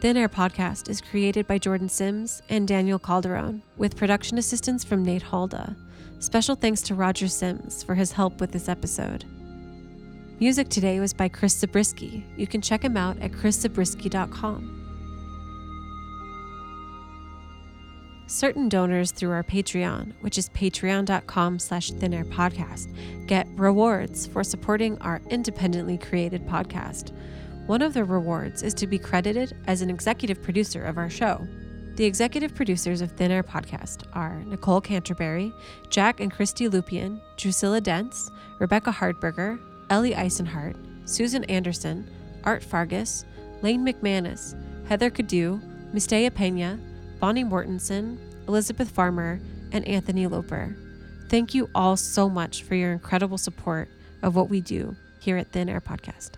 Thin 0.00 0.16
Air 0.16 0.28
Podcast 0.28 0.88
is 0.88 1.00
created 1.00 1.48
by 1.48 1.58
Jordan 1.58 1.88
Sims 1.88 2.40
and 2.48 2.68
Daniel 2.68 3.00
Calderon, 3.00 3.64
with 3.76 3.96
production 3.96 4.38
assistance 4.38 4.84
from 4.84 5.04
Nate 5.04 5.24
Halda. 5.24 5.74
Special 6.20 6.54
thanks 6.54 6.82
to 6.82 6.94
Roger 6.94 7.26
Sims 7.26 7.82
for 7.82 7.96
his 7.96 8.12
help 8.12 8.40
with 8.40 8.52
this 8.52 8.68
episode. 8.68 9.24
Music 10.38 10.68
today 10.68 11.00
was 11.00 11.12
by 11.12 11.28
Chris 11.28 11.58
Zabriskie. 11.58 12.24
You 12.36 12.46
can 12.46 12.60
check 12.60 12.84
him 12.84 12.96
out 12.96 13.18
at 13.18 13.32
chriszabriskie.com. 13.32 14.76
Certain 18.28 18.68
donors 18.68 19.10
through 19.10 19.32
our 19.32 19.42
Patreon, 19.42 20.12
which 20.20 20.38
is 20.38 20.48
patreon.com 20.50 21.58
slash 21.58 21.90
thinairpodcast, 21.90 23.26
get 23.26 23.48
rewards 23.56 24.28
for 24.28 24.44
supporting 24.44 24.96
our 25.00 25.20
independently 25.28 25.98
created 25.98 26.46
podcast. 26.46 27.12
One 27.68 27.82
of 27.82 27.92
the 27.92 28.02
rewards 28.02 28.62
is 28.62 28.72
to 28.74 28.86
be 28.86 28.98
credited 28.98 29.54
as 29.66 29.82
an 29.82 29.90
executive 29.90 30.42
producer 30.42 30.82
of 30.84 30.96
our 30.96 31.10
show. 31.10 31.46
The 31.96 32.04
executive 32.06 32.54
producers 32.54 33.02
of 33.02 33.12
Thin 33.12 33.30
Air 33.30 33.42
Podcast 33.42 34.04
are 34.14 34.42
Nicole 34.44 34.80
Canterbury, 34.80 35.52
Jack 35.90 36.20
and 36.20 36.32
Christy 36.32 36.66
Lupian, 36.66 37.20
Drusilla 37.36 37.82
Dents, 37.82 38.30
Rebecca 38.58 38.90
Hardberger, 38.90 39.60
Ellie 39.90 40.14
Eisenhart, 40.14 40.76
Susan 41.04 41.44
Anderson, 41.44 42.10
Art 42.42 42.64
Fargus, 42.64 43.26
Lane 43.60 43.84
McManus, 43.84 44.54
Heather 44.88 45.10
Cadu, 45.10 45.60
Mistea 45.92 46.34
Pena, 46.34 46.80
Bonnie 47.20 47.44
Mortensen, 47.44 48.16
Elizabeth 48.48 48.90
Farmer, 48.90 49.40
and 49.72 49.86
Anthony 49.86 50.26
Loper. 50.26 50.74
Thank 51.28 51.52
you 51.52 51.68
all 51.74 51.98
so 51.98 52.30
much 52.30 52.62
for 52.62 52.76
your 52.76 52.92
incredible 52.92 53.36
support 53.36 53.90
of 54.22 54.34
what 54.34 54.48
we 54.48 54.62
do 54.62 54.96
here 55.20 55.36
at 55.36 55.52
Thin 55.52 55.68
Air 55.68 55.82
Podcast. 55.82 56.37